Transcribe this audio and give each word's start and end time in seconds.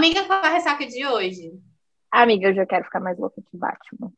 Amiga, 0.00 0.24
qual 0.24 0.42
é 0.42 0.46
a 0.46 0.52
ressaca 0.52 0.86
de 0.86 1.06
hoje? 1.06 1.52
Amiga, 2.10 2.48
eu 2.48 2.54
já 2.54 2.64
quero 2.64 2.84
ficar 2.84 3.00
mais 3.00 3.18
louca 3.18 3.42
que 3.42 3.54
Batman. 3.54 4.10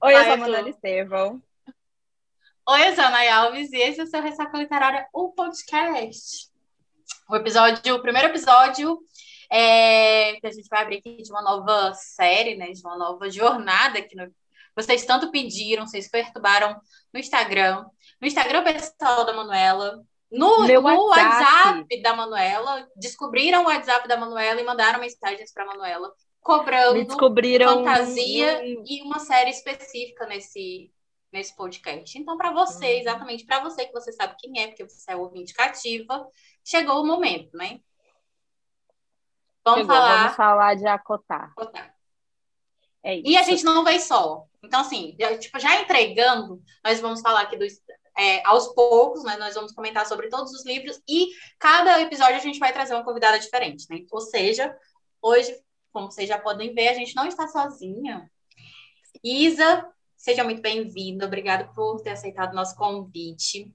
Oi, 0.00 0.14
eu 0.14 0.22
sou 0.22 0.32
a 0.32 0.36
Manuela 0.36 0.68
Estevão. 0.68 1.42
Oi, 2.68 2.88
eu 2.88 2.94
sou 2.94 3.02
a 3.02 3.10
Nay 3.10 3.28
Alves 3.30 3.72
e 3.72 3.78
esse 3.78 4.00
é 4.00 4.04
o 4.04 4.06
seu 4.06 4.22
Ressaca 4.22 4.56
Literária, 4.56 5.08
o 5.12 5.32
podcast. 5.32 6.52
O 7.28 7.34
episódio, 7.34 7.96
o 7.96 8.00
primeiro 8.00 8.28
episódio 8.28 9.00
é, 9.50 10.34
que 10.34 10.46
a 10.46 10.52
gente 10.52 10.68
vai 10.68 10.82
abrir 10.82 10.98
aqui 10.98 11.20
de 11.20 11.32
uma 11.32 11.42
nova 11.42 11.92
série, 11.94 12.54
né? 12.54 12.70
De 12.70 12.80
uma 12.80 12.96
nova 12.96 13.28
jornada 13.28 14.00
que 14.00 14.14
no, 14.14 14.32
vocês 14.76 15.04
tanto 15.04 15.30
pediram, 15.30 15.86
vocês 15.86 16.10
perturbaram 16.10 16.78
no 17.12 17.18
Instagram. 17.18 17.84
No 18.20 18.26
Instagram 18.26 18.62
pessoal 18.62 19.24
da 19.24 19.32
Manuela, 19.32 20.02
no, 20.30 20.66
no 20.66 20.82
WhatsApp. 20.82 21.78
WhatsApp. 21.78 22.02
da 22.02 22.14
Manuela, 22.14 22.86
descobriram 22.96 23.62
o 23.62 23.66
WhatsApp 23.66 24.06
da 24.06 24.16
Manuela 24.16 24.60
e 24.60 24.64
mandaram 24.64 25.00
mensagens 25.00 25.52
para 25.52 25.64
a 25.64 25.66
Manuela 25.66 26.12
cobrando 26.46 27.04
descobriram 27.04 27.84
fantasia 27.84 28.60
um... 28.60 28.84
e 28.86 29.02
uma 29.02 29.18
série 29.18 29.50
específica 29.50 30.26
nesse, 30.26 30.92
nesse 31.32 31.54
podcast. 31.56 32.16
Então, 32.16 32.36
para 32.36 32.52
você, 32.52 32.86
uhum. 32.86 33.00
exatamente 33.00 33.44
para 33.44 33.60
você 33.60 33.84
que 33.84 33.92
você 33.92 34.12
sabe 34.12 34.36
quem 34.38 34.62
é, 34.62 34.68
porque 34.68 34.84
você 34.84 35.10
é 35.10 35.16
ouvinte 35.16 35.52
cativa, 35.52 36.24
chegou 36.64 37.02
o 37.02 37.06
momento, 37.06 37.56
né? 37.56 37.80
Vamos 39.64 39.80
chegou, 39.80 39.96
falar. 39.96 40.18
Vamos 40.18 40.36
falar 40.36 40.74
de 40.76 40.86
acotar. 40.86 41.50
acotar. 41.56 41.95
É 43.06 43.14
isso. 43.14 43.28
E 43.28 43.36
a 43.36 43.42
gente 43.44 43.64
não 43.64 43.84
vai 43.84 44.00
só. 44.00 44.44
Então, 44.64 44.80
assim, 44.80 45.14
já, 45.18 45.38
tipo, 45.38 45.60
já 45.60 45.80
entregando, 45.80 46.60
nós 46.84 46.98
vamos 46.98 47.20
falar 47.20 47.42
aqui 47.42 47.56
dos, 47.56 47.74
é, 48.18 48.44
aos 48.44 48.66
poucos, 48.74 49.22
né? 49.22 49.36
Nós 49.36 49.54
vamos 49.54 49.70
comentar 49.70 50.04
sobre 50.06 50.28
todos 50.28 50.52
os 50.52 50.66
livros 50.66 51.00
e 51.08 51.28
cada 51.56 52.00
episódio 52.00 52.34
a 52.34 52.40
gente 52.40 52.58
vai 52.58 52.72
trazer 52.72 52.94
uma 52.94 53.04
convidada 53.04 53.38
diferente, 53.38 53.86
né? 53.88 54.04
Ou 54.10 54.20
seja, 54.20 54.76
hoje, 55.22 55.56
como 55.92 56.10
vocês 56.10 56.28
já 56.28 56.36
podem 56.36 56.74
ver, 56.74 56.88
a 56.88 56.94
gente 56.94 57.14
não 57.14 57.28
está 57.28 57.46
sozinha. 57.46 58.28
Isa, 59.22 59.88
seja 60.16 60.42
muito 60.42 60.60
bem-vinda. 60.60 61.26
Obrigada 61.26 61.70
por 61.76 62.00
ter 62.00 62.10
aceitado 62.10 62.50
o 62.50 62.56
nosso 62.56 62.74
convite. 62.74 63.72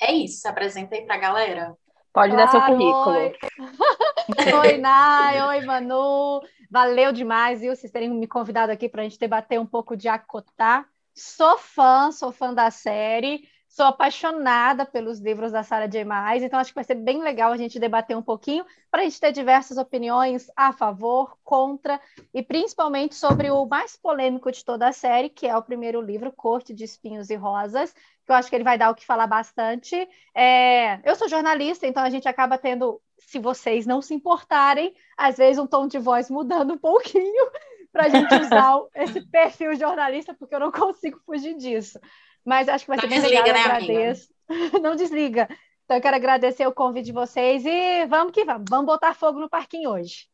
É 0.00 0.10
isso, 0.10 0.40
se 0.40 0.48
apresenta 0.48 0.96
aí 0.96 1.02
para 1.06 1.14
a 1.14 1.18
galera. 1.18 1.76
Pode 2.12 2.36
dar 2.36 2.48
seu 2.48 2.60
currículo. 2.60 3.16
Oi, 3.16 3.32
oi 4.66 4.78
Nai, 4.78 5.40
oi, 5.42 5.64
Manu. 5.64 6.42
Valeu 6.72 7.12
demais, 7.12 7.60
viu, 7.60 7.76
vocês 7.76 7.92
terem 7.92 8.08
me 8.08 8.26
convidado 8.26 8.72
aqui 8.72 8.88
para 8.88 9.02
a 9.02 9.04
gente 9.04 9.18
debater 9.18 9.60
um 9.60 9.66
pouco 9.66 9.94
de 9.94 10.08
Acotar. 10.08 10.88
Sou 11.14 11.58
fã, 11.58 12.10
sou 12.10 12.32
fã 12.32 12.54
da 12.54 12.70
série, 12.70 13.46
sou 13.68 13.84
apaixonada 13.84 14.86
pelos 14.86 15.20
livros 15.20 15.52
da 15.52 15.62
Sarah 15.62 15.86
J. 15.86 16.02
Maas, 16.02 16.42
então 16.42 16.58
acho 16.58 16.70
que 16.70 16.74
vai 16.74 16.84
ser 16.84 16.94
bem 16.94 17.22
legal 17.22 17.52
a 17.52 17.58
gente 17.58 17.78
debater 17.78 18.16
um 18.16 18.22
pouquinho 18.22 18.64
para 18.90 19.02
a 19.02 19.04
gente 19.04 19.20
ter 19.20 19.32
diversas 19.32 19.76
opiniões 19.76 20.50
a 20.56 20.72
favor, 20.72 21.36
contra 21.44 22.00
e 22.32 22.42
principalmente 22.42 23.16
sobre 23.16 23.50
o 23.50 23.66
mais 23.66 23.94
polêmico 23.98 24.50
de 24.50 24.64
toda 24.64 24.88
a 24.88 24.92
série, 24.92 25.28
que 25.28 25.46
é 25.46 25.54
o 25.54 25.62
primeiro 25.62 26.00
livro, 26.00 26.32
Corte 26.32 26.72
de 26.72 26.84
Espinhos 26.84 27.28
e 27.28 27.34
Rosas, 27.36 27.92
que 28.24 28.32
eu 28.32 28.34
acho 28.34 28.48
que 28.48 28.56
ele 28.56 28.64
vai 28.64 28.78
dar 28.78 28.90
o 28.90 28.94
que 28.94 29.04
falar 29.04 29.26
bastante. 29.26 30.08
É... 30.34 31.06
Eu 31.06 31.16
sou 31.16 31.28
jornalista, 31.28 31.86
então 31.86 32.02
a 32.02 32.08
gente 32.08 32.26
acaba 32.26 32.56
tendo, 32.56 32.98
se 33.32 33.38
vocês 33.38 33.86
não 33.86 34.02
se 34.02 34.12
importarem, 34.12 34.94
às 35.16 35.38
vezes 35.38 35.58
um 35.58 35.66
tom 35.66 35.88
de 35.88 35.98
voz 35.98 36.28
mudando 36.28 36.74
um 36.74 36.78
pouquinho 36.78 37.50
para 37.90 38.04
a 38.04 38.08
gente 38.10 38.34
usar 38.34 38.78
esse 38.94 39.22
perfil 39.22 39.74
jornalista, 39.74 40.34
porque 40.34 40.54
eu 40.54 40.60
não 40.60 40.70
consigo 40.70 41.18
fugir 41.24 41.56
disso. 41.56 41.98
Mas 42.44 42.68
acho 42.68 42.84
que 42.84 42.90
vai 42.90 43.00
ser 43.00 43.06
bem 43.06 43.20
legal, 43.20 43.44
né, 43.44 43.60
agradeço. 43.60 44.28
não 44.82 44.94
desliga. 44.94 45.48
Então, 45.84 45.96
eu 45.96 46.02
quero 46.02 46.16
agradecer 46.16 46.66
o 46.66 46.74
convite 46.74 47.06
de 47.06 47.12
vocês 47.12 47.64
e 47.64 48.04
vamos 48.06 48.32
que 48.32 48.44
vamos. 48.44 48.64
Vamos 48.68 48.86
botar 48.86 49.14
fogo 49.14 49.40
no 49.40 49.48
parquinho 49.48 49.90
hoje. 49.90 50.26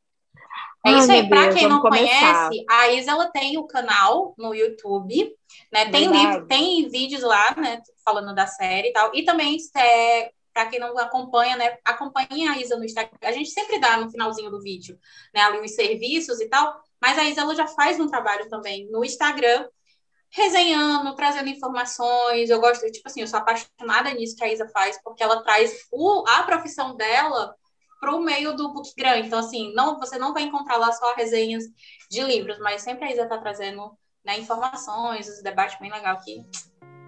É 0.84 0.92
isso 0.92 1.12
aí, 1.12 1.28
para 1.28 1.52
quem 1.52 1.69
não 1.69 1.80
começar. 1.80 2.48
conhece, 2.48 2.64
a 2.69 2.88
Isa 2.88 3.12
ela 3.12 3.31
tem 3.31 3.58
o 3.58 3.66
canal 3.66 4.34
no 4.37 4.54
YouTube, 4.54 5.32
né? 5.72 5.91
Tem 5.91 6.06
livro, 6.06 6.47
tem 6.47 6.88
vídeos 6.88 7.22
lá, 7.22 7.54
né, 7.56 7.81
falando 8.04 8.34
da 8.34 8.47
série 8.47 8.88
e 8.88 8.92
tal. 8.92 9.10
E 9.14 9.25
também 9.25 9.56
é, 9.76 10.32
para 10.58 10.66
quem 10.66 10.80
não 10.80 10.98
acompanha, 10.98 11.56
né, 11.56 11.78
acompanhe 11.84 12.48
a 12.48 12.58
Isa 12.58 12.76
no 12.76 12.84
Instagram. 12.84 13.16
A 13.22 13.30
gente 13.30 13.50
sempre 13.50 13.78
dá 13.78 13.96
no 13.96 14.10
finalzinho 14.10 14.50
do 14.50 14.60
vídeo, 14.60 14.98
né, 15.32 15.41
ali 15.42 15.60
os 15.60 15.72
serviços 15.72 16.41
e 16.41 16.48
tal. 16.48 16.82
Mas 17.00 17.16
a 17.16 17.22
Isa 17.22 17.42
ela 17.42 17.54
já 17.54 17.69
faz 17.69 18.00
um 18.00 18.08
trabalho 18.08 18.48
também 18.48 18.91
no 18.91 19.04
Instagram, 19.04 19.69
resenhando, 20.30 21.14
trazendo 21.14 21.48
informações. 21.48 22.50
Eu 22.50 22.60
gosto, 22.60 22.91
tipo 22.91 23.06
assim, 23.06 23.20
eu 23.20 23.28
sou 23.28 23.38
apaixonada 23.38 24.12
nisso 24.14 24.34
que 24.34 24.42
a 24.42 24.52
Isa 24.52 24.69
faz, 24.70 25.00
porque 25.04 25.22
ela 25.22 25.44
traz 25.44 25.86
o, 25.92 26.24
a 26.26 26.42
profissão 26.42 26.96
dela 26.96 27.54
para 28.00 28.16
o 28.16 28.20
meio 28.20 28.56
do 28.56 28.72
book 28.72 28.92
grande. 28.96 29.28
Então, 29.28 29.38
assim, 29.38 29.72
não, 29.75 29.96
você 29.96 30.19
não 30.19 30.34
vai 30.34 30.42
encontrar 30.42 30.76
lá 30.76 30.90
só 30.90 31.14
resenhas 31.14 31.66
de 32.10 32.20
livros, 32.20 32.58
mas 32.58 32.82
sempre 32.82 33.04
a 33.04 33.12
Isa 33.12 33.22
está 33.22 33.38
trazendo 33.38 33.96
né, 34.25 34.36
informações, 34.36 35.28
os 35.28 35.40
debates 35.40 35.78
bem 35.78 35.92
legal 35.92 36.16
aqui. 36.16 36.44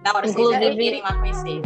Da 0.03 0.13
hora 0.13 0.25
Inclusive... 0.25 0.57
vocês 0.57 0.77
irem 0.77 1.01
lá 1.01 1.19
conhecer. 1.19 1.61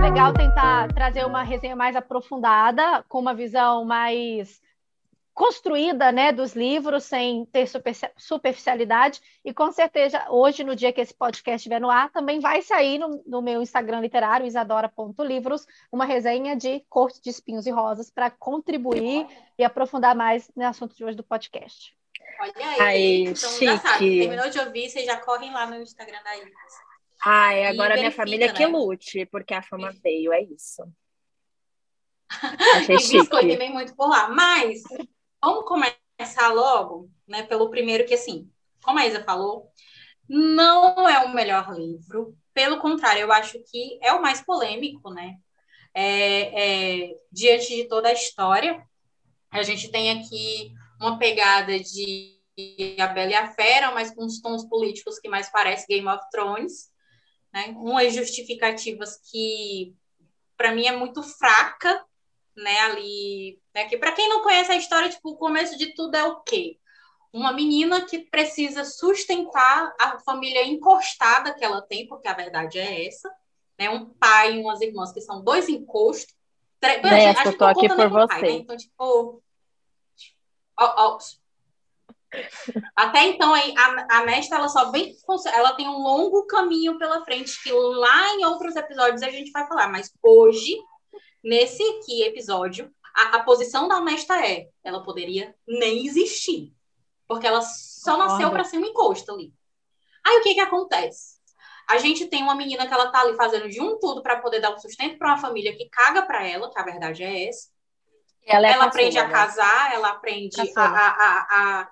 Legal 0.00 0.32
tentar 0.32 0.92
trazer 0.92 1.24
uma 1.24 1.42
resenha 1.42 1.74
mais 1.74 1.96
aprofundada, 1.96 3.02
com 3.08 3.18
uma 3.18 3.34
visão 3.34 3.84
mais 3.84 4.60
construída 5.32 6.10
né, 6.10 6.32
dos 6.32 6.54
livros, 6.54 7.04
sem 7.04 7.44
ter 7.46 7.68
superficialidade. 8.16 9.20
E 9.44 9.52
com 9.52 9.70
certeza, 9.70 10.24
hoje, 10.30 10.64
no 10.64 10.74
dia 10.74 10.92
que 10.92 11.00
esse 11.00 11.12
podcast 11.12 11.56
estiver 11.56 11.80
no 11.80 11.90
ar, 11.90 12.10
também 12.10 12.40
vai 12.40 12.62
sair 12.62 12.98
no, 12.98 13.22
no 13.26 13.42
meu 13.42 13.60
Instagram 13.60 14.00
literário, 14.00 14.46
isadora.livros, 14.46 15.66
uma 15.92 16.06
resenha 16.06 16.56
de 16.56 16.80
Corte 16.88 17.20
de 17.20 17.28
Espinhos 17.28 17.66
e 17.66 17.70
Rosas 17.70 18.10
para 18.10 18.30
contribuir 18.30 19.26
e 19.58 19.64
aprofundar 19.64 20.14
mais 20.14 20.50
no 20.56 20.64
assunto 20.66 20.96
de 20.96 21.04
hoje 21.04 21.16
do 21.16 21.22
podcast. 21.22 21.94
Olha 22.40 22.52
aí, 22.56 22.80
aí 22.80 23.20
então 23.24 23.50
chique. 23.50 23.66
já 23.66 23.78
sabe, 23.78 24.20
terminou 24.20 24.50
de 24.50 24.58
ouvir, 24.58 24.88
vocês 24.88 25.04
já 25.06 25.18
correm 25.18 25.52
lá 25.52 25.66
no 25.66 25.76
Instagram 25.76 26.22
da 26.22 26.36
Iris. 26.36 26.54
Ai, 27.24 27.66
agora 27.66 27.94
a 27.94 27.96
minha 27.96 28.12
família 28.12 28.48
né? 28.48 28.52
que 28.52 28.66
lute, 28.66 29.26
porque 29.26 29.54
a 29.54 29.62
fama 29.62 29.92
veio, 30.02 30.32
é 30.32 30.42
isso. 30.42 30.82
Achei 32.76 32.96
e 32.96 33.00
chique. 33.00 33.20
biscoito 33.20 33.58
vem 33.58 33.72
muito 33.72 33.94
por 33.94 34.08
lá. 34.08 34.28
Mas 34.28 34.82
vamos 35.42 35.64
começar 35.64 36.52
logo, 36.52 37.10
né? 37.26 37.42
Pelo 37.44 37.70
primeiro 37.70 38.06
que, 38.06 38.14
assim, 38.14 38.50
como 38.82 38.98
a 38.98 39.06
Isa 39.06 39.22
falou, 39.24 39.70
não 40.28 41.08
é 41.08 41.24
o 41.24 41.34
melhor 41.34 41.72
livro. 41.72 42.36
Pelo 42.52 42.80
contrário, 42.80 43.22
eu 43.22 43.32
acho 43.32 43.58
que 43.70 43.98
é 44.02 44.12
o 44.12 44.22
mais 44.22 44.40
polêmico, 44.40 45.10
né? 45.10 45.36
É, 45.94 47.08
é, 47.08 47.14
diante 47.32 47.74
de 47.74 47.88
toda 47.88 48.08
a 48.08 48.12
história, 48.12 48.84
a 49.50 49.62
gente 49.62 49.90
tem 49.90 50.10
aqui 50.10 50.72
uma 51.00 51.18
pegada 51.18 51.78
de 51.80 52.36
A 53.00 53.06
Bela 53.06 53.30
e 53.30 53.34
a 53.34 53.52
Fera, 53.52 53.92
mas 53.92 54.14
com 54.14 54.24
os 54.24 54.40
tons 54.40 54.68
políticos 54.68 55.18
que 55.18 55.28
mais 55.28 55.50
parece 55.50 55.86
Game 55.86 56.06
of 56.06 56.22
Thrones 56.30 56.90
né? 57.56 57.74
Umas 57.78 58.12
justificativas 58.14 59.18
que 59.30 59.94
para 60.58 60.74
mim 60.74 60.86
é 60.86 60.92
muito 60.94 61.22
fraca, 61.22 62.04
né? 62.54 62.80
Ali, 62.80 63.58
né? 63.74 63.86
Que 63.86 63.96
para 63.96 64.12
quem 64.12 64.28
não 64.28 64.42
conhece 64.42 64.70
a 64.70 64.76
história, 64.76 65.08
tipo, 65.08 65.30
o 65.30 65.38
começo 65.38 65.78
de 65.78 65.94
tudo 65.94 66.14
é 66.14 66.24
o 66.24 66.40
quê? 66.40 66.78
Uma 67.32 67.54
menina 67.54 68.04
que 68.04 68.18
precisa 68.18 68.84
sustentar 68.84 69.94
a 69.98 70.18
família 70.18 70.66
encostada 70.66 71.54
que 71.54 71.64
ela 71.64 71.80
tem, 71.80 72.06
porque 72.06 72.28
a 72.28 72.34
verdade 72.34 72.78
é 72.78 73.06
essa, 73.06 73.34
né? 73.78 73.88
Um 73.88 74.04
pai 74.04 74.56
e 74.56 74.60
umas 74.60 74.82
irmãs 74.82 75.10
que 75.10 75.22
são 75.22 75.42
dois 75.42 75.66
encostos. 75.66 76.34
Tre... 76.78 77.00
Nessa, 77.00 77.48
eu 77.48 77.56
tô 77.56 77.64
aqui 77.64 77.88
por 77.88 78.10
você. 78.10 78.26
Pai, 78.26 78.42
né? 78.42 78.50
Então, 78.50 78.76
tipo, 78.76 79.42
ó, 80.78 81.14
ó, 81.14 81.18
até 82.94 83.24
então, 83.24 83.54
a, 83.54 84.06
a 84.18 84.24
mestra 84.24 84.58
ela 84.58 84.68
só 84.68 84.90
vem, 84.90 85.14
ela 85.54 85.74
tem 85.74 85.88
um 85.88 85.98
longo 85.98 86.46
caminho 86.46 86.98
pela 86.98 87.24
frente 87.24 87.62
que 87.62 87.72
lá 87.72 88.34
em 88.34 88.44
outros 88.44 88.76
episódios 88.76 89.22
a 89.22 89.30
gente 89.30 89.50
vai 89.52 89.66
falar, 89.66 89.88
mas 89.88 90.12
hoje, 90.22 90.76
nesse 91.42 91.82
aqui 91.82 92.22
episódio, 92.22 92.90
a, 93.14 93.36
a 93.36 93.44
posição 93.44 93.88
da 93.88 94.00
mestra 94.00 94.46
é, 94.46 94.68
ela 94.84 95.02
poderia 95.02 95.54
nem 95.66 96.06
existir, 96.06 96.72
porque 97.26 97.46
ela 97.46 97.62
só 97.62 98.16
nasceu 98.16 98.50
para 98.50 98.64
ser 98.64 98.78
um 98.78 98.84
encosto 98.84 99.32
ali. 99.32 99.52
Aí 100.24 100.38
o 100.38 100.42
que 100.42 100.54
que 100.54 100.60
acontece? 100.60 101.36
A 101.88 101.98
gente 101.98 102.26
tem 102.26 102.42
uma 102.42 102.56
menina 102.56 102.86
que 102.86 102.92
ela 102.92 103.12
tá 103.12 103.20
ali 103.20 103.36
fazendo 103.36 103.68
de 103.68 103.80
um 103.80 103.96
tudo 103.98 104.20
para 104.20 104.40
poder 104.40 104.60
dar 104.60 104.74
um 104.74 104.78
sustento 104.78 105.16
para 105.16 105.28
uma 105.28 105.38
família 105.38 105.76
que 105.76 105.88
caga 105.88 106.22
para 106.22 106.44
ela, 106.44 106.68
que 106.68 106.78
a 106.78 106.84
verdade 106.84 107.22
é 107.22 107.48
essa. 107.48 107.68
Ela, 108.44 108.68
é 108.68 108.72
ela 108.72 108.84
aprende 108.84 109.18
a 109.18 109.26
né? 109.26 109.32
casar, 109.32 109.94
ela 109.94 110.10
aprende 110.10 110.60
a, 110.76 110.82
a, 110.82 111.08
a 111.08 111.46
a, 111.50 111.90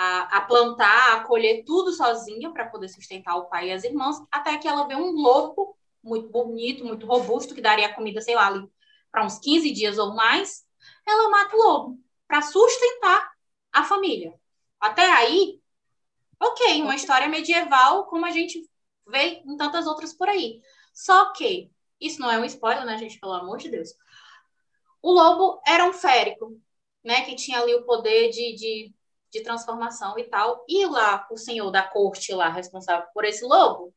a 0.00 0.40
plantar, 0.42 1.16
a 1.16 1.24
colher 1.24 1.64
tudo 1.64 1.92
sozinha 1.92 2.52
para 2.52 2.66
poder 2.66 2.88
sustentar 2.88 3.36
o 3.36 3.46
pai 3.46 3.68
e 3.68 3.72
as 3.72 3.82
irmãs, 3.82 4.16
até 4.30 4.56
que 4.56 4.68
ela 4.68 4.86
vê 4.86 4.94
um 4.94 5.10
lobo 5.10 5.76
muito 6.02 6.28
bonito, 6.28 6.84
muito 6.84 7.04
robusto, 7.04 7.54
que 7.54 7.60
daria 7.60 7.92
comida, 7.92 8.20
sei 8.20 8.36
lá, 8.36 8.48
para 9.10 9.24
uns 9.24 9.40
15 9.40 9.72
dias 9.72 9.98
ou 9.98 10.14
mais. 10.14 10.64
Ela 11.04 11.28
mata 11.30 11.56
o 11.56 11.58
lobo 11.58 12.00
para 12.28 12.42
sustentar 12.42 13.32
a 13.72 13.82
família. 13.82 14.32
Até 14.80 15.02
aí, 15.02 15.60
ok, 16.40 16.82
uma 16.82 16.94
história 16.94 17.26
medieval 17.26 18.06
como 18.06 18.24
a 18.24 18.30
gente 18.30 18.62
vê 19.04 19.42
em 19.44 19.56
tantas 19.56 19.86
outras 19.88 20.14
por 20.14 20.28
aí. 20.28 20.62
Só 20.94 21.32
que, 21.32 21.72
isso 22.00 22.20
não 22.20 22.30
é 22.30 22.38
um 22.38 22.44
spoiler, 22.44 22.84
né, 22.84 22.96
gente? 22.98 23.18
Pelo 23.18 23.32
amor 23.32 23.58
de 23.58 23.68
Deus. 23.68 23.88
O 25.02 25.10
lobo 25.10 25.60
era 25.66 25.84
um 25.86 25.92
férico, 25.92 26.56
né? 27.02 27.24
Que 27.24 27.34
tinha 27.34 27.60
ali 27.60 27.74
o 27.74 27.84
poder 27.84 28.30
de, 28.30 28.54
de, 28.54 28.94
de 29.30 29.42
transformação 29.42 30.18
e 30.18 30.24
tal. 30.24 30.64
E 30.68 30.86
lá, 30.86 31.26
o 31.30 31.36
senhor 31.36 31.70
da 31.70 31.82
corte 31.82 32.32
lá, 32.32 32.48
responsável 32.48 33.06
por 33.12 33.24
esse 33.24 33.44
lobo, 33.44 33.92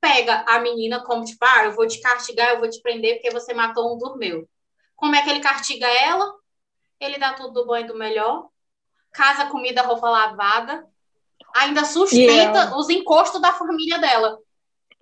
pega 0.00 0.44
a 0.48 0.58
menina 0.60 1.02
como, 1.04 1.24
tipo, 1.24 1.44
ah, 1.44 1.64
eu 1.64 1.72
vou 1.72 1.86
te 1.86 2.00
castigar, 2.00 2.50
eu 2.50 2.60
vou 2.60 2.68
te 2.68 2.80
prender 2.80 3.14
porque 3.14 3.30
você 3.30 3.54
matou 3.54 3.94
um 3.94 3.98
dos 3.98 4.16
meus. 4.16 4.46
Como 4.94 5.14
é 5.14 5.22
que 5.22 5.30
ele 5.30 5.40
castiga 5.40 5.86
ela? 5.86 6.32
Ele 6.98 7.18
dá 7.18 7.34
tudo 7.34 7.52
do 7.52 7.66
bom 7.66 7.76
e 7.76 7.84
do 7.84 7.96
melhor, 7.96 8.48
casa, 9.12 9.46
comida, 9.46 9.82
roupa 9.82 10.08
lavada, 10.08 10.86
ainda 11.54 11.84
sustenta 11.84 12.58
ela... 12.58 12.78
os 12.78 12.88
encostos 12.88 13.40
da 13.40 13.52
família 13.52 13.98
dela. 13.98 14.38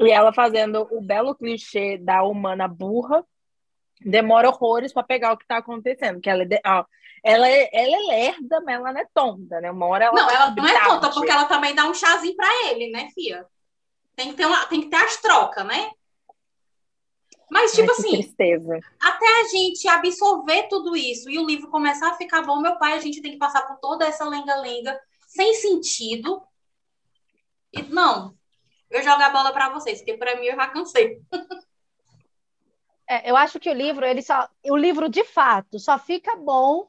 E 0.01 0.11
ela 0.11 0.33
fazendo 0.33 0.89
o 0.91 1.01
belo 1.01 1.35
clichê 1.35 1.99
da 1.99 2.25
humana 2.25 2.67
burra, 2.67 3.25
demora 4.05 4.49
horrores 4.49 4.93
para 4.93 5.03
pegar 5.03 5.33
o 5.33 5.37
que 5.37 5.47
tá 5.47 5.57
acontecendo. 5.57 6.21
Que 6.21 6.29
ela, 6.29 6.43
é, 6.43 6.61
ó, 6.67 6.85
ela, 7.23 7.49
é, 7.49 7.71
ela 7.73 7.97
é 7.97 8.07
lerda, 8.07 8.61
mas 8.61 8.75
ela 8.77 8.93
não 8.93 9.01
é 9.01 9.07
tonta, 9.15 9.61
né? 9.61 9.71
Uma 9.71 9.87
hora 9.87 10.05
ela 10.05 10.15
não, 10.15 10.31
ela 10.31 10.51
não 10.51 10.67
é 10.67 10.85
tonta, 10.85 11.11
porque 11.11 11.31
ela 11.31 11.47
também 11.47 11.75
dá 11.75 11.87
um 11.87 11.95
chazinho 11.95 12.37
para 12.37 12.71
ele, 12.71 12.91
né, 12.91 13.09
Fia? 13.15 13.47
Tem 14.15 14.31
que 14.31 14.35
ter, 14.35 14.47
uma, 14.47 14.67
tem 14.67 14.83
que 14.83 14.89
ter 14.89 14.97
as 14.97 15.17
trocas, 15.17 15.65
né? 15.67 15.91
Mas, 17.51 17.73
tipo 17.73 17.91
Ai, 17.91 17.97
assim, 17.99 18.11
tristeza. 18.11 18.81
até 19.01 19.41
a 19.41 19.45
gente 19.49 19.87
absorver 19.87 20.65
tudo 20.69 20.97
isso 20.97 21.31
e 21.31 21.39
o 21.39 21.47
livro 21.47 21.71
começar 21.71 22.11
a 22.11 22.17
ficar 22.17 22.43
bom, 22.43 22.61
meu 22.61 22.79
pai, 22.79 22.95
a 22.95 23.01
gente 23.01 23.21
tem 23.21 23.33
que 23.33 23.39
passar 23.39 23.63
por 23.63 23.79
toda 23.79 24.07
essa 24.07 24.25
lenga-lenga 24.29 24.99
sem 25.27 25.55
sentido. 25.55 26.43
E 27.73 27.83
não, 27.83 28.35
eu 28.91 29.03
jogo 29.03 29.23
a 29.23 29.31
bola 29.31 29.53
para 29.53 29.69
vocês, 29.69 29.99
porque 29.99 30.15
para 30.15 30.37
mim 30.37 30.47
eu 30.47 30.57
já 30.57 30.69
cansei. 30.69 31.21
É, 33.09 33.31
eu 33.31 33.37
acho 33.37 33.61
que 33.61 33.71
o 33.71 33.75
livro, 33.75 34.05
ele 34.05 34.23
só, 34.23 34.49
o 34.65 34.77
livro 34.77 35.09
de 35.09 35.25
fato 35.25 35.79
só 35.79 35.99
fica 35.99 36.37
bom 36.37 36.89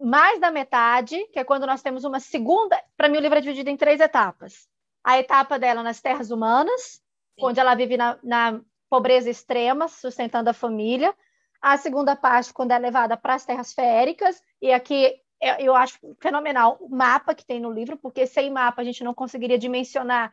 mais 0.00 0.40
da 0.40 0.50
metade, 0.50 1.18
que 1.32 1.38
é 1.38 1.44
quando 1.44 1.66
nós 1.66 1.82
temos 1.82 2.04
uma 2.04 2.20
segunda. 2.20 2.80
Para 2.96 3.08
mim, 3.08 3.18
o 3.18 3.20
livro 3.20 3.38
é 3.38 3.40
dividido 3.40 3.68
em 3.68 3.76
três 3.76 4.00
etapas. 4.00 4.68
A 5.02 5.18
etapa 5.18 5.58
dela 5.58 5.82
nas 5.82 6.00
terras 6.00 6.30
humanas, 6.30 6.82
Sim. 6.82 7.00
onde 7.42 7.60
ela 7.60 7.74
vive 7.74 7.96
na, 7.96 8.18
na 8.22 8.60
pobreza 8.88 9.28
extrema, 9.28 9.88
sustentando 9.88 10.50
a 10.50 10.54
família. 10.54 11.14
A 11.60 11.76
segunda 11.76 12.14
parte, 12.14 12.52
quando 12.52 12.70
é 12.70 12.78
levada 12.78 13.16
para 13.16 13.34
as 13.34 13.44
terras 13.44 13.72
féricas, 13.72 14.40
e 14.62 14.72
aqui 14.72 15.20
eu 15.58 15.74
acho 15.74 15.98
fenomenal 16.20 16.76
o 16.80 16.88
mapa 16.88 17.34
que 17.34 17.44
tem 17.44 17.60
no 17.60 17.70
livro, 17.70 17.96
porque 17.96 18.26
sem 18.26 18.50
mapa 18.50 18.82
a 18.82 18.84
gente 18.84 19.04
não 19.04 19.14
conseguiria 19.14 19.58
dimensionar 19.58 20.32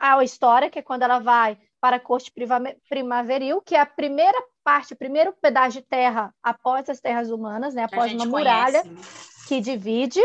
a, 0.00 0.16
a 0.16 0.24
história, 0.24 0.70
que 0.70 0.78
é 0.78 0.82
quando 0.82 1.02
ela 1.02 1.18
vai 1.18 1.58
para 1.84 1.96
a 1.96 2.00
corte 2.00 2.32
primaveril, 2.88 3.60
que 3.60 3.74
é 3.74 3.80
a 3.80 3.84
primeira 3.84 4.42
parte, 4.64 4.94
o 4.94 4.96
primeiro 4.96 5.34
pedaço 5.34 5.72
de 5.72 5.82
terra 5.82 6.34
após 6.42 6.88
as 6.88 6.98
terras 6.98 7.30
humanas, 7.30 7.74
né, 7.74 7.84
após 7.84 8.10
uma 8.10 8.24
muralha 8.24 8.80
conhece. 8.80 8.88
Né? 8.88 9.02
que 9.46 9.60
divide, 9.60 10.20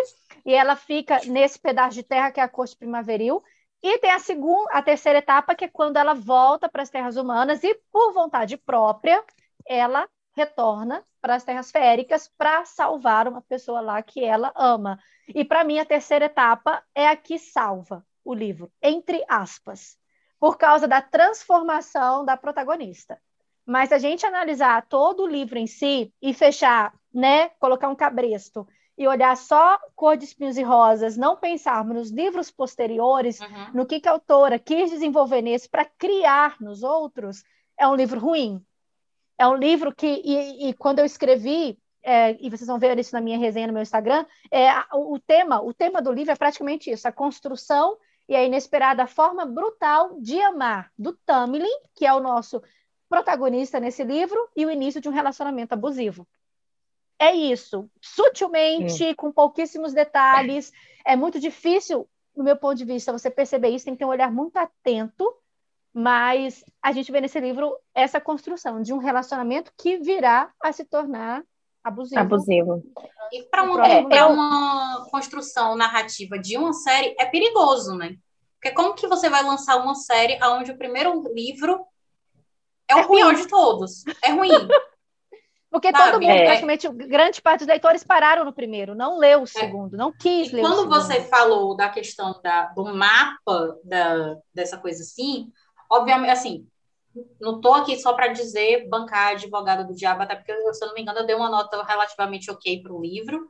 e 0.45 0.53
ela 0.53 0.77
fica 0.77 1.19
nesse 1.25 1.59
pedaço 1.59 1.95
de 1.95 2.03
terra 2.03 2.31
que 2.31 2.39
é 2.39 2.43
a 2.43 2.47
corte 2.47 2.77
primaveril, 2.77 3.43
e 3.83 3.97
tem 3.97 4.09
a 4.09 4.19
segunda, 4.19 4.71
a 4.71 4.81
terceira 4.81 5.19
etapa, 5.19 5.53
que 5.53 5.65
é 5.65 5.67
quando 5.67 5.97
ela 5.97 6.13
volta 6.13 6.69
para 6.69 6.81
as 6.81 6.89
terras 6.89 7.17
humanas 7.17 7.61
e, 7.61 7.77
por 7.91 8.13
vontade 8.13 8.55
própria, 8.55 9.21
ela 9.67 10.07
retorna 10.37 11.03
para 11.19 11.35
as 11.35 11.43
terras 11.43 11.69
féricas 11.71 12.31
para 12.37 12.63
salvar 12.63 13.27
uma 13.27 13.41
pessoa 13.41 13.81
lá 13.81 14.01
que 14.01 14.23
ela 14.23 14.53
ama. 14.55 14.97
E 15.27 15.43
para 15.43 15.65
mim 15.65 15.77
a 15.77 15.83
terceira 15.83 16.27
etapa 16.27 16.81
é 16.95 17.09
a 17.09 17.17
que 17.17 17.37
salva 17.37 18.05
o 18.23 18.33
livro, 18.33 18.71
entre 18.81 19.25
aspas, 19.27 19.99
por 20.39 20.57
causa 20.57 20.87
da 20.87 21.01
transformação 21.01 22.23
da 22.23 22.37
protagonista. 22.37 23.19
Mas 23.65 23.91
a 23.91 23.97
gente 23.97 24.25
analisar 24.25 24.85
todo 24.87 25.23
o 25.23 25.27
livro 25.27 25.59
em 25.59 25.67
si 25.67 26.13
e 26.21 26.33
fechar, 26.33 26.93
né, 27.13 27.49
colocar 27.59 27.89
um 27.89 27.95
cabresto 27.95 28.67
e 28.97 29.07
olhar 29.07 29.35
só 29.37 29.79
Cor 29.95 30.17
de 30.17 30.25
Espinhos 30.25 30.57
e 30.57 30.63
Rosas, 30.63 31.15
não 31.15 31.37
pensarmos 31.37 31.95
nos 31.95 32.11
livros 32.11 32.51
posteriores, 32.51 33.39
uhum. 33.39 33.73
no 33.73 33.85
que, 33.85 33.99
que 33.99 34.09
a 34.09 34.11
autora 34.11 34.59
quis 34.59 34.89
desenvolver 34.89 35.41
nesse 35.41 35.69
para 35.69 35.85
criar 35.85 36.57
nos 36.59 36.83
outros, 36.83 37.43
é 37.77 37.87
um 37.87 37.95
livro 37.95 38.19
ruim. 38.19 38.61
É 39.37 39.47
um 39.47 39.55
livro 39.55 39.95
que, 39.95 40.21
e, 40.25 40.69
e 40.69 40.73
quando 40.73 40.99
eu 40.99 41.05
escrevi, 41.05 41.79
é, 42.03 42.35
e 42.45 42.49
vocês 42.49 42.67
vão 42.67 42.77
ver 42.77 42.99
isso 42.99 43.13
na 43.13 43.21
minha 43.21 43.37
resenha 43.37 43.67
no 43.67 43.73
meu 43.73 43.81
Instagram, 43.81 44.25
é, 44.51 44.69
o, 44.91 45.15
o, 45.15 45.19
tema, 45.19 45.61
o 45.61 45.73
tema 45.73 46.01
do 46.01 46.11
livro 46.11 46.33
é 46.33 46.35
praticamente 46.35 46.91
isso, 46.91 47.07
a 47.07 47.11
construção 47.11 47.97
e 48.29 48.35
a 48.35 48.43
inesperada 48.43 49.07
forma 49.07 49.43
brutal 49.43 50.21
de 50.21 50.39
amar 50.39 50.91
do 50.95 51.13
Tamlin, 51.25 51.65
que 51.95 52.05
é 52.05 52.13
o 52.13 52.19
nosso 52.19 52.61
protagonista 53.09 53.79
nesse 53.79 54.03
livro, 54.03 54.47
e 54.55 54.67
o 54.67 54.71
início 54.71 55.01
de 55.01 55.09
um 55.09 55.11
relacionamento 55.11 55.73
abusivo. 55.73 56.27
É 57.17 57.33
isso, 57.33 57.89
sutilmente, 57.99 59.15
com 59.15 59.31
pouquíssimos 59.31 59.93
detalhes. 59.93 60.71
É 61.03 61.15
muito 61.15 61.39
difícil, 61.39 62.07
no 62.37 62.43
meu 62.43 62.55
ponto 62.55 62.75
de 62.75 62.85
vista, 62.85 63.11
você 63.11 63.31
perceber 63.31 63.69
isso, 63.69 63.85
tem 63.85 63.95
que 63.95 63.99
ter 63.99 64.05
um 64.05 64.09
olhar 64.09 64.31
muito 64.31 64.57
atento, 64.57 65.33
mas 65.91 66.63
a 66.83 66.91
gente 66.91 67.11
vê 67.11 67.19
nesse 67.19 67.39
livro 67.39 67.75
essa 67.95 68.21
construção 68.21 68.79
de 68.79 68.93
um 68.93 68.99
relacionamento 68.99 69.73
que 69.75 69.97
virá 69.97 70.53
a 70.61 70.71
se 70.71 70.85
tornar 70.85 71.43
abusivo. 71.83 72.19
Abusivo. 72.19 72.83
E 73.31 73.43
para 73.43 73.63
uma, 73.63 73.87
é, 73.87 74.25
uma 74.25 75.07
construção 75.11 75.75
narrativa 75.75 76.37
de 76.37 76.57
uma 76.57 76.73
série 76.73 77.15
é 77.19 77.25
perigoso, 77.25 77.95
né? 77.95 78.15
Porque 78.55 78.75
como 78.75 78.93
que 78.93 79.07
você 79.07 79.29
vai 79.29 79.43
lançar 79.43 79.77
uma 79.77 79.95
série 79.95 80.37
onde 80.43 80.71
o 80.71 80.77
primeiro 80.77 81.23
livro 81.33 81.85
é, 82.89 82.93
é 82.93 83.05
o 83.05 83.07
pior 83.07 83.33
de 83.33 83.47
todos? 83.47 84.03
É 84.23 84.31
ruim. 84.31 84.49
Porque 85.71 85.91
Sabe, 85.91 86.11
todo 86.11 86.21
mundo, 86.21 86.31
é. 86.31 86.45
praticamente, 86.45 86.89
grande 86.89 87.41
parte 87.41 87.59
dos 87.59 87.67
leitores 87.67 88.03
pararam 88.03 88.43
no 88.43 88.51
primeiro, 88.51 88.95
não 88.95 89.19
leu 89.19 89.41
o 89.41 89.43
é. 89.43 89.45
segundo, 89.45 89.95
é. 89.95 89.97
não 89.97 90.11
quis 90.11 90.49
e 90.49 90.55
ler 90.55 90.61
quando 90.61 90.73
o 90.73 90.77
segundo. 90.77 90.95
você 90.95 91.21
falou 91.25 91.75
da 91.77 91.89
questão 91.89 92.39
da, 92.41 92.65
do 92.73 92.85
mapa 92.85 93.77
da, 93.83 94.35
dessa 94.51 94.79
coisa 94.79 95.03
assim, 95.03 95.51
obviamente, 95.89 96.31
assim, 96.31 96.67
não 97.39 97.57
estou 97.57 97.73
aqui 97.73 97.99
só 97.99 98.13
para 98.13 98.27
dizer 98.27 98.87
bancar 98.87 99.31
advogada 99.31 99.83
do 99.83 99.95
diabo, 99.95 100.23
até 100.23 100.35
porque, 100.35 100.53
se 100.73 100.83
eu 100.83 100.87
não 100.87 100.95
me 100.95 101.01
engano, 101.01 101.19
eu 101.19 101.25
dei 101.25 101.35
uma 101.35 101.49
nota 101.49 101.83
relativamente 101.83 102.49
ok 102.51 102.81
para 102.81 102.93
o 102.93 103.01
livro, 103.01 103.47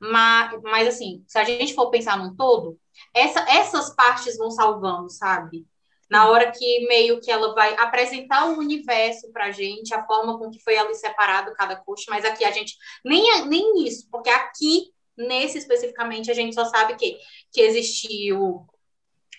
mas, 0.00 0.60
mas, 0.62 0.88
assim, 0.88 1.24
se 1.26 1.38
a 1.38 1.44
gente 1.44 1.74
for 1.74 1.90
pensar 1.90 2.18
num 2.18 2.34
todo, 2.34 2.78
essa, 3.14 3.40
essas 3.50 3.94
partes 3.94 4.36
vão 4.36 4.50
salvando, 4.50 5.10
sabe? 5.10 5.66
na 6.10 6.28
hora 6.28 6.52
que 6.52 6.86
meio 6.86 7.20
que 7.20 7.30
ela 7.30 7.54
vai 7.54 7.74
apresentar 7.76 8.46
o 8.48 8.58
universo 8.58 9.32
para 9.32 9.46
a 9.46 9.50
gente, 9.50 9.94
a 9.94 10.06
forma 10.06 10.38
com 10.38 10.50
que 10.50 10.62
foi 10.62 10.76
ali 10.76 10.94
separado 10.94 11.52
cada 11.54 11.76
coxa, 11.76 12.06
mas 12.08 12.24
aqui 12.24 12.44
a 12.44 12.50
gente 12.50 12.76
nem, 13.04 13.46
nem 13.46 13.84
isso, 13.84 14.06
porque 14.10 14.30
aqui, 14.30 14.92
nesse 15.16 15.58
especificamente, 15.58 16.30
a 16.30 16.34
gente 16.34 16.54
só 16.54 16.64
sabe 16.66 16.94
que, 16.96 17.18
que 17.52 17.60
existiu 17.60 18.66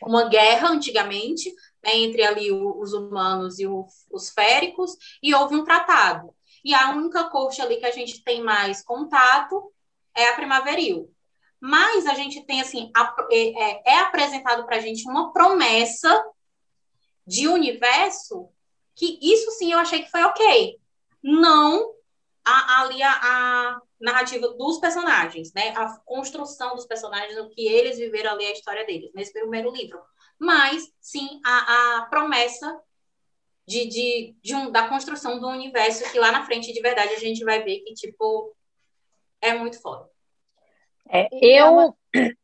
uma 0.01 0.27
guerra 0.27 0.69
antigamente 0.69 1.53
entre 1.85 2.23
ali 2.23 2.51
os 2.51 2.93
humanos 2.93 3.59
e 3.59 3.67
os 3.67 4.29
féricos, 4.33 4.95
e 5.21 5.33
houve 5.33 5.55
um 5.55 5.63
tratado. 5.63 6.33
E 6.63 6.73
a 6.73 6.91
única 6.91 7.25
coxa 7.25 7.63
ali 7.63 7.77
que 7.77 7.85
a 7.85 7.91
gente 7.91 8.23
tem 8.23 8.41
mais 8.41 8.83
contato 8.83 9.71
é 10.15 10.29
a 10.29 10.35
primaveril. 10.35 11.11
Mas 11.59 12.05
a 12.05 12.13
gente 12.13 12.45
tem, 12.45 12.61
assim, 12.61 12.91
é, 13.31 13.63
é, 13.63 13.93
é 13.93 13.99
apresentado 13.99 14.65
para 14.65 14.77
a 14.77 14.79
gente 14.79 15.07
uma 15.07 15.31
promessa 15.31 16.23
de 17.25 17.47
universo, 17.47 18.49
que 18.95 19.19
isso 19.21 19.51
sim 19.51 19.71
eu 19.71 19.79
achei 19.79 20.03
que 20.03 20.11
foi 20.11 20.23
ok. 20.23 20.79
Não 21.23 21.93
a, 22.45 22.81
ali 22.81 23.01
a, 23.01 23.11
a, 23.11 23.81
narrativa 23.99 24.47
dos 24.49 24.77
personagens, 24.79 25.51
né? 25.53 25.73
A 25.75 25.97
construção 26.05 26.75
dos 26.75 26.85
personagens, 26.85 27.37
o 27.39 27.49
que 27.49 27.67
eles 27.67 27.97
viveram 27.97 28.31
ali, 28.31 28.45
a 28.45 28.51
história 28.51 28.85
deles, 28.85 29.11
nesse 29.13 29.33
primeiro 29.33 29.71
livro. 29.71 29.99
Mas, 30.39 30.91
sim, 30.99 31.39
a, 31.45 31.97
a 31.97 32.01
promessa 32.07 32.79
de, 33.67 33.87
de, 33.87 34.35
de 34.43 34.55
um, 34.55 34.71
da 34.71 34.87
construção 34.87 35.39
do 35.39 35.47
universo 35.47 36.09
que 36.11 36.19
lá 36.19 36.31
na 36.31 36.45
frente, 36.45 36.71
de 36.71 36.81
verdade, 36.81 37.13
a 37.13 37.19
gente 37.19 37.43
vai 37.43 37.63
ver 37.63 37.79
que, 37.79 37.93
tipo, 37.93 38.55
é 39.41 39.53
muito 39.53 39.81
foda. 39.81 40.09
É, 41.09 41.27
eu... 41.31 41.95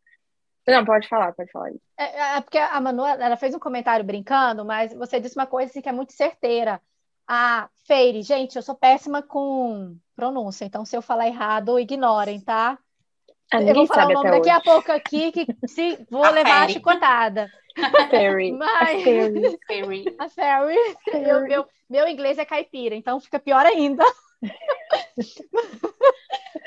Não, 0.68 0.86
pode 0.86 1.08
falar, 1.08 1.34
pode 1.34 1.52
falar. 1.52 1.72
É, 1.98 2.04
é, 2.04 2.38
é 2.38 2.42
porque 2.42 2.58
a 2.58 2.80
Manu, 2.80 3.04
ela 3.06 3.36
fez 3.36 3.54
um 3.54 3.60
comentário 3.60 4.06
brincando, 4.06 4.64
mas 4.64 4.94
você 4.94 5.20
disse 5.20 5.36
uma 5.36 5.48
coisa 5.48 5.70
assim, 5.70 5.82
que 5.82 5.90
é 5.90 5.92
muito 5.92 6.14
certeira. 6.14 6.80
Ah, 7.28 7.70
Feire, 7.86 8.22
gente, 8.22 8.56
eu 8.56 8.62
sou 8.62 8.76
péssima 8.76 9.22
com 9.22 9.98
pronúncia, 10.16 10.66
então 10.66 10.86
se 10.86 10.96
eu 10.96 11.02
falar 11.02 11.28
errado, 11.28 11.80
ignorem, 11.80 12.40
tá? 12.40 12.78
Ah, 13.52 13.62
eu 13.62 13.74
vou 13.74 13.88
falar 13.88 14.08
o 14.08 14.14
nome 14.14 14.32
daqui 14.32 14.50
hoje. 14.50 14.50
a 14.50 14.62
pouco 14.62 14.92
aqui, 14.92 15.32
que 15.32 15.46
se 15.68 16.06
vou 16.10 16.24
a 16.26 16.30
levar 16.30 16.60
Fairy. 16.60 16.72
a 16.72 16.74
chicotada. 16.74 17.52
Fairy. 18.10 18.52
Mas... 18.52 18.72
A 18.72 18.86
Fairy. 18.86 19.60
Fairy. 19.68 20.16
A 20.20 20.30
Fairy. 20.30 20.96
Eu, 21.08 21.42
meu, 21.42 21.68
meu 21.90 22.08
inglês 22.08 22.38
é 22.38 22.46
caipira, 22.46 22.96
então 22.96 23.20
fica 23.20 23.40
pior 23.40 23.66
ainda. 23.66 24.04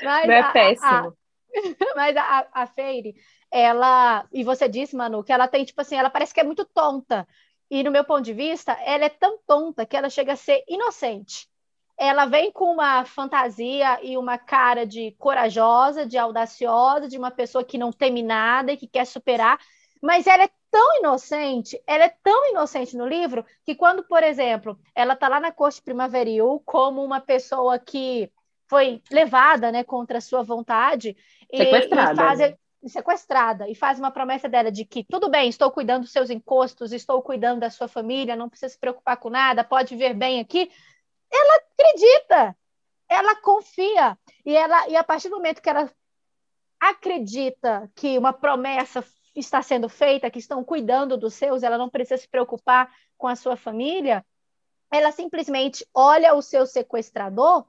Mas 0.03 0.27
Não 0.27 0.33
é 0.33 0.39
a, 0.39 0.51
péssimo. 0.51 0.87
A, 0.87 1.13
mas 1.95 2.17
a, 2.17 2.47
a 2.51 2.67
Feire, 2.67 3.15
ela, 3.51 4.27
e 4.31 4.43
você 4.43 4.67
disse, 4.67 4.95
Manu, 4.95 5.23
que 5.23 5.31
ela 5.31 5.47
tem, 5.47 5.63
tipo 5.63 5.81
assim, 5.81 5.95
ela 5.95 6.09
parece 6.09 6.33
que 6.33 6.39
é 6.39 6.43
muito 6.43 6.65
tonta. 6.65 7.27
E 7.69 7.83
no 7.83 7.91
meu 7.91 8.03
ponto 8.03 8.21
de 8.21 8.33
vista, 8.33 8.73
ela 8.83 9.05
é 9.05 9.09
tão 9.09 9.39
tonta 9.47 9.85
que 9.85 9.97
ela 9.97 10.09
chega 10.09 10.33
a 10.33 10.37
ser 10.37 10.63
inocente. 10.67 11.47
Ela 11.97 12.25
vem 12.25 12.51
com 12.51 12.71
uma 12.71 13.05
fantasia 13.05 13.99
e 14.03 14.17
uma 14.17 14.37
cara 14.37 14.85
de 14.85 15.15
corajosa, 15.17 16.05
de 16.05 16.17
audaciosa, 16.17 17.07
de 17.07 17.17
uma 17.17 17.31
pessoa 17.31 17.63
que 17.63 17.77
não 17.77 17.91
teme 17.91 18.21
nada 18.21 18.73
e 18.73 18.77
que 18.77 18.87
quer 18.87 19.05
superar, 19.05 19.57
mas 20.01 20.27
ela 20.27 20.43
é 20.43 20.49
tão 20.75 20.99
inocente, 20.99 21.81
ela 21.87 22.03
é 22.03 22.09
tão 22.21 22.51
inocente 22.51 22.97
no 22.97 23.07
livro, 23.07 23.45
que 23.63 23.73
quando, 23.73 24.03
por 24.03 24.21
exemplo, 24.21 24.77
ela 24.93 25.13
está 25.13 25.29
lá 25.29 25.39
na 25.39 25.49
corte 25.49 25.81
primaveril 25.81 26.61
como 26.65 27.01
uma 27.01 27.21
pessoa 27.21 27.79
que 27.79 28.29
foi 28.67 29.01
levada 29.09 29.71
né, 29.71 29.85
contra 29.85 30.17
a 30.17 30.21
sua 30.21 30.43
vontade 30.43 31.15
sequestrada. 31.49 32.11
E, 32.11 32.15
faz, 32.17 32.39
né? 32.39 32.57
sequestrada 32.89 33.69
e 33.69 33.73
faz 33.73 33.99
uma 33.99 34.11
promessa 34.11 34.49
dela 34.49 34.69
de 34.69 34.83
que 34.83 35.05
tudo 35.05 35.29
bem, 35.29 35.47
estou 35.47 35.71
cuidando 35.71 36.01
dos 36.01 36.11
seus 36.11 36.29
encostos, 36.29 36.91
estou 36.91 37.21
cuidando 37.21 37.61
da 37.61 37.69
sua 37.69 37.87
família, 37.87 38.35
não 38.35 38.49
precisa 38.49 38.73
se 38.73 38.77
preocupar 38.77 39.15
com 39.15 39.29
nada, 39.29 39.63
pode 39.63 39.95
ver 39.95 40.13
bem 40.13 40.41
aqui. 40.41 40.69
Ela 41.31 41.55
acredita, 41.55 42.57
ela 43.07 43.35
confia 43.37 44.17
e 44.45 44.53
ela 44.53 44.89
e 44.89 44.97
a 44.97 45.05
partir 45.05 45.29
do 45.29 45.37
momento 45.37 45.61
que 45.61 45.69
ela 45.69 45.89
acredita 46.81 47.89
que 47.95 48.17
uma 48.17 48.33
promessa 48.33 49.01
está 49.39 49.61
sendo 49.61 49.89
feita, 49.89 50.29
que 50.29 50.39
estão 50.39 50.63
cuidando 50.63 51.17
dos 51.17 51.33
seus, 51.33 51.63
ela 51.63 51.77
não 51.77 51.89
precisa 51.89 52.17
se 52.17 52.27
preocupar 52.27 52.91
com 53.17 53.27
a 53.27 53.35
sua 53.35 53.55
família, 53.55 54.25
ela 54.91 55.11
simplesmente 55.11 55.85
olha 55.93 56.33
o 56.33 56.41
seu 56.41 56.65
sequestrador 56.65 57.65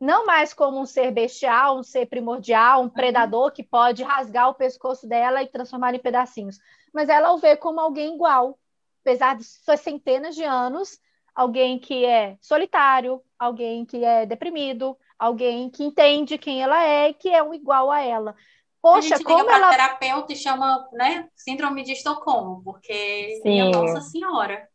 não 0.00 0.24
mais 0.24 0.54
como 0.54 0.80
um 0.80 0.86
ser 0.86 1.10
bestial, 1.10 1.78
um 1.78 1.82
ser 1.82 2.06
primordial, 2.06 2.80
um 2.80 2.84
uhum. 2.84 2.88
predador 2.88 3.52
que 3.52 3.62
pode 3.62 4.02
rasgar 4.02 4.48
o 4.48 4.54
pescoço 4.54 5.06
dela 5.06 5.42
e 5.42 5.48
transformar 5.48 5.94
em 5.94 5.98
pedacinhos, 5.98 6.58
mas 6.92 7.10
ela 7.10 7.32
o 7.32 7.38
vê 7.38 7.54
como 7.54 7.78
alguém 7.78 8.14
igual, 8.14 8.58
apesar 9.02 9.36
de 9.36 9.44
suas 9.44 9.80
centenas 9.80 10.34
de 10.34 10.42
anos, 10.42 10.98
alguém 11.34 11.78
que 11.78 12.06
é 12.06 12.38
solitário, 12.40 13.22
alguém 13.38 13.84
que 13.84 14.02
é 14.02 14.24
deprimido, 14.24 14.96
alguém 15.18 15.68
que 15.68 15.84
entende 15.84 16.38
quem 16.38 16.62
ela 16.62 16.82
é 16.82 17.10
e 17.10 17.14
que 17.14 17.28
é 17.28 17.42
um 17.42 17.52
igual 17.52 17.90
a 17.90 18.00
ela. 18.00 18.34
Poxa, 18.82 19.14
a 19.14 19.18
gente 19.18 19.26
como 19.26 19.50
ela 19.50 19.70
terapeuta 19.70 20.32
e 20.32 20.36
chama, 20.36 20.88
né, 20.92 21.28
síndrome 21.36 21.82
de 21.82 21.92
Estocolmo, 21.92 22.62
porque 22.64 23.40
Sim. 23.42 23.48
minha 23.50 23.68
Nossa 23.68 24.00
Senhora. 24.00 24.66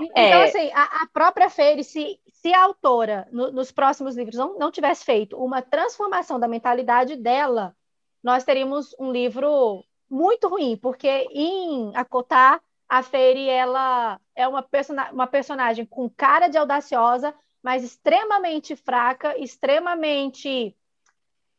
Então, 0.00 0.40
é... 0.40 0.44
assim, 0.44 0.70
a, 0.72 1.02
a 1.02 1.08
própria 1.12 1.48
Feire, 1.48 1.84
se, 1.84 2.18
se 2.32 2.52
a 2.52 2.64
autora, 2.64 3.28
no, 3.30 3.52
nos 3.52 3.70
próximos 3.70 4.16
livros, 4.16 4.36
não, 4.36 4.58
não 4.58 4.70
tivesse 4.70 5.04
feito 5.04 5.36
uma 5.36 5.62
transformação 5.62 6.40
da 6.40 6.48
mentalidade 6.48 7.16
dela, 7.16 7.74
nós 8.22 8.42
teríamos 8.42 8.94
um 8.98 9.12
livro 9.12 9.84
muito 10.10 10.48
ruim, 10.48 10.76
porque 10.76 11.08
em 11.30 11.94
Acotar, 11.94 12.60
a 12.88 13.02
Feire, 13.02 13.48
ela 13.48 14.20
é 14.34 14.46
uma, 14.46 14.62
persona 14.62 15.10
uma 15.12 15.26
personagem 15.26 15.84
com 15.84 16.08
cara 16.08 16.48
de 16.48 16.58
audaciosa, 16.58 17.34
mas 17.62 17.82
extremamente 17.82 18.76
fraca, 18.76 19.36
extremamente 19.38 20.76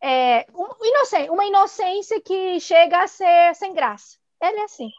é, 0.01 0.45
um, 0.53 0.85
inocente, 0.85 1.29
uma 1.29 1.45
inocência 1.45 2.21
que 2.21 2.59
chega 2.59 3.03
a 3.03 3.07
ser 3.07 3.55
sem 3.55 3.73
graça. 3.73 4.17
Ele 4.41 4.59
é 4.59 4.63
assim. 4.63 4.89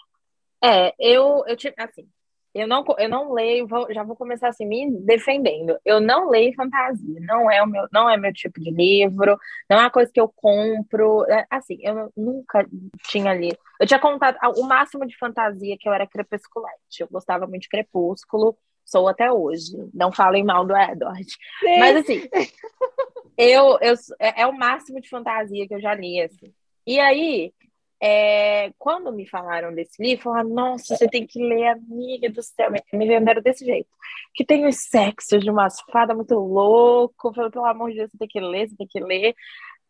É, 0.63 0.95
eu, 0.99 1.45
eu 1.47 1.57
assim, 1.79 2.09
eu 2.55 2.67
não, 2.67 2.85
eu 2.99 3.09
não 3.09 3.33
leio, 3.33 3.69
vou, 3.69 3.93
já 3.93 4.03
vou 4.03 4.17
começar 4.17 4.49
assim, 4.49 4.67
me 4.67 4.91
defendendo. 5.03 5.79
Eu 5.85 6.01
não 6.01 6.29
leio 6.29 6.55
fantasia, 6.55 7.21
não 7.21 7.51
é 7.51 7.63
o 7.63 7.67
meu, 7.67 7.87
não 7.93 8.11
é 8.11 8.17
meu 8.17 8.33
tipo 8.33 8.61
de 8.61 8.71
livro, 8.71 9.39
não 9.71 9.79
é 9.79 9.81
uma 9.83 9.91
coisa 9.91 10.11
que 10.13 10.21
eu 10.21 10.29
compro. 10.29 11.25
É, 11.31 11.47
assim, 11.51 11.79
eu 11.83 12.13
nunca 12.17 12.67
tinha 13.09 13.35
lido. 13.35 13.59
Eu 13.79 13.87
tinha 13.87 14.01
contado 14.01 14.37
o 14.57 14.65
máximo 14.65 15.07
de 15.07 15.17
fantasia 15.17 15.77
que 15.79 15.89
eu 15.89 15.93
era 15.93 16.07
crepusculete. 16.07 17.01
Eu 17.01 17.09
gostava 17.09 17.47
muito 17.47 17.63
de 17.63 17.69
Crepúsculo, 17.69 18.59
sou 18.85 19.07
até 19.07 19.31
hoje. 19.31 19.77
Não 19.95 20.11
falem 20.11 20.43
mal 20.43 20.67
do 20.67 20.77
Edward. 20.77 21.27
Sim. 21.61 21.79
Mas 21.79 21.97
assim, 21.97 22.29
eu, 23.39 23.79
eu 23.81 23.95
é, 24.19 24.43
é 24.43 24.47
o 24.47 24.57
máximo 24.57 25.01
de 25.01 25.09
fantasia 25.09 25.67
que 25.67 25.75
eu 25.75 25.81
já 25.81 25.95
li, 25.95 26.21
assim. 26.21 26.53
E 26.85 26.99
aí, 26.99 27.53
é, 28.03 28.73
quando 28.79 29.13
me 29.13 29.29
falaram 29.29 29.73
desse 29.73 30.03
livro, 30.03 30.25
falaram, 30.25 30.49
nossa, 30.49 30.97
você 30.97 31.07
tem 31.09 31.25
que 31.25 31.41
ler, 31.41 31.69
amiga 31.69 32.29
do 32.31 32.43
céu. 32.43 32.71
Me 32.93 33.07
venderam 33.07 33.41
desse 33.41 33.65
jeito. 33.65 33.89
Que 34.35 34.45
tem 34.45 34.67
os 34.67 34.77
sexos 34.77 35.43
de 35.43 35.51
umas 35.51 35.81
fadas 35.93 36.17
muito 36.17 36.35
louco. 36.35 37.33
Falei, 37.33 37.51
pelo 37.51 37.65
amor 37.65 37.91
de 37.91 37.99
Deus, 37.99 38.11
você 38.11 38.19
tem 38.19 38.29
que 38.29 38.41
ler, 38.41 38.69
você 38.69 38.77
tem 38.77 38.87
que 38.89 39.01
ler. 39.01 39.35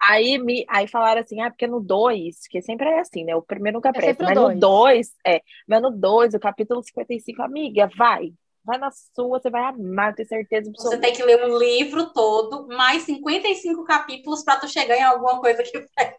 Aí, 0.00 0.38
me, 0.38 0.64
aí 0.68 0.86
falaram 0.86 1.22
assim, 1.22 1.40
ah, 1.40 1.50
porque 1.50 1.66
no 1.66 1.80
2, 1.80 2.46
que 2.48 2.62
sempre 2.62 2.86
é 2.86 3.00
assim, 3.00 3.24
né? 3.24 3.34
O 3.34 3.42
primeiro 3.42 3.78
nunca 3.78 3.92
presta, 3.92 4.24
mas 4.24 4.34
dois. 4.34 4.54
no 4.54 4.60
2, 4.60 5.10
é, 5.26 5.42
mas 5.66 5.82
no 5.82 5.90
2, 5.90 6.34
o 6.34 6.40
capítulo 6.40 6.82
55, 6.82 7.42
amiga, 7.42 7.90
vai, 7.96 8.32
vai 8.68 8.76
na 8.76 8.90
sua, 8.90 9.40
você 9.40 9.48
vai 9.48 9.64
amar, 9.64 10.14
tenho 10.14 10.28
certeza. 10.28 10.70
Você 10.76 10.98
tem 10.98 11.14
que 11.14 11.22
ler 11.22 11.42
um 11.42 11.56
livro 11.56 12.12
todo, 12.12 12.68
mais 12.68 13.02
55 13.04 13.82
capítulos 13.84 14.44
para 14.44 14.60
tu 14.60 14.68
chegar 14.68 14.96
em 14.96 15.02
alguma 15.02 15.40
coisa 15.40 15.62
que 15.62 15.80
presta. 15.80 16.18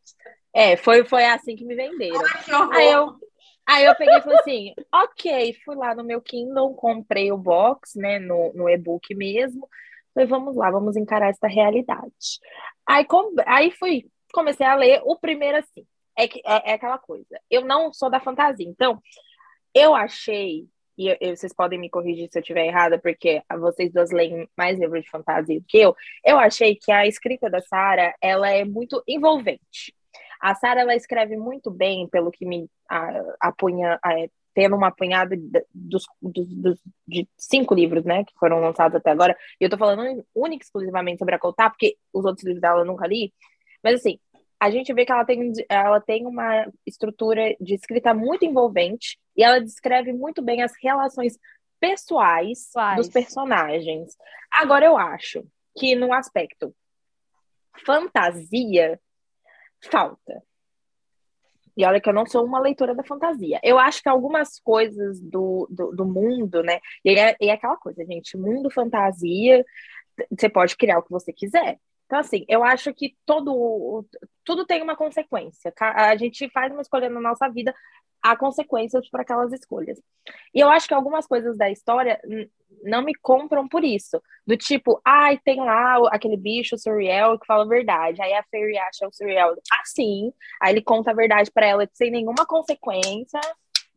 É, 0.51 0.75
foi, 0.75 1.05
foi 1.05 1.25
assim 1.25 1.55
que 1.55 1.63
me 1.63 1.75
venderam. 1.75 2.19
Ai, 2.71 2.87
aí, 2.87 2.91
eu, 2.91 3.15
aí 3.67 3.85
eu 3.85 3.95
peguei 3.95 4.17
e 4.17 4.21
falei 4.21 4.39
assim, 4.39 4.73
ok, 4.91 5.53
fui 5.63 5.75
lá 5.75 5.93
no 5.93 6.03
meu 6.03 6.19
Kindle, 6.19 6.73
comprei 6.73 7.31
o 7.31 7.37
box, 7.37 7.95
né, 7.95 8.17
no, 8.17 8.51
no 8.53 8.67
e-book 8.67 9.13
mesmo. 9.13 9.69
Falei, 10.11 10.27
vamos 10.27 10.55
lá, 10.55 10.71
vamos 10.71 10.97
encarar 10.97 11.29
essa 11.29 11.47
realidade. 11.47 12.39
Aí, 12.83 13.05
com, 13.05 13.35
aí 13.45 13.69
fui, 13.69 14.07
comecei 14.33 14.65
a 14.65 14.73
ler 14.73 15.01
o 15.05 15.15
primeiro 15.15 15.59
assim. 15.59 15.85
É, 16.17 16.27
que, 16.27 16.41
é, 16.43 16.71
é 16.71 16.73
aquela 16.73 16.97
coisa. 16.97 17.39
Eu 17.47 17.63
não 17.63 17.93
sou 17.93 18.09
da 18.09 18.19
fantasia, 18.19 18.67
então 18.67 18.99
eu 19.73 19.93
achei 19.93 20.67
e, 20.99 21.17
e 21.21 21.35
vocês 21.35 21.53
podem 21.53 21.79
me 21.79 21.89
corrigir 21.89 22.27
se 22.29 22.37
eu 22.37 22.41
estiver 22.41 22.65
errada, 22.65 22.99
porque 22.99 23.41
vocês 23.57 23.89
duas 23.93 24.11
leem 24.11 24.49
mais 24.57 24.77
livros 24.77 25.01
de 25.01 25.09
fantasia 25.09 25.57
do 25.57 25.65
que 25.65 25.77
eu. 25.77 25.95
Eu 26.25 26.37
achei 26.37 26.75
que 26.75 26.91
a 26.91 27.07
escrita 27.07 27.49
da 27.49 27.61
Sara 27.61 28.13
ela 28.21 28.49
é 28.49 28.65
muito 28.65 29.01
envolvente. 29.07 29.95
A 30.41 30.53
Sara 30.55 30.81
ela 30.81 30.93
escreve 30.93 31.37
muito 31.37 31.71
bem, 31.71 32.05
pelo 32.09 32.29
que 32.29 32.45
me 32.45 32.69
apunha, 33.39 33.97
tendo 34.53 34.75
uma 34.75 34.87
apunhada 34.87 35.37
dos, 35.73 36.03
dos, 36.21 36.47
dos, 36.53 36.79
de 37.07 37.25
cinco 37.37 37.73
livros, 37.73 38.03
né, 38.03 38.25
que 38.25 38.33
foram 38.37 38.59
lançados 38.59 38.95
até 38.97 39.09
agora. 39.09 39.37
E 39.59 39.63
eu 39.63 39.69
tô 39.69 39.77
falando 39.77 40.25
única 40.35 40.65
exclusivamente 40.65 41.19
sobre 41.19 41.35
a 41.35 41.39
Cotá, 41.39 41.69
porque 41.69 41.95
os 42.13 42.25
outros 42.25 42.43
livros 42.43 42.61
dela 42.61 42.81
eu 42.81 42.85
nunca 42.85 43.07
li. 43.07 43.33
Mas 43.81 43.95
assim, 43.95 44.19
a 44.59 44.69
gente 44.69 44.93
vê 44.93 45.05
que 45.05 45.11
ela 45.11 45.23
tem, 45.23 45.51
ela 45.69 46.01
tem 46.01 46.27
uma 46.27 46.69
estrutura 46.85 47.55
de 47.61 47.75
escrita 47.75 48.13
muito 48.13 48.45
envolvente 48.45 49.17
e 49.35 49.43
ela 49.43 49.59
descreve 49.59 50.11
muito 50.11 50.41
bem 50.41 50.61
as 50.61 50.73
relações 50.81 51.37
pessoais 51.79 52.69
Faz. 52.73 52.97
dos 52.97 53.09
personagens. 53.09 54.15
Agora 54.51 54.85
eu 54.85 54.97
acho 54.97 55.45
que 55.77 55.95
no 55.95 56.11
aspecto 56.11 56.75
fantasia 57.85 58.99
falta. 59.89 60.43
E 61.77 61.85
olha 61.85 62.01
que 62.01 62.09
eu 62.09 62.13
não 62.13 62.25
sou 62.25 62.43
uma 62.43 62.59
leitora 62.59 62.93
da 62.93 63.05
fantasia. 63.05 63.57
Eu 63.63 63.79
acho 63.79 64.03
que 64.03 64.09
algumas 64.09 64.59
coisas 64.59 65.21
do, 65.21 65.65
do, 65.69 65.95
do 65.95 66.05
mundo, 66.05 66.61
né? 66.61 66.81
E 67.05 67.17
é, 67.17 67.37
e 67.39 67.49
é 67.49 67.53
aquela 67.53 67.77
coisa, 67.77 68.03
gente, 68.03 68.35
mundo 68.35 68.69
fantasia, 68.69 69.63
você 70.29 70.49
pode 70.49 70.75
criar 70.75 70.99
o 70.99 71.03
que 71.03 71.11
você 71.11 71.31
quiser. 71.31 71.79
Então, 72.09 72.17
assim, 72.17 72.43
eu 72.47 72.63
acho 72.63 72.91
que 72.91 73.15
todo, 73.23 74.03
tudo 74.43 74.65
tem 74.65 74.81
uma 74.81 74.95
consequência. 74.95 75.71
A 75.79 76.15
gente 76.15 76.49
faz 76.49 76.71
uma 76.71 76.81
escolha 76.81 77.07
na 77.07 77.21
nossa 77.21 77.47
vida, 77.47 77.71
há 78.19 78.35
consequências 78.35 79.07
para 79.11 79.21
aquelas 79.21 79.53
escolhas. 79.53 80.01
E 80.51 80.59
eu 80.59 80.71
acho 80.71 80.87
que 80.87 80.93
algumas 80.95 81.27
coisas 81.27 81.55
da 81.55 81.69
história 81.69 82.19
não 82.83 83.03
me 83.03 83.13
compram 83.13 83.67
por 83.67 83.83
isso. 83.83 84.19
Do 84.45 84.57
tipo, 84.57 84.99
ai, 85.05 85.35
ah, 85.35 85.41
tem 85.45 85.57
lá 85.57 85.97
aquele 86.09 86.35
bicho, 86.35 86.75
o 86.75 87.37
que 87.37 87.45
fala 87.45 87.63
a 87.63 87.67
verdade. 87.67 88.19
Aí 88.23 88.33
a 88.33 88.43
Fairy 88.49 88.79
acha 88.79 89.07
o 89.07 89.13
Suriel 89.13 89.55
assim. 89.79 90.33
Aí 90.59 90.73
ele 90.73 90.81
conta 90.81 91.11
a 91.11 91.13
verdade 91.13 91.51
para 91.51 91.67
ela 91.67 91.87
sem 91.93 92.09
nenhuma 92.09 92.43
consequência. 92.47 93.39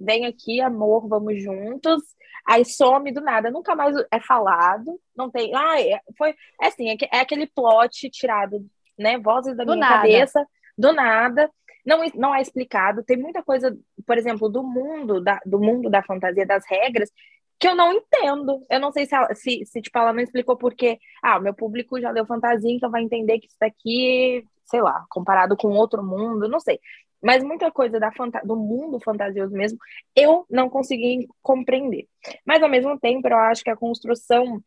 Vem 0.04 0.26
aqui, 0.26 0.61
amor, 0.61 1.09
vamos 1.09 1.42
juntos. 1.42 2.02
Aí 2.47 2.64
some 2.64 3.12
do 3.12 3.21
nada, 3.21 3.50
nunca 3.50 3.75
mais 3.76 3.94
é 4.11 4.21
falado. 4.21 5.00
Não 5.16 5.30
tem. 5.30 5.54
Ah, 5.54 5.76
foi. 6.18 6.35
É 6.61 6.66
assim, 6.66 6.90
é, 6.90 6.97
é 7.12 7.21
aquele 7.21 7.47
plot 7.47 8.11
tirado, 8.11 8.64
né? 8.99 9.18
Vozes 9.18 9.56
da 9.56 9.64
do 9.64 9.73
minha 9.73 9.88
nada. 9.88 9.97
cabeça, 9.97 10.47
do 10.76 10.92
nada 10.92 11.50
não, 11.85 12.00
não 12.14 12.35
é 12.35 12.40
explicado. 12.40 13.02
Tem 13.04 13.16
muita 13.16 13.42
coisa, 13.42 13.76
por 14.06 14.16
exemplo, 14.16 14.49
do 14.49 14.62
mundo 14.62 15.21
da, 15.21 15.40
do 15.44 15.59
mundo 15.59 15.90
da 15.90 16.02
fantasia, 16.02 16.47
das 16.47 16.64
regras, 16.66 17.11
que 17.59 17.68
eu 17.68 17.75
não 17.75 17.92
entendo. 17.92 18.64
Eu 18.71 18.80
não 18.80 18.92
sei 18.92 19.06
se, 19.06 19.14
ela, 19.14 19.35
se, 19.35 19.64
se 19.66 19.82
tipo, 19.82 19.99
ela 19.99 20.12
não 20.12 20.21
explicou 20.21 20.56
porque, 20.56 20.99
ah, 21.23 21.38
o 21.38 21.42
meu 21.42 21.54
público 21.54 22.00
já 22.00 22.11
leu 22.11 22.26
fantasia, 22.26 22.73
então 22.73 22.90
vai 22.90 23.02
entender 23.02 23.38
que 23.38 23.47
isso 23.47 23.56
daqui, 23.61 24.44
sei 24.64 24.80
lá, 24.80 25.04
comparado 25.11 25.56
com 25.56 25.68
outro 25.68 26.02
mundo, 26.02 26.49
não 26.49 26.61
sei. 26.61 26.78
Mas 27.23 27.43
muita 27.43 27.71
coisa 27.71 28.00
da 28.00 28.11
do 28.45 28.57
mundo 28.57 28.99
fantasioso 28.99 29.55
mesmo, 29.55 29.79
eu 30.14 30.45
não 30.50 30.69
consegui 30.69 31.29
compreender. 31.41 32.09
Mas 32.45 32.62
ao 32.62 32.69
mesmo 32.69 32.99
tempo, 32.99 33.29
eu 33.29 33.37
acho 33.37 33.62
que 33.62 33.71
a 33.71 33.76
construção 33.76 34.62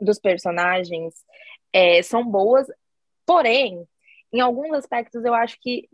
dos 0.00 0.18
personagens 0.18 1.14
é, 1.72 2.02
são 2.02 2.24
boas, 2.24 2.66
porém, 3.26 3.86
em 4.32 4.40
alguns 4.40 4.72
aspectos 4.72 5.24
eu 5.24 5.34
acho 5.34 5.58
que 5.60 5.88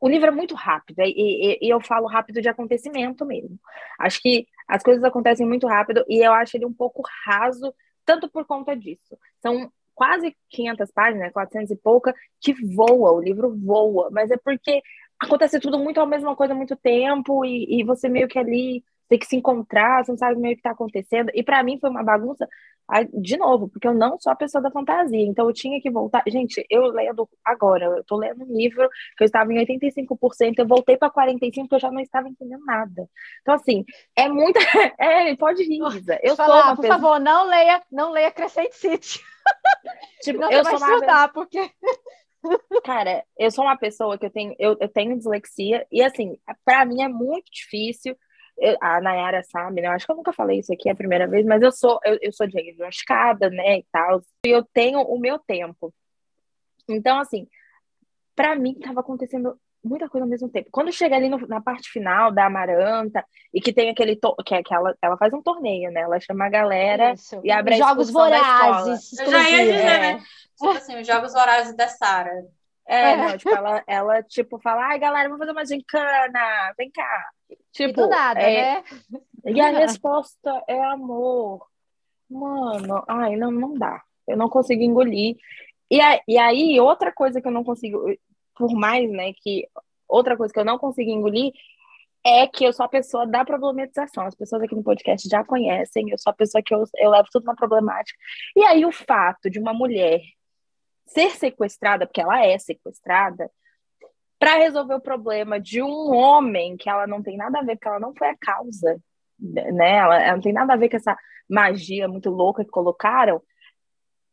o 0.00 0.08
livro 0.08 0.28
é 0.28 0.30
muito 0.30 0.54
rápido, 0.54 1.00
e, 1.00 1.08
e, 1.08 1.58
e, 1.62 1.70
eu 1.70 1.80
falo 1.80 2.06
rápido 2.06 2.42
de 2.42 2.48
acontecimento 2.48 3.24
mesmo. 3.24 3.58
Acho 3.98 4.20
que 4.20 4.46
as 4.68 4.82
coisas 4.82 5.02
acontecem 5.02 5.46
muito 5.46 5.66
rápido 5.66 6.04
e 6.06 6.18
eu 6.18 6.32
acho 6.34 6.58
ele 6.58 6.66
um 6.66 6.72
pouco 6.74 7.02
raso, 7.24 7.74
tanto 8.04 8.28
por 8.28 8.44
conta 8.44 8.76
disso. 8.76 9.16
São 9.40 9.72
quase 9.94 10.36
500 10.50 10.90
páginas, 10.92 11.32
400 11.32 11.70
e 11.70 11.76
pouca, 11.76 12.14
que 12.40 12.52
voa, 12.74 13.12
o 13.12 13.20
livro 13.20 13.54
voa, 13.56 14.08
mas 14.10 14.30
é 14.30 14.36
porque 14.36 14.82
acontece 15.18 15.60
tudo 15.60 15.78
muito 15.78 16.00
a 16.00 16.06
mesma 16.06 16.34
coisa 16.36 16.52
há 16.52 16.56
muito 16.56 16.76
tempo 16.76 17.44
e, 17.44 17.80
e 17.80 17.84
você 17.84 18.08
meio 18.08 18.28
que 18.28 18.38
ali 18.38 18.84
tem 19.08 19.18
que 19.18 19.26
se 19.26 19.36
encontrar, 19.36 20.04
você 20.04 20.12
não 20.12 20.18
sabe 20.18 20.40
meio 20.40 20.52
o 20.52 20.56
que 20.56 20.60
está 20.60 20.70
acontecendo. 20.70 21.30
E 21.34 21.42
para 21.42 21.62
mim 21.62 21.78
foi 21.78 21.90
uma 21.90 22.02
bagunça, 22.02 22.48
de 23.14 23.36
novo, 23.36 23.68
porque 23.68 23.88
eu 23.88 23.94
não 23.94 24.18
sou 24.20 24.30
a 24.30 24.36
pessoa 24.36 24.60
da 24.60 24.70
fantasia, 24.70 25.26
então 25.26 25.46
eu 25.48 25.54
tinha 25.54 25.80
que 25.80 25.90
voltar. 25.90 26.22
Gente, 26.26 26.64
eu 26.68 26.86
lendo 26.86 27.28
agora, 27.44 27.86
eu 27.86 28.04
tô 28.04 28.16
lendo 28.16 28.44
um 28.44 28.56
livro 28.56 28.88
que 29.16 29.24
eu 29.24 29.26
estava 29.26 29.52
em 29.52 29.64
85%, 29.64 30.54
eu 30.58 30.66
voltei 30.66 30.96
para 30.96 31.10
45% 31.10 31.62
porque 31.62 31.74
eu 31.76 31.80
já 31.80 31.90
não 31.90 32.00
estava 32.00 32.28
entendendo 32.28 32.64
nada. 32.64 33.08
Então, 33.40 33.54
assim, 33.54 33.84
é 34.14 34.28
muita. 34.28 34.60
É, 34.98 35.34
pode 35.36 35.62
rir, 35.64 35.80
Isa. 35.96 36.18
Eu 36.22 36.36
Falar, 36.36 36.54
sou 36.54 36.62
uma 36.62 36.76
por 36.76 36.82
pessoa... 36.82 36.98
favor, 36.98 37.20
não 37.20 37.46
leia, 37.46 37.82
não 37.90 38.10
leia 38.10 38.30
Crescent 38.30 38.72
City. 38.72 39.20
Tipo, 40.22 40.40
não, 40.40 40.50
eu 40.50 40.64
sou 40.64 40.76
uma. 40.76 40.94
Estudar, 40.94 41.32
porque. 41.32 41.70
Cara, 42.84 43.24
eu 43.38 43.50
sou 43.50 43.64
uma 43.64 43.76
pessoa 43.76 44.18
que 44.18 44.26
eu 44.26 44.30
tenho, 44.30 44.54
eu, 44.58 44.76
eu 44.80 44.88
tenho 44.88 45.16
dislexia, 45.16 45.86
e 45.90 46.02
assim, 46.02 46.38
para 46.64 46.84
mim 46.84 47.02
é 47.02 47.08
muito 47.08 47.50
difícil 47.50 48.16
eu, 48.58 48.76
a 48.80 49.00
Nayara 49.00 49.42
sabe, 49.44 49.80
né? 49.80 49.88
Eu 49.88 49.92
acho 49.92 50.06
que 50.06 50.12
eu 50.12 50.16
nunca 50.16 50.32
falei 50.32 50.60
isso 50.60 50.72
aqui 50.72 50.88
a 50.88 50.94
primeira 50.94 51.26
vez, 51.26 51.44
mas 51.44 51.62
eu 51.62 51.72
sou, 51.72 51.98
eu, 52.04 52.18
eu 52.22 52.32
sou 52.32 52.46
diagnosticada, 52.46 53.50
né, 53.50 53.78
e 53.78 53.86
tal. 53.90 54.20
E 54.46 54.50
eu 54.50 54.64
tenho 54.72 55.00
o 55.00 55.18
meu 55.18 55.38
tempo. 55.38 55.92
Então, 56.88 57.18
assim, 57.18 57.46
para 58.34 58.54
mim 58.56 58.74
tava 58.74 59.00
acontecendo 59.00 59.58
muita 59.82 60.08
coisa 60.08 60.24
ao 60.24 60.30
mesmo 60.30 60.48
tempo. 60.48 60.68
Quando 60.72 60.92
chega 60.92 61.14
ali 61.14 61.28
no, 61.28 61.46
na 61.46 61.60
parte 61.60 61.90
final 61.90 62.32
da 62.32 62.46
Amaranta 62.46 63.24
e 63.52 63.60
que 63.60 63.72
tem 63.72 63.90
aquele 63.90 64.18
que, 64.44 64.54
é, 64.54 64.62
que 64.62 64.74
ela, 64.74 64.96
ela 65.02 65.16
faz 65.16 65.32
um 65.32 65.42
torneio, 65.42 65.90
né? 65.90 66.00
Ela 66.00 66.18
chama 66.20 66.46
a 66.46 66.50
galera 66.50 67.12
Isso. 67.12 67.40
e 67.44 67.50
abre 67.50 67.76
Jogos 67.76 68.10
vorazes. 68.10 69.18
Eu 69.18 69.30
já 69.30 69.50
ia 69.50 69.64
dizer, 69.64 69.78
é. 69.78 69.98
né? 70.14 70.22
Tipo 70.56 70.70
assim, 70.70 71.00
os 71.00 71.06
Jogos 71.06 71.32
Vorazes 71.32 71.76
da 71.76 71.88
Sara. 71.88 72.46
É, 72.86 73.12
é, 73.12 73.16
não, 73.16 73.38
tipo, 73.38 73.54
ela, 73.54 73.84
ela, 73.86 74.22
tipo, 74.22 74.58
fala, 74.58 74.88
ai, 74.88 74.98
galera, 74.98 75.28
vamos 75.28 75.38
fazer 75.38 75.52
uma 75.52 75.64
gincana, 75.64 76.74
vem 76.76 76.90
cá. 76.90 77.30
Tipo, 77.72 77.90
e 77.90 77.92
do 77.92 78.08
nada, 78.08 78.40
é... 78.40 78.74
né? 78.74 78.84
E 79.46 79.60
a 79.60 79.70
resposta 79.78 80.62
é 80.68 80.82
amor. 80.84 81.66
Mano, 82.28 83.02
ai, 83.08 83.36
não, 83.36 83.50
não 83.50 83.74
dá. 83.74 84.02
Eu 84.26 84.36
não 84.36 84.48
consigo 84.48 84.82
engolir. 84.82 85.36
E, 85.90 86.00
a, 86.00 86.20
e 86.26 86.38
aí, 86.38 86.80
outra 86.80 87.12
coisa 87.12 87.40
que 87.40 87.48
eu 87.48 87.52
não 87.52 87.64
consigo, 87.64 88.04
por 88.54 88.72
mais, 88.72 89.10
né, 89.10 89.32
que 89.32 89.68
outra 90.08 90.36
coisa 90.36 90.52
que 90.52 90.60
eu 90.60 90.64
não 90.64 90.78
consigo 90.78 91.10
engolir 91.10 91.52
é 92.26 92.46
que 92.46 92.64
eu 92.64 92.72
sou 92.72 92.84
a 92.86 92.88
pessoa 92.88 93.26
da 93.26 93.44
problematização. 93.44 94.26
As 94.26 94.34
pessoas 94.34 94.62
aqui 94.62 94.74
no 94.74 94.82
podcast 94.82 95.28
já 95.28 95.44
conhecem, 95.44 96.08
eu 96.10 96.18
sou 96.18 96.30
a 96.30 96.34
pessoa 96.34 96.62
que 96.62 96.74
eu, 96.74 96.84
eu 96.96 97.10
levo 97.10 97.28
tudo 97.30 97.44
na 97.44 97.54
problemática. 97.54 98.18
E 98.56 98.62
aí, 98.64 98.84
o 98.84 98.92
fato 98.92 99.50
de 99.50 99.58
uma 99.58 99.74
mulher 99.74 100.20
ser 101.06 101.30
sequestrada, 101.30 102.06
porque 102.06 102.20
ela 102.20 102.44
é 102.44 102.58
sequestrada, 102.58 103.50
para 104.38 104.56
resolver 104.56 104.94
o 104.94 105.00
problema 105.00 105.60
de 105.60 105.82
um 105.82 106.12
homem 106.12 106.76
que 106.76 106.88
ela 106.88 107.06
não 107.06 107.22
tem 107.22 107.36
nada 107.36 107.58
a 107.58 107.62
ver, 107.62 107.76
porque 107.76 107.88
ela 107.88 108.00
não 108.00 108.14
foi 108.14 108.28
a 108.28 108.36
causa, 108.36 109.00
né? 109.38 109.96
Ela, 109.96 110.22
ela 110.22 110.34
não 110.34 110.42
tem 110.42 110.52
nada 110.52 110.72
a 110.72 110.76
ver 110.76 110.88
com 110.88 110.96
essa 110.96 111.16
magia 111.48 112.08
muito 112.08 112.30
louca 112.30 112.64
que 112.64 112.70
colocaram. 112.70 113.42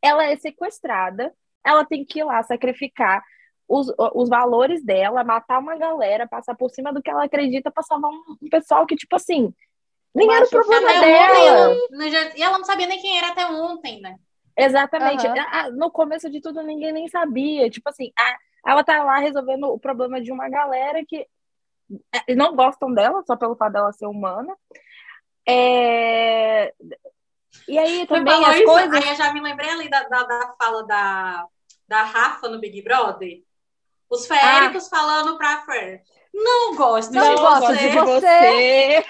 Ela 0.02 0.26
é 0.26 0.36
sequestrada, 0.36 1.34
ela 1.66 1.86
tem 1.86 2.04
que 2.04 2.20
ir 2.20 2.24
lá 2.24 2.42
sacrificar 2.44 3.24
os, 3.68 3.88
os 4.14 4.28
valores 4.28 4.84
dela, 4.84 5.24
matar 5.24 5.60
uma 5.60 5.78
galera, 5.78 6.28
passar 6.28 6.56
por 6.56 6.70
cima 6.70 6.92
do 6.92 7.02
que 7.02 7.10
ela 7.10 7.24
acredita 7.24 7.72
para 7.72 7.84
salvar 7.84 8.12
um, 8.12 8.38
um, 8.42 8.50
pessoal 8.50 8.86
que, 8.86 8.98
tipo 8.98 9.16
assim, 9.16 9.54
nem 10.14 10.30
era 10.30 10.46
o 10.46 10.50
problema 10.50 10.92
dela. 11.00 11.74
e 12.36 12.42
ela 12.42 12.58
não 12.58 12.66
sabia 12.66 12.88
nem 12.88 13.00
quem 13.00 13.18
era 13.18 13.30
até 13.30 13.46
ontem, 13.46 14.02
né? 14.02 14.18
Exatamente. 14.58 15.26
Uhum. 15.28 15.72
No 15.78 15.92
começo 15.92 16.30
de 16.30 16.42
tudo, 16.42 16.62
ninguém 16.64 16.92
nem 16.92 17.08
sabia. 17.08 17.70
Tipo 17.70 17.90
assim, 17.90 18.12
a, 18.18 18.38
ela 18.66 18.84
tá 18.84 19.04
lá 19.04 19.18
resolvendo 19.20 19.66
o 19.66 19.80
problema 19.80 20.22
de 20.22 20.32
uma 20.32 20.50
galera 20.50 21.04
que 21.06 21.28
é, 22.14 22.36
não 22.36 22.56
gostam 22.56 22.94
dela, 22.94 23.24
só 23.26 23.36
pelo 23.36 23.56
fato 23.56 23.74
dela 23.74 23.92
ser 23.92 24.06
humana. 24.06 24.56
É... 25.48 26.74
E 27.68 27.78
aí 27.78 28.08
também 28.08 28.46
as 28.46 28.56
isso, 28.58 28.66
coisas... 28.66 28.94
Aí 28.94 29.10
eu 29.10 29.16
já 29.16 29.34
me 29.34 29.42
lembrei 29.42 29.70
ali 29.70 29.90
da, 29.90 30.04
da, 30.04 30.24
da 30.24 30.56
fala 30.58 30.86
da, 30.86 31.46
da 31.88 32.04
Rafa 32.04 32.48
no 32.48 32.60
Big 32.60 32.82
Brother. 32.82 33.44
Os 34.10 34.28
féricos 34.28 34.88
ah. 34.92 34.98
falando 34.98 35.38
pra 35.38 35.62
Fer. 35.62 36.04
Não 36.34 36.76
gosto 36.76 37.14
não 37.14 37.36
de 37.36 37.42
gosto 37.42 37.68
você. 37.68 37.90
de 37.90 38.00
você. 38.00 39.06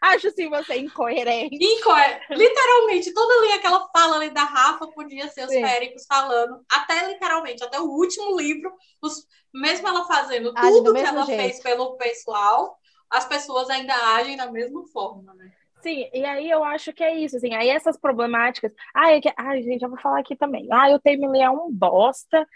Acho 0.00 0.30
sim 0.30 0.48
você 0.48 0.78
incoerente. 0.78 1.56
Incoer... 1.60 2.20
Literalmente, 2.30 3.12
toda 3.12 3.34
ali 3.34 3.52
aquela 3.52 3.88
fala 3.88 4.16
ali 4.16 4.30
da 4.30 4.44
Rafa 4.44 4.86
podia 4.88 5.28
ser 5.28 5.44
os 5.44 5.50
sim. 5.50 5.60
féricos 5.60 6.06
falando. 6.06 6.64
Até 6.70 7.08
literalmente, 7.08 7.64
até 7.64 7.80
o 7.80 7.90
último 7.90 8.38
livro, 8.38 8.72
os... 9.02 9.26
mesmo 9.52 9.88
ela 9.88 10.04
fazendo 10.06 10.52
tudo 10.54 10.94
que 10.94 11.00
ela 11.00 11.24
jeito. 11.24 11.40
fez 11.40 11.60
pelo 11.60 11.96
pessoal, 11.96 12.76
as 13.10 13.26
pessoas 13.26 13.68
ainda 13.70 13.94
agem 14.16 14.36
da 14.36 14.50
mesma 14.50 14.86
forma, 14.88 15.34
né? 15.34 15.52
Sim, 15.82 16.08
e 16.12 16.24
aí 16.24 16.48
eu 16.48 16.62
acho 16.62 16.92
que 16.92 17.02
é 17.02 17.16
isso, 17.16 17.36
assim, 17.36 17.54
aí 17.54 17.68
essas 17.68 17.98
problemáticas, 17.98 18.72
ai, 18.94 19.18
é 19.18 19.34
ai 19.36 19.62
gente, 19.62 19.82
eu 19.82 19.90
vou 19.90 19.98
falar 19.98 20.20
aqui 20.20 20.36
também, 20.36 20.68
ai, 20.70 20.94
o 20.94 21.00
Teimile 21.00 21.40
é 21.40 21.50
um 21.50 21.72
bosta, 21.72 22.46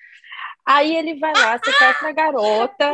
aí 0.64 0.96
ele 0.96 1.18
vai 1.18 1.32
lá, 1.32 1.58
sequestra 1.58 2.08
a 2.08 2.12
garota, 2.12 2.92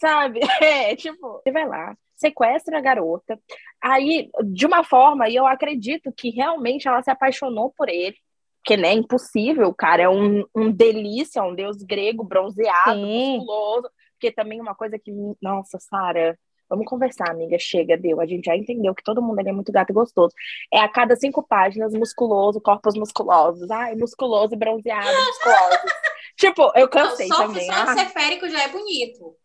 sabe, 0.00 0.40
é, 0.60 0.96
tipo, 0.96 1.40
ele 1.46 1.52
vai 1.52 1.64
lá, 1.64 1.96
sequestra 2.16 2.78
a 2.78 2.80
garota, 2.80 3.38
aí, 3.80 4.30
de 4.44 4.66
uma 4.66 4.82
forma, 4.82 5.28
e 5.28 5.36
eu 5.36 5.46
acredito 5.46 6.12
que 6.12 6.30
realmente 6.30 6.88
ela 6.88 7.02
se 7.02 7.10
apaixonou 7.10 7.72
por 7.76 7.88
ele, 7.88 8.16
porque, 8.64 8.76
né, 8.76 8.88
é 8.88 8.94
impossível, 8.94 9.68
o 9.68 9.74
cara 9.74 10.02
é 10.02 10.08
um, 10.08 10.44
um 10.54 10.72
delícia, 10.72 11.42
um 11.42 11.54
deus 11.54 11.76
grego, 11.82 12.24
bronzeado, 12.24 12.94
Sim. 12.94 13.36
musculoso, 13.36 13.88
porque 14.12 14.32
também 14.32 14.60
uma 14.60 14.74
coisa 14.74 14.98
que, 14.98 15.12
nossa, 15.40 15.78
Sara, 15.78 16.36
Vamos 16.68 16.86
conversar, 16.86 17.30
amiga. 17.30 17.56
Chega, 17.58 17.96
deu. 17.96 18.20
A 18.20 18.26
gente 18.26 18.46
já 18.46 18.56
entendeu 18.56 18.94
que 18.94 19.02
todo 19.02 19.22
mundo 19.22 19.38
ali 19.38 19.48
é 19.50 19.52
muito 19.52 19.70
gato 19.70 19.90
e 19.90 19.94
gostoso. 19.94 20.34
É 20.72 20.80
a 20.80 20.88
cada 20.88 21.14
cinco 21.14 21.42
páginas, 21.42 21.92
musculoso, 21.92 22.60
corpos 22.60 22.94
musculosos. 22.96 23.70
Ai, 23.70 23.94
musculoso 23.94 24.54
e 24.54 24.56
bronzeado, 24.56 25.06
musculoso. 25.06 25.78
tipo, 26.36 26.72
eu 26.74 26.88
cansei 26.88 27.28
só, 27.28 27.46
também. 27.46 27.66
Só 27.66 27.72
ah. 27.72 27.94
ser 27.94 28.06
férico 28.06 28.48
já 28.48 28.62
é 28.62 28.68
bonito. 28.68 29.36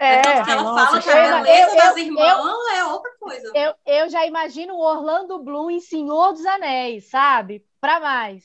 É, 0.00 0.20
então, 0.20 0.32
ela 0.32 0.62
nossa, 0.62 0.86
fala 0.86 1.02
que 1.02 1.10
a 1.10 1.42
beleza 1.42 1.70
eu, 1.70 1.76
das 1.76 1.96
irmãs 1.98 2.38
eu, 2.38 2.74
é 2.74 2.84
outra 2.86 3.12
coisa. 3.20 3.52
Eu, 3.54 3.74
eu 3.84 4.08
já 4.08 4.24
imagino 4.24 4.74
o 4.74 4.80
Orlando 4.80 5.38
Bloom 5.42 5.70
em 5.70 5.78
Senhor 5.78 6.32
dos 6.32 6.46
Anéis, 6.46 7.10
sabe? 7.10 7.62
Pra 7.78 8.00
mais. 8.00 8.44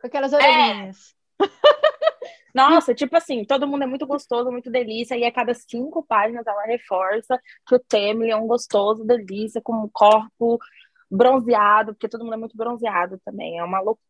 Com 0.00 0.08
aquelas 0.08 0.32
orelhinhas. 0.32 1.14
É. 1.40 1.46
Nossa, 2.52 2.92
tipo 2.92 3.16
assim, 3.16 3.44
todo 3.44 3.68
mundo 3.68 3.84
é 3.84 3.86
muito 3.86 4.04
gostoso, 4.04 4.50
muito 4.50 4.68
delícia, 4.68 5.16
e 5.16 5.24
a 5.24 5.30
cada 5.30 5.54
cinco 5.54 6.02
páginas 6.02 6.44
ela 6.44 6.64
reforça 6.64 7.40
que 7.64 7.76
o 7.76 7.78
Temley 7.78 8.32
é 8.32 8.36
um 8.36 8.48
gostoso, 8.48 9.04
delícia, 9.04 9.60
com 9.62 9.84
um 9.84 9.88
corpo 9.92 10.58
bronzeado, 11.08 11.94
porque 11.94 12.08
todo 12.08 12.24
mundo 12.24 12.34
é 12.34 12.38
muito 12.38 12.56
bronzeado 12.56 13.20
também, 13.24 13.58
é 13.58 13.62
uma 13.62 13.78
loucura. 13.78 14.09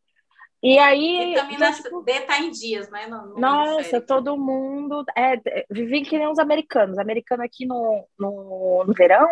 E 0.62 0.78
aí. 0.78 1.34
Também 1.34 1.56
então, 1.56 1.72
tipo, 1.72 2.04
tá 2.26 2.38
em 2.38 2.50
dias, 2.50 2.90
né? 2.90 3.06
No, 3.06 3.28
no 3.28 3.38
nossa, 3.38 4.00
todo 4.00 4.36
mundo. 4.36 5.04
É, 5.16 5.36
vivem 5.70 6.02
que 6.02 6.18
nem 6.18 6.28
os 6.28 6.38
americanos. 6.38 6.98
Americano 6.98 7.42
aqui 7.42 7.66
no, 7.66 8.06
no, 8.18 8.84
no 8.86 8.92
verão, 8.92 9.28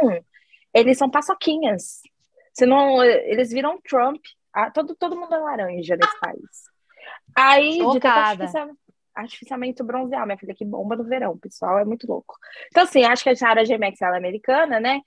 eles 0.73 0.97
são 0.97 1.11
paçoquinhas. 1.11 2.01
Senão, 2.53 3.05
eles 3.05 3.51
viram 3.51 3.81
Trump. 3.83 4.23
Ah, 4.53 4.71
todo, 4.71 4.97
todo 4.97 5.17
mundo 5.17 5.35
é 5.35 5.39
laranja 5.39 5.97
nesse 5.97 6.21
país. 6.21 6.69
Aí, 7.37 7.79
de 7.79 8.01
artificialmente 9.15 9.83
bronzear, 9.83 10.25
minha 10.25 10.39
filha, 10.39 10.55
que 10.55 10.65
bomba 10.65 10.95
no 10.95 11.03
verão, 11.05 11.37
pessoal, 11.37 11.79
é 11.79 11.85
muito 11.85 12.07
louco. 12.07 12.37
Então, 12.69 12.85
assim, 12.85 13.05
acho 13.05 13.25
que 13.25 13.31
a 13.31 13.37
Sarah. 13.37 13.63
Max, 13.79 14.01
ela 14.01 14.15
é 14.15 14.19
americana, 14.19 14.79
né? 14.79 15.01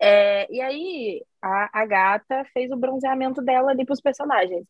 É, 0.00 0.46
e 0.52 0.60
aí, 0.60 1.24
a, 1.40 1.80
a 1.80 1.86
gata 1.86 2.44
fez 2.52 2.70
o 2.70 2.76
bronzeamento 2.76 3.40
dela 3.40 3.70
ali 3.70 3.84
para 3.84 3.94
os 3.94 4.00
personagens. 4.00 4.66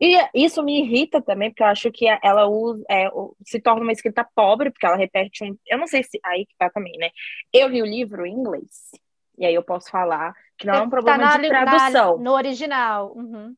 E 0.00 0.16
isso 0.34 0.62
me 0.62 0.80
irrita 0.80 1.20
também, 1.20 1.50
porque 1.50 1.62
eu 1.62 1.66
acho 1.66 1.92
que 1.92 2.06
ela 2.22 2.46
usa, 2.46 2.82
é, 2.90 3.08
se 3.44 3.60
torna 3.60 3.82
uma 3.82 3.92
escrita 3.92 4.26
pobre, 4.34 4.70
porque 4.70 4.86
ela 4.86 4.96
repete 4.96 5.44
um. 5.44 5.56
Eu 5.66 5.78
não 5.78 5.86
sei 5.86 6.02
se. 6.02 6.18
Aí 6.24 6.46
que 6.46 6.54
tá 6.58 6.70
também, 6.70 6.96
né? 6.96 7.10
Eu 7.52 7.68
li 7.68 7.82
o 7.82 7.86
livro 7.86 8.24
em 8.24 8.32
inglês. 8.32 8.90
E 9.38 9.44
aí 9.44 9.54
eu 9.54 9.62
posso 9.62 9.90
falar 9.90 10.34
que 10.56 10.66
não 10.66 10.74
é 10.74 10.80
um 10.80 10.84
tá 10.84 10.90
problema 10.90 11.18
tá 11.18 11.24
na, 11.24 11.38
de 11.38 11.48
tradução. 11.48 12.16
Na, 12.16 12.24
no 12.24 12.32
original. 12.32 13.12
Uhum 13.14 13.54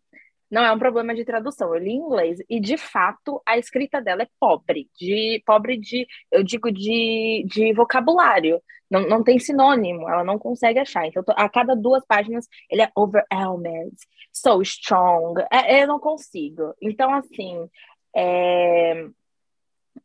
não 0.53 0.62
é 0.62 0.71
um 0.71 0.79
problema 0.79 1.15
de 1.15 1.25
tradução. 1.25 1.75
Eu 1.75 1.83
li 1.83 1.93
em 1.93 1.97
inglês 1.97 2.38
e 2.47 2.61
de 2.61 2.77
fato 2.77 3.41
a 3.47 3.57
escrita 3.57 4.03
dela 4.03 4.23
é 4.23 4.29
pobre, 4.38 4.91
de 5.01 5.43
pobre 5.47 5.79
de, 5.79 6.07
eu 6.31 6.43
digo 6.43 6.71
de, 6.71 7.47
de 7.49 7.73
vocabulário. 7.73 8.62
Não, 8.91 9.09
não 9.09 9.25
tem 9.25 9.38
sinônimo, 9.38 10.07
ela 10.07 10.23
não 10.23 10.38
consegue 10.38 10.79
achar. 10.79 11.07
Então, 11.07 11.25
a 11.29 11.49
cada 11.49 11.75
duas 11.75 12.05
páginas 12.05 12.47
ele 12.71 12.83
é 12.83 12.91
overwhelmed, 12.95 13.97
so 14.31 14.61
strong. 14.61 15.43
É, 15.51 15.83
eu 15.83 15.87
não 15.87 15.99
consigo. 15.99 16.75
Então, 16.83 17.15
assim, 17.15 17.67
é... 18.15 19.07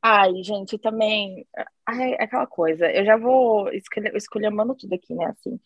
Ai, 0.02 0.32
gente, 0.44 0.78
também. 0.78 1.46
Ai, 1.86 2.14
aquela 2.14 2.48
coisa. 2.48 2.90
Eu 2.90 3.04
já 3.04 3.18
vou 3.18 3.70
escolher, 3.74 4.16
escolhendo 4.16 4.76
tudo 4.76 4.94
aqui, 4.94 5.14
né? 5.14 5.26
Assim. 5.26 5.60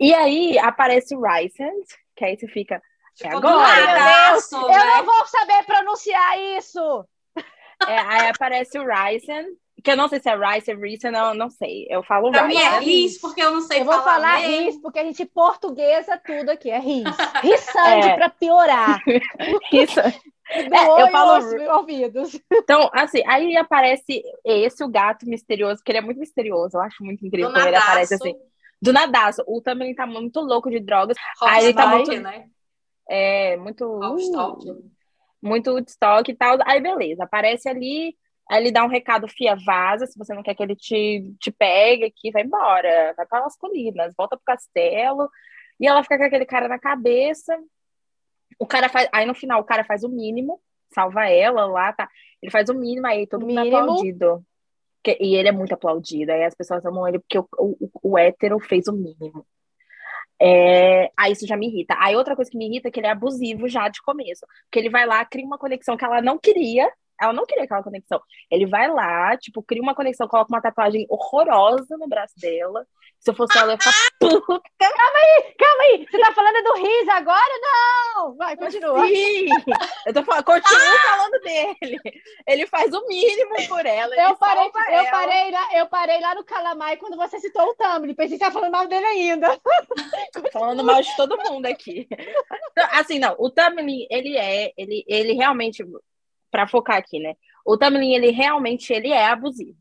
E 0.00 0.14
aí 0.14 0.58
aparece 0.58 1.14
Rysand, 1.14 1.84
que 2.14 2.24
aí 2.24 2.38
você 2.38 2.48
fica. 2.48 2.82
É 3.22 3.28
agora. 3.28 3.66
Ai, 3.66 4.32
Deus, 4.32 4.50
né? 4.50 4.58
Eu 4.58 4.86
não 4.86 5.04
vou 5.04 5.26
saber 5.26 5.64
pronunciar 5.64 6.38
isso. 6.58 7.06
É, 7.86 7.98
aí 7.98 8.28
aparece 8.28 8.78
o 8.78 8.86
Ryzen, 8.86 9.46
que 9.82 9.90
eu 9.90 9.96
não 9.96 10.08
sei 10.08 10.18
se 10.18 10.28
é 10.28 10.36
Rice, 10.36 10.70
é 10.70 10.74
Rice, 10.74 11.10
não, 11.10 11.34
não 11.34 11.50
sei. 11.50 11.86
Eu 11.88 12.02
falo 12.02 12.30
Pra 12.30 12.46
mim 12.46 12.56
é 12.56 12.78
Riz, 12.78 13.20
porque 13.20 13.42
eu 13.42 13.52
não 13.52 13.60
sei 13.60 13.82
eu 13.82 13.84
falar. 13.84 13.98
Eu 13.98 14.02
vou 14.02 14.12
falar 14.12 14.36
Riz, 14.38 14.80
porque 14.80 14.98
a 14.98 15.04
gente 15.04 15.24
portuguesa 15.26 16.20
tudo 16.24 16.50
aqui, 16.50 16.70
é 16.70 16.78
Riz. 16.78 17.04
Rissande 17.42 18.08
é. 18.08 18.14
para 18.16 18.30
piorar. 18.30 19.02
Isso. 19.72 20.00
É, 20.00 21.02
eu 21.02 21.08
falo 21.10 21.44
ouvidos. 21.76 22.40
Então, 22.52 22.88
assim, 22.92 23.22
aí 23.26 23.56
aparece 23.56 24.22
esse, 24.44 24.82
o 24.82 24.88
gato 24.88 25.26
misterioso, 25.26 25.82
que 25.84 25.90
ele 25.90 25.98
é 25.98 26.02
muito 26.02 26.20
misterioso, 26.20 26.76
eu 26.76 26.80
acho 26.80 27.04
muito 27.04 27.26
incrível 27.26 27.52
quando 27.52 27.66
ele 27.66 27.76
aparece 27.76 28.14
assim. 28.14 28.34
Do 28.80 28.92
nadaço. 28.92 29.42
O 29.46 29.60
também 29.60 29.94
tá 29.94 30.06
muito 30.06 30.40
louco 30.40 30.70
de 30.70 30.80
drogas. 30.80 31.16
Hot 31.40 31.50
aí 31.50 31.64
ele 31.64 31.74
tá 31.74 31.86
muito. 31.86 32.12
Né? 32.12 32.46
É, 33.08 33.56
muito. 33.56 33.84
Uh, 33.84 34.90
muito 35.42 35.70
Woodstock 35.70 36.30
e 36.30 36.34
tal. 36.34 36.58
Aí, 36.66 36.80
beleza, 36.80 37.24
aparece 37.24 37.68
ali, 37.68 38.16
aí 38.50 38.62
ele 38.62 38.72
dá 38.72 38.84
um 38.84 38.88
recado, 38.88 39.28
fia, 39.28 39.56
vaza, 39.64 40.06
se 40.06 40.18
você 40.18 40.34
não 40.34 40.42
quer 40.42 40.54
que 40.54 40.62
ele 40.62 40.74
te, 40.74 41.34
te 41.40 41.52
pegue 41.52 42.04
aqui, 42.04 42.30
vai 42.32 42.42
embora, 42.42 43.14
vai 43.16 43.26
para 43.26 43.46
as 43.46 43.56
colinas, 43.56 44.14
volta 44.16 44.36
pro 44.36 44.44
castelo. 44.44 45.28
E 45.78 45.86
ela 45.86 46.02
fica 46.02 46.18
com 46.18 46.24
aquele 46.24 46.46
cara 46.46 46.68
na 46.68 46.78
cabeça. 46.78 47.56
O 48.58 48.66
cara 48.66 48.88
faz. 48.88 49.08
Aí 49.12 49.26
no 49.26 49.34
final 49.34 49.60
o 49.60 49.64
cara 49.64 49.84
faz 49.84 50.02
o 50.02 50.08
mínimo, 50.08 50.60
salva 50.92 51.28
ela 51.28 51.66
lá, 51.66 51.92
tá? 51.92 52.08
Ele 52.42 52.50
faz 52.50 52.68
o 52.68 52.74
mínimo, 52.74 53.06
aí 53.06 53.26
todo 53.26 53.46
mundo 53.46 53.58
é 53.58 53.68
aplaudido. 53.68 54.44
E 55.20 55.36
ele 55.36 55.48
é 55.48 55.52
muito 55.52 55.72
aplaudido. 55.72 56.32
Aí 56.32 56.44
as 56.44 56.54
pessoas 56.54 56.84
amam 56.84 57.06
ele 57.06 57.18
porque 57.18 57.38
o, 57.38 57.46
o, 57.58 57.90
o 58.02 58.18
hétero 58.18 58.58
fez 58.58 58.88
o 58.88 58.92
mínimo. 58.92 59.46
É, 60.40 61.10
aí 61.16 61.32
isso 61.32 61.46
já 61.46 61.56
me 61.56 61.66
irrita. 61.68 61.94
Aí 61.98 62.14
outra 62.14 62.36
coisa 62.36 62.50
que 62.50 62.58
me 62.58 62.66
irrita 62.66 62.88
é 62.88 62.90
que 62.90 63.00
ele 63.00 63.06
é 63.06 63.10
abusivo 63.10 63.68
já 63.68 63.88
de 63.88 64.02
começo. 64.02 64.46
Porque 64.64 64.78
ele 64.78 64.90
vai 64.90 65.06
lá, 65.06 65.24
cria 65.24 65.46
uma 65.46 65.58
conexão 65.58 65.96
que 65.96 66.04
ela 66.04 66.20
não 66.20 66.38
queria. 66.38 66.90
Ela 67.20 67.32
não 67.32 67.46
queria 67.46 67.64
aquela 67.64 67.82
conexão. 67.82 68.20
Ele 68.50 68.66
vai 68.66 68.88
lá, 68.88 69.36
tipo, 69.36 69.62
cria 69.62 69.82
uma 69.82 69.94
conexão, 69.94 70.28
coloca 70.28 70.52
uma 70.52 70.60
tatuagem 70.60 71.06
horrorosa 71.08 71.96
no 71.96 72.08
braço 72.08 72.34
dela. 72.38 72.86
Se 73.18 73.30
eu 73.30 73.34
fosse 73.34 73.58
ela, 73.58 73.68
eu 73.68 73.72
ia 73.72 73.78
ficar 73.78 73.92
puta. 74.20 74.70
Calma 74.78 75.18
aí, 75.18 75.54
calma 75.58 75.82
aí. 75.82 76.06
Você 76.08 76.18
tá 76.18 76.32
falando 76.32 76.62
do 76.62 76.74
Riz 76.74 77.08
agora? 77.08 77.60
Não! 77.60 78.36
Vai, 78.36 78.56
continua. 78.56 79.06
Sim, 79.06 79.46
eu 80.06 80.14
tô 80.14 80.22
falando, 80.22 80.44
continuo 80.44 80.78
ah! 80.78 81.16
falando 81.16 81.42
dele. 81.42 82.00
Ele 82.46 82.66
faz 82.66 82.92
o 82.92 83.06
mínimo 83.06 83.56
por 83.68 83.84
ela. 83.84 84.14
Eu 84.14 84.36
parei, 84.36 84.66
eu, 84.66 84.94
ela. 84.94 85.10
Parei 85.10 85.50
lá, 85.50 85.68
eu 85.74 85.86
parei 85.86 86.20
lá 86.20 86.34
no 86.34 86.44
Calamai 86.44 86.96
quando 86.96 87.16
você 87.16 87.38
citou 87.40 87.62
o 87.62 87.74
Tumblr. 87.74 88.14
Pensei 88.14 88.38
que 88.38 88.44
você 88.44 88.50
tá 88.50 88.52
falando 88.52 88.72
mal 88.72 88.86
dele 88.86 89.06
ainda. 89.06 89.60
falando 90.52 90.84
mal 90.84 91.02
de 91.02 91.16
todo 91.16 91.36
mundo 91.50 91.66
aqui. 91.66 92.06
Assim, 92.92 93.18
não, 93.18 93.34
o 93.38 93.50
Tumblr, 93.50 94.06
ele 94.10 94.36
é, 94.36 94.72
ele, 94.76 95.04
ele 95.08 95.32
realmente, 95.32 95.84
para 96.56 96.66
focar 96.66 96.96
aqui, 96.96 97.18
né? 97.18 97.34
O 97.66 97.76
Tumblr, 97.76 98.02
ele 98.02 98.30
realmente 98.30 98.90
ele 98.90 99.12
é 99.12 99.26
abusivo. 99.26 99.76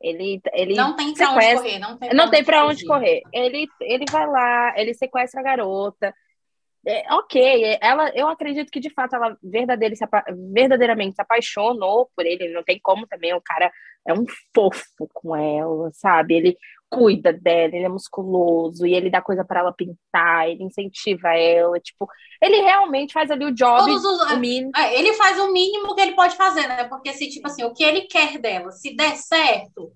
Ele, 0.00 0.40
ele 0.54 0.74
não 0.74 0.96
tem 0.96 1.12
pra 1.12 1.28
sequestra... 1.28 1.58
onde 1.58 1.62
correr, 1.62 1.78
não 1.78 1.98
tem 1.98 2.08
pra, 2.08 2.16
não 2.16 2.24
onde, 2.24 2.30
tem 2.32 2.44
pra 2.44 2.66
onde 2.66 2.86
correr. 2.86 3.22
Ele, 3.30 3.68
ele 3.82 4.04
vai 4.10 4.26
lá, 4.26 4.74
ele 4.78 4.94
sequestra 4.94 5.40
a 5.40 5.44
garota. 5.44 6.14
É, 6.86 7.14
ok, 7.14 7.78
ela, 7.80 8.10
eu 8.14 8.28
acredito 8.28 8.70
que 8.70 8.80
de 8.80 8.90
fato 8.90 9.16
ela 9.16 9.36
verdadeiramente 9.42 9.98
se, 9.98 10.04
apa... 10.04 10.24
verdadeiramente 10.52 11.14
se 11.14 11.22
apaixonou 11.22 12.10
por 12.16 12.24
ele. 12.24 12.48
Não 12.48 12.62
tem 12.62 12.80
como 12.82 13.06
também, 13.06 13.34
o 13.34 13.40
cara 13.40 13.70
é 14.06 14.14
um 14.14 14.24
fofo 14.54 15.08
com 15.12 15.36
ela, 15.36 15.90
sabe? 15.92 16.34
Ele 16.34 16.58
cuida 16.94 17.32
dela, 17.32 17.74
ele 17.74 17.84
é 17.84 17.88
musculoso 17.88 18.86
e 18.86 18.94
ele 18.94 19.10
dá 19.10 19.20
coisa 19.20 19.44
para 19.44 19.60
ela 19.60 19.72
pintar, 19.72 20.48
ele 20.48 20.64
incentiva 20.64 21.34
ela, 21.34 21.78
tipo, 21.80 22.08
ele 22.40 22.60
realmente 22.60 23.12
faz 23.12 23.30
ali 23.30 23.44
o 23.44 23.54
job, 23.54 23.90
os, 23.90 24.04
o 24.04 24.36
mínimo. 24.38 24.70
É, 24.76 24.98
ele 24.98 25.12
faz 25.14 25.38
o 25.38 25.52
mínimo 25.52 25.94
que 25.94 26.00
ele 26.00 26.14
pode 26.14 26.36
fazer, 26.36 26.66
né? 26.66 26.84
Porque 26.84 27.12
se 27.12 27.28
tipo 27.28 27.46
assim, 27.46 27.64
o 27.64 27.72
que 27.72 27.84
ele 27.84 28.02
quer 28.02 28.38
dela, 28.38 28.70
se 28.70 28.94
der 28.96 29.16
certo, 29.16 29.92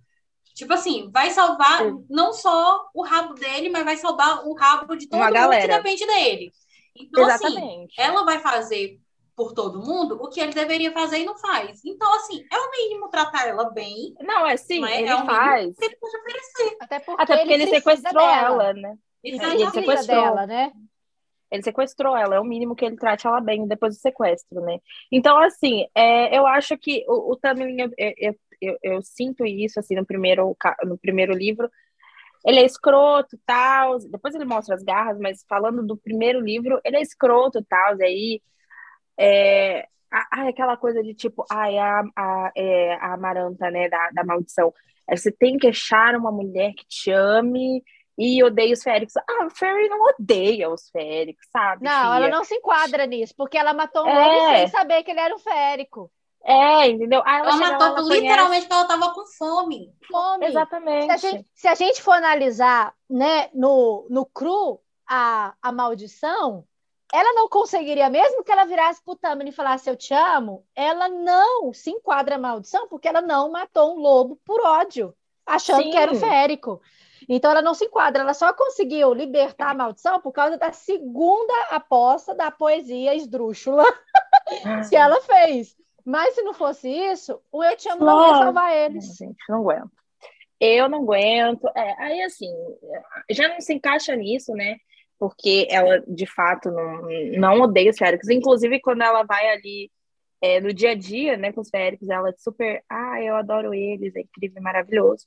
tipo 0.55 0.73
assim, 0.73 1.11
vai 1.13 1.31
salvar 1.31 1.85
Sim. 1.85 2.05
não 2.11 2.33
só 2.33 2.87
o 2.95 3.03
rabo 3.03 3.35
dele, 3.35 3.69
mas 3.69 3.85
vai 3.85 3.97
salvar 3.97 4.47
o 4.47 4.55
rabo 4.55 4.97
de 4.97 5.09
todo 5.09 5.19
Uma 5.19 5.27
mundo 5.27 5.35
galera. 5.35 5.69
que 5.69 5.83
depende 5.83 6.07
dele. 6.07 6.53
Então 6.97 7.25
assim, 7.25 7.47
Exatamente. 7.47 8.01
assim, 8.01 8.11
ela 8.11 8.25
vai 8.25 8.39
fazer 8.41 8.99
por 9.39 9.55
todo 9.55 9.81
mundo 9.81 10.21
o 10.21 10.29
que 10.29 10.41
ele 10.41 10.53
deveria 10.53 10.91
fazer 10.91 11.19
e 11.19 11.25
não 11.25 11.39
faz. 11.39 11.81
Então, 11.85 12.13
assim, 12.17 12.45
é 12.53 12.57
o 12.57 12.71
mínimo 12.73 13.09
tratar 13.09 13.47
ela 13.47 13.71
bem. 13.71 14.13
Não, 14.21 14.45
é 14.45 14.57
sim, 14.57 14.85
é, 14.85 15.01
ele 15.01 15.09
é 15.09 15.25
faz. 15.25 15.77
que 15.77 15.85
ele 15.85 15.97
pode 15.97 16.17
oferecer. 16.17 16.77
Até 16.81 16.99
porque, 16.99 17.23
Até 17.23 17.37
porque 17.37 17.53
ele, 17.53 17.63
ele 17.63 17.71
sequestrou 17.71 18.29
ela, 18.29 18.73
né? 18.73 18.97
Exatamente. 19.23 19.63
Ele 19.63 19.71
sequestrou 19.71 20.25
ela, 20.25 20.47
né? 20.47 20.73
Ele 21.53 21.63
sequestrou 21.63 22.17
ela, 22.17 22.35
é 22.35 22.41
o 22.41 22.45
mínimo 22.45 22.75
que 22.75 22.85
ele 22.85 22.97
trate 22.97 23.29
ela 23.29 23.41
bem 23.41 23.65
depois 23.69 23.95
do 23.95 24.01
sequestro, 24.01 24.61
né? 24.61 24.81
Então, 25.11 25.39
assim, 25.39 25.87
é, 25.95 26.37
eu 26.37 26.45
acho 26.45 26.77
que 26.77 27.05
o, 27.07 27.33
o 27.33 27.37
Tamlin, 27.37 27.81
eu, 27.81 27.91
eu, 27.97 28.35
eu, 28.61 28.79
eu, 28.83 29.03
sinto 29.03 29.47
isso, 29.47 29.79
assim, 29.79 29.95
no 29.95 30.05
primeiro, 30.05 30.57
no 30.85 30.99
primeiro 30.99 31.33
livro, 31.33 31.71
ele 32.45 32.59
é 32.59 32.67
escroto, 32.67 33.39
tal, 33.47 33.99
depois 34.01 34.35
ele 34.35 34.45
mostra 34.45 34.75
as 34.75 34.83
garras, 34.83 35.19
mas 35.21 35.45
falando 35.49 35.87
do 35.87 35.97
primeiro 35.97 36.41
livro, 36.41 36.81
ele 36.85 36.97
é 36.97 37.03
escroto, 37.03 37.65
tal, 37.69 37.97
e 37.99 38.05
aí 38.05 38.43
é, 39.19 39.87
ah, 40.11 40.49
aquela 40.49 40.77
coisa 40.77 41.03
de 41.03 41.15
tipo, 41.15 41.45
ai, 41.51 41.77
a, 41.79 42.03
a, 42.17 42.53
é, 42.57 42.95
a 42.95 43.15
amaranta, 43.15 43.71
né, 43.71 43.89
da, 43.89 44.11
da 44.11 44.25
maldição. 44.25 44.73
É, 45.09 45.17
você 45.17 45.33
tem 45.33 45.59
que 45.59 45.69
achar 45.69 46.15
uma 46.15 46.31
mulher 46.31 46.73
que 46.75 46.87
te 46.87 47.11
ame 47.11 47.83
e 48.17 48.43
odeia 48.43 48.73
os 48.73 48.83
féricos. 48.83 49.17
Ah, 49.17 49.45
a 49.45 49.51
Fairy 49.51 49.89
não 49.89 50.01
odeia 50.03 50.71
os 50.71 50.89
féricos, 50.91 51.47
sabe? 51.53 51.85
Não, 51.85 51.91
filha? 51.91 52.17
ela 52.17 52.29
não 52.29 52.45
se 52.45 52.55
enquadra 52.55 53.07
nisso, 53.07 53.33
porque 53.37 53.57
ela 53.57 53.73
matou 53.73 54.05
um 54.05 54.09
é. 54.09 54.59
sem 54.59 54.69
saber 54.69 55.03
que 55.03 55.11
ele 55.11 55.21
era 55.21 55.35
um 55.35 55.39
férico. 55.39 56.11
É, 56.45 56.89
entendeu? 56.89 57.23
ela, 57.27 57.51
ela 57.51 57.57
matou 57.57 57.87
ela 57.87 58.01
literalmente 58.01 58.63
porque 58.63 58.75
ela 58.75 58.87
tava 58.87 59.13
com 59.13 59.27
fome. 59.27 59.93
Fome. 60.11 60.47
Exatamente. 60.47 61.05
Se 61.05 61.11
a 61.11 61.17
gente, 61.17 61.49
se 61.55 61.69
a 61.69 61.75
gente 61.75 62.03
for 62.03 62.13
analisar, 62.13 62.95
né, 63.09 63.51
no, 63.53 64.07
no 64.09 64.25
cru, 64.25 64.81
a, 65.09 65.55
a 65.63 65.73
maldição, 65.73 66.65
ela 67.13 67.33
não 67.33 67.49
conseguiria, 67.49 68.11
mesmo 68.11 68.45
que 68.45 68.53
ela 68.53 68.65
virasse 68.65 69.03
pro 69.03 69.19
e 69.47 69.53
falasse 69.53 69.89
eu 69.89 69.97
te 69.97 70.13
amo, 70.13 70.65
ela 70.75 71.09
não 71.09 71.73
se 71.73 71.91
enquadra 71.91 72.35
a 72.35 72.39
maldição, 72.39 72.87
porque 72.89 73.09
ela 73.09 73.23
não 73.23 73.51
matou 73.51 73.97
um 73.97 74.01
lobo 74.01 74.39
por 74.45 74.61
ódio, 74.61 75.15
achando 75.47 75.85
Sim. 75.85 75.91
que 75.91 75.97
era 75.97 76.13
o 76.13 76.17
férico. 76.17 76.81
Então 77.29 77.51
ela 77.51 77.63
não 77.63 77.75
se 77.75 77.87
enquadra, 77.87 78.23
ela 78.23 78.35
só 78.35 78.53
conseguiu 78.53 79.13
libertar 79.13 79.71
a 79.71 79.75
maldição 79.75 80.21
por 80.21 80.33
causa 80.33 80.57
da 80.57 80.73
segunda 80.73 81.53
aposta 81.71 82.35
da 82.35 82.51
poesia 82.51 83.15
esdrúxula 83.15 83.85
que 84.89 84.97
ela 84.97 85.21
fez. 85.23 85.77
Mas 86.05 86.35
se 86.35 86.43
não 86.43 86.55
fosse 86.55 86.89
isso, 86.89 87.41
o 87.53 87.63
Eu 87.63 87.77
Te 87.77 87.89
Amo 87.91 88.05
não 88.05 88.29
ia 88.29 88.45
salvar 88.45 88.75
eles. 88.75 89.17
Gente, 89.17 89.37
não 89.49 89.59
aguento. 89.59 89.91
Eu 90.59 90.89
não 90.89 91.03
aguento. 91.03 91.69
É, 91.77 92.03
aí, 92.03 92.23
assim, 92.23 92.51
já 93.31 93.49
não 93.49 93.61
se 93.61 93.75
encaixa 93.75 94.17
nisso, 94.17 94.53
né? 94.55 94.77
Porque 95.19 95.67
ela 95.71 96.03
de 96.07 96.27
fato 96.27 96.71
não, 96.71 97.03
não 97.39 97.61
odeia 97.63 97.91
os 97.91 97.99
féricos. 97.99 98.29
Inclusive, 98.29 98.81
quando 98.81 99.03
ela 99.03 99.25
vai 99.25 99.51
ali 99.51 99.91
é, 100.41 100.61
no 100.61 100.73
dia 100.73 100.93
a 100.93 100.95
dia, 100.95 101.37
né, 101.37 101.53
com 101.53 101.61
os 101.61 101.71
féricos, 101.71 102.09
ela 102.09 102.31
é 102.31 102.33
super, 102.39 102.83
ah, 102.89 103.23
eu 103.23 103.37
adoro 103.37 103.75
eles, 103.75 104.15
é 104.17 104.21
incrível, 104.21 104.63
maravilhoso. 104.63 105.27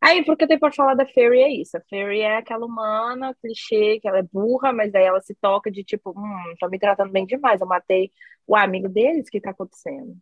Aí, 0.00 0.24
porque 0.24 0.44
eu 0.44 0.48
tenho 0.48 0.60
para 0.60 0.72
falar 0.72 0.94
da 0.94 1.06
Fairy 1.06 1.40
é 1.40 1.50
isso. 1.50 1.76
A 1.76 1.80
Fairy 1.90 2.20
é 2.20 2.36
aquela 2.36 2.66
humana, 2.66 3.34
clichê, 3.42 3.98
que 4.00 4.08
ela 4.08 4.18
é 4.18 4.22
burra, 4.22 4.72
mas 4.72 4.94
aí 4.94 5.04
ela 5.04 5.20
se 5.20 5.34
toca 5.34 5.70
de 5.70 5.82
tipo, 5.84 6.10
hum, 6.10 6.54
tá 6.60 6.68
me 6.68 6.78
tratando 6.78 7.10
bem 7.10 7.26
demais, 7.26 7.60
eu 7.60 7.66
matei 7.66 8.12
o 8.46 8.54
amigo 8.54 8.88
deles, 8.88 9.26
o 9.26 9.30
que 9.30 9.40
tá 9.40 9.50
acontecendo? 9.50 10.16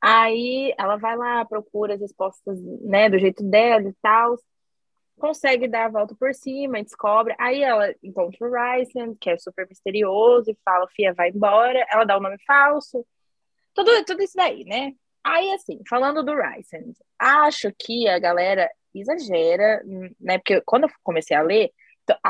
Aí 0.00 0.74
ela 0.78 0.96
vai 0.96 1.16
lá, 1.16 1.44
procura 1.44 1.94
as 1.94 2.00
respostas, 2.00 2.58
né, 2.82 3.10
do 3.10 3.18
jeito 3.18 3.42
dela 3.44 3.88
e 3.88 3.94
tal 4.02 4.36
consegue 5.18 5.68
dar 5.68 5.86
a 5.86 5.90
volta 5.90 6.14
por 6.18 6.34
cima, 6.34 6.82
descobre. 6.82 7.34
Aí 7.38 7.62
ela 7.62 7.94
encontra 8.02 8.46
o 8.46 8.52
Ryzen, 8.52 9.14
que 9.20 9.30
é 9.30 9.38
super 9.38 9.66
misterioso, 9.68 10.50
e 10.50 10.58
fala: 10.64 10.86
Fia, 10.94 11.12
vai 11.14 11.30
embora. 11.30 11.86
Ela 11.90 12.04
dá 12.04 12.16
o 12.16 12.20
um 12.20 12.22
nome 12.22 12.36
falso. 12.46 13.04
Tudo, 13.74 14.04
tudo 14.04 14.22
isso 14.22 14.36
daí, 14.36 14.64
né? 14.64 14.92
Aí, 15.24 15.52
assim, 15.52 15.80
falando 15.88 16.22
do 16.22 16.34
Ryzen, 16.34 16.92
acho 17.18 17.72
que 17.78 18.08
a 18.08 18.18
galera 18.18 18.70
exagera, 18.94 19.82
né? 20.20 20.38
Porque 20.38 20.60
quando 20.64 20.84
eu 20.84 20.90
comecei 21.02 21.36
a 21.36 21.42
ler, 21.42 21.70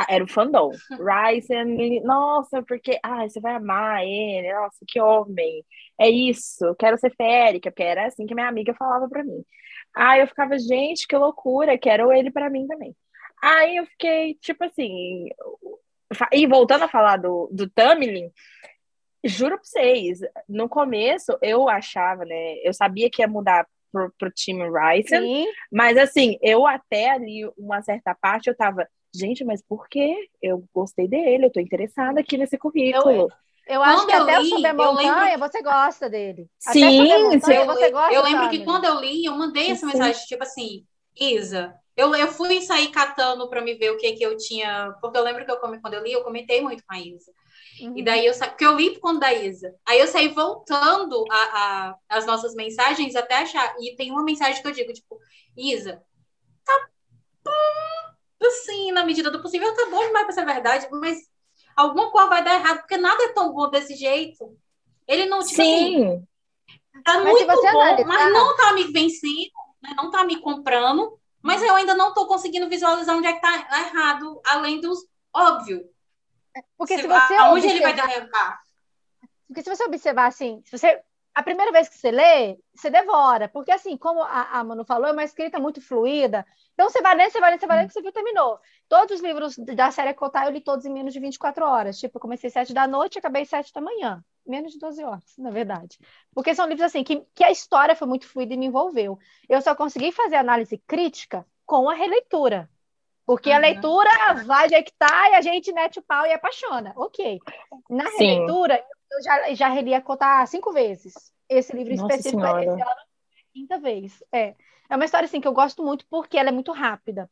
era 0.09 0.25
o 0.25 0.29
fandom. 0.29 0.70
Ryzen, 0.99 2.01
nossa, 2.03 2.62
porque 2.62 2.99
ai, 3.03 3.29
você 3.29 3.40
vai 3.40 3.55
amar 3.55 4.05
ele, 4.05 4.53
nossa, 4.53 4.79
que 4.87 5.01
homem. 5.01 5.64
É 6.01 6.09
isso, 6.09 6.75
quero 6.79 6.99
ser 6.99 7.14
férica, 7.14 7.70
porque 7.70 7.83
era 7.83 8.07
assim 8.07 8.27
que 8.27 8.35
minha 8.35 8.49
amiga 8.49 8.75
falava 8.75 9.09
para 9.09 9.25
mim. 9.25 9.44
Aí 9.97 10.21
eu 10.21 10.27
ficava, 10.27 10.59
gente, 10.59 11.09
que 11.09 11.17
loucura, 11.17 11.79
quero 11.79 12.13
ele 12.13 12.31
para 12.31 12.51
mim 12.51 12.67
também. 12.67 12.95
Aí 13.43 13.79
eu 13.79 13.87
fiquei, 13.87 14.35
tipo 14.35 14.63
assim. 14.65 15.29
E 16.33 16.47
voltando 16.47 16.85
a 16.85 16.89
falar 16.89 17.17
do, 17.17 17.49
do 17.51 17.69
Tamlin, 17.69 18.31
juro 19.25 19.57
pra 19.57 19.65
vocês, 19.65 20.21
no 20.47 20.69
começo 20.69 21.37
eu 21.41 21.69
achava, 21.69 22.25
né? 22.27 22.57
Eu 22.63 22.75
sabia 22.75 23.11
que 23.11 23.23
ia 23.23 23.29
mudar 23.29 23.67
pro, 23.91 24.13
pro 24.19 24.31
time 24.31 24.65
Ryzen. 24.69 25.47
Mas 25.73 25.97
assim, 25.97 26.37
eu 26.43 26.67
até 26.67 27.11
ali, 27.11 27.51
uma 27.57 27.81
certa 27.83 28.15
parte, 28.15 28.49
eu 28.49 28.57
tava, 28.57 28.87
gente, 29.15 29.45
mas 29.45 29.63
por 29.63 29.89
quê? 29.89 30.29
Eu 30.43 30.63
gostei 30.75 31.09
dele, 31.09 31.47
eu 31.47 31.53
tô 31.53 31.59
interessada 31.59 32.21
aqui 32.21 32.37
nesse 32.37 32.59
currículo. 32.59 33.11
Eu, 33.11 33.29
eu 33.66 33.83
acho 33.83 34.07
que 34.07 34.12
eu 34.12 34.22
até 34.22 34.38
li, 34.38 34.52
o 34.52 34.57
Subir 34.57 34.74
Montanha 34.74 35.24
lembro... 35.24 35.48
você 35.48 35.62
gosta 35.62 36.09
dele. 36.09 36.48
Sim, 36.59 37.02
montanha, 37.31 37.61
eu, 37.61 37.66
você 37.66 37.90
gosta 37.90 38.12
eu 38.12 38.22
lembro 38.22 38.48
que 38.48 38.64
quando 38.64 38.85
eu 38.85 39.00
li, 39.00 39.24
eu 39.24 39.37
mandei 39.37 39.70
essa 39.70 39.87
sim. 39.87 39.92
mensagem, 39.92 40.24
tipo 40.26 40.42
assim, 40.42 40.87
Isa, 41.18 41.74
eu, 41.96 42.14
eu 42.14 42.29
fui 42.29 42.61
sair 42.61 42.88
catando 42.88 43.48
para 43.48 43.62
me 43.62 43.74
ver 43.74 43.90
o 43.90 43.96
que 43.96 44.12
que 44.12 44.22
eu 44.22 44.37
tinha, 44.37 44.94
porque 45.00 45.18
eu 45.18 45.22
lembro 45.22 45.44
que 45.44 45.50
eu 45.50 45.59
quando 45.59 45.94
eu 45.94 46.02
li, 46.02 46.12
eu 46.12 46.22
comentei 46.22 46.61
muito 46.61 46.85
com 46.87 46.94
a 46.94 47.00
Isa. 47.00 47.33
Uhum. 47.81 47.94
E 47.96 48.02
daí 48.02 48.26
eu 48.26 48.35
porque 48.38 48.64
eu 48.64 48.76
li 48.76 48.92
por 48.92 49.00
conta 49.00 49.20
da 49.20 49.35
Isa. 49.35 49.74
Aí 49.87 49.98
eu 49.98 50.07
saí 50.07 50.29
voltando 50.29 51.24
a, 51.31 51.37
a, 51.37 51.96
as 52.09 52.26
nossas 52.26 52.55
mensagens 52.55 53.14
até 53.16 53.37
achar. 53.37 53.74
E 53.81 53.96
tem 53.96 54.11
uma 54.11 54.24
mensagem 54.24 54.62
que 54.62 54.68
eu 54.68 54.72
digo, 54.72 54.92
tipo, 54.92 55.18
Isa, 55.57 56.02
tá 56.64 56.88
bom, 57.44 58.46
assim, 58.46 58.92
na 58.92 59.05
medida 59.05 59.31
do 59.31 59.42
possível, 59.42 59.74
tá 59.74 59.87
bom 59.90 60.07
demais 60.07 60.24
pra 60.26 60.35
ser 60.35 60.44
verdade, 60.44 60.88
mas 60.90 61.18
alguma 61.77 62.11
coisa 62.11 62.29
vai 62.29 62.43
dar 62.43 62.55
errado, 62.55 62.79
porque 62.79 62.97
nada 62.97 63.23
é 63.25 63.33
tão 63.33 63.53
bom 63.53 63.69
desse 63.71 63.95
jeito. 63.95 64.57
Ele 65.07 65.27
não, 65.27 65.41
tipo 65.41 65.55
Sim. 65.55 66.07
assim, 66.07 66.27
tá 67.05 67.15
mas 67.23 67.25
muito 67.25 67.47
bom, 67.47 67.69
analisar... 67.69 68.07
mas 68.07 68.33
não 68.33 68.57
tá 68.57 68.73
me 68.73 68.85
vencendo, 68.85 69.53
né? 69.83 69.91
não 69.97 70.11
tá 70.11 70.25
me 70.25 70.41
comprando, 70.41 71.21
mas 71.43 71.62
eu 71.62 71.77
ainda 71.77 71.95
não 71.95 72.12
tô 72.12 72.27
conseguindo 72.27 72.69
visualizar 72.69 73.17
onde 73.17 73.27
é 73.27 73.33
que 73.35 73.41
tá 73.41 73.55
errado, 73.55 74.41
além 74.47 74.81
dos 74.81 75.07
óbvio. 75.33 75.85
Porque 76.79 76.97
se, 76.97 77.03
se 77.03 77.07
você 77.07 77.35
aonde 77.35 77.67
observar... 77.67 77.75
ele 77.75 77.81
vai 77.81 77.95
derrabar? 77.95 78.61
Porque 79.47 79.62
se 79.62 79.69
você 79.69 79.85
observar 79.85 80.27
assim, 80.27 80.62
se 80.65 80.77
você 80.77 81.01
a 81.37 81.42
primeira 81.42 81.70
vez 81.70 81.87
que 81.87 81.99
você 81.99 82.11
lê, 82.11 82.59
você 82.75 82.88
devora, 82.88 83.46
porque 83.46 83.70
assim, 83.70 83.94
como 83.94 84.22
a, 84.22 84.59
a 84.59 84.64
Manu 84.64 84.87
falou, 84.87 85.07
é 85.07 85.12
uma 85.12 85.22
escrita 85.22 85.59
muito 85.59 85.83
fluida. 85.83 86.46
Então 86.72 86.88
você 86.88 87.03
vai 87.03 87.14
lendo, 87.14 87.31
você 87.31 87.38
vai 87.38 87.51
lendo, 87.51 87.61
você 87.61 87.66
vai 87.66 87.77
lendo, 87.77 87.92
você 87.92 88.01
viu, 88.01 88.11
terminou. 88.11 88.59
Todos 88.88 89.16
os 89.16 89.22
livros 89.22 89.55
da 89.59 89.90
série 89.90 90.14
Cotar 90.14 90.46
eu 90.46 90.51
li 90.51 90.62
todos 90.62 90.87
em 90.87 90.90
menos 90.90 91.12
de 91.12 91.20
24 91.20 91.62
horas. 91.62 91.99
Tipo, 91.99 92.16
eu 92.16 92.22
comecei 92.22 92.49
sete 92.49 92.72
da 92.72 92.87
noite 92.87 93.16
e 93.16 93.18
acabei 93.18 93.44
sete 93.44 93.70
da 93.70 93.83
manhã. 93.83 94.25
Menos 94.46 94.72
de 94.72 94.79
12 94.79 95.05
horas, 95.05 95.35
na 95.37 95.51
verdade. 95.51 95.99
Porque 96.35 96.55
são 96.55 96.66
livros 96.66 96.87
assim 96.87 97.05
que, 97.05 97.22
que 97.35 97.44
a 97.44 97.51
história 97.51 97.94
foi 97.94 98.09
muito 98.09 98.27
fluida 98.27 98.55
e 98.55 98.57
me 98.57 98.64
envolveu. 98.64 99.18
Eu 99.46 99.61
só 99.61 99.75
consegui 99.75 100.12
fazer 100.12 100.37
análise 100.37 100.79
crítica 100.87 101.46
com 101.66 101.90
a 101.90 101.92
releitura. 101.92 102.66
Porque 103.27 103.51
uhum. 103.51 103.57
a 103.57 103.59
leitura 103.59 104.11
vai 104.46 104.68
de 104.68 104.83
que 104.83 104.92
tá 104.92 105.33
e 105.33 105.35
a 105.35 105.42
gente 105.42 105.70
mete 105.70 105.99
o 105.99 106.03
pau 106.03 106.25
e 106.25 106.33
apaixona. 106.33 106.94
Ok. 106.96 107.40
Na 107.90 108.05
releitura, 108.05 108.83
eu 109.11 109.23
já, 109.23 109.55
já 109.55 109.69
reli 109.69 109.95
a 109.95 110.01
Cotar 110.01 110.47
cinco 110.47 110.73
vezes. 110.73 111.14
Esse 111.49 111.75
livro 111.75 111.95
Nossa 111.95 112.16
específico, 112.16 112.40
senhora. 112.40 112.64
esse 112.64 112.81
é 112.81 112.85
a 112.85 112.97
quinta 113.53 113.79
vez. 113.79 114.23
É. 114.33 114.55
é 114.88 114.97
uma 114.97 115.05
história 115.05 115.27
assim, 115.27 115.40
que 115.40 115.49
eu 115.49 115.53
gosto 115.53 115.83
muito 115.83 116.07
porque 116.07 116.38
ela 116.38 116.49
é 116.49 116.53
muito 116.53 116.73
rápida. 116.73 117.31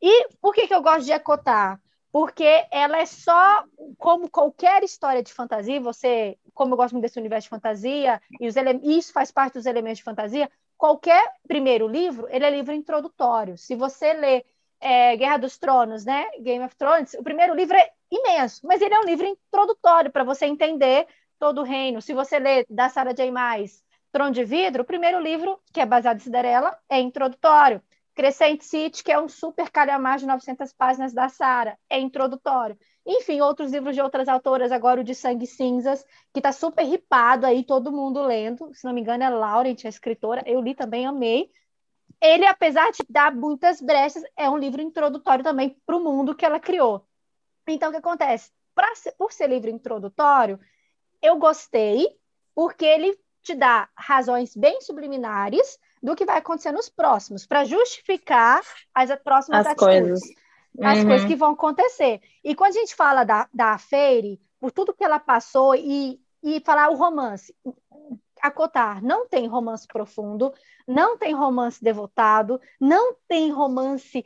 E 0.00 0.28
por 0.40 0.54
que, 0.54 0.66
que 0.66 0.74
eu 0.74 0.82
gosto 0.82 1.04
de 1.04 1.12
acotar? 1.12 1.80
Porque 2.12 2.66
ela 2.70 2.98
é 2.98 3.06
só 3.06 3.64
como 3.98 4.30
qualquer 4.30 4.84
história 4.84 5.22
de 5.22 5.32
fantasia, 5.32 5.80
você, 5.80 6.38
como 6.52 6.74
eu 6.74 6.76
gosto 6.76 6.92
muito 6.92 7.02
desse 7.02 7.18
universo 7.18 7.46
de 7.46 7.50
fantasia, 7.50 8.20
e 8.38 8.46
os 8.46 8.54
ele... 8.54 8.78
isso 8.82 9.12
faz 9.12 9.32
parte 9.32 9.54
dos 9.54 9.66
elementos 9.66 9.98
de 9.98 10.04
fantasia, 10.04 10.48
qualquer 10.76 11.32
primeiro 11.48 11.88
livro, 11.88 12.28
ele 12.30 12.44
é 12.44 12.50
livro 12.50 12.72
introdutório. 12.72 13.56
Se 13.58 13.74
você 13.74 14.12
lê 14.12 14.44
é, 14.84 15.16
Guerra 15.16 15.38
dos 15.38 15.56
Tronos, 15.56 16.04
né? 16.04 16.26
Game 16.40 16.62
of 16.62 16.76
Thrones, 16.76 17.14
o 17.14 17.22
primeiro 17.22 17.54
livro 17.54 17.74
é 17.74 17.90
imenso, 18.10 18.60
mas 18.66 18.82
ele 18.82 18.94
é 18.94 19.00
um 19.00 19.04
livro 19.04 19.26
introdutório 19.26 20.12
para 20.12 20.22
você 20.22 20.44
entender 20.44 21.06
todo 21.38 21.62
o 21.62 21.64
reino. 21.64 22.02
Se 22.02 22.12
você 22.12 22.38
lê 22.38 22.66
da 22.68 22.90
Sarah 22.90 23.14
J. 23.14 23.30
Maas, 23.30 23.82
Trono 24.12 24.30
de 24.30 24.44
Vidro, 24.44 24.82
o 24.82 24.86
primeiro 24.86 25.18
livro, 25.18 25.58
que 25.72 25.80
é 25.80 25.86
baseado 25.86 26.18
em 26.18 26.20
Cinderela, 26.20 26.78
é 26.86 27.00
introdutório. 27.00 27.82
Crescent 28.14 28.60
City, 28.60 29.02
que 29.02 29.10
é 29.10 29.18
um 29.18 29.28
super 29.28 29.70
calhamar 29.70 30.18
de 30.18 30.26
900 30.26 30.72
páginas 30.74 31.12
da 31.14 31.28
Sarah, 31.28 31.76
é 31.88 31.98
introdutório. 31.98 32.78
Enfim, 33.06 33.40
outros 33.40 33.72
livros 33.72 33.94
de 33.94 34.02
outras 34.02 34.28
autoras, 34.28 34.70
agora 34.70 35.00
o 35.00 35.04
de 35.04 35.14
Sangue 35.14 35.46
Cinzas, 35.46 36.04
que 36.32 36.38
está 36.38 36.52
super 36.52 36.84
ripado 36.84 37.46
aí, 37.46 37.64
todo 37.64 37.90
mundo 37.90 38.22
lendo. 38.22 38.70
Se 38.74 38.84
não 38.84 38.92
me 38.92 39.00
engano, 39.00 39.24
é 39.24 39.30
Laurent, 39.30 39.84
a 39.84 39.88
escritora. 39.88 40.42
Eu 40.46 40.60
li 40.60 40.74
também, 40.74 41.06
amei 41.06 41.50
ele, 42.24 42.46
apesar 42.46 42.90
de 42.90 43.00
dar 43.08 43.34
muitas 43.34 43.82
brechas, 43.82 44.22
é 44.34 44.48
um 44.48 44.56
livro 44.56 44.80
introdutório 44.80 45.44
também 45.44 45.76
para 45.84 45.96
o 45.96 46.02
mundo 46.02 46.34
que 46.34 46.44
ela 46.44 46.58
criou. 46.58 47.06
Então, 47.68 47.90
o 47.90 47.92
que 47.92 47.98
acontece? 47.98 48.50
Ser, 48.94 49.12
por 49.12 49.30
ser 49.30 49.48
livro 49.48 49.68
introdutório, 49.68 50.58
eu 51.20 51.36
gostei, 51.36 52.08
porque 52.54 52.84
ele 52.84 53.18
te 53.42 53.54
dá 53.54 53.90
razões 53.94 54.56
bem 54.56 54.80
subliminares 54.80 55.78
do 56.02 56.16
que 56.16 56.24
vai 56.24 56.38
acontecer 56.38 56.72
nos 56.72 56.88
próximos, 56.88 57.46
para 57.46 57.64
justificar 57.64 58.62
as 58.94 59.14
próximas 59.22 59.66
as 59.66 59.72
atitudes. 59.72 60.20
Coisas. 60.20 60.44
As 60.80 60.98
uhum. 60.98 61.06
coisas 61.06 61.28
que 61.28 61.36
vão 61.36 61.50
acontecer. 61.52 62.22
E 62.42 62.54
quando 62.54 62.70
a 62.70 62.80
gente 62.80 62.94
fala 62.96 63.22
da, 63.22 63.48
da 63.52 63.76
Feire, 63.76 64.40
por 64.58 64.72
tudo 64.72 64.94
que 64.94 65.04
ela 65.04 65.20
passou, 65.20 65.74
e, 65.74 66.18
e 66.42 66.58
falar 66.60 66.90
o 66.90 66.96
romance, 66.96 67.54
acotar, 68.46 69.02
não 69.02 69.26
tem 69.26 69.46
romance 69.46 69.86
profundo, 69.86 70.52
não 70.86 71.16
tem 71.16 71.34
romance 71.34 71.82
devotado, 71.82 72.60
não 72.80 73.16
tem 73.26 73.50
romance 73.50 74.24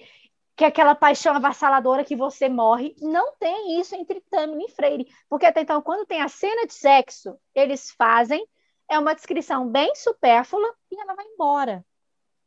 que 0.57 0.65
é 0.65 0.67
aquela 0.67 0.97
paixão 0.97 1.37
avassaladora 1.37 2.05
que 2.05 2.17
você 2.17 2.49
morre, 2.49 2.97
não 3.01 3.33
tem 3.37 3.81
isso 3.81 3.95
entre 3.95 4.21
Tammy 4.23 4.65
e 4.65 4.69
Freire, 4.69 5.07
porque 5.29 5.47
até 5.47 5.61
então, 5.61 5.81
quando 5.81 6.05
tem 6.05 6.21
a 6.21 6.27
cena 6.27 6.67
de 6.67 6.75
sexo, 6.75 7.39
eles 7.55 7.93
fazem, 7.93 8.45
é 8.89 8.99
uma 8.99 9.15
descrição 9.15 9.69
bem 9.69 9.95
supérflua 9.95 10.75
e 10.91 11.01
ela 11.01 11.15
vai 11.15 11.25
embora. 11.27 11.87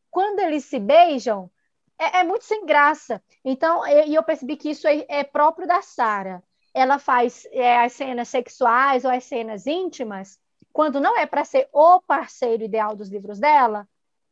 Quando 0.10 0.40
eles 0.40 0.66
se 0.66 0.78
beijam, 0.78 1.50
é, 1.98 2.20
é 2.20 2.24
muito 2.24 2.44
sem 2.44 2.66
graça. 2.66 3.24
Então, 3.46 3.88
e 3.88 4.10
eu, 4.10 4.16
eu, 4.16 4.24
percebi 4.24 4.58
que 4.58 4.72
isso 4.72 4.86
é, 4.90 5.06
é 5.08 5.24
próprio 5.24 5.66
da 5.66 5.82
Sara. 5.82 6.44
Ela 6.74 7.00
faz 7.00 7.48
é, 7.52 7.80
as 7.80 7.94
cenas 7.94 8.28
sexuais 8.28 9.06
ou 9.06 9.12
as 9.12 9.24
cenas 9.24 9.66
íntimas 9.66 10.38
quando 10.72 11.00
não 11.00 11.18
é 11.18 11.26
para 11.26 11.44
ser 11.44 11.68
o 11.72 12.00
parceiro 12.02 12.64
ideal 12.64 12.96
dos 12.96 13.10
livros 13.10 13.40
dela, 13.40 13.88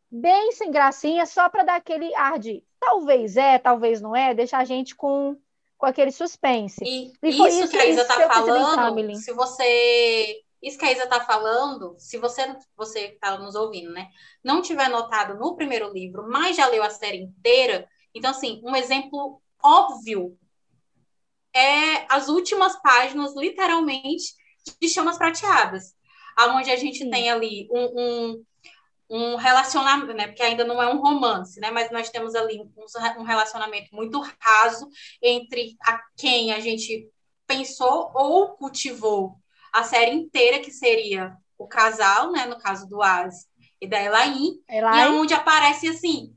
bem 0.10 0.52
sem 0.52 0.71
gracinha, 0.71 1.25
só 1.25 1.49
para 1.49 1.63
dar 1.63 1.75
aquele 1.75 2.13
ar 2.15 2.39
de 2.39 2.63
talvez 2.80 3.38
é, 3.38 3.60
talvez 3.60 4.02
não 4.02 4.15
é, 4.15 4.34
deixar 4.34 4.60
a 4.60 4.65
gente 4.65 4.95
com, 4.95 5.38
com 5.78 5.86
aquele 5.86 6.12
suspense. 6.12 6.84
E, 6.84 7.13
e 7.21 7.30
isso, 7.30 7.47
isso, 7.47 7.69
que 7.69 7.78
a 7.78 7.86
Isa 7.86 8.02
está 8.02 8.28
falando, 8.28 9.15
se 9.15 9.34
você. 9.34 10.41
Isso 10.62 10.78
que 10.78 10.86
a 10.86 10.91
Isa 10.91 11.04
está 11.04 11.21
falando, 11.21 11.95
se 11.97 12.17
você 12.17 12.54
você 12.75 12.99
está 13.13 13.38
nos 13.38 13.56
ouvindo, 13.56 13.91
né? 13.91 14.10
Não 14.43 14.62
tiver 14.62 14.89
notado 14.89 15.39
no 15.39 15.56
primeiro 15.56 15.89
livro, 15.93 16.28
mas 16.28 16.58
já 16.58 16.67
leu 16.67 16.84
a 16.84 16.89
série 16.89 17.21
inteira, 17.21 17.88
então, 18.13 18.32
assim, 18.32 18.60
um 18.63 18.75
exemplo 18.75 19.41
óbvio 19.63 20.38
é 21.54 22.06
as 22.10 22.28
últimas 22.28 22.80
páginas, 22.82 23.36
literalmente, 23.36 24.36
de 24.82 24.89
chamas 24.89 25.17
prateadas 25.17 25.95
onde 26.47 26.71
a 26.71 26.75
gente 26.75 26.99
Sim. 26.99 27.10
tem 27.10 27.30
ali 27.30 27.67
um, 27.71 28.02
um, 28.02 28.45
um, 29.10 29.36
relacionamento, 29.36 30.13
né? 30.13 30.28
Porque 30.28 30.43
ainda 30.43 30.63
não 30.63 30.82
é 30.82 30.93
um 30.93 30.99
romance, 30.99 31.60
né? 31.60 31.71
Mas 31.71 31.91
nós 31.91 32.10
temos 32.10 32.36
ali 32.36 32.60
um, 32.60 32.71
um 33.19 33.23
relacionamento 33.23 33.93
muito 33.93 34.19
raso 34.39 34.88
entre 35.21 35.75
a 35.82 35.99
quem 36.17 36.54
a 36.54 36.60
gente 36.60 37.10
pensou 37.45 38.12
ou 38.13 38.49
cultivou 38.49 39.36
a 39.73 39.84
série 39.84 40.15
inteira, 40.15 40.60
que 40.60 40.71
seria 40.71 41.36
o 41.58 41.67
casal, 41.67 42.32
né? 42.32 42.45
No 42.45 42.60
caso 42.60 42.88
do 42.88 43.02
Az 43.02 43.47
e 43.82 43.88
da 43.88 44.02
Elaine, 44.02 44.62
Elaine. 44.69 45.02
e 45.02 45.19
onde 45.19 45.34
aparece 45.34 45.88
assim 45.88 46.34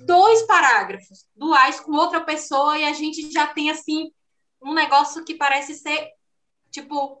dois 0.00 0.42
parágrafos 0.42 1.26
do 1.34 1.54
Az 1.54 1.80
com 1.80 1.92
outra 1.92 2.20
pessoa 2.20 2.78
e 2.78 2.84
a 2.84 2.92
gente 2.92 3.30
já 3.30 3.46
tem 3.46 3.70
assim 3.70 4.12
um 4.62 4.74
negócio 4.74 5.24
que 5.24 5.34
parece 5.34 5.74
ser 5.74 6.10
tipo 6.70 7.20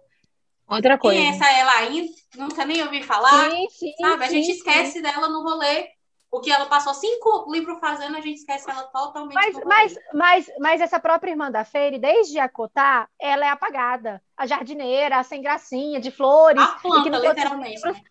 Outra 0.68 0.98
coisa. 0.98 1.20
Quem 1.20 1.28
é 1.28 1.30
essa 1.30 1.60
Elaine? 1.60 2.10
Nunca 2.34 2.64
nem 2.64 2.82
ouvi 2.82 3.02
falar. 3.02 3.50
Sim, 3.50 3.68
sim, 3.70 3.92
sabe? 4.00 4.24
A 4.24 4.28
gente 4.28 4.46
sim, 4.46 4.52
esquece 4.52 4.92
sim. 4.92 5.02
dela 5.02 5.28
no 5.28 5.42
rolê. 5.42 5.88
O 6.30 6.40
que 6.40 6.50
ela 6.50 6.66
passou 6.66 6.92
cinco 6.92 7.50
livros 7.50 7.78
fazendo, 7.78 8.16
a 8.16 8.20
gente 8.20 8.38
esquece 8.38 8.68
ela 8.68 8.82
totalmente. 8.82 9.34
Mas, 9.34 9.56
mas, 9.64 9.98
mas, 10.12 10.50
mas 10.58 10.80
essa 10.80 10.98
própria 10.98 11.30
irmã 11.30 11.50
da 11.50 11.64
Feire, 11.64 11.98
desde 11.98 12.38
a 12.38 12.48
Cotá, 12.48 13.08
ela 13.18 13.46
é 13.46 13.48
apagada. 13.48 14.20
A 14.36 14.44
jardineira, 14.44 15.18
a 15.18 15.22
sem 15.22 15.40
gracinha, 15.40 16.00
de 16.00 16.10
flores. 16.10 16.60
A 16.60 16.66
planta, 16.66 17.16
literalmente. 17.16 17.76
Livros, 17.76 18.02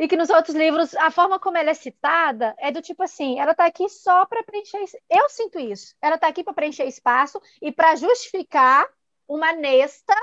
e 0.00 0.08
que 0.08 0.16
nos 0.16 0.30
outros 0.30 0.56
livros, 0.56 0.94
a 0.94 1.10
forma 1.10 1.38
como 1.38 1.58
ela 1.58 1.68
é 1.68 1.74
citada 1.74 2.54
é 2.58 2.72
do 2.72 2.80
tipo 2.80 3.02
assim: 3.02 3.38
ela 3.38 3.50
está 3.50 3.66
aqui 3.66 3.86
só 3.88 4.24
para 4.24 4.42
preencher. 4.42 4.82
Eu 5.10 5.28
sinto 5.28 5.58
isso. 5.58 5.94
Ela 6.00 6.14
está 6.14 6.28
aqui 6.28 6.42
para 6.42 6.54
preencher 6.54 6.84
espaço 6.84 7.38
e 7.60 7.70
para 7.70 7.96
justificar 7.96 8.86
uma 9.28 9.52
nesta 9.52 10.14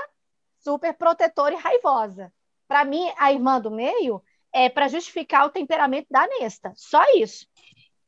super 0.60 0.94
protetora 0.94 1.54
e 1.54 1.58
raivosa. 1.58 2.32
Para 2.66 2.84
mim, 2.84 3.10
a 3.16 3.32
irmã 3.32 3.60
do 3.60 3.70
meio 3.70 4.22
é 4.52 4.68
para 4.68 4.88
justificar 4.88 5.46
o 5.46 5.50
temperamento 5.50 6.06
da 6.10 6.26
Nesta. 6.26 6.72
Só 6.76 7.02
isso. 7.16 7.46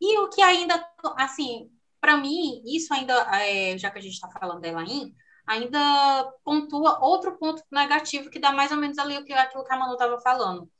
E 0.01 0.19
o 0.19 0.29
que 0.29 0.43
ainda, 0.43 0.87
assim, 1.17 1.71
para 2.01 2.17
mim, 2.17 2.63
isso 2.65 2.93
ainda, 2.95 3.15
é, 3.37 3.77
já 3.77 3.91
que 3.91 3.99
a 3.99 4.03
gente 4.03 4.15
está 4.15 4.29
falando 4.31 4.61
dela 4.61 4.81
ainda, 4.81 5.15
ainda 5.47 6.33
pontua 6.45 7.05
outro 7.05 7.37
ponto 7.39 7.63
negativo 7.71 8.31
que 8.31 8.39
dá 8.39 8.53
mais 8.53 8.71
ou 8.71 8.79
menos 8.79 8.99
ali 8.99 9.17
aquilo 9.17 9.65
que 9.65 9.73
a 9.73 9.77
Manu 9.77 9.93
estava 9.95 10.19
falando. 10.21 10.71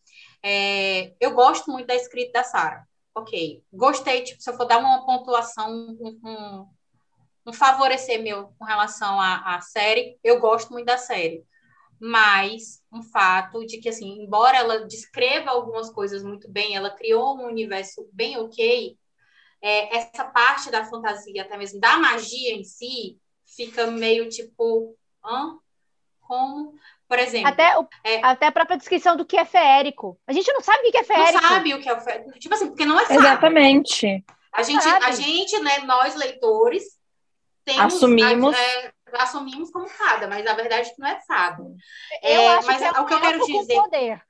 É, 0.43 1.15
eu 1.21 1.35
gosto 1.35 1.71
muito 1.71 1.87
da 1.87 1.95
escrita 1.95 2.41
da 2.41 2.45
Sara. 2.45 2.89
ok, 3.15 3.63
gostei, 3.73 4.23
tipo, 4.23 4.41
se 4.43 4.49
eu 4.49 4.57
for 4.57 4.65
dar 4.65 4.79
uma 4.79 5.05
pontuação, 5.05 5.71
um, 5.71 6.21
um, 6.25 6.67
um 7.47 7.53
favorecer 7.53 8.23
meu 8.23 8.55
com 8.59 8.65
relação 8.65 9.21
à 9.21 9.61
série, 9.61 10.19
eu 10.25 10.41
gosto 10.41 10.73
muito 10.73 10.87
da 10.87 10.97
série. 10.97 11.45
Mas 12.01 12.83
um 12.91 13.03
fato 13.03 13.65
de 13.67 13.79
que, 13.79 13.89
assim, 13.89 14.23
embora 14.23 14.57
ela 14.57 14.87
descreva 14.87 15.51
algumas 15.51 15.91
coisas 15.91 16.23
muito 16.23 16.51
bem, 16.51 16.75
ela 16.75 16.91
criou 16.91 17.37
um 17.37 17.47
universo 17.47 18.09
bem 18.11 18.39
ok, 18.39 18.97
é, 19.61 19.97
essa 19.99 20.25
parte 20.25 20.71
da 20.71 20.85
fantasia, 20.85 21.43
até 21.43 21.59
mesmo 21.59 21.79
da 21.79 21.99
magia 21.99 22.55
em 22.55 22.65
si, 22.65 23.19
fica 23.45 23.87
meio 23.89 24.29
tipo, 24.29 24.97
hã? 25.23 25.59
Como? 26.21 26.75
Por 27.07 27.19
exemplo. 27.19 27.49
Até, 27.49 27.77
o, 27.77 27.87
é, 28.05 28.25
até 28.25 28.47
a 28.47 28.53
própria 28.53 28.79
descrição 28.79 29.17
do 29.17 29.27
que 29.27 29.37
é 29.37 29.45
feérico. 29.45 30.19
A 30.27 30.33
gente 30.33 30.51
não 30.53 30.61
sabe 30.61 30.89
o 30.89 30.91
que 30.91 30.97
é 30.97 31.05
feérico. 31.05 31.43
Não 31.43 31.49
sabe 31.49 31.75
o 31.75 31.81
que 31.81 31.89
é 31.89 32.01
feérico. 32.01 32.39
Tipo 32.39 32.55
assim, 32.55 32.69
porque 32.69 32.85
não 32.85 32.99
é 32.99 33.03
fácil. 33.03 33.21
Exatamente. 33.21 34.25
A 34.53 34.63
gente, 34.63 34.87
a 34.87 35.11
gente, 35.11 35.59
né, 35.61 35.81
nós 35.81 36.15
leitores, 36.15 36.85
temos, 37.65 37.95
assumimos. 37.95 38.57
É, 38.57 38.93
assumimos 39.15 39.71
como 39.71 39.87
fada, 39.89 40.27
mas 40.29 40.47
a 40.47 40.55
verdade 40.55 40.89
é 40.89 40.93
que 40.93 41.01
não 41.01 41.09
é 41.09 41.21
fada. 41.21 41.63
Eu 42.23 42.41
é, 42.41 42.49
acho 42.57 42.67
mas 42.67 42.79
que 42.79 42.85
é 42.85 42.91
o 42.91 43.07
que 43.07 43.15
eu 43.15 43.21
quero 43.21 43.47
dizer. 43.47 43.75
Poder. 43.75 44.23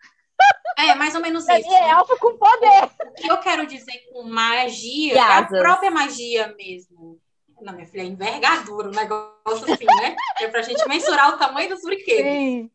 É, 0.79 0.95
mais 0.95 1.14
ou 1.14 1.21
menos 1.21 1.47
isso. 1.49 1.73
É 1.73 1.90
elfo 1.90 2.19
com 2.19 2.37
poder. 2.37 2.85
O 2.85 3.12
que 3.12 3.31
eu 3.31 3.38
quero 3.38 3.66
dizer 3.66 3.99
com 4.12 4.23
magia, 4.23 5.14
é 5.14 5.21
a 5.21 5.45
própria 5.45 5.90
magia 5.90 6.55
mesmo. 6.57 7.21
Não, 7.61 7.75
minha 7.75 7.87
filha, 7.87 8.03
é 8.03 8.07
envergadura, 8.07 8.88
um 8.88 8.93
negócio 8.93 9.71
assim, 9.71 9.85
né? 9.85 10.16
É 10.40 10.49
pra 10.49 10.62
gente 10.62 10.87
mensurar 10.88 11.35
o 11.35 11.38
tamanho 11.38 11.69
dos 11.69 11.83
brinquedos. 11.83 12.23
Sim. 12.23 12.71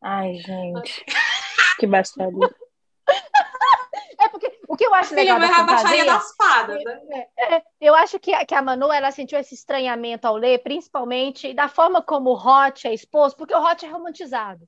Ai, 0.00 0.34
gente. 0.34 1.04
que 1.78 1.86
baixaria. 1.86 2.54
É 4.72 4.74
o 4.74 4.76
que 4.76 4.86
eu 4.86 4.94
acho 4.94 5.14
legal 5.14 5.38
da 5.38 5.48
fantasia... 5.48 5.66
baixaria 5.66 6.04
das 6.06 6.34
fadas, 6.34 6.82
né? 6.82 7.26
É, 7.36 7.54
é, 7.56 7.62
eu 7.78 7.94
acho 7.94 8.18
que, 8.18 8.32
a, 8.32 8.44
que 8.46 8.54
a 8.54 8.62
Manu, 8.62 8.90
ela 8.90 9.10
sentiu 9.10 9.38
esse 9.38 9.54
estranhamento 9.54 10.26
ao 10.26 10.34
ler, 10.34 10.62
principalmente 10.62 11.52
da 11.52 11.68
forma 11.68 12.00
como 12.00 12.30
o 12.30 12.34
Hot 12.34 12.88
é 12.88 12.94
exposto, 12.94 13.36
porque 13.36 13.54
o 13.54 13.62
Hot 13.62 13.84
é 13.84 13.88
romantizado. 13.88 14.66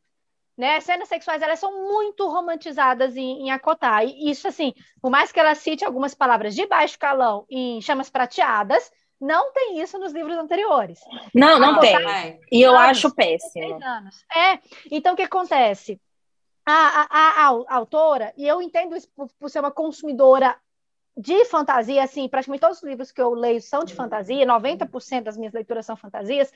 Né? 0.58 0.76
As 0.76 0.84
cenas 0.84 1.08
sexuais 1.08 1.40
elas 1.40 1.58
são 1.58 1.72
muito 1.88 2.28
romantizadas 2.28 3.16
em, 3.16 3.46
em 3.46 3.50
Acotar. 3.50 4.04
E 4.04 4.30
isso, 4.30 4.46
assim, 4.46 4.74
por 5.00 5.10
mais 5.10 5.32
que 5.32 5.40
ela 5.40 5.54
cite 5.54 5.84
algumas 5.84 6.14
palavras 6.14 6.54
de 6.54 6.66
baixo 6.66 6.98
calão 6.98 7.46
em 7.50 7.80
chamas 7.80 8.10
prateadas, 8.10 8.90
não 9.18 9.52
tem 9.52 9.80
isso 9.80 9.98
nos 9.98 10.12
livros 10.12 10.36
anteriores. 10.36 11.00
Não, 11.34 11.58
não 11.58 11.80
tem. 11.80 12.38
E 12.52 12.60
eu 12.60 12.76
anos, 12.76 12.98
acho 12.98 13.14
péssimo. 13.14 13.80
É, 14.36 14.58
então 14.90 15.14
o 15.14 15.16
que 15.16 15.22
acontece? 15.22 15.98
A, 16.66 16.72
a, 16.72 17.06
a, 17.10 17.64
a, 17.68 17.74
autora, 17.76 18.32
e 18.36 18.46
eu 18.46 18.62
entendo 18.62 18.96
isso 18.96 19.08
por, 19.14 19.28
por 19.38 19.50
ser 19.50 19.60
uma 19.60 19.70
consumidora 19.70 20.56
de 21.16 21.44
fantasia, 21.44 22.02
assim, 22.02 22.28
praticamente 22.28 22.62
todos 22.62 22.78
os 22.78 22.84
livros 22.84 23.12
que 23.12 23.20
eu 23.20 23.34
leio 23.34 23.60
são 23.60 23.84
de 23.84 23.94
fantasia, 23.94 24.46
90% 24.46 25.22
das 25.22 25.36
minhas 25.36 25.52
leituras 25.52 25.86
são 25.86 25.96
fantasias. 25.96 26.50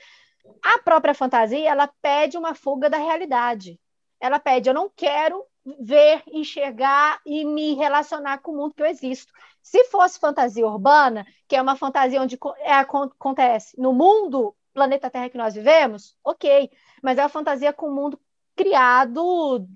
A 0.63 0.79
própria 0.79 1.13
fantasia, 1.13 1.69
ela 1.69 1.87
pede 2.01 2.37
uma 2.37 2.55
fuga 2.55 2.89
da 2.89 2.97
realidade 2.97 3.79
ela 4.19 4.39
pede: 4.39 4.69
eu 4.69 4.73
não 4.73 4.89
quero 4.89 5.45
ver, 5.79 6.23
enxergar 6.27 7.19
e 7.25 7.45
me 7.45 7.75
relacionar 7.75 8.39
com 8.39 8.51
o 8.51 8.57
mundo 8.57 8.73
que 8.73 8.81
eu 8.81 8.87
existo. 8.87 9.31
Se 9.61 9.85
fosse 9.85 10.19
fantasia 10.19 10.65
urbana, 10.65 11.25
que 11.47 11.55
é 11.55 11.61
uma 11.61 11.75
fantasia 11.75 12.21
onde 12.21 12.37
é, 12.59 12.73
acontece 12.73 13.79
no 13.79 13.93
mundo, 13.93 14.55
planeta 14.73 15.09
Terra 15.09 15.29
que 15.29 15.37
nós 15.37 15.53
vivemos, 15.53 16.17
ok, 16.23 16.71
mas 17.03 17.17
é 17.17 17.21
uma 17.23 17.29
fantasia 17.29 17.71
com 17.73 17.87
o 17.87 17.95
mundo 17.95 18.19
criado, 18.55 19.67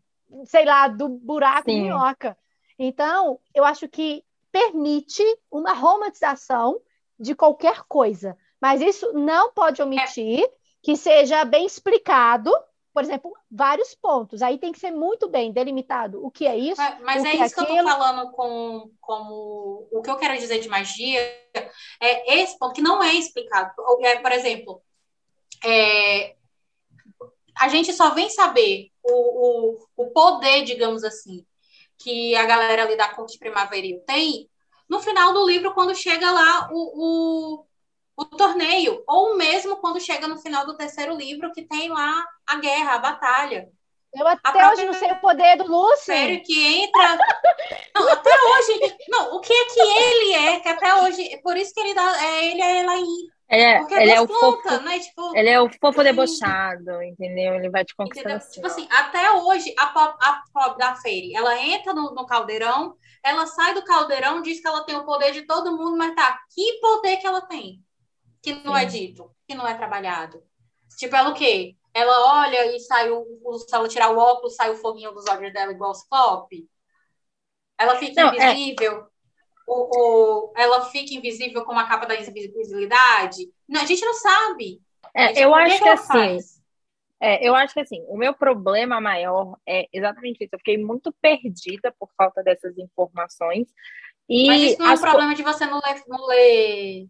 sei 0.46 0.66
lá, 0.66 0.88
do 0.88 1.10
buraco 1.10 1.70
Sim. 1.70 1.76
de 1.76 1.82
minhoca. 1.84 2.38
Então, 2.78 3.40
eu 3.54 3.64
acho 3.64 3.88
que 3.88 4.24
permite 4.52 5.24
uma 5.52 5.74
romantização 5.74 6.80
de 7.20 7.36
qualquer 7.36 7.84
coisa, 7.88 8.38
mas 8.62 8.82
isso 8.82 9.14
não 9.14 9.52
pode 9.52 9.82
omitir 9.82 10.48
que 10.82 10.96
seja 10.96 11.46
bem 11.46 11.66
explicado 11.66 12.52
por 12.94 13.04
exemplo, 13.04 13.34
vários 13.50 13.96
pontos. 13.96 14.44
Aí 14.44 14.60
tem 14.60 14.72
que 14.72 14.80
ser 14.80 14.92
muito 14.92 15.28
bem 15.28 15.52
delimitado 15.52 16.24
o 16.24 16.30
que 16.30 16.46
é 16.46 16.56
isso. 16.56 16.80
Mas, 16.80 17.02
mas 17.02 17.26
é, 17.26 17.30
é 17.30 17.36
isso 17.38 17.56
que 17.56 17.62
eu 17.62 17.76
estou 17.76 17.92
falando 17.92 18.32
com 18.32 18.92
como 19.02 19.88
o 19.92 20.02
que 20.04 20.12
eu 20.12 20.18
quero 20.18 20.38
dizer 20.38 20.60
de 20.60 20.70
magia 20.70 21.20
é 22.00 22.36
esse 22.36 22.58
ponto 22.60 22.74
que 22.74 22.82
não 22.84 23.02
é 23.02 23.16
explicado. 23.16 23.74
É, 24.02 24.20
por 24.20 24.32
exemplo, 24.32 24.82
é, 25.66 26.36
a 27.58 27.68
gente 27.68 27.94
só 27.94 28.14
vem 28.14 28.30
saber 28.30 28.90
o, 29.04 29.78
o, 29.78 29.88
o 29.98 30.12
poder, 30.12 30.64
digamos 30.64 31.04
assim, 31.04 31.46
que 31.98 32.36
a 32.36 32.46
galera 32.46 32.84
ali 32.84 32.98
da 32.98 33.10
corte 33.10 33.38
primaveril 33.38 34.02
tem 34.06 34.50
no 34.90 35.00
final 35.00 35.34
do 35.34 35.46
livro, 35.46 35.74
quando 35.74 35.96
chega 35.96 36.30
lá 36.32 36.70
o, 36.72 37.60
o 37.60 37.66
o 38.16 38.26
torneio, 38.26 39.04
ou 39.08 39.36
mesmo 39.36 39.78
quando 39.78 40.00
chega 40.00 40.28
no 40.28 40.38
final 40.38 40.66
do 40.66 40.78
terceiro 40.78 41.16
livro, 41.16 41.52
que 41.52 41.64
tem 41.64 41.90
lá 41.90 42.26
a 42.46 42.58
guerra, 42.58 42.94
a 42.94 43.00
batalha. 43.00 43.70
Eu 44.14 44.28
até 44.28 44.52
própria... 44.52 44.72
hoje 44.72 44.86
não 44.86 44.94
sei 44.94 45.12
o 45.12 45.20
poder 45.20 45.58
do 45.58 45.66
Lúcio. 45.66 46.06
Sério, 46.06 46.44
que 46.44 46.84
entra. 46.84 47.18
não, 47.96 48.08
até 48.10 48.30
hoje. 48.30 48.96
Não, 49.10 49.36
o 49.36 49.40
que 49.40 49.52
é 49.52 49.66
que 49.66 49.80
ele 49.80 50.34
é? 50.34 50.60
Que 50.60 50.70
até 50.70 50.96
hoje. 51.02 51.42
Por 51.42 51.58
isso 51.58 51.74
que 51.74 51.80
ele 51.80 51.96
dá. 51.96 52.24
É, 52.24 52.46
ele 52.46 52.62
é 52.62 52.82
Elaine. 52.82 53.32
É, 53.54 54.02
ele 54.02 54.12
é 54.12 54.22
o 54.22 54.28
fofo, 54.28 54.82
né? 54.82 55.00
tipo, 55.00 55.36
ele 55.36 55.50
é 55.50 55.62
o 55.62 55.70
fofo 55.70 56.04
debochado, 56.04 57.02
entendeu? 57.04 57.56
Ele 57.56 57.70
vai 57.70 57.86
te 57.86 57.96
conquistar 57.96 58.36
assim. 58.36 58.52
Tipo 58.54 58.68
assim, 58.68 58.88
até 58.92 59.32
hoje, 59.32 59.74
a 59.78 59.88
pop, 59.88 60.18
a 60.22 60.44
pop 60.54 60.78
da 60.78 60.96
Feire, 60.96 61.36
ela 61.36 61.60
entra 61.60 61.94
no, 61.94 62.14
no, 62.14 62.26
caldeirão, 62.26 62.96
ela 63.24 63.46
sai 63.46 63.74
do 63.74 63.84
caldeirão, 63.84 64.42
diz 64.42 64.60
que 64.60 64.68
ela 64.68 64.84
tem 64.84 64.96
o 64.96 65.06
poder 65.06 65.32
de 65.32 65.44
todo 65.44 65.78
mundo, 65.78 65.98
mas 65.98 66.16
tá, 66.16 66.40
que 66.54 66.80
poder 66.80 67.18
que 67.18 67.28
ela 67.28 67.42
tem? 67.42 67.84
que 68.44 68.54
não 68.56 68.76
é 68.76 68.82
Sim. 68.82 68.86
é 68.86 69.00
dito, 69.00 69.32
que 69.48 69.56
não 69.56 69.66
é 69.66 69.74
trabalhado. 69.74 70.44
Tipo, 70.98 71.16
ela 71.16 71.30
o 71.30 71.34
quê? 71.34 71.76
Ela 71.94 72.42
olha 72.42 72.76
e 72.76 72.80
sai 72.82 73.10
o, 73.10 73.26
se 73.58 73.74
ela 73.74 73.88
tirar 73.88 74.12
o 74.12 74.18
óculos, 74.18 74.56
sai 74.56 74.70
o 74.70 74.76
foguinho 74.76 75.14
dos 75.14 75.26
olhos 75.28 75.54
dela 75.54 75.72
igual 75.72 75.92
os 75.92 76.02
Ciclope. 76.02 76.70
Ela 77.78 77.96
fica 77.96 78.22
não, 78.22 78.34
é 78.34 78.52
invisível. 78.52 79.00
É... 79.00 79.13
O, 79.66 80.50
o, 80.50 80.54
ela 80.56 80.86
fica 80.86 81.14
invisível 81.14 81.64
com 81.64 81.78
a 81.78 81.88
capa 81.88 82.06
da 82.06 82.16
invisibilidade. 82.16 83.50
Não, 83.68 83.82
a 83.82 83.86
gente 83.86 84.04
não 84.04 84.14
sabe. 84.14 84.82
É, 85.16 85.44
eu 85.44 85.54
acho 85.54 85.78
que, 85.78 85.84
que 85.84 85.90
assim. 85.90 86.38
É, 87.20 87.48
eu 87.48 87.56
acho 87.56 87.74
que 87.74 87.80
assim, 87.80 88.04
o 88.10 88.18
meu 88.18 88.34
problema 88.34 89.00
maior 89.00 89.58
é 89.66 89.88
exatamente 89.94 90.44
isso. 90.44 90.54
Eu 90.54 90.60
fiquei 90.60 90.78
muito 90.78 91.14
perdida 91.22 91.94
por 91.98 92.10
falta 92.18 92.44
dessas 92.44 92.78
informações. 92.78 93.68
E 94.28 94.48
Mas 94.48 94.62
isso 94.62 94.80
não 94.80 94.90
é 94.90 94.94
um 94.94 95.00
problema 95.00 95.36
de 95.36 95.44
você 95.44 95.66
não 95.66 95.80
ler, 95.84 96.04
não 96.08 96.26
ler 96.28 97.08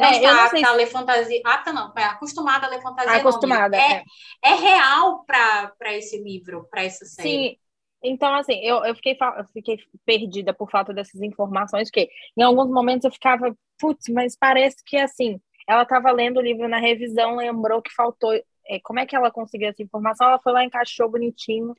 não 0.00 0.06
é, 0.06 0.16
está 0.16 0.44
apta 0.46 0.68
a 0.68 0.72
ler 0.72 0.86
fantasia. 0.86 1.42
Apta 1.44 1.72
não, 1.72 1.92
é 1.94 2.04
acostumada 2.04 2.66
a 2.66 2.70
ler 2.70 2.80
fantasia. 2.80 3.12
Acostumada. 3.12 3.76
É, 3.76 3.92
é. 3.92 4.04
é 4.42 4.54
real 4.54 5.24
para 5.24 5.94
esse 5.94 6.18
livro, 6.22 6.66
para 6.70 6.84
essa 6.84 7.04
série. 7.04 7.28
Sim. 7.28 7.56
Então, 8.02 8.34
assim, 8.34 8.58
eu, 8.64 8.84
eu, 8.84 8.94
fiquei, 8.94 9.16
eu 9.36 9.44
fiquei 9.52 9.78
perdida 10.06 10.54
por 10.54 10.70
falta 10.70 10.92
dessas 10.92 11.20
informações, 11.20 11.90
porque 11.90 12.08
em 12.36 12.42
alguns 12.42 12.70
momentos 12.70 13.04
eu 13.04 13.10
ficava, 13.10 13.54
putz, 13.78 14.08
mas 14.08 14.36
parece 14.36 14.82
que 14.84 14.96
assim, 14.96 15.38
ela 15.68 15.82
estava 15.82 16.10
lendo 16.10 16.38
o 16.38 16.42
livro 16.42 16.68
na 16.68 16.78
revisão, 16.78 17.36
lembrou 17.36 17.82
que 17.82 17.92
faltou. 17.94 18.32
É, 18.66 18.80
como 18.82 19.00
é 19.00 19.06
que 19.06 19.14
ela 19.14 19.30
conseguiu 19.30 19.68
essa 19.68 19.82
informação? 19.82 20.28
Ela 20.28 20.40
foi 20.40 20.52
lá, 20.52 20.64
encaixou 20.64 21.10
bonitinho, 21.10 21.74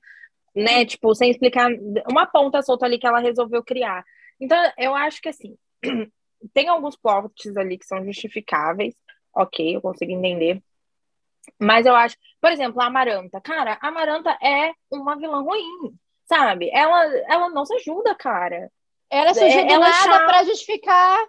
né? 0.55 0.86
Tipo, 0.86 1.13
sem 1.15 1.31
explicar 1.31 1.69
uma 2.10 2.25
ponta 2.25 2.62
solta 2.62 2.86
ali 2.86 2.99
que 2.99 3.07
ela 3.07 3.19
resolveu 3.19 3.63
criar. 3.63 4.03
Então, 4.39 4.57
eu 4.77 4.95
acho 4.95 5.21
que 5.21 5.29
assim, 5.29 5.57
tem 6.53 6.67
alguns 6.67 6.95
plots 6.95 7.57
ali 7.57 7.77
que 7.77 7.86
são 7.86 8.03
justificáveis, 8.05 8.95
ok, 9.36 9.75
eu 9.75 9.81
consigo 9.81 10.12
entender. 10.12 10.62
Mas 11.60 11.86
eu 11.86 11.95
acho, 11.95 12.15
por 12.39 12.51
exemplo, 12.51 12.81
a 12.81 12.86
Amaranta. 12.86 13.41
Cara, 13.41 13.77
a 13.81 13.88
Amaranta 13.88 14.31
é 14.41 14.73
uma 14.91 15.15
vilã 15.17 15.41
ruim, 15.41 15.97
sabe? 16.32 16.70
Ela, 16.74 17.06
ela 17.28 17.50
não 17.50 17.65
se 17.65 17.76
ajuda, 17.76 18.15
cara. 18.15 18.72
Ela 19.10 19.34
se 19.34 19.44
ajuda 19.44 19.74
ela 19.74 19.86
é 19.86 19.89
nada 19.89 20.25
pra 20.25 20.44
justificar. 20.46 21.19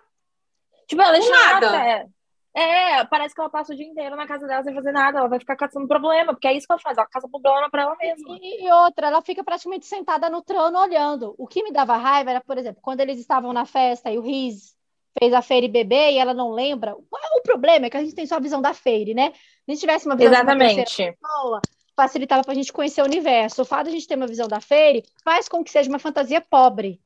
Tipo, 0.86 1.03
ela 1.03 1.16
é 1.16 1.22
chata. 1.22 1.70
Nada. 1.70 2.09
É, 2.55 3.05
parece 3.07 3.34
que 3.34 3.40
ela 3.40 3.50
passa 3.50 3.72
o 3.72 3.76
dia 3.76 3.86
inteiro 3.86 4.14
na 4.14 4.26
casa 4.26 4.46
dela 4.46 4.62
sem 4.62 4.74
fazer 4.74 4.92
nada, 4.92 5.18
ela 5.18 5.28
vai 5.28 5.40
ficar 5.40 5.57
caçando 5.57 5.88
problema, 5.88 6.34
porque 6.34 6.46
é 6.46 6.53
isso 6.53 6.66
que 6.66 6.72
ela 6.72 6.82
faz, 6.82 6.98
ela 6.98 7.07
caça 7.07 7.26
problema 7.26 7.70
pra 7.70 7.82
ela 7.82 7.96
mesma. 7.96 8.36
E, 8.38 8.66
e, 8.66 8.70
outra, 8.70 9.07
ela 9.07 9.22
fica 9.22 9.42
praticamente 9.42 9.86
sentada 9.86 10.28
no 10.28 10.42
trono 10.42 10.78
olhando. 10.78 11.34
O 11.38 11.46
que 11.46 11.62
me 11.62 11.72
dava 11.72 11.96
raiva 11.96 12.30
era, 12.30 12.40
por 12.42 12.59
exemplo, 12.59 12.82
quando 12.82 13.00
eles 13.00 13.18
estavam 13.18 13.55
na 13.55 13.64
festa 13.64 14.11
e 14.11 14.18
o 14.18 14.22
Riz 14.22 14.76
fez 15.18 15.32
a 15.32 15.40
Feire 15.40 15.66
bebê 15.66 16.12
e 16.12 16.18
ela 16.18 16.34
não 16.34 16.50
lembra. 16.50 16.94
O 16.94 17.42
problema 17.42 17.86
é 17.86 17.90
que 17.90 17.96
a 17.96 18.00
gente 18.00 18.14
tem 18.14 18.26
só 18.26 18.36
a 18.36 18.40
visão 18.40 18.61
da 18.61 18.74
Feire, 18.74 19.14
né? 19.14 19.32
Se 19.32 19.70
a 19.70 19.72
gente 19.72 19.80
tivesse 19.80 20.07
uma 20.07 20.16
visão 20.16 20.32
Exatamente. 20.32 21.03
uma 21.03 21.12
pessoa, 21.12 21.61
facilitava 21.97 22.43
para 22.43 22.53
a 22.53 22.57
gente 22.57 22.72
conhecer 22.72 23.03
o 23.03 23.07
universo. 23.07 23.62
O 23.62 23.64
fato 23.64 23.84
de 23.84 23.90
a 23.90 23.93
gente 23.93 24.07
ter 24.07 24.16
uma 24.16 24.26
visão 24.26 24.49
da 24.49 24.61
Feire 24.61 25.05
faz 25.24 25.49
com 25.49 25.62
que 25.62 25.70
seja 25.70 25.88
uma 25.88 25.99
fantasia 25.99 26.40
pobre. 26.40 27.01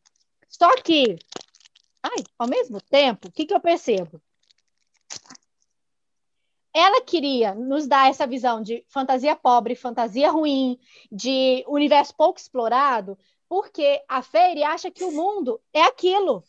Só 0.49 0.75
que, 0.77 1.19
ai, 2.03 2.25
ao 2.39 2.49
mesmo 2.49 2.81
tempo, 2.81 3.29
o 3.29 3.33
que, 3.33 3.47
que 3.47 3.55
eu 3.55 3.61
percebo? 3.61 4.21
Ela 6.75 7.01
queria 7.01 7.55
nos 7.55 7.87
dar 7.87 8.11
essa 8.11 8.27
visão 8.27 8.63
de 8.63 8.85
fantasia 8.89 9.35
pobre, 9.35 9.75
fantasia 9.75 10.31
ruim, 10.31 10.79
de 11.11 11.65
universo 11.67 12.15
pouco 12.15 12.39
explorado, 12.39 13.19
Porque 13.49 14.03
a 14.09 14.23
Fairy 14.23 14.65
acha 14.65 14.91
que 14.91 15.05
o 15.05 15.13
mundo 15.13 15.61
é 15.73 15.83
aquilo. 15.83 16.45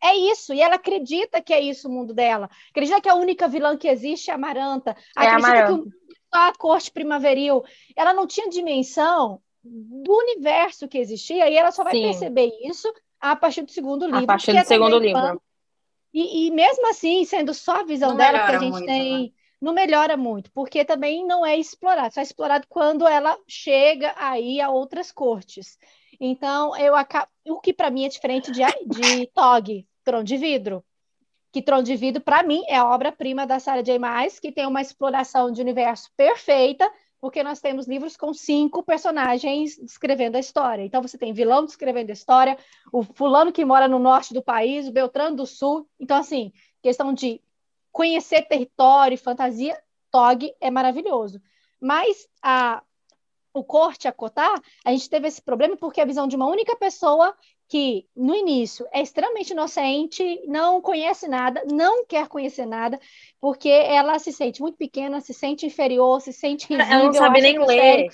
É 0.00 0.14
isso, 0.14 0.54
e 0.54 0.60
ela 0.60 0.76
acredita 0.76 1.42
que 1.42 1.52
é 1.52 1.60
isso 1.60 1.88
o 1.88 1.90
mundo 1.90 2.14
dela. 2.14 2.48
Acredita 2.70 3.00
que 3.00 3.08
a 3.08 3.16
única 3.16 3.48
vilã 3.48 3.76
que 3.76 3.88
existe 3.88 4.30
é 4.30 4.34
a 4.34 4.38
Maranta. 4.38 4.96
É 5.16 5.26
acredita 5.26 5.48
Amaranta. 5.48 5.82
que 5.82 5.88
o 5.88 6.07
só 6.32 6.48
a 6.48 6.52
corte 6.52 6.90
primaveril. 6.90 7.64
Ela 7.96 8.12
não 8.12 8.26
tinha 8.26 8.48
dimensão 8.48 9.40
do 9.62 10.12
universo 10.12 10.88
que 10.88 10.98
existia, 10.98 11.48
e 11.48 11.56
ela 11.56 11.70
só 11.70 11.84
vai 11.84 11.92
Sim. 11.92 12.02
perceber 12.02 12.50
isso 12.62 12.92
a 13.20 13.34
partir 13.36 13.62
do 13.62 13.70
segundo 13.70 14.06
livro. 14.06 14.24
A 14.24 14.26
partir 14.26 14.52
do 14.52 14.58
é 14.58 14.64
segundo 14.64 14.98
livro. 14.98 15.40
E, 16.12 16.46
e 16.46 16.50
mesmo 16.50 16.88
assim, 16.88 17.24
sendo 17.24 17.52
só 17.52 17.80
a 17.80 17.84
visão 17.84 18.10
Não 18.10 18.16
dela, 18.16 18.38
que 18.38 18.44
a 18.44 18.46
melhora 18.46 18.60
gente 18.60 18.72
muito, 18.72 18.86
tem. 18.86 19.22
né? 19.24 19.30
Não 19.60 19.72
melhora 19.72 20.16
muito, 20.16 20.52
porque 20.52 20.84
também 20.84 21.26
não 21.26 21.44
é 21.44 21.56
explorado, 21.56 22.14
só 22.14 22.20
é 22.20 22.22
explorado 22.22 22.64
quando 22.68 23.06
ela 23.08 23.36
chega 23.46 24.14
aí 24.16 24.60
a 24.60 24.70
outras 24.70 25.10
cortes. 25.10 25.76
Então, 26.20 26.76
eu 26.76 26.94
acabo. 26.94 27.28
O 27.46 27.60
que 27.60 27.72
para 27.72 27.90
mim 27.90 28.04
é 28.04 28.08
diferente 28.08 28.52
de, 28.52 28.62
de 28.86 29.26
Tog, 29.28 29.86
Trono 30.04 30.24
de 30.24 30.36
Vidro. 30.36 30.84
Que 31.58 31.62
Trono 31.62 31.82
de 31.82 31.96
Vidro, 31.96 32.22
para 32.22 32.44
mim, 32.44 32.62
é 32.68 32.76
a 32.76 32.86
obra-prima 32.86 33.44
da 33.44 33.58
Sarah 33.58 33.82
J. 33.82 33.98
Maas, 33.98 34.38
que 34.38 34.52
tem 34.52 34.64
uma 34.64 34.80
exploração 34.80 35.50
de 35.50 35.60
universo 35.60 36.08
perfeita, 36.16 36.88
porque 37.20 37.42
nós 37.42 37.60
temos 37.60 37.88
livros 37.88 38.16
com 38.16 38.32
cinco 38.32 38.80
personagens 38.80 39.76
descrevendo 39.76 40.36
a 40.36 40.38
história. 40.38 40.84
Então, 40.84 41.02
você 41.02 41.18
tem 41.18 41.32
vilão 41.32 41.64
descrevendo 41.64 42.10
a 42.10 42.12
história, 42.12 42.56
o 42.92 43.02
fulano 43.02 43.50
que 43.50 43.64
mora 43.64 43.88
no 43.88 43.98
norte 43.98 44.32
do 44.32 44.40
país, 44.40 44.86
o 44.86 44.92
Beltrano 44.92 45.34
do 45.34 45.46
sul. 45.46 45.88
Então, 45.98 46.16
assim, 46.16 46.52
questão 46.80 47.12
de 47.12 47.42
conhecer 47.90 48.42
território, 48.42 49.18
fantasia, 49.18 49.76
Tog 50.12 50.54
é 50.60 50.70
maravilhoso. 50.70 51.42
Mas 51.80 52.28
a, 52.40 52.84
o 53.52 53.64
corte, 53.64 54.06
a 54.06 54.12
cotar, 54.12 54.62
a 54.84 54.92
gente 54.92 55.10
teve 55.10 55.26
esse 55.26 55.42
problema 55.42 55.76
porque 55.76 56.00
a 56.00 56.06
visão 56.06 56.28
de 56.28 56.36
uma 56.36 56.46
única 56.46 56.76
pessoa 56.76 57.34
que, 57.68 58.06
no 58.16 58.34
início, 58.34 58.86
é 58.90 59.02
extremamente 59.02 59.50
inocente, 59.50 60.42
não 60.46 60.80
conhece 60.80 61.28
nada, 61.28 61.62
não 61.70 62.06
quer 62.06 62.26
conhecer 62.26 62.64
nada, 62.64 62.98
porque 63.38 63.68
ela 63.68 64.18
se 64.18 64.32
sente 64.32 64.62
muito 64.62 64.78
pequena, 64.78 65.20
se 65.20 65.34
sente 65.34 65.66
inferior, 65.66 66.20
se 66.20 66.32
sente 66.32 66.66
risível. 66.66 66.92
Ela 66.92 67.04
não 67.04 67.12
sabe 67.12 67.40
nem 67.42 67.58
ler. 67.58 68.08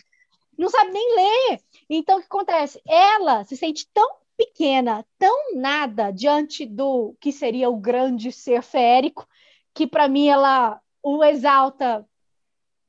Não 0.58 0.68
sabe 0.68 0.90
nem 0.90 1.16
ler. 1.16 1.60
Então, 1.88 2.18
o 2.18 2.20
que 2.20 2.26
acontece? 2.26 2.80
Ela 2.86 3.44
se 3.44 3.56
sente 3.56 3.86
tão 3.94 4.16
pequena, 4.36 5.06
tão 5.18 5.54
nada 5.54 6.10
diante 6.10 6.66
do 6.66 7.14
que 7.20 7.30
seria 7.30 7.70
o 7.70 7.76
grande 7.76 8.32
ser 8.32 8.62
férico, 8.62 9.26
que 9.72 9.86
para 9.86 10.08
mim 10.08 10.28
ela 10.28 10.80
o 11.00 11.22
exalta 11.22 12.04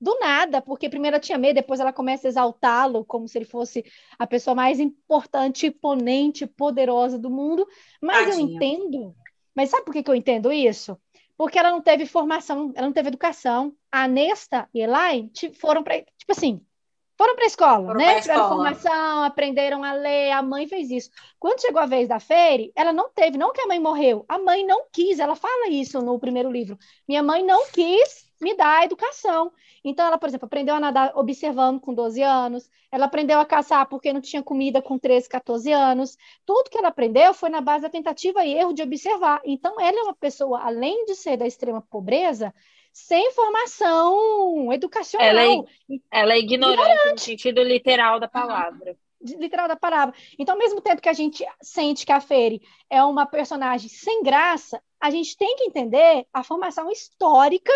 do 0.05 0.19
nada, 0.19 0.61
porque 0.61 0.87
primeiro 0.87 1.15
ela 1.15 1.21
tinha 1.21 1.37
medo, 1.37 1.55
depois 1.55 1.79
ela 1.79 1.91
começa 1.91 2.27
a 2.27 2.29
exaltá-lo 2.29 3.03
como 3.03 3.27
se 3.27 3.37
ele 3.37 3.45
fosse 3.45 3.83
a 4.19 4.27
pessoa 4.27 4.53
mais 4.55 4.79
importante, 4.79 5.65
imponente, 5.67 6.45
poderosa 6.45 7.17
do 7.17 7.29
mundo. 7.29 7.67
Mas 8.01 8.29
eu 8.29 8.37
Tadinha. 8.37 8.55
entendo. 8.55 9.15
Mas 9.55 9.71
sabe 9.71 9.83
por 9.83 9.93
que 9.93 10.03
que 10.03 10.11
eu 10.11 10.15
entendo 10.15 10.51
isso? 10.53 10.97
Porque 11.35 11.57
ela 11.57 11.71
não 11.71 11.81
teve 11.81 12.05
formação, 12.05 12.71
ela 12.75 12.85
não 12.85 12.93
teve 12.93 13.07
educação. 13.07 13.75
A 13.91 14.07
Nesta 14.07 14.69
e 14.73 14.81
Elaine 14.81 15.31
foram 15.59 15.83
para, 15.83 15.97
tipo 15.97 16.31
assim, 16.31 16.61
foram 17.17 17.35
para 17.35 17.45
a 17.45 17.47
escola, 17.47 17.85
Foram 17.87 17.99
né? 17.99 18.21
Tiveram 18.21 18.49
formação, 18.49 19.23
aprenderam 19.23 19.83
a 19.83 19.93
ler, 19.93 20.31
a 20.31 20.41
mãe 20.43 20.67
fez 20.67 20.91
isso. 20.91 21.09
Quando 21.39 21.61
chegou 21.61 21.81
a 21.81 21.85
vez 21.85 22.07
da 22.07 22.19
Fairy, 22.19 22.71
ela 22.75 22.93
não 22.93 23.09
teve, 23.09 23.37
não 23.37 23.51
que 23.51 23.61
a 23.61 23.67
mãe 23.67 23.79
morreu, 23.79 24.23
a 24.29 24.37
mãe 24.37 24.65
não 24.65 24.85
quis, 24.93 25.17
ela 25.19 25.35
fala 25.35 25.69
isso 25.69 26.01
no 26.01 26.19
primeiro 26.19 26.51
livro. 26.51 26.77
Minha 27.07 27.23
mãe 27.23 27.43
não 27.43 27.65
quis 27.71 28.24
me 28.41 28.55
dar 28.55 28.79
a 28.81 28.85
educação. 28.85 29.51
Então, 29.83 30.05
ela, 30.05 30.17
por 30.17 30.27
exemplo, 30.27 30.45
aprendeu 30.45 30.75
a 30.75 30.79
nadar 30.79 31.11
observando 31.15 31.79
com 31.79 31.93
12 31.93 32.21
anos, 32.21 32.69
ela 32.91 33.05
aprendeu 33.05 33.39
a 33.39 33.45
caçar 33.45 33.87
porque 33.87 34.11
não 34.11 34.21
tinha 34.21 34.41
comida 34.43 34.81
com 34.81 34.97
13, 34.97 35.29
14 35.29 35.71
anos. 35.71 36.17
Tudo 36.45 36.69
que 36.69 36.77
ela 36.77 36.87
aprendeu 36.89 37.33
foi 37.33 37.49
na 37.49 37.61
base 37.61 37.83
da 37.83 37.89
tentativa 37.89 38.43
e 38.45 38.53
erro 38.53 38.73
de 38.73 38.81
observar. 38.81 39.41
Então, 39.45 39.79
ela 39.79 39.99
é 39.99 40.03
uma 40.03 40.15
pessoa, 40.15 40.59
além 40.61 41.05
de 41.05 41.15
ser 41.15 41.37
da 41.37 41.45
extrema 41.47 41.81
pobreza, 41.81 42.53
sem 42.91 43.31
formação 43.31 44.71
educacional. 44.73 45.27
Ela 45.27 45.41
é, 45.43 45.99
ela 46.11 46.33
é 46.33 46.39
ignorante 46.39 47.11
no 47.11 47.19
sentido 47.19 47.61
literal 47.63 48.19
da 48.19 48.27
palavra. 48.27 48.97
de- 49.21 49.35
literal 49.37 49.67
da 49.67 49.75
palavra. 49.75 50.13
Então, 50.37 50.53
ao 50.53 50.59
mesmo 50.59 50.79
tempo 50.81 51.01
que 51.01 51.09
a 51.09 51.13
gente 51.13 51.43
sente 51.61 52.05
que 52.05 52.11
a 52.11 52.21
Fairy 52.21 52.61
é 52.89 53.03
uma 53.03 53.25
personagem 53.25 53.89
sem 53.89 54.21
graça, 54.21 54.81
a 54.99 55.09
gente 55.09 55.35
tem 55.35 55.55
que 55.55 55.63
entender 55.63 56.25
a 56.31 56.43
formação 56.43 56.91
histórica 56.91 57.73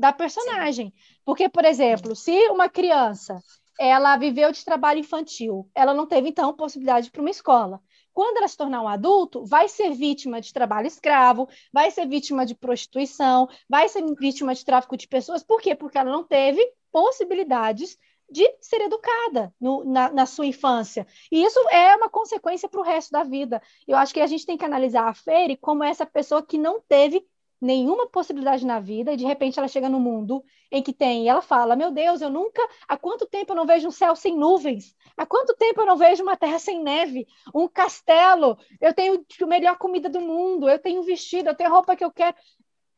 da 0.00 0.12
personagem. 0.12 0.92
Porque, 1.24 1.48
por 1.48 1.64
exemplo, 1.64 2.16
se 2.16 2.48
uma 2.48 2.68
criança 2.68 3.38
ela 3.78 4.16
viveu 4.16 4.50
de 4.50 4.64
trabalho 4.64 5.00
infantil, 5.00 5.70
ela 5.74 5.94
não 5.94 6.06
teve, 6.06 6.28
então, 6.28 6.52
possibilidade 6.52 7.10
para 7.10 7.20
uma 7.20 7.30
escola. 7.30 7.80
Quando 8.12 8.38
ela 8.38 8.48
se 8.48 8.56
tornar 8.56 8.82
um 8.82 8.88
adulto, 8.88 9.44
vai 9.46 9.68
ser 9.68 9.92
vítima 9.92 10.40
de 10.40 10.52
trabalho 10.52 10.86
escravo, 10.86 11.48
vai 11.72 11.90
ser 11.90 12.06
vítima 12.06 12.44
de 12.44 12.54
prostituição, 12.54 13.48
vai 13.68 13.88
ser 13.88 14.04
vítima 14.18 14.54
de 14.54 14.64
tráfico 14.64 14.96
de 14.96 15.06
pessoas. 15.06 15.42
Por 15.42 15.60
quê? 15.60 15.74
Porque 15.74 15.96
ela 15.96 16.10
não 16.10 16.24
teve 16.24 16.60
possibilidades 16.90 17.96
de 18.30 18.46
ser 18.60 18.82
educada 18.82 19.52
no, 19.60 19.84
na, 19.84 20.10
na, 20.12 20.26
sua 20.26 20.46
infância. 20.46 21.06
E 21.32 21.42
isso 21.42 21.58
é 21.70 21.96
uma 21.96 22.08
consequência 22.08 22.68
para 22.68 22.80
o 22.80 22.84
resto 22.84 23.10
da 23.10 23.22
vida. 23.22 23.62
Eu 23.88 23.96
acho 23.96 24.14
que 24.14 24.20
a 24.20 24.26
gente 24.26 24.46
tem 24.46 24.56
que 24.56 24.64
analisar 24.64 25.08
a 25.08 25.14
Fairy 25.14 25.56
como 25.56 25.82
essa 25.82 26.06
pessoa 26.06 26.42
que 26.42 26.58
não 26.58 26.80
teve 26.80 27.24
nenhuma 27.60 28.08
possibilidade 28.08 28.64
na 28.64 28.80
vida 28.80 29.12
e 29.12 29.16
de 29.16 29.24
repente 29.24 29.58
ela 29.58 29.68
chega 29.68 29.88
no 29.88 30.00
mundo 30.00 30.42
em 30.70 30.82
que 30.82 30.92
tem, 30.92 31.24
e 31.24 31.28
ela 31.28 31.42
fala: 31.42 31.76
"Meu 31.76 31.90
Deus, 31.90 32.20
eu 32.20 32.30
nunca, 32.30 32.66
há 32.88 32.96
quanto 32.96 33.26
tempo 33.26 33.52
eu 33.52 33.56
não 33.56 33.66
vejo 33.66 33.88
um 33.88 33.90
céu 33.90 34.16
sem 34.16 34.36
nuvens? 34.36 34.96
Há 35.16 35.26
quanto 35.26 35.54
tempo 35.54 35.80
eu 35.80 35.86
não 35.86 35.96
vejo 35.96 36.22
uma 36.22 36.36
terra 36.36 36.58
sem 36.58 36.82
neve, 36.82 37.26
um 37.54 37.68
castelo? 37.68 38.56
Eu 38.80 38.94
tenho 38.94 39.24
a 39.42 39.46
melhor 39.46 39.76
comida 39.76 40.08
do 40.08 40.20
mundo, 40.20 40.68
eu 40.68 40.78
tenho 40.78 41.00
um 41.00 41.04
vestido, 41.04 41.48
eu 41.48 41.54
tenho 41.54 41.70
a 41.70 41.72
roupa 41.72 41.96
que 41.96 42.04
eu 42.04 42.10
quero". 42.10 42.36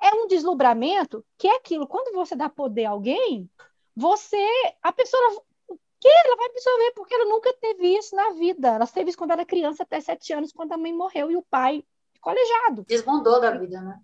É 0.01 0.15
um 0.15 0.27
deslumbramento 0.27 1.25
que 1.39 1.49
é 1.49 1.57
aquilo, 1.57 1.87
quando 1.87 2.15
você 2.15 2.35
dá 2.37 2.49
poder 2.49 2.87
a 2.87 2.91
alguém, 2.91 3.49
você, 3.95 4.45
a 4.83 4.93
pessoa 4.93 5.43
que 6.01 6.09
ela 6.09 6.37
vai 6.37 6.47
absorver, 6.47 6.93
porque 6.97 7.15
ela 7.15 7.27
nunca 7.27 7.53
teve 7.61 7.97
isso 7.97 8.17
na 8.17 8.31
vida. 8.31 8.69
Ela 8.69 8.87
teve 8.87 9.11
isso 9.11 9.19
quando 9.19 9.31
era 9.31 9.45
criança, 9.45 9.85
até 9.85 10.01
sete 10.01 10.33
anos, 10.33 10.53
quando 10.53 10.73
a 10.73 10.77
mãe 10.77 10.93
morreu 10.93 11.31
e 11.31 11.37
o 11.37 11.43
pai 11.43 11.85
colegiado. 12.21 12.85
Desbundou 12.85 13.41
da 13.41 13.53
vida, 13.53 13.81
né? 13.81 14.01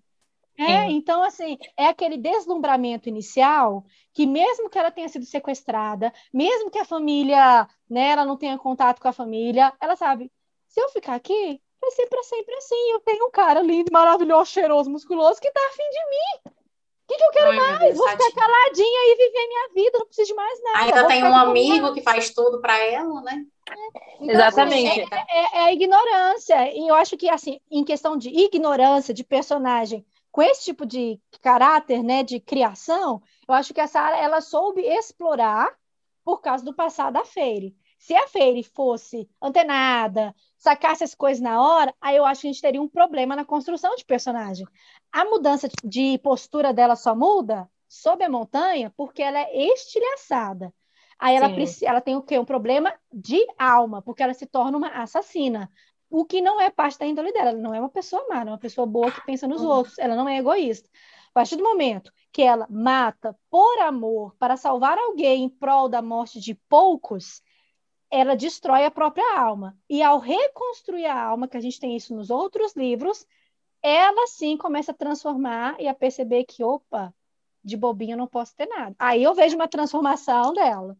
É, 0.59 0.87
Sim. 0.87 0.97
então, 0.97 1.23
assim, 1.23 1.57
é 1.77 1.87
aquele 1.87 2.17
deslumbramento 2.17 3.09
inicial 3.09 3.85
que, 4.13 4.27
mesmo 4.27 4.69
que 4.69 4.77
ela 4.77 4.91
tenha 4.91 5.09
sido 5.09 5.25
sequestrada, 5.25 6.13
mesmo 6.35 6.69
que 6.69 6.81
a 6.81 6.85
família, 6.85 7.69
né, 7.89 8.09
ela 8.09 8.25
não 8.25 8.37
tenha 8.37 8.59
contato 8.59 9.01
com 9.01 9.07
a 9.07 9.13
família, 9.13 9.73
ela 9.81 9.95
sabe, 9.95 10.33
se 10.67 10.81
eu 10.81 10.89
ficar 10.89 11.15
aqui, 11.15 11.61
vai 11.81 11.91
ser 11.93 12.07
para 12.07 12.23
sempre 12.25 12.55
assim. 12.57 12.91
Eu 12.91 13.01
tenho 13.01 13.27
um 13.27 13.31
cara 13.31 13.61
lindo, 13.63 13.93
maravilhoso, 13.93 14.51
cheiroso, 14.51 14.91
musculoso, 14.91 15.41
que 15.41 15.51
tá 15.53 15.61
afim 15.69 15.89
de 15.91 16.11
mim. 16.11 16.53
O 17.05 17.11
que, 17.11 17.17
que 17.17 17.25
eu 17.25 17.31
quero 17.31 17.51
Ai, 17.51 17.57
mais? 17.57 17.79
Deus, 17.79 17.97
Vou 17.97 18.09
ficar 18.09 18.33
caladinha 18.33 19.01
e 19.07 19.17
viver 19.17 19.47
minha 19.47 19.69
vida, 19.75 19.99
não 19.99 20.07
preciso 20.07 20.29
de 20.29 20.35
mais 20.35 20.63
nada. 20.63 20.79
Ainda 20.79 21.07
tem 21.07 21.25
um 21.25 21.37
amigo 21.37 21.95
que 21.95 22.03
faz 22.03 22.35
tudo 22.35 22.61
para 22.61 22.77
ela, 22.79 23.23
né? 23.23 23.47
Então, 24.21 24.35
Exatamente. 24.35 25.01
Assim, 25.01 25.15
é, 25.15 25.39
é, 25.39 25.59
é 25.59 25.61
a 25.61 25.73
ignorância. 25.73 26.71
E 26.73 26.87
eu 26.87 26.95
acho 26.95 27.17
que, 27.17 27.31
assim, 27.31 27.61
em 27.71 27.83
questão 27.83 28.17
de 28.17 28.29
ignorância 28.29 29.15
de 29.15 29.25
personagem 29.25 30.05
com 30.39 30.43
esse 30.43 30.67
tipo 30.67 30.87
de 30.87 31.21
caráter, 31.43 32.01
né, 32.01 32.23
de 32.23 32.39
criação, 32.39 33.21
eu 33.49 33.55
acho 33.55 33.75
que 33.75 33.81
a 33.81 33.89
Sarah 33.89 34.19
ela 34.19 34.41
soube 34.41 34.81
explorar 34.83 35.69
por 36.25 36.41
causa 36.41 36.65
do 36.65 36.73
passado 36.73 37.15
da 37.15 37.25
Feire. 37.25 37.77
Se 37.99 38.15
a 38.15 38.29
Feire 38.29 38.63
fosse 38.63 39.29
antenada, 39.43 40.33
sacasse 40.57 41.03
as 41.03 41.13
coisas 41.13 41.43
na 41.43 41.61
hora, 41.61 41.93
aí 42.01 42.17
eu 42.17 42.25
acho 42.25 42.43
que 42.43 42.47
a 42.47 42.53
gente 42.53 42.63
teria 42.63 42.81
um 42.81 42.89
problema 42.89 43.35
na 43.35 43.45
construção 43.45 43.97
de 43.97 44.05
personagem. 44.05 44.65
A 45.11 45.25
mudança 45.25 45.69
de 45.83 46.17
postura 46.19 46.73
dela 46.73 46.95
só 46.95 47.17
muda 47.17 47.69
sob 47.89 48.23
a 48.23 48.31
montanha 48.31 48.95
porque 48.97 49.21
ela 49.21 49.41
é 49.41 49.57
estilhaçada. 49.73 50.73
Aí 51.19 51.35
ela, 51.35 51.49
ela 51.83 52.01
tem 52.01 52.15
o 52.15 52.23
quê? 52.23 52.39
Um 52.39 52.45
problema 52.45 52.95
de 53.13 53.45
alma, 53.59 54.01
porque 54.01 54.23
ela 54.23 54.35
se 54.35 54.47
torna 54.47 54.79
uma 54.79 55.03
assassina 55.03 55.69
o 56.11 56.25
que 56.25 56.41
não 56.41 56.61
é 56.61 56.71
parte 56.71 56.99
da 56.99 57.07
índole 57.07 57.33
dela. 57.33 57.51
Ela 57.51 57.59
não 57.59 57.75
é 57.75 57.81
uma 57.81 57.89
pessoa 57.89 58.27
má, 58.29 58.45
não 58.45 58.53
é 58.53 58.55
uma 58.55 58.59
pessoa 58.59 58.87
boa 58.87 59.11
que 59.11 59.25
pensa 59.25 59.47
nos 59.47 59.63
uhum. 59.63 59.69
outros, 59.69 59.99
ela 59.99 60.17
não 60.17 60.29
é 60.29 60.39
egoísta. 60.39 60.89
A 61.31 61.33
partir 61.33 61.57
do 61.57 61.63
momento 61.63 62.13
que 62.33 62.43
ela 62.43 62.67
mata 62.69 63.39
por 63.51 63.79
amor 63.81 64.35
para 64.39 64.57
salvar 64.57 64.99
alguém 64.99 65.45
em 65.45 65.49
prol 65.49 65.89
da 65.89 66.03
morte 66.03 66.41
de 66.41 66.55
poucos, 66.69 67.43
ela 68.11 68.35
destrói 68.35 68.85
a 68.85 68.91
própria 68.91 69.39
alma. 69.39 69.77
E 69.89 70.03
ao 70.03 70.19
reconstruir 70.19 71.07
a 71.07 71.23
alma, 71.23 71.47
que 71.47 71.57
a 71.57 71.61
gente 71.61 71.79
tem 71.79 71.97
isso 71.97 72.15
nos 72.15 72.31
outros 72.31 72.75
livros, 72.75 73.27
ela 73.83 74.27
sim 74.27 74.57
começa 74.57 74.93
a 74.93 74.95
transformar 74.95 75.77
e 75.79 75.87
a 75.87 75.95
perceber 75.95 76.45
que, 76.45 76.65
opa, 76.65 77.15
de 77.63 77.77
bobinha 77.77 78.15
eu 78.15 78.19
não 78.19 78.27
posso 78.27 78.55
ter 78.57 78.67
nada. 78.67 78.97
Aí 78.99 79.23
eu 79.23 79.35
vejo 79.35 79.57
uma 79.57 79.69
transformação 79.69 80.53
dela. 80.53 80.97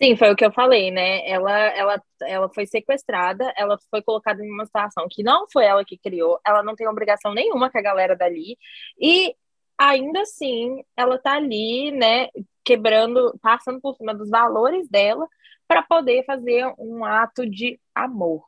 Sim, 0.00 0.14
foi 0.16 0.30
o 0.30 0.36
que 0.36 0.44
eu 0.44 0.52
falei, 0.52 0.90
né? 0.90 1.26
Ela, 1.28 1.58
ela, 1.58 2.02
ela 2.22 2.48
foi 2.52 2.66
sequestrada, 2.66 3.50
ela 3.56 3.78
foi 3.90 4.02
colocada 4.02 4.44
em 4.44 4.50
uma 4.52 4.66
situação 4.66 5.06
que 5.10 5.22
não 5.22 5.46
foi 5.50 5.64
ela 5.64 5.84
que 5.84 5.96
criou, 5.96 6.38
ela 6.46 6.62
não 6.62 6.74
tem 6.74 6.86
obrigação 6.86 7.32
nenhuma 7.32 7.70
com 7.70 7.78
a 7.78 7.82
galera 7.82 8.14
dali, 8.14 8.58
e 9.00 9.34
ainda 9.78 10.20
assim 10.20 10.84
ela 10.96 11.18
tá 11.18 11.32
ali, 11.32 11.90
né, 11.92 12.28
quebrando, 12.62 13.38
passando 13.40 13.80
por 13.80 13.94
cima 13.96 14.14
dos 14.14 14.28
valores 14.28 14.86
dela 14.88 15.26
para 15.66 15.82
poder 15.82 16.24
fazer 16.26 16.66
um 16.78 17.02
ato 17.04 17.48
de 17.48 17.80
amor. 17.94 18.44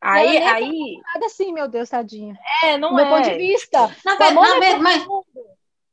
Aí, 0.00 0.36
Ela 0.36 0.40
nem 0.40 0.48
aí, 0.48 0.96
Nada 1.14 1.26
assim, 1.26 1.52
meu 1.52 1.66
Deus, 1.66 1.88
tadinha. 1.88 2.38
é, 2.62 2.76
não 2.78 2.90
Do 2.90 2.94
meu 2.96 3.06
é. 3.06 3.08
ponto 3.08 3.24
de 3.24 3.36
vista. 3.36 3.78
Na, 4.04 4.14
O 4.14 4.18
ver- 4.18 4.24
amor 4.26 4.48
na 4.48 4.56
é 4.56 4.60
ver- 4.60 4.78
mas, 4.78 5.06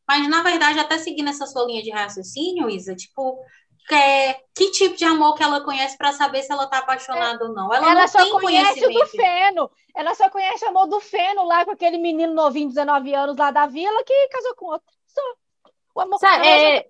mas, 0.08 0.28
na 0.30 0.44
verdade, 0.44 0.78
até 0.80 0.98
seguindo 0.98 1.30
essa 1.30 1.46
sua 1.48 1.66
linha 1.66 1.82
de 1.82 1.90
raciocínio, 1.92 2.70
Isa, 2.70 2.94
tipo, 2.96 3.40
é, 3.92 4.34
que 4.56 4.72
tipo 4.72 4.96
de 4.96 5.06
amor 5.06 5.36
que 5.36 5.44
ela 5.44 5.62
conhece 5.64 5.98
para 5.98 6.14
saber 6.14 6.44
se 6.44 6.52
ela 6.52 6.68
tá 6.68 6.80
apaixonada 6.80 7.44
ou 7.46 7.54
não? 7.54 7.74
Ela, 7.74 7.92
Ela 7.92 8.02
não 8.02 8.08
só 8.08 8.20
tem 8.20 8.32
conhece 8.32 8.86
o 8.86 8.90
do. 8.94 9.06
Feno. 9.08 9.72
Ela 9.96 10.16
só 10.16 10.30
conhece 10.30 10.64
o 10.66 10.70
amor 10.70 10.88
do 10.88 11.00
Feno 11.00 11.46
lá 11.46 11.66
com 11.66 11.72
aquele 11.72 11.98
menino 11.98 12.34
novinho, 12.34 12.70
19 12.70 13.14
anos 13.14 13.36
lá 13.38 13.52
da 13.52 13.66
vila, 13.68 14.04
que 14.04 14.28
casou 14.30 14.56
com 14.56 14.66
outro. 14.68 14.88
Só. 15.08 15.22
O 15.94 16.02
amor 16.02 16.20
Sabe, 16.20 16.48
ela, 16.48 16.62
é, 16.62 16.88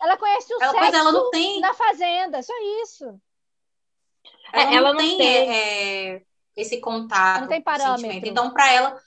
ela 0.00 0.16
conhece 0.16 0.54
o 0.54 0.62
Ela, 0.62 0.72
sexo 0.72 0.96
ela 0.96 1.12
não 1.12 1.30
tem, 1.30 1.60
na 1.60 1.74
fazenda, 1.74 2.42
só 2.42 2.52
isso. 2.84 3.20
ela 4.52 4.62
É, 4.62 4.66
não 4.66 4.72
ela 4.76 4.92
não 4.92 4.98
tem, 4.98 5.18
tem. 5.18 5.50
é, 5.50 6.22
esse 6.56 6.80
contato, 6.80 7.40
Não 7.42 7.48
tem 7.48 7.60
parâmetro. 7.60 8.00
sentimento. 8.02 8.28
Então, 8.28 8.52
para 8.52 8.72
ela, 8.72 9.00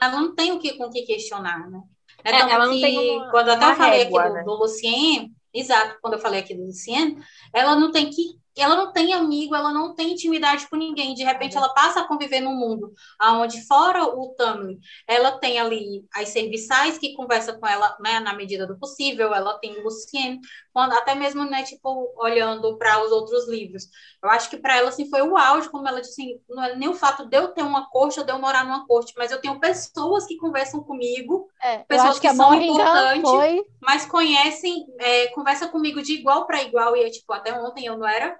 ela 0.00 0.12
não 0.20 0.34
tem 0.34 0.52
o 0.52 0.58
que, 0.58 0.76
com 0.78 0.84
o 0.86 0.90
que 0.90 1.02
questionar, 1.02 1.68
né? 1.70 1.82
É, 2.24 2.30
É, 2.30 2.38
tanto 2.40 2.52
ela 2.52 2.66
não 2.66 2.72
que, 2.74 2.80
tem 2.80 2.98
uma- 2.98 3.30
quando 3.30 3.50
até 3.50 3.64
eu 3.66 3.76
falei 3.76 3.98
régua, 4.04 4.22
aqui 4.22 4.28
do, 4.30 4.34
né? 4.34 4.42
do 4.44 4.54
Lucien, 4.54 5.34
exato, 5.58 5.98
quando 6.00 6.14
eu 6.14 6.20
falei 6.20 6.40
aqui 6.40 6.54
do 6.54 6.64
Lucien, 6.64 7.16
ela 7.52 7.76
não 7.76 7.90
tem 7.92 8.10
que 8.10 8.38
ela 8.60 8.76
não 8.76 8.92
tem 8.92 9.12
amigo, 9.12 9.54
ela 9.54 9.72
não 9.72 9.94
tem 9.94 10.12
intimidade 10.12 10.68
com 10.68 10.76
ninguém. 10.76 11.14
De 11.14 11.22
repente, 11.22 11.56
ela 11.56 11.72
passa 11.72 12.00
a 12.00 12.08
conviver 12.08 12.40
num 12.40 12.56
mundo 12.56 12.92
onde, 13.22 13.64
fora 13.66 14.04
o 14.04 14.34
Tamlin, 14.36 14.78
ela 15.06 15.38
tem 15.38 15.58
ali 15.58 16.04
as 16.12 16.30
serviçais 16.30 16.98
que 16.98 17.14
conversam 17.14 17.58
com 17.58 17.66
ela 17.66 17.96
né, 18.00 18.20
na 18.20 18.34
medida 18.34 18.66
do 18.66 18.78
possível, 18.78 19.32
ela 19.32 19.58
tem 19.58 19.78
o 19.78 19.84
Lucien, 19.84 20.40
quando, 20.78 20.92
até 20.92 21.12
mesmo, 21.12 21.44
né, 21.44 21.64
tipo, 21.64 22.14
olhando 22.16 22.78
para 22.78 23.02
os 23.04 23.10
outros 23.10 23.48
livros. 23.48 23.88
Eu 24.22 24.30
acho 24.30 24.48
que 24.48 24.56
para 24.56 24.76
ela, 24.76 24.90
assim, 24.90 25.10
foi 25.10 25.22
o 25.22 25.36
auge, 25.36 25.68
como 25.68 25.88
ela 25.88 26.00
disse, 26.00 26.12
assim, 26.22 26.40
não 26.48 26.62
é 26.62 26.76
nem 26.76 26.88
o 26.88 26.94
fato 26.94 27.26
de 27.26 27.36
eu 27.36 27.48
ter 27.48 27.62
uma 27.62 27.90
corte 27.90 28.20
ou 28.20 28.24
de 28.24 28.30
eu 28.30 28.38
morar 28.38 28.64
numa 28.64 28.86
corte, 28.86 29.12
mas 29.16 29.32
eu 29.32 29.40
tenho 29.40 29.58
pessoas 29.58 30.24
que 30.24 30.36
conversam 30.36 30.80
comigo, 30.80 31.48
É, 31.60 31.78
Pessoas 31.78 32.20
que, 32.20 32.28
que 32.28 32.34
são 32.36 32.54
importantes. 32.54 33.28
foi. 33.28 33.64
mas 33.82 34.06
conhecem, 34.06 34.86
é, 35.00 35.26
conversa 35.30 35.66
comigo 35.66 36.00
de 36.00 36.12
igual 36.12 36.46
para 36.46 36.62
igual, 36.62 36.96
e 36.96 37.02
é 37.02 37.10
tipo, 37.10 37.32
até 37.32 37.52
ontem 37.52 37.86
eu 37.86 37.98
não 37.98 38.06
era 38.06 38.38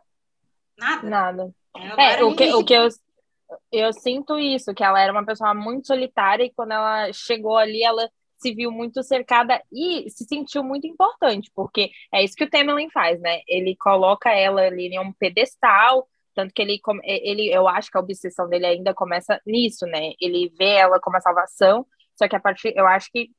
nada. 0.78 1.10
Nada. 1.10 1.54
É, 1.96 2.12
era 2.12 2.24
o 2.24 2.36
que, 2.36 2.54
o 2.54 2.64
que 2.64 2.74
eu, 2.74 2.88
eu 3.72 3.92
sinto 3.92 4.38
isso, 4.38 4.72
que 4.72 4.84
ela 4.84 5.00
era 5.00 5.10
uma 5.10 5.26
pessoa 5.26 5.52
muito 5.54 5.88
solitária 5.88 6.44
e 6.44 6.52
quando 6.54 6.70
ela 6.70 7.12
chegou 7.12 7.56
ali, 7.56 7.82
ela 7.82 8.08
se 8.38 8.54
viu 8.54 8.70
muito 8.70 9.02
cercada 9.02 9.62
e 9.72 10.08
se 10.10 10.24
sentiu 10.24 10.62
muito 10.62 10.86
importante, 10.86 11.50
porque 11.54 11.90
é 12.12 12.22
isso 12.22 12.34
que 12.34 12.44
o 12.44 12.50
Temelin 12.50 12.88
faz, 12.90 13.20
né? 13.20 13.40
Ele 13.46 13.76
coloca 13.76 14.30
ela 14.30 14.62
ali 14.62 14.86
em 14.86 14.98
um 14.98 15.12
pedestal, 15.12 16.08
tanto 16.34 16.54
que 16.54 16.62
ele, 16.62 16.80
ele, 17.04 17.52
eu 17.52 17.66
acho 17.66 17.90
que 17.90 17.98
a 17.98 18.00
obsessão 18.00 18.48
dele 18.48 18.66
ainda 18.66 18.94
começa 18.94 19.40
nisso, 19.44 19.84
né? 19.86 20.12
Ele 20.20 20.52
vê 20.56 20.76
ela 20.76 21.00
como 21.00 21.16
a 21.16 21.20
salvação, 21.20 21.84
só 22.14 22.28
que 22.28 22.36
a 22.36 22.40
partir, 22.40 22.72
eu 22.76 22.86
acho 22.86 23.10
que 23.12 23.30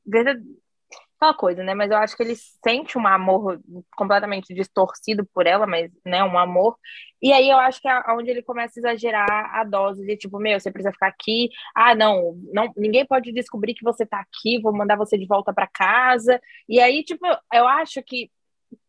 aquela 1.20 1.34
coisa, 1.34 1.62
né? 1.62 1.74
Mas 1.74 1.90
eu 1.90 1.98
acho 1.98 2.16
que 2.16 2.22
ele 2.22 2.34
sente 2.36 2.96
um 2.96 3.06
amor 3.06 3.60
completamente 3.96 4.54
distorcido 4.54 5.24
por 5.34 5.46
ela, 5.46 5.66
mas, 5.66 5.90
né, 6.04 6.24
um 6.24 6.38
amor 6.38 6.76
e 7.22 7.32
aí 7.32 7.50
eu 7.50 7.58
acho 7.58 7.80
que 7.82 7.88
é 7.88 8.02
onde 8.12 8.30
ele 8.30 8.42
começa 8.42 8.78
a 8.78 8.80
exagerar 8.80 9.54
a 9.54 9.62
dose 9.62 10.04
de 10.04 10.16
tipo, 10.16 10.38
meu, 10.38 10.58
você 10.58 10.70
precisa 10.70 10.92
ficar 10.92 11.08
aqui. 11.08 11.50
Ah, 11.74 11.94
não, 11.94 12.34
não, 12.52 12.72
ninguém 12.76 13.04
pode 13.06 13.30
descobrir 13.32 13.74
que 13.74 13.84
você 13.84 14.06
tá 14.06 14.20
aqui, 14.20 14.58
vou 14.60 14.72
mandar 14.72 14.96
você 14.96 15.18
de 15.18 15.26
volta 15.26 15.52
para 15.52 15.66
casa. 15.66 16.40
E 16.68 16.80
aí, 16.80 17.04
tipo, 17.04 17.26
eu 17.52 17.68
acho 17.68 18.02
que 18.02 18.30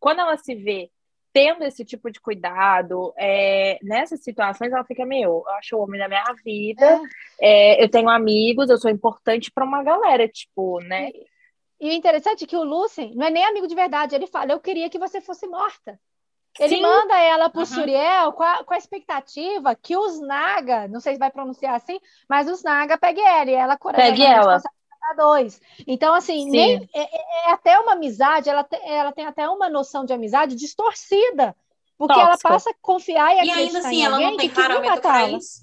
quando 0.00 0.20
ela 0.20 0.36
se 0.38 0.54
vê 0.54 0.90
tendo 1.32 1.64
esse 1.64 1.84
tipo 1.84 2.10
de 2.10 2.20
cuidado, 2.20 3.12
é, 3.18 3.78
nessas 3.82 4.22
situações 4.22 4.70
ela 4.72 4.84
fica, 4.84 5.04
meu, 5.06 5.42
eu 5.46 5.48
acho 5.50 5.76
o 5.76 5.80
homem 5.80 5.98
da 5.98 6.08
minha 6.08 6.24
vida, 6.44 7.00
é, 7.40 7.82
eu 7.82 7.88
tenho 7.88 8.08
amigos, 8.08 8.68
eu 8.68 8.76
sou 8.78 8.90
importante 8.90 9.50
para 9.50 9.64
uma 9.64 9.82
galera, 9.82 10.28
tipo, 10.28 10.78
né? 10.80 11.10
E 11.82 11.88
o 11.90 11.92
interessante 11.92 12.44
é 12.44 12.46
que 12.46 12.56
o 12.56 12.64
Lucien 12.64 13.14
não 13.16 13.26
é 13.26 13.30
nem 13.30 13.44
amigo 13.44 13.66
de 13.66 13.74
verdade. 13.74 14.14
Ele 14.14 14.26
fala: 14.26 14.52
Eu 14.52 14.60
queria 14.60 14.88
que 14.88 14.98
você 14.98 15.20
fosse 15.20 15.46
morta. 15.48 16.00
Ele 16.58 16.76
Sim. 16.76 16.82
manda 16.82 17.18
ela 17.18 17.50
para 17.50 17.60
o 17.60 17.62
Uhum. 17.62 17.66
Suriel 17.66 18.32
com 18.34 18.42
a, 18.42 18.64
com 18.64 18.74
a 18.74 18.78
expectativa 18.78 19.74
que 19.74 19.96
os 19.96 20.20
Naga, 20.20 20.86
não 20.88 21.00
sei 21.00 21.14
se 21.14 21.18
vai 21.18 21.30
pronunciar 21.30 21.74
assim, 21.74 21.98
mas 22.28 22.48
os 22.48 22.62
Naga 22.62 22.98
pegue 22.98 23.20
ela 23.20 23.50
e 23.50 23.54
ela 23.54 23.78
Pegue 23.94 24.22
ela. 24.24 24.62
dois. 25.16 25.60
Então, 25.86 26.14
assim, 26.14 26.48
Sim. 26.50 26.50
nem, 26.50 26.88
é, 26.94 27.02
é- 27.02 27.48
é 27.48 27.52
até 27.52 27.78
uma 27.78 27.92
amizade, 27.92 28.48
ela, 28.48 28.64
te- 28.64 28.80
ela 28.84 29.12
tem 29.12 29.26
até 29.26 29.48
uma 29.48 29.68
noção 29.68 30.04
de 30.04 30.12
amizade 30.12 30.54
distorcida. 30.56 31.54
Porque 31.98 32.18
ela 32.18 32.36
passa 32.38 32.70
a 32.70 32.74
confiar 32.80 33.34
e 33.36 33.40
E 33.40 33.44
acreditar 33.44 33.78
ainda 33.78 33.78
assim, 33.80 33.96
em 33.96 34.04
ela 34.04 34.20
não 34.20 34.36
tem 34.36 34.48
que 34.48 34.54
parâmetro 34.54 35.02
para 35.02 35.30
isso. 35.30 35.62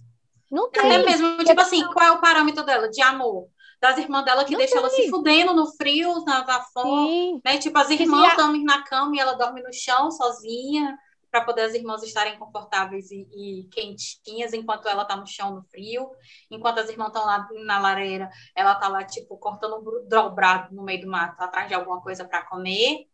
Não 0.50 0.70
tem. 0.72 0.86
Até 0.86 1.06
mesmo, 1.06 1.44
tipo 1.44 1.60
assim, 1.62 1.84
qual 1.94 2.06
é 2.06 2.12
o 2.12 2.22
parâmetro 2.22 2.64
dela 2.66 2.90
de 2.90 3.02
amor? 3.02 3.50
Das 3.82 3.98
irmãs 3.98 4.26
dela 4.26 4.44
que 4.44 4.52
Não 4.52 4.58
deixam 4.58 4.80
ela 4.80 4.90
tem. 4.90 5.06
se 5.06 5.10
fudendo 5.10 5.54
no 5.54 5.66
frio, 5.76 6.24
na, 6.26 6.46
na 6.46 6.62
fome, 6.62 7.42
né? 7.46 7.58
Tipo, 7.58 7.78
as 7.78 7.90
irmãs 7.90 8.36
dormem 8.36 8.64
na 8.64 8.84
cama 8.84 9.16
e 9.16 9.20
ela 9.20 9.34
dorme 9.34 9.62
no 9.62 9.72
chão 9.72 10.12
sozinha, 10.12 10.98
para 11.32 11.46
poder 11.46 11.62
as 11.62 11.74
irmãs 11.74 12.04
estarem 12.04 12.38
confortáveis 12.38 13.10
e, 13.12 13.28
e 13.32 13.64
quentinhas 13.70 14.54
enquanto 14.54 14.88
ela 14.88 15.06
tá 15.06 15.16
no 15.16 15.28
chão 15.28 15.54
no 15.54 15.64
frio, 15.64 16.10
enquanto 16.50 16.80
as 16.80 16.90
irmãs 16.90 17.08
estão 17.08 17.26
lá 17.26 17.48
na 17.66 17.80
lareira, 17.80 18.30
ela 18.56 18.76
tá 18.76 18.88
lá 18.88 19.04
tipo 19.04 19.38
cortando 19.38 19.78
um 19.78 20.08
dobrado 20.08 20.74
no 20.76 20.84
meio 20.84 21.02
do 21.02 21.08
mato, 21.08 21.40
atrás 21.42 21.68
de 21.68 21.74
alguma 21.74 22.02
coisa 22.02 22.26
para 22.26 22.46
comer. 22.46 23.09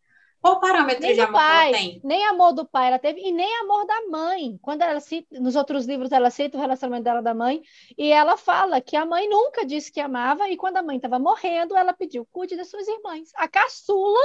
Qual 0.45 0.57
o 0.57 0.59
parâmetro 0.59 1.01
Nem 1.01 1.15
de 1.15 1.21
amor 1.21 1.39
que 1.39 1.39
ela 1.39 1.49
pai, 1.49 1.71
tem? 1.71 2.01
nem 2.03 2.23
amor 2.27 2.53
do 2.53 2.65
pai 2.67 2.87
ela 2.89 2.99
teve, 2.99 3.19
e 3.19 3.31
nem 3.31 3.61
amor 3.61 3.83
da 3.87 4.05
mãe. 4.11 4.59
Quando 4.61 4.83
ela 4.83 4.99
cita, 4.99 5.39
nos 5.39 5.55
outros 5.55 5.87
livros 5.87 6.11
ela 6.11 6.29
cita 6.29 6.55
o 6.55 6.61
relacionamento 6.61 7.03
dela 7.03 7.19
da 7.19 7.33
mãe, 7.33 7.63
e 7.97 8.11
ela 8.11 8.37
fala 8.37 8.79
que 8.79 8.95
a 8.95 9.07
mãe 9.07 9.27
nunca 9.27 9.65
disse 9.65 9.91
que 9.91 9.99
amava, 9.99 10.47
e 10.47 10.55
quando 10.55 10.77
a 10.77 10.83
mãe 10.83 10.97
estava 10.97 11.17
morrendo, 11.17 11.75
ela 11.75 11.93
pediu, 11.93 12.27
cuide 12.31 12.55
das 12.55 12.69
suas 12.69 12.87
irmãs. 12.87 13.31
A 13.35 13.47
caçula, 13.47 14.19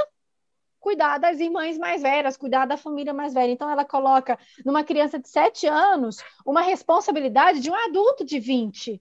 cuidar 0.79 1.17
das 1.17 1.41
irmãs 1.41 1.79
mais 1.79 2.03
velhas, 2.03 2.37
cuidar 2.37 2.67
da 2.67 2.77
família 2.77 3.15
mais 3.15 3.33
velha. 3.33 3.53
Então 3.53 3.71
ela 3.71 3.87
coloca 3.87 4.39
numa 4.63 4.85
criança 4.85 5.19
de 5.19 5.27
7 5.27 5.67
anos 5.69 6.19
uma 6.45 6.61
responsabilidade 6.61 7.61
de 7.61 7.71
um 7.71 7.75
adulto 7.75 8.27
de 8.27 8.39
20. 8.39 9.01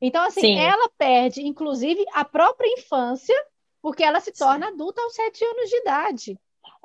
Então, 0.00 0.24
assim, 0.24 0.40
Sim. 0.40 0.58
ela 0.58 0.90
perde, 0.98 1.40
inclusive, 1.46 2.04
a 2.14 2.24
própria 2.24 2.66
infância, 2.72 3.36
porque 3.80 4.02
ela 4.02 4.18
se 4.18 4.32
torna 4.32 4.66
adulta 4.66 5.00
aos 5.02 5.14
7 5.14 5.44
anos 5.44 5.70
de 5.70 5.76
idade. 5.76 6.40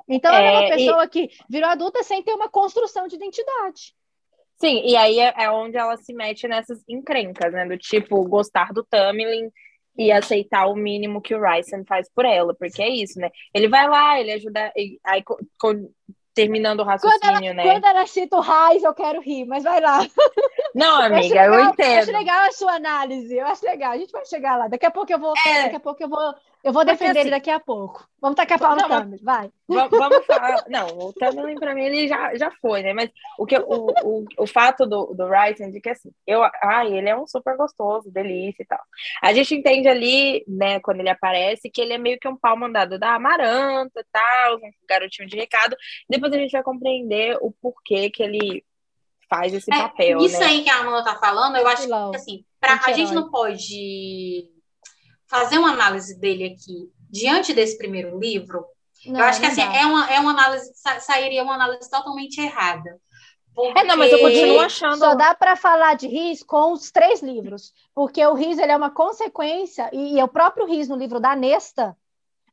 Então, 0.08 0.32
ela 0.34 0.46
é 0.46 0.50
uma 0.50 0.62
É, 0.64 0.66
e- 0.66 0.70
pessoa 0.70 1.08
que 1.08 1.30
virou 1.48 1.68
adulta 1.70 2.02
sem 2.02 2.22
ter 2.22 2.32
uma 2.34 2.48
construção 2.48 3.06
de 3.08 3.16
identidade. 3.16 3.94
Sim, 4.60 4.82
e 4.84 4.96
aí 4.96 5.18
é, 5.18 5.34
é 5.36 5.50
onde 5.50 5.76
ela 5.76 5.96
se 5.96 6.12
mete 6.14 6.46
nessas 6.46 6.82
encrencas, 6.88 7.52
né? 7.52 7.66
Do 7.66 7.76
tipo, 7.76 8.22
gostar 8.28 8.72
do 8.72 8.84
Tamlin 8.84 9.50
e 9.96 10.12
aceitar 10.12 10.66
o 10.66 10.74
mínimo 10.76 11.20
que 11.20 11.34
o 11.34 11.40
Ryzen 11.42 11.84
faz 11.84 12.08
por 12.14 12.24
ela, 12.24 12.54
porque 12.54 12.82
é 12.82 12.88
isso, 12.88 13.18
né? 13.18 13.30
Ele 13.52 13.68
vai 13.68 13.88
lá, 13.88 14.20
ele 14.20 14.32
ajuda. 14.32 14.72
e- 14.76 14.98
Aí, 15.04 15.22
terminando 16.34 16.80
o 16.80 16.84
Quando 16.84 17.00
ela, 17.04 17.12
raciocínio, 17.12 17.54
né? 17.54 17.62
quando 17.62 17.84
ela 17.84 18.06
cita 18.06 18.36
o 18.36 18.40
Raiz, 18.40 18.82
eu 18.82 18.92
quero 18.94 19.20
rir, 19.20 19.44
mas 19.44 19.62
vai 19.62 19.80
lá. 19.80 20.00
Não, 20.74 21.00
Eu 21.00 21.06
amiga, 21.16 21.44
eu 21.44 21.50
legal- 21.52 21.70
entendo. 21.72 21.98
Acho 22.02 22.12
legal 22.12 22.40
a 22.48 22.52
sua 22.52 22.72
análise, 22.74 23.36
eu 23.36 23.46
acho 23.46 23.64
legal. 23.64 23.92
A 23.92 23.98
gente 23.98 24.10
vai 24.10 24.24
chegar 24.26 24.56
lá. 24.56 24.66
Daqui 24.68 24.84
a 24.86 24.90
pouco 24.90 25.12
eu 25.12 25.18
vou, 25.18 25.32
É. 25.46 25.62
daqui 25.64 25.76
a 25.76 25.80
pouco 25.80 26.02
eu 26.02 26.08
vou, 26.08 26.34
eu 26.64 26.72
vou 26.72 26.82
Porque, 26.84 26.92
defender 26.92 27.10
ele 27.10 27.20
assim, 27.20 27.30
daqui 27.30 27.50
a 27.50 27.60
pouco. 27.60 28.08
Vamos 28.20 28.36
tacar 28.36 28.58
pau 28.58 28.74
no 28.74 28.88
Thumbs, 28.88 29.22
vai. 29.22 29.50
Va- 29.68 29.86
Vamos 29.88 30.24
falar. 30.24 30.64
Não, 30.68 30.86
o 30.98 31.12
Tamlin 31.12 31.56
pra 31.56 31.74
mim 31.74 31.84
ele 31.84 32.08
já, 32.08 32.34
já 32.36 32.50
foi, 32.60 32.82
né? 32.82 32.92
Mas 32.94 33.10
o, 33.38 33.44
que, 33.44 33.56
o, 33.58 33.92
o, 34.02 34.24
o 34.38 34.46
fato 34.46 34.86
do, 34.86 35.12
do 35.14 35.28
Ryzen 35.28 35.70
de 35.70 35.80
que 35.80 35.90
assim, 35.90 36.10
eu, 36.26 36.42
ai, 36.62 36.92
ele 36.96 37.08
é 37.08 37.16
um 37.16 37.26
super 37.26 37.56
gostoso, 37.56 38.10
delícia 38.10 38.62
e 38.62 38.66
tal. 38.66 38.80
A 39.22 39.32
gente 39.34 39.54
entende 39.54 39.86
ali, 39.88 40.42
né, 40.48 40.80
quando 40.80 41.00
ele 41.00 41.10
aparece, 41.10 41.70
que 41.70 41.80
ele 41.80 41.92
é 41.92 41.98
meio 41.98 42.18
que 42.18 42.26
um 42.26 42.36
pau 42.36 42.56
mandado 42.56 42.98
da 42.98 43.14
Amaranta 43.14 44.00
e 44.00 44.06
tal, 44.10 44.56
um 44.56 44.70
garotinho 44.88 45.28
de 45.28 45.36
recado. 45.36 45.76
Depois 46.08 46.32
a 46.32 46.38
gente 46.38 46.52
vai 46.52 46.62
compreender 46.62 47.36
o 47.42 47.52
porquê 47.60 48.10
que 48.10 48.22
ele 48.22 48.64
faz 49.28 49.52
esse 49.52 49.72
É, 49.72 49.76
papel, 49.76 50.18
Isso 50.20 50.38
né? 50.40 50.46
aí 50.46 50.62
que 50.62 50.70
a 50.70 50.78
Amanda 50.80 51.04
tá 51.04 51.16
falando, 51.18 51.56
eu 51.56 51.66
acho 51.66 51.86
que 51.86 52.16
assim, 52.16 52.44
pra, 52.60 52.80
a 52.86 52.92
gente 52.92 53.12
não 53.12 53.30
pode 53.30 54.53
fazer 55.38 55.58
uma 55.58 55.72
análise 55.72 56.18
dele 56.18 56.44
aqui 56.46 56.90
diante 57.10 57.52
desse 57.52 57.76
primeiro 57.78 58.18
livro. 58.18 58.64
Não, 59.06 59.20
eu 59.20 59.26
acho 59.26 59.40
que 59.40 59.46
assim, 59.46 59.60
dá. 59.66 59.74
é 59.76 59.84
uma, 59.86 60.10
é 60.12 60.20
uma 60.20 60.30
análise, 60.30 60.72
sa- 60.74 61.00
sairia 61.00 61.42
uma 61.42 61.54
análise 61.54 61.88
totalmente 61.90 62.40
errada. 62.40 62.98
É, 63.76 63.84
não, 63.84 63.96
mas 63.96 64.10
eu 64.10 64.18
Porque- 64.18 64.40
continuo 64.40 64.60
achando. 64.60 64.98
Só 64.98 65.14
dá 65.14 65.34
para 65.34 65.54
falar 65.54 65.94
de 65.94 66.08
Riz 66.08 66.42
com 66.42 66.72
os 66.72 66.90
três 66.90 67.22
livros, 67.22 67.72
porque 67.94 68.24
o 68.26 68.34
Riz 68.34 68.58
ele 68.58 68.72
é 68.72 68.76
uma 68.76 68.90
consequência, 68.90 69.88
e, 69.92 70.18
e 70.18 70.22
o 70.22 70.26
próprio 70.28 70.66
Riz 70.66 70.88
no 70.88 70.96
livro 70.96 71.20
da 71.20 71.36
Nesta, 71.36 71.96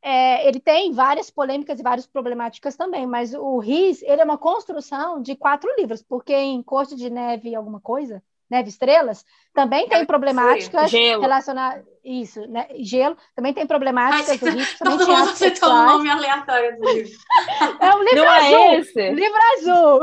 é, 0.04 0.48
ele 0.48 0.60
tem 0.60 0.92
várias 0.92 1.30
polêmicas 1.32 1.80
e 1.80 1.84
várias 1.84 2.06
problemáticas 2.06 2.76
também, 2.76 3.08
mas 3.08 3.34
o 3.34 3.58
Riz 3.60 4.02
ele 4.04 4.22
é 4.22 4.24
uma 4.26 4.38
construção 4.38 5.22
de 5.22 5.36
quatro 5.36 5.74
livros, 5.78 6.04
porque 6.04 6.36
em 6.36 6.62
Corte 6.62 6.96
de 6.96 7.10
Neve 7.10 7.56
alguma 7.56 7.80
coisa, 7.80 8.22
Neve 8.52 8.68
e 8.68 8.72
Estrelas, 8.72 9.26
também 9.54 9.88
tem 9.88 10.02
e 10.02 10.06
problemáticas 10.06 10.92
relacionadas, 10.92 11.86
isso, 12.04 12.46
né, 12.48 12.68
gelo, 12.80 13.16
também 13.34 13.54
tem 13.54 13.66
problemáticas 13.66 14.42
Mas 14.42 14.54
Riz, 14.54 14.78
todo 14.84 15.08
mundo 15.08 15.36
citou 15.36 15.70
um 15.72 15.86
nome 15.86 16.10
aleatório 16.10 16.78
do 16.78 16.90
livro. 16.92 17.12
É 17.80 17.96
um 17.96 18.04
livro 18.04 18.26
Não 18.26 18.30
azul, 18.30 18.58
é 18.58 18.76
esse? 18.80 19.10
livro 19.12 19.40
azul. 19.58 20.02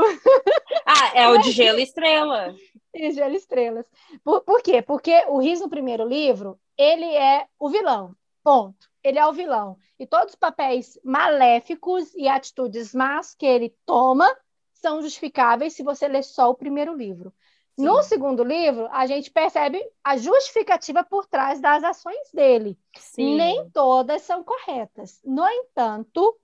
Ah, 0.85 1.11
é 1.13 1.27
o 1.29 1.37
de 1.37 1.51
Gelo 1.51 1.79
e 1.79 1.83
Estrela. 1.83 2.55
Riz, 2.95 3.13
Gelo 3.15 3.35
Estrelas. 3.35 3.85
Por, 4.23 4.41
por 4.41 4.61
quê? 4.63 4.81
Porque 4.81 5.25
o 5.27 5.37
Riz, 5.39 5.61
no 5.61 5.69
primeiro 5.69 6.07
livro, 6.07 6.59
ele 6.75 7.05
é 7.05 7.45
o 7.59 7.69
vilão. 7.69 8.15
Ponto. 8.43 8.89
Ele 9.03 9.19
é 9.19 9.27
o 9.27 9.33
vilão. 9.33 9.77
E 9.99 10.07
todos 10.07 10.33
os 10.33 10.35
papéis 10.35 10.99
maléficos 11.03 12.13
e 12.15 12.27
atitudes 12.27 12.93
más 12.95 13.35
que 13.35 13.45
ele 13.45 13.75
toma 13.85 14.27
são 14.73 15.01
justificáveis 15.01 15.73
se 15.73 15.83
você 15.83 16.07
ler 16.07 16.23
só 16.23 16.49
o 16.49 16.55
primeiro 16.55 16.95
livro. 16.95 17.33
Sim. 17.79 17.85
No 17.85 18.03
segundo 18.03 18.43
livro, 18.43 18.89
a 18.91 19.05
gente 19.05 19.31
percebe 19.31 19.81
a 20.03 20.17
justificativa 20.17 21.01
por 21.01 21.25
trás 21.25 21.61
das 21.61 21.81
ações 21.81 22.29
dele. 22.33 22.77
Sim. 22.97 23.37
Nem 23.37 23.69
todas 23.69 24.21
são 24.23 24.43
corretas. 24.43 25.21
No 25.23 25.47
entanto, 25.47 26.37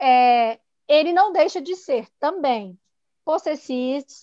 é, 0.00 0.60
ele 0.86 1.12
não 1.12 1.32
deixa 1.32 1.60
de 1.60 1.74
ser 1.74 2.06
também 2.20 2.78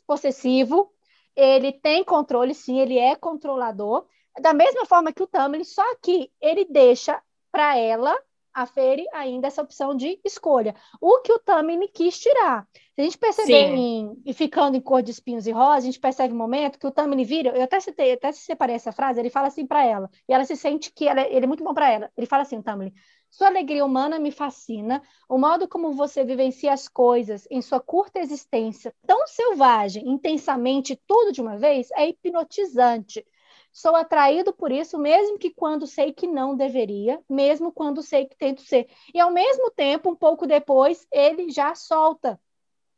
possessivo, 0.08 0.90
ele 1.36 1.74
tem 1.74 2.02
controle, 2.02 2.54
sim, 2.54 2.80
ele 2.80 2.98
é 2.98 3.14
controlador, 3.14 4.06
da 4.40 4.54
mesma 4.54 4.86
forma 4.86 5.12
que 5.12 5.22
o 5.22 5.28
Tamlin, 5.28 5.66
só 5.66 5.84
que 6.02 6.32
ele 6.40 6.64
deixa 6.64 7.22
para 7.52 7.78
ela, 7.78 8.18
a 8.54 8.66
Fere, 8.66 9.06
ainda 9.14 9.48
essa 9.48 9.62
opção 9.62 9.96
de 9.96 10.20
escolha. 10.24 10.76
O 11.02 11.22
que 11.22 11.34
o 11.34 11.40
Tamlin 11.40 11.88
quis 11.88 12.20
tirar. 12.20 12.68
Se 12.96 13.02
a 13.02 13.04
gente 13.04 13.18
perceber 13.18 13.74
em, 13.74 14.22
e 14.26 14.34
ficando 14.34 14.78
em 14.78 14.82
cor 14.82 15.02
de 15.02 15.12
espinhos 15.12 15.48
e 15.48 15.52
rosa, 15.52 15.78
a 15.78 15.82
gente 15.82 16.00
percebe 16.00 16.34
um 16.34 16.38
momento 16.38 16.78
que 16.78 16.86
o 16.86 16.92
Tamlin 16.92 17.24
vira, 17.24 17.50
eu 17.58 17.64
até 17.64 17.80
citei, 17.80 18.14
até 18.14 18.32
separei 18.32 18.76
essa 18.76 18.92
frase, 18.92 19.20
ele 19.20 19.32
fala 19.32 19.48
assim 19.48 19.66
para 19.66 19.84
ela, 19.84 20.10
e 20.30 20.34
ela 20.34 20.46
se 20.46 20.56
sente 20.56 20.92
que 20.92 21.08
ela, 21.08 21.22
é, 21.22 21.36
ele 21.36 21.46
é 21.46 21.48
muito 21.48 21.64
bom 21.64 21.74
para 21.74 21.92
ela. 21.92 22.12
Ele 22.16 22.28
fala 22.28 22.44
assim, 22.44 22.58
o 22.58 22.64
Tamlin, 22.64 22.94
sua 23.34 23.48
alegria 23.48 23.84
humana 23.84 24.20
me 24.20 24.32
fascina. 24.32 25.02
O 25.28 25.40
modo 25.40 25.68
como 25.68 25.92
você 25.94 26.24
vivencia 26.24 26.72
as 26.72 26.88
coisas 26.88 27.48
em 27.50 27.64
sua 27.64 27.80
curta 27.80 28.20
existência, 28.20 28.94
tão 29.08 29.26
selvagem, 29.26 30.08
intensamente, 30.08 30.96
tudo 31.08 31.32
de 31.32 31.42
uma 31.42 31.58
vez, 31.58 31.90
é 31.96 32.08
hipnotizante. 32.08 33.26
Sou 33.74 33.96
atraído 33.96 34.54
por 34.54 34.72
isso, 34.72 34.98
mesmo 34.98 35.38
que 35.38 35.50
quando 35.50 35.86
sei 35.88 36.14
que 36.14 36.28
não 36.28 36.56
deveria, 36.56 37.20
mesmo 37.30 37.72
quando 37.72 38.02
sei 38.02 38.26
que 38.26 38.38
tento 38.38 38.62
ser. 38.62 38.88
E 39.14 39.20
ao 39.20 39.32
mesmo 39.32 39.72
tempo, 39.72 40.12
um 40.12 40.16
pouco 40.16 40.48
depois, 40.48 41.08
ele 41.12 41.50
já 41.50 41.76
solta 41.76 42.40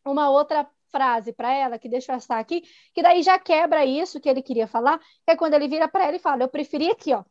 uma 0.06 0.30
outra 0.30 0.70
frase 0.92 1.34
para 1.34 1.52
ela, 1.54 1.80
que 1.80 1.90
deixa 1.90 2.12
eu 2.14 2.18
estar 2.18 2.38
aqui, 2.40 2.62
que 2.94 3.02
daí 3.02 3.24
já 3.24 3.40
quebra 3.40 3.86
isso 3.86 4.20
que 4.20 4.30
ele 4.30 4.42
queria 4.42 4.68
falar, 4.68 5.00
que 5.00 5.32
é 5.32 5.36
quando 5.36 5.54
ele 5.56 5.68
vira 5.68 5.88
para 5.88 6.06
ela 6.06 6.16
e 6.18 6.20
fala: 6.20 6.44
Eu 6.44 6.50
preferi 6.50 6.92
aqui, 6.92 7.14
ó, 7.14 7.24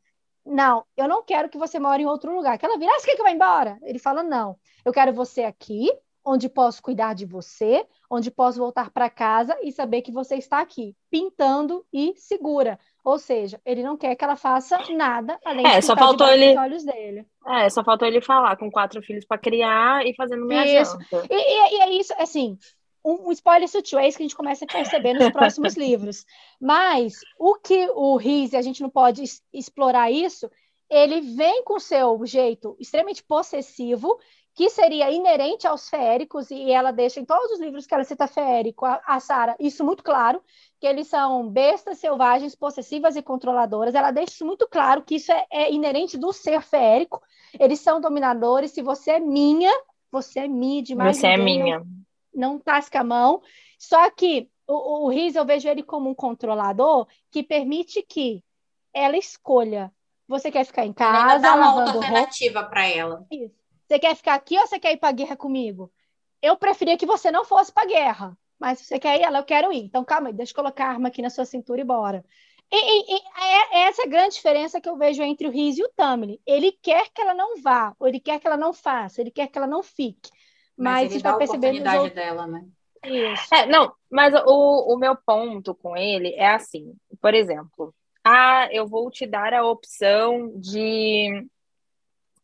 não, 0.44 0.84
eu 0.96 1.08
não 1.08 1.22
quero 1.22 1.48
que 1.48 1.56
você 1.56 1.78
more 1.78 2.02
em 2.02 2.06
outro 2.06 2.34
lugar. 2.34 2.58
Que 2.58 2.66
ela 2.66 2.78
vira, 2.78 2.92
ah, 2.94 3.00
você 3.00 3.06
quer 3.06 3.14
que 3.14 3.20
eu 3.20 3.24
vá 3.24 3.30
embora? 3.30 3.78
Ele 3.82 3.98
fala, 3.98 4.22
não, 4.22 4.58
eu 4.84 4.92
quero 4.92 5.12
você 5.12 5.44
aqui, 5.44 5.90
onde 6.24 6.48
posso 6.48 6.82
cuidar 6.82 7.14
de 7.14 7.26
você, 7.26 7.86
onde 8.10 8.30
posso 8.30 8.58
voltar 8.58 8.90
para 8.90 9.10
casa 9.10 9.56
e 9.62 9.70
saber 9.70 10.02
que 10.02 10.10
você 10.10 10.36
está 10.36 10.60
aqui, 10.60 10.96
pintando 11.10 11.84
e 11.92 12.14
segura. 12.16 12.78
Ou 13.04 13.18
seja, 13.18 13.60
ele 13.64 13.82
não 13.82 13.96
quer 13.96 14.16
que 14.16 14.24
ela 14.24 14.36
faça 14.36 14.78
nada 14.94 15.38
além 15.44 15.66
é, 15.66 15.78
de 15.78 15.84
só 15.84 15.94
faltou 15.94 16.26
ele 16.28 16.56
olhos 16.58 16.84
dele. 16.84 17.26
É, 17.46 17.68
só 17.68 17.84
faltou 17.84 18.08
ele 18.08 18.22
falar 18.22 18.56
com 18.56 18.70
quatro 18.70 19.02
filhos 19.02 19.26
para 19.26 19.36
criar 19.36 20.06
e 20.06 20.14
fazendo 20.14 20.46
minha 20.46 20.80
isso. 20.80 20.98
janta. 20.98 21.26
E, 21.30 21.34
e, 21.34 21.76
e 21.76 21.80
é 21.82 21.90
isso, 22.00 22.14
assim, 22.18 22.56
um, 23.04 23.28
um 23.28 23.32
spoiler 23.32 23.68
sutil, 23.68 23.98
é 23.98 24.08
isso 24.08 24.16
que 24.16 24.22
a 24.22 24.26
gente 24.26 24.36
começa 24.36 24.64
a 24.64 24.68
perceber 24.68 25.12
nos 25.12 25.28
próximos 25.30 25.76
livros. 25.76 26.24
Mas 26.58 27.14
o 27.38 27.56
que 27.56 27.90
o 27.94 28.16
Riz, 28.16 28.54
a 28.54 28.62
gente 28.62 28.82
não 28.82 28.88
pode 28.88 29.22
explorar 29.52 30.10
isso, 30.10 30.50
ele 30.90 31.20
vem 31.20 31.62
com 31.64 31.78
seu 31.78 32.24
jeito 32.24 32.76
extremamente 32.78 33.22
possessivo, 33.22 34.18
que 34.54 34.70
seria 34.70 35.10
inerente 35.10 35.66
aos 35.66 35.88
feéricos, 35.88 36.50
e 36.50 36.70
ela 36.70 36.92
deixa 36.92 37.18
em 37.18 37.24
todos 37.24 37.52
os 37.52 37.60
livros 37.60 37.86
que 37.86 37.94
ela 37.94 38.04
cita 38.04 38.26
feérico, 38.26 38.84
a, 38.86 39.00
a 39.04 39.18
Sara, 39.18 39.56
isso 39.58 39.84
muito 39.84 40.04
claro, 40.04 40.40
que 40.80 40.86
eles 40.86 41.08
são 41.08 41.48
bestas 41.48 41.98
selvagens, 41.98 42.54
possessivas 42.54 43.16
e 43.16 43.22
controladoras. 43.22 43.94
Ela 43.94 44.12
deixa 44.12 44.32
isso 44.32 44.46
muito 44.46 44.68
claro, 44.68 45.02
que 45.02 45.16
isso 45.16 45.32
é, 45.32 45.44
é 45.50 45.72
inerente 45.72 46.16
do 46.16 46.32
ser 46.32 46.62
feérico. 46.62 47.20
Eles 47.58 47.80
são 47.80 48.00
dominadores. 48.00 48.70
Se 48.70 48.82
você 48.82 49.12
é 49.12 49.20
minha, 49.20 49.72
você 50.10 50.40
é 50.40 50.48
minha 50.48 50.82
demais. 50.82 51.16
Você 51.16 51.26
é 51.26 51.36
minha 51.36 51.82
não 52.34 52.58
tasca 52.58 53.00
a 53.00 53.04
mão. 53.04 53.40
Só 53.78 54.10
que 54.10 54.50
o, 54.66 55.06
o 55.06 55.08
Riz, 55.08 55.36
eu 55.36 55.44
vejo 55.44 55.68
ele 55.68 55.82
como 55.82 56.10
um 56.10 56.14
controlador 56.14 57.06
que 57.30 57.42
permite 57.42 58.02
que 58.02 58.42
ela 58.92 59.16
escolha. 59.16 59.92
Você 60.26 60.50
quer 60.50 60.64
ficar 60.64 60.86
em 60.86 60.92
casa, 60.92 61.38
dá 61.38 61.54
uma 61.54 61.92
alternativa 61.92 62.64
para 62.64 62.86
ela. 62.86 63.26
Isso. 63.30 63.63
Você 63.94 63.98
quer 64.00 64.16
ficar 64.16 64.34
aqui 64.34 64.58
ou 64.58 64.66
você 64.66 64.80
quer 64.80 64.92
ir 64.92 64.96
para 64.96 65.10
a 65.10 65.12
guerra 65.12 65.36
comigo? 65.36 65.88
Eu 66.42 66.56
preferia 66.56 66.96
que 66.96 67.06
você 67.06 67.30
não 67.30 67.44
fosse 67.44 67.72
para 67.72 67.84
a 67.84 67.86
guerra, 67.86 68.36
mas 68.58 68.80
se 68.80 68.86
você 68.86 68.98
quer 68.98 69.20
ir, 69.20 69.22
ela, 69.22 69.38
eu 69.38 69.44
quero 69.44 69.72
ir. 69.72 69.84
Então, 69.84 70.04
calma 70.04 70.28
aí, 70.30 70.32
deixa 70.32 70.50
eu 70.50 70.56
colocar 70.56 70.86
a 70.86 70.88
arma 70.88 71.06
aqui 71.06 71.22
na 71.22 71.30
sua 71.30 71.44
cintura 71.44 71.80
e 71.80 71.84
bora. 71.84 72.24
E, 72.72 72.76
e, 72.76 73.14
e 73.14 73.22
é, 73.38 73.78
é 73.78 73.80
essa 73.86 74.02
a 74.02 74.08
grande 74.08 74.34
diferença 74.34 74.80
que 74.80 74.88
eu 74.88 74.96
vejo 74.96 75.22
entre 75.22 75.46
o 75.46 75.50
Riz 75.52 75.78
e 75.78 75.84
o 75.84 75.92
Tamlin. 75.94 76.40
Ele 76.44 76.72
quer 76.82 77.08
que 77.14 77.22
ela 77.22 77.34
não 77.34 77.62
vá, 77.62 77.94
ou 77.96 78.08
ele 78.08 78.18
quer 78.18 78.40
que 78.40 78.48
ela 78.48 78.56
não 78.56 78.72
faça, 78.72 79.20
ele 79.20 79.30
quer 79.30 79.46
que 79.46 79.56
ela 79.56 79.66
não 79.68 79.80
fique. 79.80 80.28
Mas, 80.76 81.12
mas 81.12 81.22
vai 81.22 81.38
percebendo 81.38 81.86
a 81.86 81.94
outros... 81.94 82.14
dela, 82.14 82.48
né? 82.48 82.66
Isso. 83.04 83.54
É, 83.54 83.64
não, 83.64 83.92
mas 84.10 84.34
o, 84.44 84.92
o 84.92 84.98
meu 84.98 85.14
ponto 85.14 85.72
com 85.72 85.96
ele 85.96 86.34
é 86.34 86.48
assim, 86.48 86.96
por 87.20 87.32
exemplo, 87.32 87.94
ah, 88.24 88.68
eu 88.72 88.88
vou 88.88 89.08
te 89.08 89.24
dar 89.24 89.54
a 89.54 89.64
opção 89.64 90.50
de 90.56 91.46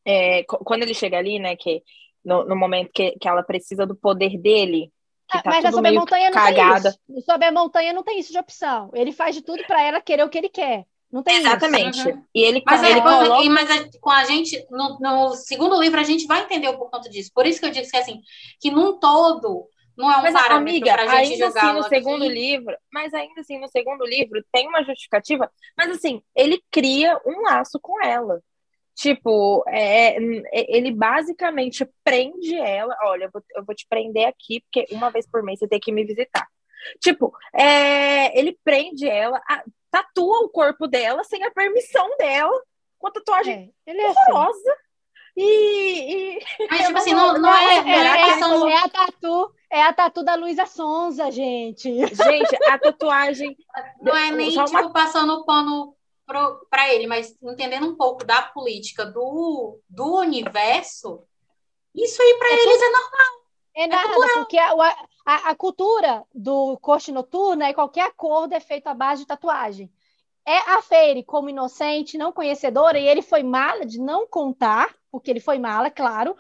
é, 0.04 0.44
quando 0.44 0.82
ele 0.82 0.94
chega 0.94 1.18
ali, 1.18 1.38
né, 1.38 1.56
que 1.56 1.82
no, 2.24 2.44
no 2.44 2.56
momento 2.56 2.90
que, 2.92 3.12
que 3.12 3.28
ela 3.28 3.42
precisa 3.42 3.86
do 3.86 3.94
poder 3.94 4.38
dele, 4.38 4.92
que 5.30 5.38
ah, 5.38 5.42
tá 5.42 5.50
mas 5.50 5.64
tudo 5.64 5.82
meio 5.82 6.00
montanha 6.00 6.30
cagada. 6.30 6.90
Não 6.90 7.14
tem 7.14 7.18
isso. 7.18 7.26
Sob 7.26 7.44
a 7.44 7.52
montanha 7.52 7.92
não 7.92 8.02
tem 8.02 8.18
isso 8.18 8.32
de 8.32 8.38
opção. 8.38 8.90
Ele 8.92 9.12
faz 9.12 9.34
de 9.34 9.42
tudo 9.42 9.62
para 9.64 9.80
ela 9.80 10.00
querer 10.00 10.24
o 10.24 10.28
que 10.28 10.38
ele 10.38 10.48
quer. 10.48 10.84
Não 11.10 11.22
tem 11.22 11.38
Exatamente. 11.38 11.98
Isso. 11.98 12.08
Uhum. 12.08 12.24
E 12.34 12.42
ele, 12.42 12.62
mas, 12.64 12.82
ele 12.82 13.00
coloca... 13.00 13.50
mas 13.50 13.70
a, 13.70 13.98
com 14.00 14.10
a 14.10 14.24
gente, 14.24 14.64
no, 14.70 14.98
no, 15.00 15.34
segundo 15.34 15.80
livro, 15.80 16.00
a 16.00 16.04
gente 16.04 16.26
vai 16.26 16.42
entender 16.42 16.72
por 16.72 16.90
conta 16.90 17.08
disso. 17.08 17.30
Por 17.34 17.46
isso 17.46 17.60
que 17.60 17.66
eu 17.66 17.70
disse 17.70 17.90
que 17.90 17.96
assim, 17.96 18.20
que 18.60 18.70
num 18.70 18.98
todo 18.98 19.68
não 19.96 20.10
é 20.10 20.18
um 20.18 20.22
mas, 20.22 20.32
parâmetro 20.32 20.56
amiga, 20.56 20.92
pra 20.94 21.06
gente 21.18 21.32
ainda 21.32 21.46
assim, 21.48 21.72
no 21.72 21.82
segundo 21.84 22.26
livro, 22.26 22.76
mas 22.92 23.12
ainda 23.12 23.40
assim, 23.40 23.58
no 23.58 23.68
segundo 23.68 24.04
livro, 24.06 24.42
tem 24.52 24.68
uma 24.68 24.82
justificativa, 24.84 25.50
mas 25.76 25.90
assim, 25.90 26.22
ele 26.34 26.62
cria 26.70 27.20
um 27.26 27.42
laço 27.42 27.78
com 27.80 28.02
ela. 28.02 28.40
Tipo, 29.00 29.64
é, 29.66 30.14
é 30.18 30.76
ele 30.76 30.92
basicamente 30.92 31.88
prende 32.04 32.54
ela. 32.54 32.94
Olha, 33.04 33.24
eu 33.24 33.30
vou, 33.32 33.42
eu 33.56 33.64
vou 33.64 33.74
te 33.74 33.86
prender 33.88 34.28
aqui, 34.28 34.60
porque 34.60 34.94
uma 34.94 35.08
vez 35.10 35.26
por 35.26 35.42
mês 35.42 35.58
você 35.58 35.66
tem 35.66 35.80
que 35.80 35.90
me 35.90 36.04
visitar. 36.04 36.46
Tipo, 37.00 37.34
é, 37.54 38.38
ele 38.38 38.58
prende 38.62 39.08
ela, 39.08 39.40
a, 39.48 39.64
tatua 39.90 40.44
o 40.44 40.50
corpo 40.50 40.86
dela 40.86 41.24
sem 41.24 41.42
a 41.42 41.50
permissão 41.50 42.14
dela, 42.18 42.52
com 42.98 43.08
a 43.08 43.10
tatuagem 43.10 43.72
é, 43.86 43.90
ele 43.90 44.02
é 44.02 44.06
assim. 44.06 44.20
horrorosa. 44.32 44.70
Assim. 44.70 44.90
E, 45.34 46.38
e, 46.38 46.68
Mas, 46.70 46.86
tipo 46.86 46.98
assim, 46.98 47.14
não, 47.14 47.38
não 47.38 47.56
é, 47.56 47.78
é, 47.78 48.06
é, 48.06 48.24
questão... 48.26 48.68
é, 48.68 48.76
a 48.76 48.88
tatu, 48.90 49.54
é 49.70 49.82
a 49.82 49.92
tatu 49.94 50.22
da 50.22 50.34
Luísa 50.34 50.66
Sonza, 50.66 51.30
gente. 51.30 51.90
Gente, 51.90 52.64
a 52.68 52.78
tatuagem. 52.78 53.56
Não 54.02 54.14
é 54.14 54.30
nem 54.30 54.50
tipo, 54.50 54.68
uma... 54.68 54.92
passando 54.92 55.42
pano 55.46 55.96
para 56.68 56.92
ele, 56.92 57.06
mas 57.06 57.36
entendendo 57.42 57.86
um 57.86 57.96
pouco 57.96 58.24
da 58.24 58.42
política 58.42 59.04
do, 59.04 59.78
do 59.88 60.16
universo, 60.16 61.22
isso 61.94 62.22
aí 62.22 62.36
para 62.38 62.48
é 62.48 62.52
eles 62.52 62.64
tudo... 62.64 62.84
é 62.84 62.90
normal. 62.90 63.40
É 63.74 63.86
nada, 63.86 64.26
é 64.26 64.34
porque 64.34 64.58
a, 64.58 64.72
a, 65.24 65.50
a, 65.50 65.54
cultura 65.54 66.24
do 66.34 66.76
corte 66.78 67.12
noturno 67.12 67.62
é 67.62 67.72
qualquer 67.72 68.02
acordo 68.02 68.52
é 68.52 68.60
feito 68.60 68.88
à 68.88 68.94
base 68.94 69.22
de 69.22 69.28
tatuagem. 69.28 69.90
É 70.44 70.56
a 70.72 70.82
Feire, 70.82 71.22
como 71.22 71.50
inocente, 71.50 72.18
não 72.18 72.32
conhecedora, 72.32 72.98
e 72.98 73.06
ele 73.06 73.22
foi 73.22 73.42
mala 73.42 73.86
de 73.86 74.00
não 74.00 74.26
contar, 74.26 74.92
porque 75.10 75.30
ele 75.30 75.40
foi 75.40 75.58
mala, 75.58 75.90
claro, 75.90 76.36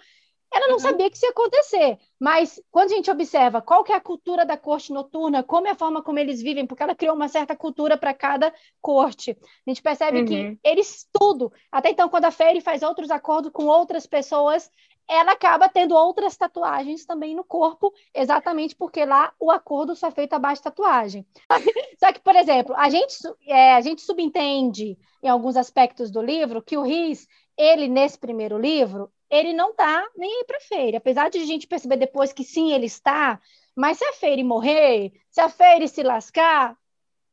ela 0.52 0.66
não 0.66 0.74
uhum. 0.74 0.80
sabia 0.80 1.08
que 1.08 1.16
isso 1.16 1.26
ia 1.26 1.30
acontecer. 1.30 1.98
Mas 2.18 2.60
quando 2.70 2.92
a 2.92 2.94
gente 2.96 3.10
observa 3.10 3.62
qual 3.62 3.84
que 3.84 3.92
é 3.92 3.96
a 3.96 4.00
cultura 4.00 4.44
da 4.44 4.56
corte 4.56 4.92
noturna, 4.92 5.42
como 5.42 5.68
é 5.68 5.70
a 5.70 5.76
forma 5.76 6.02
como 6.02 6.18
eles 6.18 6.42
vivem, 6.42 6.66
porque 6.66 6.82
ela 6.82 6.94
criou 6.94 7.14
uma 7.14 7.28
certa 7.28 7.54
cultura 7.54 7.96
para 7.96 8.12
cada 8.12 8.52
corte, 8.80 9.30
a 9.66 9.70
gente 9.70 9.82
percebe 9.82 10.20
uhum. 10.20 10.26
que 10.26 10.58
eles 10.64 11.06
tudo. 11.12 11.52
Até 11.70 11.90
então, 11.90 12.08
quando 12.08 12.24
a 12.24 12.30
Fairy 12.30 12.60
faz 12.60 12.82
outros 12.82 13.10
acordos 13.10 13.52
com 13.52 13.66
outras 13.66 14.06
pessoas, 14.06 14.70
ela 15.10 15.32
acaba 15.32 15.68
tendo 15.68 15.94
outras 15.96 16.36
tatuagens 16.36 17.04
também 17.04 17.34
no 17.34 17.42
corpo, 17.42 17.92
exatamente 18.14 18.76
porque 18.76 19.04
lá 19.04 19.32
o 19.40 19.50
acordo 19.50 19.96
só 19.96 20.06
é 20.06 20.12
feito 20.12 20.34
abaixo 20.34 20.60
de 20.60 20.64
tatuagem. 20.64 21.26
Só 21.98 22.12
que, 22.12 22.20
por 22.20 22.34
exemplo, 22.36 22.74
a 22.76 22.88
gente, 22.88 23.16
é, 23.46 23.74
a 23.74 23.80
gente 23.80 24.00
subentende 24.02 24.96
em 25.22 25.28
alguns 25.28 25.56
aspectos 25.56 26.10
do 26.10 26.22
livro 26.22 26.62
que 26.62 26.78
o 26.78 26.82
Riz, 26.82 27.26
ele, 27.58 27.88
nesse 27.88 28.18
primeiro 28.18 28.56
livro, 28.56 29.10
ele 29.30 29.52
não 29.52 29.74
tá 29.74 30.06
nem 30.16 30.38
aí 30.38 30.44
para 30.44 30.60
feira. 30.60 30.98
Apesar 30.98 31.30
de 31.30 31.38
a 31.38 31.44
gente 31.44 31.66
perceber 31.66 31.96
depois 31.96 32.32
que 32.32 32.44
sim, 32.44 32.72
ele 32.72 32.86
está, 32.86 33.40
mas 33.76 33.98
se 33.98 34.04
a 34.04 34.12
feira 34.12 34.42
morrer, 34.44 35.12
se 35.30 35.40
a 35.40 35.48
feira 35.48 35.86
se 35.86 36.02
lascar, 36.02 36.76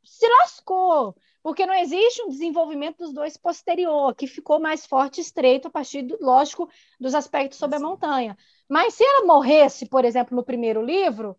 se 0.03 0.27
lascou 0.27 1.15
porque 1.47 1.65
não 1.65 1.73
existe 1.75 2.21
um 2.21 2.27
desenvolvimento 2.27 2.97
dos 2.97 3.13
dois 3.13 3.37
posterior, 3.37 4.13
que 4.13 4.27
ficou 4.27 4.59
mais 4.59 4.85
forte 4.85 5.19
e 5.19 5.21
estreito 5.21 5.69
a 5.69 5.71
partir, 5.71 6.01
do, 6.01 6.17
lógico, 6.19 6.69
dos 6.99 7.15
aspectos 7.15 7.57
sobre 7.57 7.77
a 7.77 7.79
montanha. 7.79 8.37
Mas 8.67 8.95
se 8.95 9.05
ela 9.05 9.25
morresse, 9.25 9.85
por 9.85 10.03
exemplo, 10.03 10.35
no 10.35 10.43
primeiro 10.43 10.81
livro, 10.81 11.37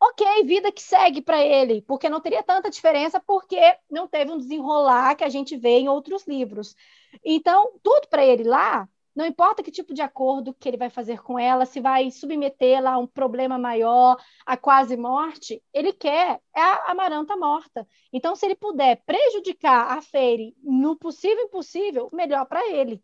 ok, 0.00 0.44
vida 0.44 0.72
que 0.72 0.80
segue 0.80 1.20
para 1.20 1.44
ele, 1.44 1.82
porque 1.82 2.08
não 2.08 2.22
teria 2.22 2.42
tanta 2.42 2.70
diferença, 2.70 3.20
porque 3.20 3.60
não 3.90 4.08
teve 4.08 4.30
um 4.30 4.38
desenrolar 4.38 5.14
que 5.14 5.24
a 5.24 5.28
gente 5.28 5.58
vê 5.58 5.80
em 5.80 5.90
outros 5.90 6.26
livros. 6.26 6.74
Então, 7.22 7.72
tudo 7.82 8.08
para 8.08 8.24
ele 8.24 8.44
lá, 8.44 8.88
não 9.14 9.26
importa 9.26 9.62
que 9.62 9.70
tipo 9.70 9.92
de 9.92 10.00
acordo 10.00 10.54
que 10.54 10.68
ele 10.68 10.76
vai 10.76 10.88
fazer 10.88 11.22
com 11.22 11.38
ela, 11.38 11.66
se 11.66 11.80
vai 11.80 12.10
submetê-la 12.10 12.92
a 12.92 12.98
um 12.98 13.06
problema 13.06 13.58
maior, 13.58 14.16
a 14.46 14.56
quase 14.56 14.96
morte, 14.96 15.62
ele 15.72 15.92
quer 15.92 16.40
é 16.56 16.60
a 16.60 16.92
Amaranta 16.92 17.36
morta. 17.36 17.86
Então, 18.12 18.34
se 18.34 18.46
ele 18.46 18.54
puder 18.54 19.02
prejudicar 19.04 19.96
a 19.96 20.00
Feire 20.00 20.54
no 20.62 20.96
possível 20.96 21.44
impossível, 21.44 22.08
melhor 22.12 22.46
para 22.46 22.66
ele. 22.70 23.02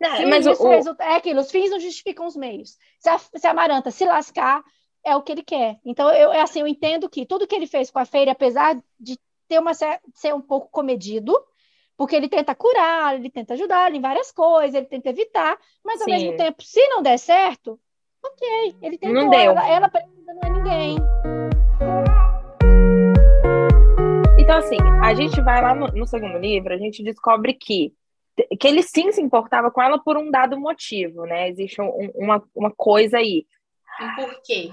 Não, 0.00 0.28
mas 0.28 0.46
o, 0.46 0.68
resulta... 0.68 1.04
é 1.04 1.16
aquilo, 1.16 1.40
os 1.40 1.50
fins 1.50 1.70
não 1.70 1.80
justificam 1.80 2.26
os 2.26 2.36
meios. 2.36 2.78
Se 2.98 3.10
a, 3.10 3.18
se 3.18 3.46
a 3.46 3.50
Amaranta 3.50 3.90
se 3.90 4.04
lascar, 4.04 4.62
é 5.04 5.14
o 5.14 5.22
que 5.22 5.32
ele 5.32 5.42
quer. 5.42 5.78
Então, 5.84 6.10
eu, 6.10 6.32
é 6.32 6.40
assim, 6.40 6.60
eu 6.60 6.66
entendo 6.66 7.08
que 7.08 7.26
tudo 7.26 7.46
que 7.46 7.54
ele 7.54 7.66
fez 7.66 7.90
com 7.90 7.98
a 7.98 8.06
Feira, 8.06 8.32
apesar 8.32 8.80
de 8.98 9.18
ter 9.46 9.58
uma 9.58 9.74
ser 9.74 10.34
um 10.34 10.40
pouco 10.40 10.70
comedido, 10.70 11.36
porque 11.96 12.16
ele 12.16 12.28
tenta 12.28 12.54
curar, 12.54 13.14
ele 13.14 13.30
tenta 13.30 13.54
ajudar 13.54 13.94
em 13.94 14.00
várias 14.00 14.32
coisas, 14.32 14.74
ele 14.74 14.86
tenta 14.86 15.10
evitar, 15.10 15.58
mas 15.84 16.00
ao 16.00 16.06
Sim. 16.06 16.12
mesmo 16.12 16.36
tempo, 16.36 16.62
se 16.62 16.86
não 16.88 17.02
der 17.02 17.18
certo, 17.18 17.78
ok, 18.24 18.76
ele 18.82 18.98
tentou, 18.98 19.22
não 19.22 19.30
deu. 19.30 19.52
ela, 19.52 19.68
ela 19.68 19.90
não 20.26 20.40
é 20.42 20.50
ninguém. 20.50 20.96
Então, 24.38 24.58
assim, 24.58 24.76
a 25.02 25.14
gente 25.14 25.40
vai 25.40 25.62
lá 25.62 25.74
no, 25.74 25.86
no 25.88 26.06
segundo 26.06 26.38
livro, 26.38 26.74
a 26.74 26.78
gente 26.78 27.02
descobre 27.02 27.54
que 27.54 27.92
que 28.58 28.66
ele 28.66 28.82
sim 28.82 29.12
se 29.12 29.22
importava 29.22 29.70
com 29.70 29.80
ela 29.80 29.96
por 29.96 30.16
um 30.16 30.28
dado 30.28 30.58
motivo, 30.58 31.24
né? 31.24 31.48
Existe 31.48 31.80
um, 31.80 32.10
uma, 32.16 32.42
uma 32.52 32.70
coisa 32.70 33.18
aí. 33.18 33.46
E 34.00 34.16
por 34.16 34.42
quê? 34.42 34.72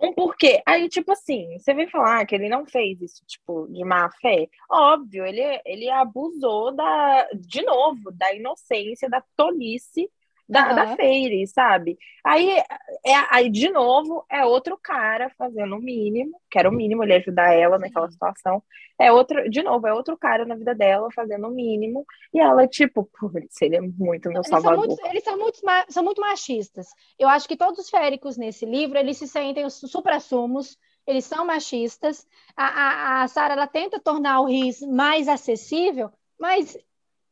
Um 0.00 0.12
porquê. 0.12 0.62
Aí, 0.66 0.88
tipo 0.88 1.12
assim, 1.12 1.58
você 1.58 1.74
vem 1.74 1.88
falar 1.88 2.24
que 2.26 2.34
ele 2.34 2.48
não 2.48 2.66
fez 2.66 3.00
isso, 3.00 3.22
tipo, 3.26 3.66
de 3.68 3.84
má 3.84 4.10
fé. 4.20 4.48
Óbvio, 4.70 5.24
ele, 5.26 5.60
ele 5.64 5.90
abusou 5.90 6.74
da, 6.74 7.28
de 7.34 7.62
novo, 7.62 8.10
da 8.12 8.34
inocência, 8.34 9.08
da 9.08 9.22
tolice 9.36 10.10
da, 10.50 10.68
uhum. 10.68 10.74
da 10.74 10.96
Feire, 10.96 11.46
sabe? 11.46 11.96
Aí, 12.24 12.58
é, 13.06 13.14
aí, 13.30 13.48
de 13.48 13.70
novo, 13.70 14.24
é 14.28 14.44
outro 14.44 14.76
cara 14.76 15.30
fazendo 15.38 15.76
o 15.76 15.80
mínimo, 15.80 16.32
que 16.50 16.58
era 16.58 16.68
o 16.68 16.72
mínimo 16.72 17.04
ele 17.04 17.14
ajudar 17.14 17.54
ela 17.54 17.78
naquela 17.78 18.10
situação. 18.10 18.60
É 18.98 19.12
outro, 19.12 19.48
de 19.48 19.62
novo, 19.62 19.86
é 19.86 19.94
outro 19.94 20.18
cara 20.18 20.44
na 20.44 20.56
vida 20.56 20.74
dela 20.74 21.08
fazendo 21.14 21.46
o 21.46 21.50
mínimo, 21.50 22.04
e 22.34 22.40
ela, 22.40 22.66
tipo, 22.66 23.08
putz, 23.18 23.62
ele 23.62 23.76
é 23.76 23.80
muito 23.80 24.28
meu 24.28 24.38
eles 24.38 24.48
salvador. 24.48 24.80
São 24.80 24.88
muito, 24.88 25.06
eles 25.06 25.24
são 25.24 25.38
muito, 25.38 25.60
são 25.88 26.04
muito 26.04 26.20
machistas. 26.20 26.88
Eu 27.16 27.28
acho 27.28 27.46
que 27.46 27.56
todos 27.56 27.78
os 27.78 27.88
féricos 27.88 28.36
nesse 28.36 28.66
livro, 28.66 28.98
eles 28.98 29.16
se 29.18 29.28
sentem 29.28 29.64
os 29.64 29.74
supra-sumos, 29.74 30.76
eles 31.06 31.24
são 31.24 31.46
machistas. 31.46 32.26
A, 32.56 32.66
a, 32.66 33.22
a 33.22 33.28
Sara, 33.28 33.54
ela 33.54 33.68
tenta 33.68 34.00
tornar 34.00 34.40
o 34.40 34.46
Riz 34.46 34.80
mais 34.80 35.28
acessível, 35.28 36.10
mas 36.38 36.76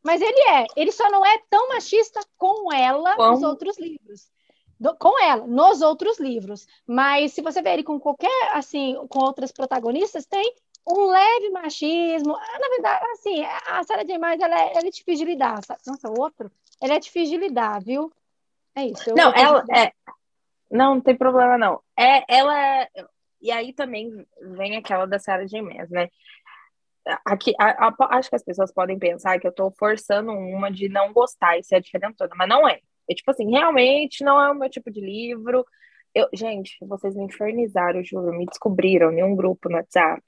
mas 0.08 0.22
ele 0.22 0.40
é, 0.48 0.66
ele 0.74 0.90
só 0.90 1.10
não 1.10 1.24
é 1.24 1.38
tão 1.50 1.68
machista 1.68 2.18
com 2.38 2.72
ela 2.72 3.14
Bom. 3.14 3.32
nos 3.32 3.42
outros 3.42 3.78
livros. 3.78 4.30
Do, 4.80 4.96
com 4.96 5.22
ela, 5.22 5.46
nos 5.46 5.82
outros 5.82 6.18
livros. 6.18 6.66
Mas 6.86 7.34
se 7.34 7.42
você 7.42 7.60
ver 7.60 7.74
ele 7.74 7.84
com 7.84 8.00
qualquer, 8.00 8.52
assim, 8.54 8.96
com 9.10 9.18
outras 9.18 9.52
protagonistas, 9.52 10.24
tem 10.24 10.50
um 10.86 11.08
leve 11.08 11.50
machismo. 11.50 12.34
Ah, 12.34 12.58
na 12.58 12.68
verdade, 12.70 13.04
assim, 13.12 13.44
a 13.44 13.84
Sarah 13.84 14.02
J. 14.02 14.16
Maas, 14.16 14.40
ela, 14.40 14.58
é, 14.58 14.70
ela 14.78 14.86
é 14.86 14.90
difícil 14.90 15.26
de 15.26 15.32
lidar. 15.32 15.60
Nossa, 15.86 16.08
o 16.08 16.18
outro, 16.18 16.50
ela 16.80 16.94
é 16.94 16.98
difícil 16.98 17.38
de 17.38 17.46
lidar, 17.46 17.82
viu? 17.82 18.10
É 18.74 18.86
isso. 18.86 19.14
não, 19.14 19.30
ela 19.34 19.62
é... 19.70 19.92
Não, 20.70 20.94
não 20.94 21.00
tem 21.02 21.18
problema, 21.18 21.58
não. 21.58 21.82
É, 21.98 22.24
ela... 22.34 22.58
É, 22.58 22.88
e 23.42 23.50
aí 23.50 23.74
também 23.74 24.26
vem 24.40 24.78
aquela 24.78 25.04
da 25.04 25.18
Sarah 25.18 25.44
J. 25.44 25.60
Maas, 25.60 25.90
né? 25.90 26.08
Aqui, 27.24 27.54
a, 27.58 27.88
a, 27.88 28.16
acho 28.16 28.28
que 28.28 28.36
as 28.36 28.44
pessoas 28.44 28.72
podem 28.72 28.98
pensar 28.98 29.38
que 29.38 29.46
eu 29.46 29.52
tô 29.52 29.70
forçando 29.78 30.32
uma 30.32 30.70
de 30.70 30.88
não 30.88 31.12
gostar 31.12 31.58
e 31.58 31.64
ser 31.64 31.76
a 31.76 31.80
diferente 31.80 32.16
toda, 32.16 32.34
mas 32.36 32.48
não 32.48 32.68
é. 32.68 32.80
É 33.08 33.14
tipo 33.14 33.30
assim, 33.30 33.50
realmente 33.50 34.22
não 34.22 34.40
é 34.40 34.50
o 34.50 34.54
meu 34.54 34.68
tipo 34.68 34.90
de 34.90 35.00
livro. 35.00 35.64
Eu, 36.14 36.28
gente, 36.32 36.76
vocês 36.82 37.14
me 37.14 37.24
infernizaram, 37.24 38.04
juro, 38.04 38.32
me 38.32 38.44
descobriram 38.46 39.12
em 39.12 39.22
um 39.22 39.34
grupo 39.34 39.68
no 39.68 39.76
WhatsApp. 39.76 40.22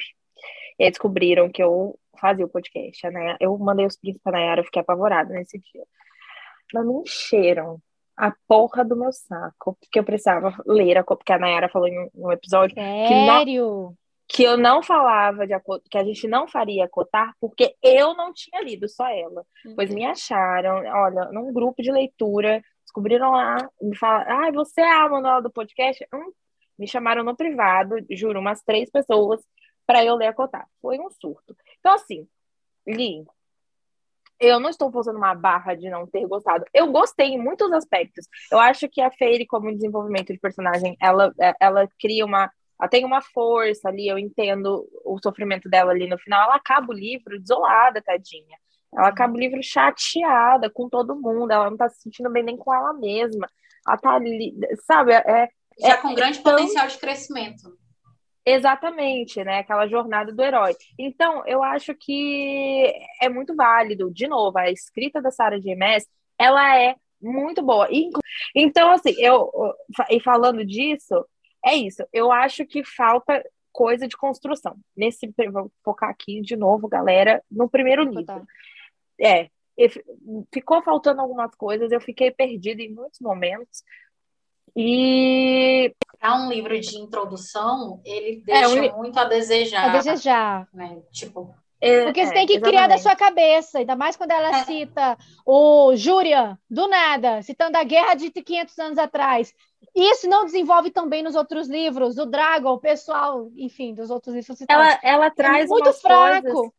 E 0.78 0.85
aí 0.85 0.91
descobriram 0.91 1.51
que 1.51 1.62
eu 1.62 1.99
fazia 2.18 2.45
o 2.45 2.49
podcast, 2.49 3.09
né? 3.11 3.37
Eu 3.41 3.57
mandei 3.59 3.87
os 3.87 3.97
prints 3.97 4.20
pra 4.22 4.33
Nayara, 4.33 4.61
eu 4.61 4.64
fiquei 4.64 4.81
apavorada 4.81 5.33
nesse 5.35 5.59
dia. 5.59 5.85
Mas 6.72 6.87
me 6.87 6.95
encheram 7.03 7.81
a 8.16 8.33
porra 8.47 8.85
do 8.85 8.97
meu 8.97 9.12
saco, 9.12 9.76
porque 9.81 9.99
eu 9.99 10.05
precisava 10.05 10.55
ler, 10.66 10.99
a, 10.99 11.05
porque 11.05 11.33
a 11.33 11.39
Nayara 11.39 11.68
falou 11.68 11.89
em 11.89 12.11
um, 12.14 12.31
episódio. 12.31 12.74
Sério? 12.74 13.95
Que 14.33 14.45
eu 14.45 14.57
não 14.57 14.81
falava 14.81 15.45
de 15.45 15.55
que 15.91 15.99
a 15.99 16.05
gente 16.05 16.28
não 16.28 16.47
faria 16.47 16.89
cotar 16.89 17.35
porque 17.41 17.74
eu 17.83 18.14
não 18.14 18.33
tinha 18.33 18.62
lido, 18.62 18.89
só 18.89 19.09
ela. 19.09 19.45
Uhum. 19.66 19.74
Pois 19.74 19.93
me 19.93 20.05
acharam, 20.05 20.76
olha, 20.76 21.33
num 21.33 21.53
grupo 21.53 21.83
de 21.83 21.91
leitura, 21.91 22.62
descobriram 22.85 23.33
lá, 23.33 23.57
me 23.83 23.97
falaram, 23.97 24.47
ah, 24.47 24.53
você 24.53 24.81
é 24.83 24.93
a 24.93 25.09
Manuela 25.09 25.43
do 25.43 25.51
podcast? 25.51 26.07
Hum, 26.14 26.33
me 26.78 26.87
chamaram 26.87 27.24
no 27.24 27.37
privado, 27.37 27.97
juro, 28.11 28.39
umas 28.39 28.62
três 28.62 28.89
pessoas 28.89 29.41
para 29.85 30.05
eu 30.05 30.14
ler 30.14 30.28
a 30.28 30.33
cotar. 30.33 30.68
Foi 30.81 30.99
um 31.01 31.11
surto. 31.11 31.57
Então, 31.81 31.95
assim, 31.95 32.28
Li, 32.87 33.24
eu 34.41 34.59
não 34.59 34.70
estou 34.70 34.91
forçando 34.91 35.18
uma 35.18 35.35
barra 35.35 35.74
de 35.74 35.91
não 35.91 36.07
ter 36.07 36.26
gostado. 36.26 36.64
Eu 36.72 36.91
gostei 36.91 37.28
em 37.28 37.43
muitos 37.43 37.70
aspectos. 37.72 38.26
Eu 38.51 38.59
acho 38.59 38.89
que 38.89 39.01
a 39.01 39.11
Feire, 39.11 39.47
como 39.47 39.72
desenvolvimento 39.72 40.33
de 40.33 40.39
personagem, 40.39 40.97
ela, 41.01 41.33
ela 41.61 41.89
cria 41.99 42.24
uma 42.24 42.51
ela 42.81 42.89
tem 42.89 43.05
uma 43.05 43.20
força 43.20 43.89
ali, 43.89 44.09
eu 44.09 44.18
entendo 44.18 44.89
o 45.05 45.18
sofrimento 45.22 45.68
dela 45.68 45.93
ali 45.93 46.09
no 46.09 46.18
final. 46.18 46.45
Ela 46.45 46.55
acaba 46.55 46.91
o 46.91 46.97
livro 46.97 47.39
desolada, 47.39 48.01
tadinha. 48.01 48.57
Ela 48.93 49.09
acaba 49.09 49.35
o 49.35 49.39
livro 49.39 49.62
chateada 49.62 50.70
com 50.70 50.89
todo 50.89 51.14
mundo, 51.14 51.53
ela 51.53 51.68
não 51.68 51.76
tá 51.76 51.89
se 51.91 52.01
sentindo 52.01 52.31
bem 52.31 52.43
nem 52.43 52.57
com 52.57 52.72
ela 52.74 52.95
mesma. 52.95 53.47
Ela 53.87 53.99
tá 53.99 54.14
ali, 54.14 54.57
sabe? 54.87 55.12
É, 55.12 55.49
Já 55.78 55.93
é, 55.93 55.97
com 55.99 56.14
grande 56.14 56.39
então... 56.39 56.55
potencial 56.55 56.87
de 56.87 56.99
crescimento. 56.99 57.78
Exatamente, 58.47 59.45
né? 59.45 59.59
Aquela 59.59 59.87
jornada 59.87 60.33
do 60.33 60.43
herói. 60.43 60.74
Então, 60.99 61.43
eu 61.47 61.62
acho 61.62 61.95
que 61.95 62.91
é 63.20 63.28
muito 63.28 63.55
válido. 63.55 64.11
De 64.11 64.26
novo, 64.26 64.59
a 64.59 64.70
escrita 64.70 65.20
da 65.20 65.31
Sarah 65.31 65.59
J. 65.59 65.76
Maas, 65.76 66.07
ela 66.39 66.78
é 66.78 66.97
muito 67.20 67.62
boa. 67.62 67.87
Então, 68.57 68.91
assim, 68.91 69.12
eu 69.18 69.53
e 70.09 70.18
falando 70.20 70.64
disso, 70.64 71.26
é 71.65 71.75
isso. 71.75 72.05
Eu 72.13 72.31
acho 72.33 72.65
que 72.67 72.85
falta 72.85 73.43
coisa 73.73 74.07
de 74.07 74.17
construção. 74.17 74.77
Nesse, 74.97 75.33
vou 75.53 75.71
focar 75.85 76.11
aqui 76.11 76.41
de 76.41 76.57
novo, 76.57 76.89
galera, 76.89 77.43
no 77.51 77.69
primeiro 77.69 78.05
nível. 78.05 78.45
É, 79.21 79.49
ficou 80.53 80.83
faltando 80.83 81.21
algumas 81.21 81.55
coisas, 81.55 81.93
eu 81.93 82.01
fiquei 82.01 82.31
perdida 82.31 82.83
em 82.83 82.93
muitos 82.93 83.21
momentos. 83.21 83.83
E 84.77 85.95
para 86.19 86.37
um 86.37 86.49
livro 86.49 86.79
de 86.79 86.97
introdução, 86.97 88.01
ele 88.05 88.43
deixa 88.45 88.87
é, 88.87 88.93
um... 88.93 88.99
muito 88.99 89.19
a 89.19 89.25
desejar. 89.25 89.91
A 89.91 89.97
desejar. 89.97 90.69
Né? 90.73 91.03
Tipo, 91.11 91.55
é, 91.81 92.05
Porque 92.05 92.25
você 92.25 92.31
é, 92.31 92.35
tem 92.35 92.47
que 92.47 92.53
exatamente. 92.55 92.77
criar 92.77 92.87
da 92.89 92.99
sua 92.99 93.17
cabeça, 93.17 93.79
ainda 93.79 93.97
mais 93.97 94.17
quando 94.17 94.33
ela 94.33 94.61
é. 94.61 94.65
cita 94.65 95.17
o 95.47 95.97
Júria, 95.97 96.59
do 96.69 96.87
nada, 96.89 97.43
citando 97.43 97.79
a 97.79 97.85
guerra 97.85 98.15
de 98.15 98.31
500 98.31 98.79
anos 98.79 98.99
atrás. 98.99 99.55
Isso 99.95 100.28
não 100.28 100.45
desenvolve 100.45 100.91
também 100.91 101.22
nos 101.22 101.34
outros 101.34 101.68
livros, 101.68 102.14
do 102.14 102.26
Dragon, 102.26 102.72
o 102.72 102.80
pessoal, 102.80 103.51
enfim, 103.57 103.95
dos 103.95 104.11
outros 104.11 104.34
livros. 104.34 104.59
Ela, 104.68 104.99
ela 105.03 105.26
é 105.26 105.30
traz 105.30 105.64
é 105.64 105.66
muito 105.66 105.93
fraco. 105.95 106.53
Coisas, 106.53 106.72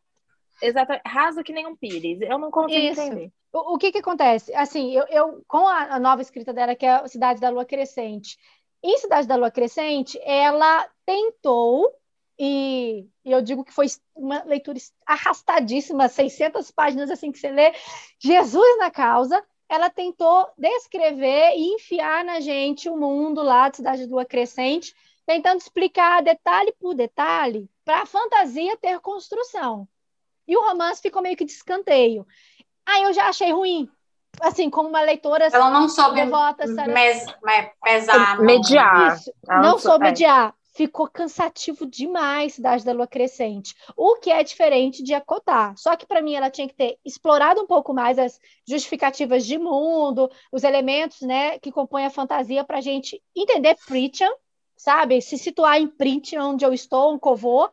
exatamente, 0.61 1.03
raso 1.05 1.43
que 1.43 1.53
nem 1.53 1.67
um 1.67 1.75
pires. 1.75 2.21
Eu 2.21 2.37
não 2.37 2.49
consigo 2.49 2.79
Isso. 2.79 3.01
entender. 3.01 3.31
O, 3.51 3.75
o, 3.75 3.77
que 3.77 3.91
que 3.91 3.97
acontece? 3.97 4.53
Assim, 4.55 4.91
eu, 4.91 5.05
eu 5.07 5.43
com 5.47 5.67
a, 5.67 5.95
a 5.95 5.99
nova 5.99 6.21
escrita 6.21 6.53
dela, 6.53 6.75
que 6.75 6.85
é 6.85 7.05
Cidade 7.07 7.41
da 7.41 7.49
Lua 7.49 7.65
Crescente, 7.65 8.37
em 8.81 8.97
Cidade 8.97 9.27
da 9.27 9.35
Lua 9.35 9.51
Crescente, 9.51 10.19
ela 10.23 10.87
tentou 11.05 11.93
e, 12.39 13.07
e, 13.23 13.31
eu 13.31 13.41
digo 13.41 13.63
que 13.63 13.71
foi 13.71 13.85
uma 14.15 14.43
leitura 14.45 14.79
arrastadíssima, 15.05 16.07
600 16.07 16.71
páginas 16.71 17.11
assim 17.11 17.31
que 17.31 17.37
você 17.37 17.51
lê, 17.51 17.71
Jesus 18.17 18.77
na 18.79 18.89
causa, 18.89 19.43
ela 19.71 19.89
tentou 19.89 20.49
descrever 20.57 21.53
e 21.55 21.75
enfiar 21.75 22.25
na 22.25 22.41
gente 22.41 22.89
o 22.89 22.97
mundo 22.97 23.41
lá 23.41 23.69
da 23.69 23.73
Cidade 23.73 24.05
do 24.05 24.11
Lua 24.11 24.25
Crescente, 24.25 24.93
tentando 25.25 25.61
explicar 25.61 26.21
detalhe 26.21 26.75
por 26.77 26.93
detalhe 26.93 27.69
para 27.85 28.01
a 28.01 28.05
fantasia 28.05 28.75
ter 28.75 28.99
construção. 28.99 29.87
E 30.45 30.57
o 30.57 30.67
romance 30.67 31.01
ficou 31.01 31.21
meio 31.21 31.37
que 31.37 31.45
de 31.45 31.53
escanteio. 31.53 32.27
Aí 32.85 33.03
eu 33.03 33.13
já 33.13 33.29
achei 33.29 33.53
ruim. 33.53 33.89
Assim, 34.41 34.69
como 34.69 34.89
uma 34.89 35.01
leitora. 35.01 35.47
Ela 35.47 35.69
não 35.69 35.87
soube 35.87 36.15
devota, 36.15 36.65
mes, 36.67 37.25
pesar. 37.81 38.41
Mediar. 38.41 39.15
Isso, 39.15 39.31
não 39.61 39.79
soube 39.79 40.05
é. 40.05 40.09
mediar 40.09 40.53
ficou 40.71 41.07
cansativo 41.07 41.85
demais 41.85 42.53
Cidade 42.53 42.83
da 42.83 42.93
Lua 42.93 43.07
Crescente, 43.07 43.75
o 43.95 44.15
que 44.15 44.31
é 44.31 44.43
diferente 44.43 45.03
de 45.03 45.13
Acotar. 45.13 45.77
Só 45.77 45.95
que 45.95 46.05
para 46.05 46.21
mim 46.21 46.33
ela 46.33 46.49
tinha 46.49 46.67
que 46.67 46.73
ter 46.73 46.97
explorado 47.05 47.61
um 47.61 47.67
pouco 47.67 47.93
mais 47.93 48.17
as 48.17 48.39
justificativas 48.67 49.45
de 49.45 49.57
mundo, 49.57 50.29
os 50.51 50.63
elementos, 50.63 51.21
né, 51.21 51.59
que 51.59 51.71
compõem 51.71 52.05
a 52.05 52.09
fantasia 52.09 52.63
para 52.63 52.77
a 52.77 52.81
gente 52.81 53.21
entender 53.35 53.75
Pritchard, 53.85 54.35
sabe? 54.75 55.21
Se 55.21 55.37
situar 55.37 55.79
em 55.79 55.87
print 55.87 56.37
onde 56.37 56.65
eu 56.65 56.73
estou, 56.73 57.13
um 57.13 57.19
covô. 57.19 57.69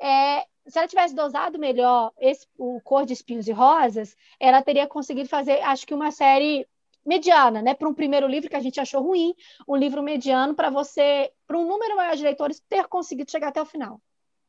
É, 0.00 0.44
se 0.66 0.78
ela 0.78 0.88
tivesse 0.88 1.14
dosado 1.14 1.58
melhor 1.58 2.12
esse, 2.18 2.46
o 2.58 2.80
Cor 2.82 3.04
de 3.04 3.12
Espinhos 3.12 3.48
e 3.48 3.52
Rosas, 3.52 4.16
ela 4.38 4.62
teria 4.62 4.86
conseguido 4.86 5.28
fazer, 5.28 5.60
acho 5.62 5.86
que 5.86 5.94
uma 5.94 6.10
série 6.10 6.66
mediana, 7.04 7.62
né? 7.62 7.74
Para 7.74 7.88
um 7.88 7.94
primeiro 7.94 8.26
livro 8.26 8.48
que 8.48 8.56
a 8.56 8.60
gente 8.60 8.80
achou 8.80 9.02
ruim, 9.02 9.34
um 9.68 9.76
livro 9.76 10.02
mediano 10.02 10.54
para 10.54 10.70
você, 10.70 11.30
para 11.46 11.58
um 11.58 11.66
número 11.66 11.96
maior 11.96 12.16
de 12.16 12.22
leitores, 12.22 12.60
ter 12.68 12.86
conseguido 12.86 13.30
chegar 13.30 13.48
até 13.48 13.60
o 13.60 13.66
final 13.66 14.00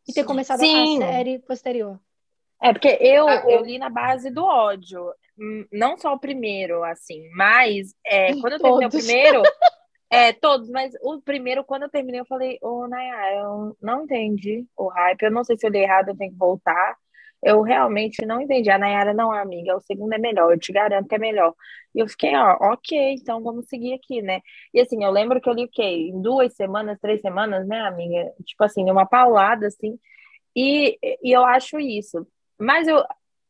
e 0.08 0.14
ter 0.14 0.24
começado 0.24 0.60
Sim. 0.60 1.04
a 1.04 1.08
série 1.08 1.40
posterior. 1.40 2.00
É, 2.62 2.72
porque 2.72 2.98
eu, 3.02 3.28
ah, 3.28 3.44
eu 3.48 3.64
li 3.64 3.78
na 3.78 3.90
base 3.90 4.30
do 4.30 4.44
ódio. 4.44 5.12
Hum, 5.38 5.66
não 5.72 5.98
só 5.98 6.14
o 6.14 6.20
primeiro, 6.20 6.84
assim, 6.84 7.30
mas 7.36 7.94
é, 8.06 8.34
quando 8.40 8.54
eu 8.54 8.60
terminei 8.60 8.88
o 8.88 8.90
primeiro. 8.90 9.44
é, 10.10 10.32
todos, 10.32 10.70
mas 10.70 10.94
o 11.02 11.22
primeiro, 11.22 11.64
quando 11.64 11.84
eu 11.84 11.90
terminei, 11.90 12.22
eu 12.22 12.26
falei, 12.26 12.58
ô, 12.62 12.84
oh, 12.84 12.88
Nayara, 12.88 13.36
eu 13.36 13.78
não 13.82 14.04
entendi 14.04 14.66
o 14.78 14.88
hype. 14.88 15.24
Eu 15.24 15.32
não 15.32 15.44
sei 15.44 15.58
se 15.58 15.68
eu 15.68 15.72
li 15.72 15.80
errado, 15.80 16.10
eu 16.10 16.18
tenho 16.18 16.32
que 16.32 16.38
voltar. 16.38 16.98
Eu 17.44 17.62
realmente 17.62 18.26
não 18.26 18.42
entendi. 18.42 18.70
A 18.70 18.78
Nayara 18.78 19.14
não 19.14 19.34
é 19.34 19.42
amiga, 19.42 19.76
o 19.78 19.82
segundo 19.82 20.14
é 20.14 20.18
melhor, 20.18 20.52
eu 20.52 20.60
te 20.60 20.72
garanto 20.72 21.08
que 21.08 21.16
é 21.16 21.20
melhor. 21.20 21.54
E 21.94 22.00
eu 22.00 22.08
fiquei, 22.08 22.36
ó, 22.36 22.58
ok, 22.74 23.14
então 23.14 23.42
vamos 23.44 23.68
seguir 23.68 23.94
aqui, 23.94 24.22
né? 24.22 24.42
E 24.74 24.82
assim, 24.82 25.04
eu 25.04 25.12
lembro 25.12 25.40
que 25.42 25.50
eu 25.50 25.54
li 25.54 25.66
o 25.66 25.70
quê? 25.72 25.84
Em 25.84 26.22
duas 26.22 26.56
semanas, 26.56 27.00
três 27.00 27.22
semanas, 27.22 27.68
né, 27.68 27.82
amiga? 27.82 28.34
Tipo 28.46 28.64
assim, 28.64 28.90
uma 28.90 29.06
paulada, 29.06 29.68
assim. 29.68 30.00
E, 30.56 30.98
e 31.24 31.32
eu 31.32 31.46
acho 31.46 31.80
isso. 31.80 32.28
Mas 32.60 32.88
eu, 32.88 33.04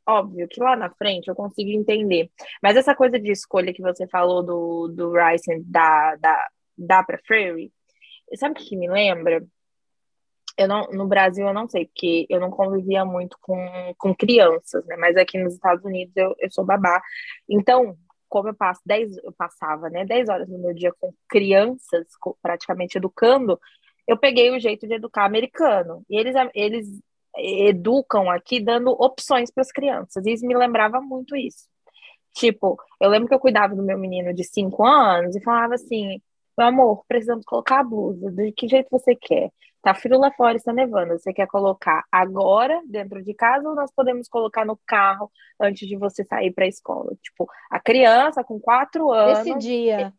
óbvio 0.07 0.47
que 0.47 0.59
lá 0.61 0.75
na 0.75 0.89
frente 0.91 1.27
eu 1.27 1.35
consigo 1.35 1.69
entender. 1.71 2.29
Mas 2.61 2.77
essa 2.77 2.95
coisa 2.95 3.19
de 3.19 3.31
escolha 3.31 3.73
que 3.73 3.81
você 3.81 4.07
falou 4.07 4.43
do, 4.43 4.87
do 4.89 5.13
Rice 5.13 5.63
da, 5.65 6.15
da, 6.17 6.47
da 6.77 7.03
pra 7.03 7.19
Free, 7.25 7.71
sabe 8.35 8.59
o 8.59 8.63
que 8.63 8.75
me 8.75 8.89
lembra? 8.89 9.45
Eu 10.57 10.67
não, 10.67 10.87
no 10.91 11.07
Brasil 11.07 11.45
eu 11.45 11.53
não 11.53 11.67
sei, 11.67 11.85
porque 11.85 12.25
eu 12.29 12.39
não 12.39 12.49
convivia 12.49 13.03
muito 13.03 13.37
com, 13.41 13.93
com 13.97 14.15
crianças, 14.15 14.85
né? 14.85 14.95
Mas 14.97 15.17
aqui 15.17 15.37
nos 15.37 15.53
Estados 15.53 15.83
Unidos 15.83 16.15
eu, 16.15 16.33
eu 16.39 16.49
sou 16.51 16.65
babá. 16.65 17.01
Então, 17.49 17.97
como 18.29 18.49
eu 18.49 18.55
passo 18.55 18.81
10, 18.85 19.17
eu 19.17 19.33
passava, 19.33 19.89
né, 19.89 20.05
10 20.05 20.29
horas 20.29 20.49
no 20.49 20.57
meu 20.57 20.73
dia 20.73 20.91
com 20.99 21.13
crianças, 21.29 22.07
praticamente 22.41 22.97
educando, 22.97 23.59
eu 24.07 24.17
peguei 24.17 24.51
o 24.51 24.59
jeito 24.59 24.87
de 24.87 24.95
educar 24.95 25.25
americano. 25.25 26.03
E 26.09 26.17
eles, 26.17 26.35
eles 26.53 27.01
educam 27.37 28.29
aqui 28.29 28.59
dando 28.59 28.91
opções 28.91 29.51
para 29.51 29.61
as 29.61 29.71
crianças. 29.71 30.25
E 30.25 30.33
isso 30.33 30.45
me 30.45 30.55
lembrava 30.55 31.01
muito 31.01 31.35
isso. 31.35 31.67
Tipo, 32.33 32.77
eu 32.99 33.09
lembro 33.09 33.27
que 33.27 33.33
eu 33.33 33.39
cuidava 33.39 33.75
do 33.75 33.83
meu 33.83 33.97
menino 33.97 34.33
de 34.33 34.43
5 34.43 34.85
anos 34.85 35.35
e 35.35 35.43
falava 35.43 35.75
assim: 35.75 36.21
meu 36.57 36.67
amor, 36.67 37.03
precisamos 37.07 37.45
colocar 37.45 37.79
a 37.79 37.83
blusa. 37.83 38.31
De 38.31 38.51
que 38.51 38.67
jeito 38.67 38.87
você 38.91 39.15
quer? 39.15 39.51
Tá 39.81 39.93
frio 39.93 40.17
lá 40.17 40.31
fora, 40.31 40.57
está 40.57 40.73
nevando. 40.73 41.13
Você 41.13 41.31
quer 41.31 41.47
colocar 41.47 42.03
agora 42.11 42.81
dentro 42.87 43.21
de 43.23 43.33
casa 43.33 43.69
ou 43.69 43.75
nós 43.75 43.91
podemos 43.95 44.27
colocar 44.27 44.65
no 44.65 44.79
carro 44.87 45.31
antes 45.59 45.87
de 45.87 45.95
você 45.95 46.23
sair 46.23 46.51
para 46.51 46.65
a 46.65 46.67
escola? 46.69 47.15
Tipo, 47.21 47.47
a 47.69 47.79
criança 47.79 48.43
com 48.43 48.59
quatro 48.59 49.11
anos. 49.11 49.39
Esse 49.39 49.57
dia 49.57 50.13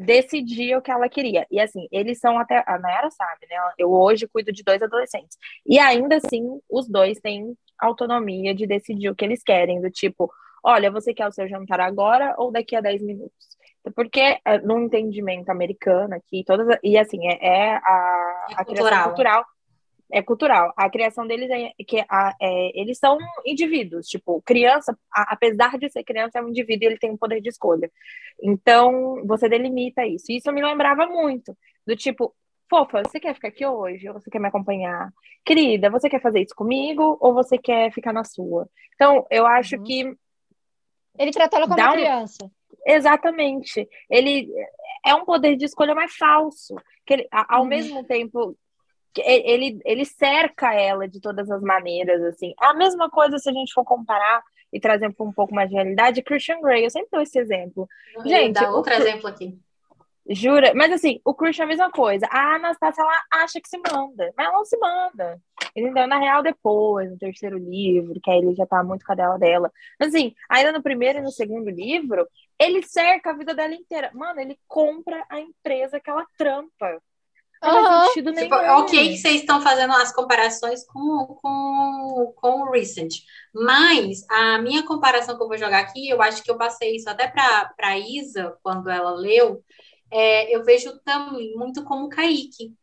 decidir 0.00 0.76
o 0.76 0.82
que 0.82 0.90
ela 0.90 1.08
queria. 1.08 1.46
E 1.50 1.60
assim, 1.60 1.86
eles 1.92 2.18
são 2.18 2.38
até. 2.38 2.64
A 2.66 2.78
Nayara 2.78 3.10
sabe, 3.10 3.46
né? 3.48 3.56
Eu 3.78 3.92
hoje 3.92 4.26
cuido 4.26 4.52
de 4.52 4.62
dois 4.62 4.82
adolescentes. 4.82 5.36
E 5.66 5.78
ainda 5.78 6.16
assim, 6.16 6.60
os 6.70 6.88
dois 6.88 7.20
têm 7.20 7.54
autonomia 7.78 8.54
de 8.54 8.66
decidir 8.66 9.10
o 9.10 9.14
que 9.14 9.24
eles 9.24 9.42
querem, 9.42 9.80
do 9.80 9.90
tipo, 9.90 10.30
olha, 10.62 10.90
você 10.90 11.14
quer 11.14 11.26
o 11.26 11.32
seu 11.32 11.48
jantar 11.48 11.80
agora 11.80 12.34
ou 12.38 12.50
daqui 12.50 12.76
a 12.76 12.80
10 12.80 13.02
minutos? 13.02 13.59
Porque 13.94 14.38
é, 14.44 14.58
no 14.58 14.78
entendimento 14.78 15.50
americano 15.50 16.14
aqui, 16.14 16.44
todas. 16.44 16.78
E 16.82 16.98
assim, 16.98 17.26
é, 17.26 17.38
é 17.40 17.76
a, 17.76 18.46
é 18.50 18.54
a 18.56 18.64
criação 18.64 19.04
cultural 19.04 19.44
é 20.12 20.22
cultural. 20.22 20.72
A 20.76 20.90
criação 20.90 21.26
deles 21.26 21.48
é 21.50 21.72
que 21.84 22.04
a, 22.08 22.34
é, 22.40 22.80
eles 22.80 22.98
são 22.98 23.16
indivíduos, 23.44 24.06
tipo, 24.06 24.42
criança, 24.42 24.96
a, 25.12 25.32
apesar 25.32 25.78
de 25.78 25.88
ser 25.90 26.04
criança, 26.04 26.38
é 26.38 26.42
um 26.42 26.48
indivíduo 26.48 26.84
e 26.84 26.86
ele 26.86 26.98
tem 26.98 27.10
um 27.10 27.16
poder 27.16 27.40
de 27.40 27.48
escolha. 27.48 27.90
Então, 28.42 29.24
você 29.26 29.48
delimita 29.48 30.04
isso. 30.06 30.26
Isso 30.30 30.52
me 30.52 30.62
lembrava 30.62 31.06
muito 31.06 31.56
do 31.86 31.96
tipo, 31.96 32.34
fofa, 32.68 33.02
você 33.04 33.18
quer 33.18 33.34
ficar 33.34 33.48
aqui 33.48 33.64
hoje? 33.64 34.08
Ou 34.08 34.14
você 34.14 34.30
quer 34.30 34.40
me 34.40 34.48
acompanhar? 34.48 35.12
Querida, 35.44 35.90
você 35.90 36.08
quer 36.08 36.20
fazer 36.20 36.40
isso 36.40 36.54
comigo 36.54 37.16
ou 37.20 37.32
você 37.32 37.56
quer 37.56 37.92
ficar 37.92 38.12
na 38.12 38.24
sua? 38.24 38.68
Então, 38.94 39.26
eu 39.30 39.46
acho 39.46 39.76
uhum. 39.76 39.84
que. 39.84 40.16
Ele 41.18 41.30
trata 41.32 41.56
ela 41.56 41.66
como 41.66 41.80
uma 41.80 41.94
um... 41.94 42.50
Exatamente. 42.86 43.88
Ele 44.08 44.48
é 45.04 45.14
um 45.14 45.24
poder 45.24 45.56
de 45.56 45.64
escolha 45.64 45.94
mais 45.94 46.14
falso. 46.16 46.74
Que 47.06 47.14
ele, 47.14 47.28
ao 47.30 47.62
uhum. 47.62 47.68
mesmo 47.68 48.04
tempo 48.04 48.56
ele, 49.18 49.80
ele 49.84 50.04
cerca 50.04 50.72
ela 50.72 51.08
de 51.08 51.20
todas 51.20 51.50
as 51.50 51.62
maneiras, 51.62 52.22
assim. 52.22 52.54
É 52.62 52.66
a 52.66 52.74
mesma 52.74 53.10
coisa 53.10 53.38
se 53.38 53.48
a 53.48 53.52
gente 53.52 53.72
for 53.72 53.84
comparar 53.84 54.42
e 54.72 54.78
trazer 54.78 55.12
um 55.18 55.32
pouco 55.32 55.52
mais 55.54 55.68
de 55.68 55.74
realidade, 55.74 56.22
Christian 56.22 56.60
Grey, 56.60 56.84
eu 56.84 56.90
sempre 56.90 57.08
dou 57.10 57.20
esse 57.20 57.38
exemplo. 57.38 57.88
Eu 58.16 58.28
gente, 58.28 58.54
dar 58.54 58.70
outro 58.70 58.92
o... 58.92 58.96
exemplo 58.96 59.28
aqui. 59.28 59.58
Jura? 60.28 60.72
Mas 60.76 60.92
assim, 60.92 61.20
o 61.24 61.34
Christian 61.34 61.64
é 61.64 61.66
a 61.66 61.68
mesma 61.68 61.90
coisa. 61.90 62.26
A 62.30 62.54
Anastácia, 62.54 63.02
ela 63.02 63.42
acha 63.42 63.60
que 63.60 63.68
se 63.68 63.78
manda, 63.78 64.32
mas 64.36 64.46
ela 64.46 64.56
não 64.56 64.64
se 64.64 64.78
manda. 64.78 65.40
Entendeu? 65.74 66.06
Na 66.06 66.18
real, 66.18 66.42
depois, 66.42 67.10
no 67.10 67.18
terceiro 67.18 67.58
livro, 67.58 68.20
que 68.22 68.30
aí 68.30 68.38
ele 68.38 68.54
já 68.54 68.66
tá 68.66 68.82
muito 68.84 69.04
cadela 69.04 69.38
dela. 69.38 69.72
Mas 69.98 70.14
assim, 70.14 70.32
ainda 70.48 70.72
no 70.72 70.82
primeiro 70.82 71.18
e 71.18 71.22
no 71.22 71.32
segundo 71.32 71.68
livro, 71.68 72.28
ele 72.60 72.82
cerca 72.82 73.30
a 73.30 73.32
vida 73.32 73.54
dela 73.54 73.74
inteira. 73.74 74.10
Mano, 74.12 74.38
ele 74.38 74.58
compra 74.68 75.24
a 75.30 75.40
empresa 75.40 75.98
que 75.98 76.10
ela 76.10 76.26
trampa. 76.36 77.02
Não 77.62 77.76
uhum. 77.76 77.84
faz 77.84 78.06
sentido 78.08 78.32
tipo, 78.32 78.54
nenhum. 78.54 78.64
Tipo, 78.64 78.80
ok 78.82 79.08
que 79.08 79.16
vocês 79.18 79.40
estão 79.40 79.60
fazendo 79.62 79.92
as 79.94 80.14
comparações 80.14 80.86
com, 80.86 81.38
com, 81.42 82.32
com 82.36 82.60
o 82.62 82.70
Recent, 82.70 83.16
mas 83.54 84.24
a 84.30 84.58
minha 84.58 84.82
comparação 84.82 85.36
que 85.36 85.42
eu 85.42 85.48
vou 85.48 85.58
jogar 85.58 85.80
aqui, 85.80 86.08
eu 86.08 86.22
acho 86.22 86.42
que 86.42 86.50
eu 86.50 86.56
passei 86.56 86.96
isso 86.96 87.08
até 87.08 87.28
para 87.28 87.70
a 87.82 87.98
Isa, 87.98 88.56
quando 88.62 88.88
ela 88.88 89.10
leu, 89.10 89.62
é, 90.10 90.54
eu 90.54 90.64
vejo 90.64 90.98
também 91.00 91.54
muito 91.54 91.84
como 91.84 92.06
o 92.06 92.08
Kaique. 92.08 92.74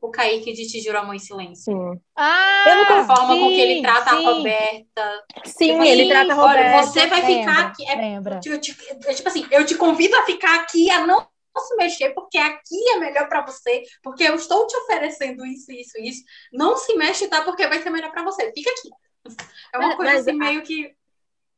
O 0.00 0.10
Kaique 0.10 0.52
de 0.52 0.66
Te 0.66 0.80
Juro 0.80 0.98
Amor 0.98 1.14
em 1.14 1.18
Silêncio. 1.18 1.72
Sim. 1.72 2.00
Ah, 2.14 2.64
a 2.88 3.06
forma 3.06 3.34
sim, 3.34 3.40
com 3.40 3.48
que 3.48 3.60
ele 3.60 3.82
trata 3.82 4.10
sim. 4.10 4.26
a 4.26 4.30
Roberta. 4.30 5.24
Sim, 5.44 5.82
ele 5.82 6.08
trata 6.08 6.32
a 6.32 6.36
Roberta. 6.36 6.86
Você 6.86 7.06
vai 7.06 7.22
lembra, 7.22 7.52
ficar 7.52 7.66
aqui. 7.66 7.90
É, 7.90 7.96
lembra. 7.96 8.40
Tipo, 8.40 8.58
tipo 8.58 9.28
assim, 9.28 9.46
eu 9.50 9.64
te 9.64 9.74
convido 9.74 10.16
a 10.16 10.22
ficar 10.22 10.60
aqui, 10.60 10.90
a 10.90 11.06
não 11.06 11.26
posso 11.56 11.74
mexer 11.76 12.10
porque 12.10 12.36
aqui 12.36 12.90
é 12.90 12.98
melhor 12.98 13.28
para 13.28 13.44
você, 13.46 13.82
porque 14.02 14.24
eu 14.24 14.34
estou 14.34 14.66
te 14.66 14.76
oferecendo 14.76 15.44
isso, 15.46 15.72
isso, 15.72 15.98
isso. 15.98 16.22
Não 16.52 16.76
se 16.76 16.94
mexe, 16.96 17.26
tá? 17.28 17.42
Porque 17.42 17.66
vai 17.66 17.82
ser 17.82 17.90
melhor 17.90 18.12
para 18.12 18.22
você. 18.22 18.52
Fica 18.52 18.70
aqui. 18.70 18.90
É 19.72 19.78
uma 19.78 19.88
mas, 19.88 19.96
coisa 19.96 20.12
mas, 20.12 20.28
assim 20.28 20.38
meio 20.38 20.62
que. 20.62 20.94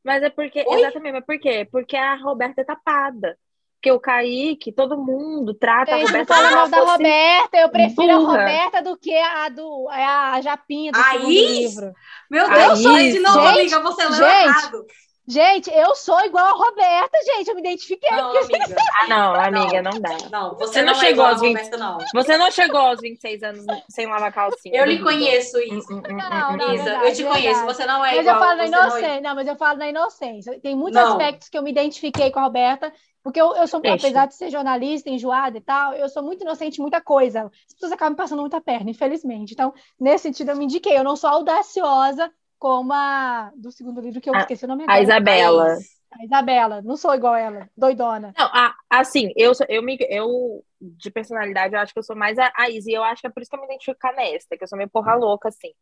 Mas 0.04 0.22
é 0.22 0.30
porque. 0.30 0.64
Oi? 0.66 0.80
Exatamente, 0.80 1.12
mas 1.14 1.24
por 1.26 1.38
quê? 1.38 1.68
Porque 1.70 1.96
a 1.96 2.14
Roberta 2.14 2.60
é 2.60 2.64
tapada. 2.64 3.36
Porque 3.78 3.92
o 3.92 4.00
Kaique, 4.00 4.72
todo 4.72 4.98
mundo 4.98 5.54
trata 5.54 5.94
a 5.94 5.98
Roberta. 6.00 6.34
Fala 6.34 6.50
mal 6.50 6.68
da 6.68 6.80
Roberta, 6.80 7.56
eu 7.58 7.68
prefiro 7.68 8.18
burra. 8.18 8.38
a 8.38 8.40
Roberta 8.40 8.82
do 8.82 8.96
que 8.96 9.16
a 9.16 9.48
do 9.48 9.88
a 9.88 10.40
Japinha 10.40 10.90
do 10.90 10.98
Aí, 10.98 11.60
livro. 11.60 11.92
Meu 12.28 12.50
Deus, 12.50 12.84
Aí, 12.84 13.12
de 13.12 13.20
novo, 13.20 13.40
gente, 13.40 13.74
amiga, 13.74 13.80
você 13.80 14.02
leu 14.02 14.12
gente, 14.14 14.48
errado. 14.48 14.86
Gente, 15.28 15.70
eu 15.70 15.94
sou 15.94 16.18
igual 16.24 16.46
a 16.46 16.52
Roberta, 16.52 17.18
gente. 17.22 17.48
Eu 17.48 17.54
me 17.54 17.60
identifiquei. 17.60 18.10
Não, 18.10 18.30
amiga. 18.30 18.76
Ah, 19.00 19.06
não, 19.06 19.34
amiga, 19.34 19.82
não 19.82 20.00
dá. 20.00 20.16
Não, 20.30 20.56
você, 20.56 20.66
você 20.66 20.82
não, 20.82 20.92
não, 20.92 21.00
chegou 21.00 21.24
é 21.24 21.28
aos 21.28 21.40
20... 21.40 21.48
Roberta, 21.54 21.76
não. 21.76 21.98
Você 22.14 22.36
não 22.36 22.50
chegou 22.50 22.80
aos 22.80 23.00
26 23.00 23.42
anos 23.42 23.66
sem 23.88 24.06
lavar 24.06 24.32
calcinha. 24.32 24.74
Eu 24.76 24.86
lhe 24.86 24.98
conheço, 25.00 25.60
Isa. 25.60 25.94
Hum, 25.94 25.98
hum, 25.98 26.02
hum, 26.10 26.16
não, 26.16 26.56
não, 26.56 26.74
Isa, 26.74 26.84
verdade, 26.84 27.06
eu 27.06 27.14
te 27.14 27.24
conheço. 27.24 27.64
Você 27.66 27.86
não 27.86 28.04
é 28.04 28.16
mas 28.16 28.26
igual. 28.26 28.34
Eu 28.34 28.42
falo 28.42 28.56
na 28.56 28.66
inocência. 28.66 29.14
Não, 29.14 29.20
não, 29.20 29.34
mas 29.36 29.46
eu 29.46 29.56
falo 29.56 29.78
na 29.78 29.88
inocência. 29.88 30.60
Tem 30.60 30.74
muitos 30.74 31.00
não. 31.00 31.12
aspectos 31.12 31.48
que 31.48 31.58
eu 31.58 31.62
me 31.62 31.70
identifiquei 31.70 32.30
com 32.30 32.40
a 32.40 32.44
Roberta. 32.44 32.92
Porque 33.28 33.42
eu, 33.42 33.54
eu 33.56 33.68
sou, 33.68 33.78
Deixa. 33.78 34.06
apesar 34.06 34.26
de 34.26 34.34
ser 34.34 34.48
jornalista, 34.48 35.10
enjoada 35.10 35.58
e 35.58 35.60
tal, 35.60 35.92
eu 35.92 36.08
sou 36.08 36.22
muito 36.22 36.40
inocente 36.40 36.78
em 36.78 36.80
muita 36.80 36.98
coisa. 36.98 37.50
As 37.66 37.74
pessoas 37.74 37.92
acabam 37.92 38.12
me 38.12 38.16
passando 38.16 38.40
muita 38.40 38.58
perna, 38.58 38.90
infelizmente. 38.90 39.52
Então, 39.52 39.74
nesse 40.00 40.22
sentido, 40.22 40.50
eu 40.50 40.56
me 40.56 40.64
indiquei. 40.64 40.96
Eu 40.96 41.04
não 41.04 41.14
sou 41.14 41.28
audaciosa 41.28 42.32
como 42.58 42.90
a 42.90 43.52
do 43.54 43.70
segundo 43.70 44.00
livro, 44.00 44.18
que 44.18 44.30
eu 44.30 44.34
a, 44.34 44.38
esqueci 44.38 44.64
o 44.64 44.68
nome 44.68 44.84
agora. 44.84 44.98
A 44.98 45.02
Isabela. 45.02 45.76
A 46.10 46.24
Isabela, 46.24 46.80
não 46.80 46.96
sou 46.96 47.14
igual 47.14 47.36
ela, 47.36 47.68
doidona. 47.76 48.32
Não, 48.34 48.46
a, 48.46 48.74
assim, 48.88 49.30
eu, 49.36 49.52
eu, 49.68 49.82
me, 49.82 49.98
eu, 50.08 50.64
de 50.80 51.10
personalidade, 51.10 51.74
eu 51.74 51.80
acho 51.80 51.92
que 51.92 51.98
eu 51.98 52.02
sou 52.02 52.16
mais 52.16 52.38
a, 52.38 52.50
a 52.56 52.70
Izzy, 52.70 52.92
e 52.92 52.94
eu 52.94 53.04
acho 53.04 53.20
que 53.20 53.26
é 53.26 53.30
por 53.30 53.42
isso 53.42 53.50
que 53.50 53.56
eu 53.56 53.60
me 53.60 53.66
identifico 53.66 54.00
com 54.00 54.08
a 54.08 54.12
Nesta, 54.14 54.56
que 54.56 54.64
eu 54.64 54.68
sou 54.68 54.78
meio 54.78 54.88
porra 54.88 55.14
louca, 55.14 55.50
assim. 55.50 55.74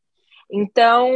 Então, 0.50 1.08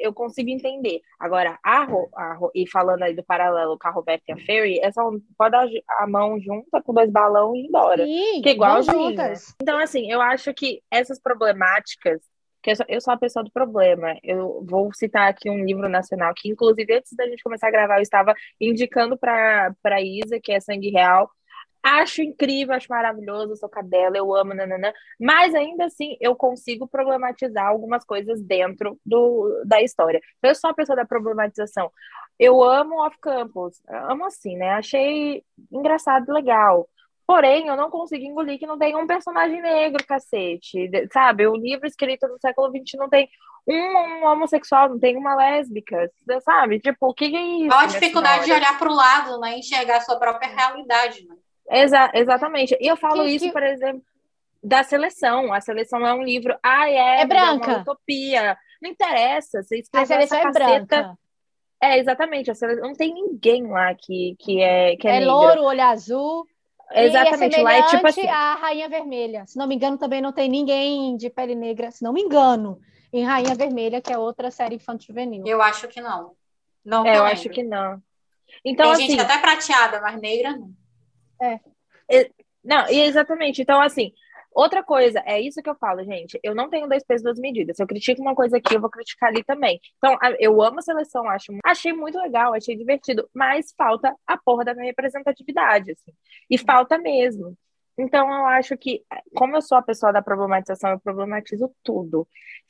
eu 0.00 0.12
consigo 0.14 0.50
entender. 0.50 1.00
Agora, 1.18 1.58
a, 1.64 1.82
a, 1.84 2.38
e 2.54 2.68
falando 2.68 3.02
aí 3.02 3.14
do 3.14 3.24
paralelo 3.24 3.78
com 3.78 3.88
a 3.88 3.90
Roberta 3.90 4.24
e 4.28 4.32
a 4.32 4.36
Ferry, 4.36 4.78
é 4.80 4.92
só 4.92 5.10
pode 5.36 5.50
dar 5.50 5.66
a 5.98 6.06
mão 6.06 6.40
junta 6.40 6.80
com 6.82 6.94
dois 6.94 7.10
balões 7.10 7.58
e 7.58 7.62
ir 7.62 7.66
embora. 7.66 8.04
Sim, 8.04 8.42
que 8.42 8.48
é 8.48 8.52
igual 8.52 8.82
juntas. 8.82 9.54
Então, 9.60 9.78
assim, 9.78 10.10
eu 10.10 10.20
acho 10.20 10.54
que 10.54 10.80
essas 10.90 11.20
problemáticas 11.20 12.20
que 12.62 12.70
eu 12.70 12.76
sou, 12.76 12.86
eu 12.88 13.00
sou 13.00 13.14
a 13.14 13.18
pessoa 13.18 13.44
do 13.44 13.50
problema. 13.50 14.16
Eu 14.22 14.64
vou 14.68 14.92
citar 14.92 15.28
aqui 15.28 15.48
um 15.50 15.64
livro 15.64 15.88
nacional 15.88 16.32
que, 16.36 16.48
inclusive, 16.48 16.94
antes 16.94 17.12
da 17.16 17.26
gente 17.26 17.42
começar 17.42 17.68
a 17.68 17.70
gravar, 17.70 17.96
eu 17.96 18.02
estava 18.02 18.34
indicando 18.60 19.16
para 19.16 19.74
a 19.84 20.02
Isa, 20.02 20.38
que 20.40 20.52
é 20.52 20.60
Sangue 20.60 20.90
Real, 20.90 21.30
acho 21.82 22.22
incrível, 22.22 22.74
acho 22.74 22.86
maravilhoso, 22.88 23.56
sou 23.56 23.68
cadela, 23.68 24.16
eu 24.16 24.34
amo, 24.34 24.54
nananã, 24.54 24.92
mas 25.18 25.54
ainda 25.54 25.86
assim 25.86 26.16
eu 26.20 26.34
consigo 26.36 26.86
problematizar 26.86 27.66
algumas 27.66 28.04
coisas 28.04 28.42
dentro 28.42 28.98
do, 29.04 29.62
da 29.64 29.80
história. 29.82 30.20
Eu 30.42 30.54
sou 30.54 30.70
a 30.70 30.74
pessoa 30.74 30.96
da 30.96 31.04
problematização. 31.04 31.90
Eu 32.38 32.62
amo 32.62 33.04
off-campus, 33.04 33.82
amo 33.88 34.24
assim, 34.24 34.56
né? 34.56 34.70
Achei 34.70 35.42
engraçado, 35.70 36.32
legal. 36.32 36.88
Porém, 37.26 37.68
eu 37.68 37.76
não 37.76 37.90
consigo 37.90 38.24
engolir 38.24 38.58
que 38.58 38.66
não 38.66 38.78
tem 38.78 38.96
um 38.96 39.06
personagem 39.06 39.62
negro, 39.62 40.04
cacete. 40.04 40.90
Sabe? 41.12 41.46
O 41.46 41.54
livro 41.54 41.86
escrito 41.86 42.26
no 42.26 42.40
século 42.40 42.68
XX 42.70 42.98
não 42.98 43.08
tem 43.08 43.28
um, 43.66 43.74
um 43.74 44.26
homossexual, 44.26 44.88
não 44.88 44.98
tem 44.98 45.16
uma 45.16 45.34
lésbica, 45.36 46.10
sabe? 46.42 46.80
Tipo, 46.80 47.08
o 47.08 47.14
que 47.14 47.24
é 47.36 47.40
isso? 47.40 47.74
Há 47.74 47.82
a 47.82 47.86
dificuldade 47.86 48.46
de 48.46 48.52
olhar 48.52 48.78
para 48.78 48.90
o 48.90 48.94
lado, 48.94 49.38
né? 49.38 49.58
Enxergar 49.58 49.98
a 49.98 50.00
sua 50.00 50.18
própria 50.18 50.48
realidade, 50.48 51.26
né? 51.26 51.36
Exa 51.70 52.10
exatamente. 52.14 52.76
E 52.80 52.86
eu 52.86 52.96
falo 52.96 53.24
que, 53.24 53.30
isso, 53.30 53.46
que... 53.46 53.52
por 53.52 53.62
exemplo, 53.62 54.02
da 54.62 54.82
seleção. 54.82 55.52
A 55.52 55.60
seleção 55.60 56.06
é 56.06 56.12
um 56.12 56.22
livro. 56.22 56.58
Ah, 56.62 56.90
é, 56.90 57.20
é 57.22 57.26
branca. 57.26 57.70
É 57.70 57.74
uma 57.74 57.82
utopia. 57.82 58.58
Não 58.82 58.90
interessa. 58.90 59.62
Você 59.62 59.82
a 59.92 60.04
seleção 60.04 60.38
é 60.38 60.50
branca. 60.50 61.18
É, 61.82 61.98
exatamente. 61.98 62.50
A 62.50 62.54
seleção... 62.54 62.88
Não 62.88 62.94
tem 62.94 63.14
ninguém 63.14 63.66
lá 63.66 63.94
que, 63.94 64.36
que 64.38 64.60
é 64.60 64.96
que 64.96 65.08
é, 65.08 65.22
é 65.22 65.24
louro, 65.24 65.62
olho 65.62 65.82
azul. 65.82 66.44
Exatamente, 66.92 67.56
e 67.56 67.60
é 67.60 67.62
lá 67.62 67.74
é 67.74 67.82
tipo 67.84 68.06
assim. 68.06 68.26
a 68.26 68.54
Rainha 68.54 68.88
Vermelha. 68.88 69.46
Se 69.46 69.56
não 69.56 69.68
me 69.68 69.76
engano, 69.76 69.96
também 69.96 70.20
não 70.20 70.32
tem 70.32 70.48
ninguém 70.48 71.16
de 71.16 71.30
pele 71.30 71.54
negra, 71.54 71.92
se 71.92 72.02
não 72.02 72.12
me 72.12 72.20
engano, 72.20 72.80
em 73.12 73.24
Rainha 73.24 73.54
Vermelha, 73.54 74.00
que 74.00 74.12
é 74.12 74.18
outra 74.18 74.50
série 74.50 74.74
infantil 74.74 75.14
juvenil. 75.14 75.44
Eu 75.46 75.62
acho 75.62 75.86
que 75.86 76.00
não. 76.00 76.32
Não, 76.84 77.06
é, 77.06 77.16
eu 77.16 77.24
acho 77.24 77.48
que 77.48 77.62
não. 77.62 78.02
Então, 78.64 78.86
tem 78.86 79.04
assim, 79.04 79.10
gente 79.10 79.20
até 79.20 79.38
prateada, 79.38 80.00
mas 80.00 80.20
negra 80.20 80.56
não. 80.56 80.72
É. 81.40 81.60
Não, 82.62 82.86
exatamente. 82.88 83.62
Então, 83.62 83.80
assim, 83.80 84.12
outra 84.52 84.82
coisa, 84.82 85.22
é 85.24 85.40
isso 85.40 85.62
que 85.62 85.70
eu 85.70 85.74
falo, 85.76 86.04
gente. 86.04 86.38
Eu 86.42 86.54
não 86.54 86.68
tenho 86.68 86.88
dois 86.88 87.02
pesos, 87.04 87.22
duas 87.24 87.38
medidas. 87.38 87.76
Se 87.76 87.82
eu 87.82 87.86
critico 87.86 88.20
uma 88.20 88.34
coisa 88.34 88.58
aqui, 88.58 88.74
eu 88.74 88.80
vou 88.80 88.90
criticar 88.90 89.30
ali 89.30 89.42
também. 89.44 89.80
Então, 89.98 90.18
eu 90.38 90.60
amo 90.62 90.78
a 90.78 90.82
seleção, 90.82 91.28
acho, 91.28 91.52
achei 91.64 91.92
muito 91.92 92.18
legal, 92.18 92.54
achei 92.54 92.76
divertido, 92.76 93.28
mas 93.34 93.72
falta 93.76 94.14
a 94.26 94.36
porra 94.36 94.64
da 94.64 94.74
minha 94.74 94.86
representatividade, 94.86 95.92
assim. 95.92 96.12
E 96.50 96.58
falta 96.58 96.98
mesmo. 96.98 97.56
Então, 97.98 98.28
eu 98.32 98.46
acho 98.46 98.76
que, 98.78 99.02
como 99.34 99.56
eu 99.56 99.62
sou 99.62 99.76
a 99.76 99.82
pessoa 99.82 100.12
da 100.12 100.22
problematização, 100.22 100.90
eu 100.90 101.00
problematizo 101.00 101.70
tudo. 101.82 102.26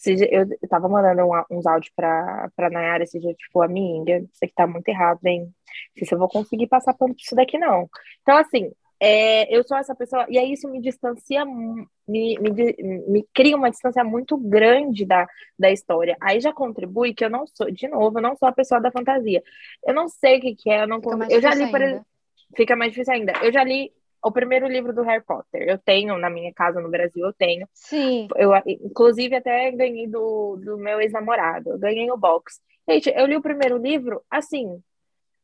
Eu, 0.06 0.68
tava 0.68 0.88
mandando 0.88 1.22
uns 1.50 1.66
áudios 1.66 1.92
pra, 1.94 2.50
pra 2.56 2.70
Nayara 2.70 3.04
esse 3.04 3.18
dia, 3.20 3.34
tipo, 3.34 3.62
amiga, 3.62 4.18
isso 4.18 4.44
aqui 4.44 4.52
tá 4.54 4.66
muito 4.66 4.88
errado, 4.88 5.20
hein? 5.24 5.52
Não 5.70 5.98
sei 5.98 6.06
se 6.08 6.14
eu 6.14 6.18
vou 6.18 6.28
conseguir 6.28 6.66
passar 6.66 6.94
por 6.94 7.10
isso 7.10 7.34
daqui, 7.34 7.58
não. 7.58 7.88
Então, 8.22 8.36
assim, 8.36 8.70
é, 9.02 9.54
eu 9.54 9.64
sou 9.64 9.78
essa 9.78 9.94
pessoa, 9.94 10.26
e 10.28 10.38
aí 10.38 10.52
isso 10.52 10.68
me 10.68 10.78
distancia, 10.78 11.42
me, 11.44 11.86
me, 12.06 12.76
me, 13.08 13.26
cria 13.32 13.56
uma 13.56 13.70
distância 13.70 14.04
muito 14.04 14.36
grande 14.36 15.06
da, 15.06 15.26
da 15.58 15.70
história. 15.70 16.16
Aí 16.20 16.38
já 16.38 16.52
contribui 16.52 17.14
que 17.14 17.24
eu 17.24 17.30
não 17.30 17.46
sou, 17.46 17.70
de 17.70 17.88
novo, 17.88 18.18
eu 18.18 18.22
não 18.22 18.36
sou 18.36 18.46
a 18.46 18.52
pessoa 18.52 18.78
da 18.78 18.92
fantasia. 18.92 19.42
Eu 19.86 19.94
não 19.94 20.06
sei 20.06 20.38
o 20.38 20.40
que, 20.42 20.54
que 20.54 20.70
é, 20.70 20.82
eu 20.82 20.86
não 20.86 21.00
Eu 21.30 21.40
já 21.40 21.54
li, 21.54 21.70
por 21.70 21.80
exemplo, 21.80 22.06
fica 22.54 22.76
mais 22.76 22.92
difícil 22.92 23.14
ainda. 23.14 23.32
Eu 23.42 23.50
já 23.50 23.64
li 23.64 23.90
o 24.22 24.30
primeiro 24.30 24.68
livro 24.68 24.92
do 24.92 25.02
Harry 25.02 25.24
Potter. 25.24 25.62
Eu 25.66 25.78
tenho 25.78 26.18
na 26.18 26.28
minha 26.28 26.52
casa 26.52 26.78
no 26.78 26.90
Brasil, 26.90 27.24
eu 27.24 27.32
tenho. 27.32 27.66
Sim. 27.72 28.28
Eu, 28.36 28.50
inclusive, 28.66 29.34
até 29.34 29.70
ganhei 29.70 30.06
do, 30.06 30.56
do 30.56 30.76
meu 30.76 31.00
ex-namorado. 31.00 31.70
Eu 31.70 31.78
ganhei 31.78 32.10
o 32.10 32.18
box. 32.18 32.60
Gente, 32.86 33.10
eu 33.16 33.24
li 33.24 33.36
o 33.36 33.42
primeiro 33.42 33.78
livro, 33.78 34.22
assim, 34.28 34.82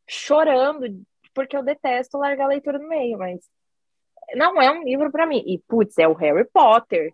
chorando, 0.09 0.87
porque 1.35 1.57
eu 1.57 1.63
detesto 1.63 2.19
largar 2.19 2.45
a 2.45 2.49
leitura 2.49 2.79
no 2.79 2.89
meio, 2.89 3.19
mas 3.19 3.41
não 4.35 4.61
é 4.61 4.71
um 4.71 4.83
livro 4.83 5.11
para 5.11 5.27
mim. 5.27 5.43
E, 5.47 5.59
putz, 5.69 5.99
é 5.99 6.09
o 6.09 6.15
Harry 6.15 6.45
Potter 6.53 7.13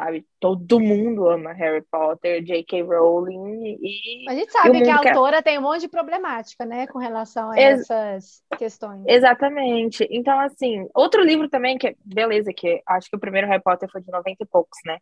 sabe? 0.00 0.26
Todo 0.38 0.80
mundo 0.80 1.28
ama 1.28 1.52
Harry 1.52 1.84
Potter, 1.90 2.42
J.K. 2.42 2.82
Rowling 2.82 3.78
e. 3.82 4.24
A 4.28 4.34
gente 4.34 4.50
sabe 4.50 4.82
que 4.82 4.88
a 4.88 4.96
autora 4.96 5.36
quer... 5.36 5.42
tem 5.42 5.58
um 5.58 5.62
monte 5.62 5.82
de 5.82 5.88
problemática, 5.88 6.64
né, 6.64 6.86
com 6.86 6.98
relação 6.98 7.50
a 7.50 7.60
Ex 7.60 7.82
essas 7.82 8.42
questões. 8.58 9.04
Exatamente. 9.06 10.06
Então, 10.10 10.38
assim, 10.40 10.88
outro 10.94 11.22
livro 11.22 11.48
também 11.48 11.76
que, 11.76 11.94
beleza, 12.02 12.52
que 12.52 12.82
acho 12.86 13.10
que 13.10 13.16
o 13.16 13.20
primeiro 13.20 13.46
Harry 13.46 13.62
Potter 13.62 13.90
foi 13.90 14.00
de 14.00 14.10
90 14.10 14.42
e 14.42 14.46
poucos, 14.46 14.78
né? 14.86 14.98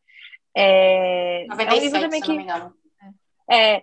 É, 0.57 1.47
97, 1.49 1.71
é 1.71 1.79
um 1.79 1.85
livro 1.85 2.01
também 2.01 2.21
que. 2.21 2.47
É, 3.51 3.83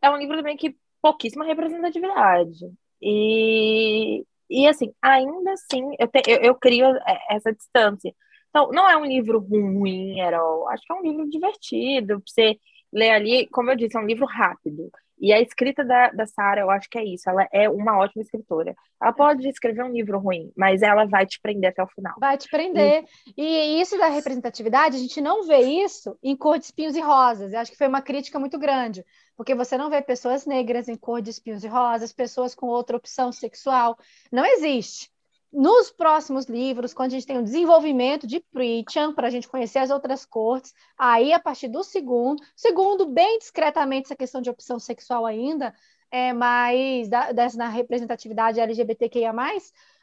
é 0.00 0.10
um 0.10 0.16
livro 0.16 0.36
também 0.36 0.56
que 0.56 0.76
pouquíssima 1.02 1.44
representatividade. 1.44 2.72
E, 3.02 4.24
e 4.48 4.68
assim, 4.68 4.92
ainda 5.02 5.52
assim, 5.52 5.82
eu, 5.98 6.08
te, 6.08 6.22
eu, 6.28 6.38
eu 6.38 6.54
crio 6.54 6.86
essa 7.28 7.52
distância. 7.52 8.14
Então, 8.50 8.70
não 8.70 8.88
é 8.88 8.96
um 8.96 9.04
livro 9.04 9.38
ruim, 9.40 10.20
era, 10.20 10.38
acho 10.70 10.84
que 10.86 10.92
é 10.92 10.96
um 10.96 11.02
livro 11.02 11.28
divertido, 11.28 12.20
pra 12.20 12.22
você 12.26 12.58
ler 12.92 13.10
ali, 13.10 13.48
como 13.48 13.70
eu 13.70 13.76
disse, 13.76 13.96
é 13.96 14.00
um 14.00 14.06
livro 14.06 14.26
rápido. 14.26 14.90
E 15.18 15.32
a 15.32 15.40
escrita 15.40 15.84
da, 15.84 16.10
da 16.10 16.26
Sara, 16.26 16.62
eu 16.62 16.70
acho 16.70 16.90
que 16.90 16.98
é 16.98 17.04
isso, 17.04 17.30
ela 17.30 17.46
é 17.52 17.68
uma 17.70 17.96
ótima 17.96 18.22
escritora. 18.22 18.74
Ela 19.00 19.12
pode 19.12 19.48
escrever 19.48 19.84
um 19.84 19.92
livro 19.92 20.18
ruim, 20.18 20.50
mas 20.56 20.82
ela 20.82 21.04
vai 21.04 21.24
te 21.24 21.40
prender 21.40 21.70
até 21.70 21.80
o 21.80 21.86
final. 21.86 22.14
Vai 22.20 22.36
te 22.36 22.48
prender. 22.48 23.04
E, 23.36 23.42
e 23.42 23.80
isso 23.80 23.96
da 23.96 24.08
representatividade, 24.08 24.96
a 24.96 24.98
gente 24.98 25.20
não 25.20 25.46
vê 25.46 25.60
isso 25.60 26.18
em 26.22 26.36
Cor 26.36 26.58
de 26.58 26.64
Espinhos 26.64 26.96
e 26.96 27.00
Rosas. 27.00 27.52
Eu 27.52 27.60
acho 27.60 27.70
que 27.70 27.78
foi 27.78 27.86
uma 27.86 28.02
crítica 28.02 28.38
muito 28.40 28.58
grande, 28.58 29.04
porque 29.42 29.56
você 29.56 29.76
não 29.76 29.90
vê 29.90 30.00
pessoas 30.00 30.46
negras 30.46 30.88
em 30.88 30.94
Cor 30.94 31.20
de 31.20 31.30
Espinhos 31.30 31.64
e 31.64 31.66
Rosas, 31.66 32.12
pessoas 32.12 32.54
com 32.54 32.66
outra 32.66 32.96
opção 32.96 33.32
sexual. 33.32 33.98
Não 34.30 34.46
existe 34.46 35.10
nos 35.52 35.90
próximos 35.90 36.46
livros, 36.46 36.94
quando 36.94 37.08
a 37.08 37.14
gente 37.14 37.26
tem 37.26 37.38
o 37.38 37.42
desenvolvimento 37.42 38.24
de 38.24 38.38
Pritchard, 38.38 39.16
para 39.16 39.26
a 39.26 39.30
gente 39.30 39.48
conhecer 39.48 39.80
as 39.80 39.90
outras 39.90 40.24
cortes, 40.24 40.72
aí 40.96 41.32
a 41.32 41.40
partir 41.40 41.66
do 41.66 41.82
segundo, 41.82 42.40
segundo, 42.54 43.04
bem 43.04 43.36
discretamente 43.40 44.06
essa 44.06 44.14
questão 44.14 44.40
de 44.40 44.48
opção 44.48 44.78
sexual 44.78 45.26
ainda, 45.26 45.74
é 46.08 46.32
mais 46.32 47.08
da, 47.08 47.32
dessa 47.32 47.58
na 47.58 47.68
representatividade 47.68 48.60
LGBTQIA+, 48.60 49.32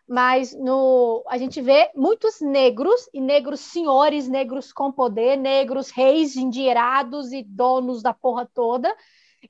mas 0.06 0.54
no, 0.54 1.24
a 1.30 1.38
gente 1.38 1.62
vê 1.62 1.90
muitos 1.96 2.42
negros, 2.42 3.08
e 3.14 3.22
negros 3.22 3.62
senhores, 3.62 4.28
negros 4.28 4.74
com 4.74 4.92
poder, 4.92 5.38
negros 5.38 5.92
reis 5.92 6.36
endinheirados 6.36 7.32
e 7.32 7.42
donos 7.42 8.02
da 8.02 8.14
porra 8.14 8.46
toda, 8.54 8.94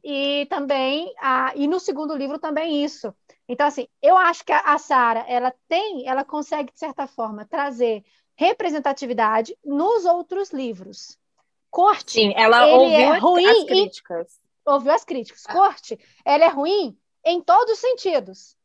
e 0.04 0.46
também, 0.50 1.14
a, 1.20 1.54
e 1.56 1.68
no 1.68 1.80
segundo 1.80 2.16
livro 2.16 2.40
também 2.40 2.84
isso, 2.84 3.14
então, 3.50 3.66
assim, 3.66 3.88
eu 4.00 4.16
acho 4.16 4.46
que 4.46 4.52
a 4.54 4.78
Sara, 4.78 5.26
ela 5.28 5.52
tem, 5.68 6.08
ela 6.08 6.24
consegue, 6.24 6.72
de 6.72 6.78
certa 6.78 7.08
forma, 7.08 7.46
trazer 7.46 8.04
representatividade 8.36 9.58
nos 9.66 10.06
outros 10.06 10.52
livros. 10.52 11.18
Corte, 11.72 12.12
Sim, 12.12 12.34
ela 12.36 12.68
ouviu 12.68 13.14
é 13.14 13.18
ruim 13.18 13.46
as 13.48 13.64
críticas. 13.64 14.34
E, 14.34 14.70
ouviu 14.70 14.92
as 14.92 15.04
críticas. 15.04 15.44
Ah. 15.48 15.54
Corte, 15.54 16.00
ela 16.24 16.46
é 16.46 16.48
ruim 16.48 16.96
em 17.26 17.42
todos 17.42 17.74
os 17.74 17.80
sentidos. 17.80 18.56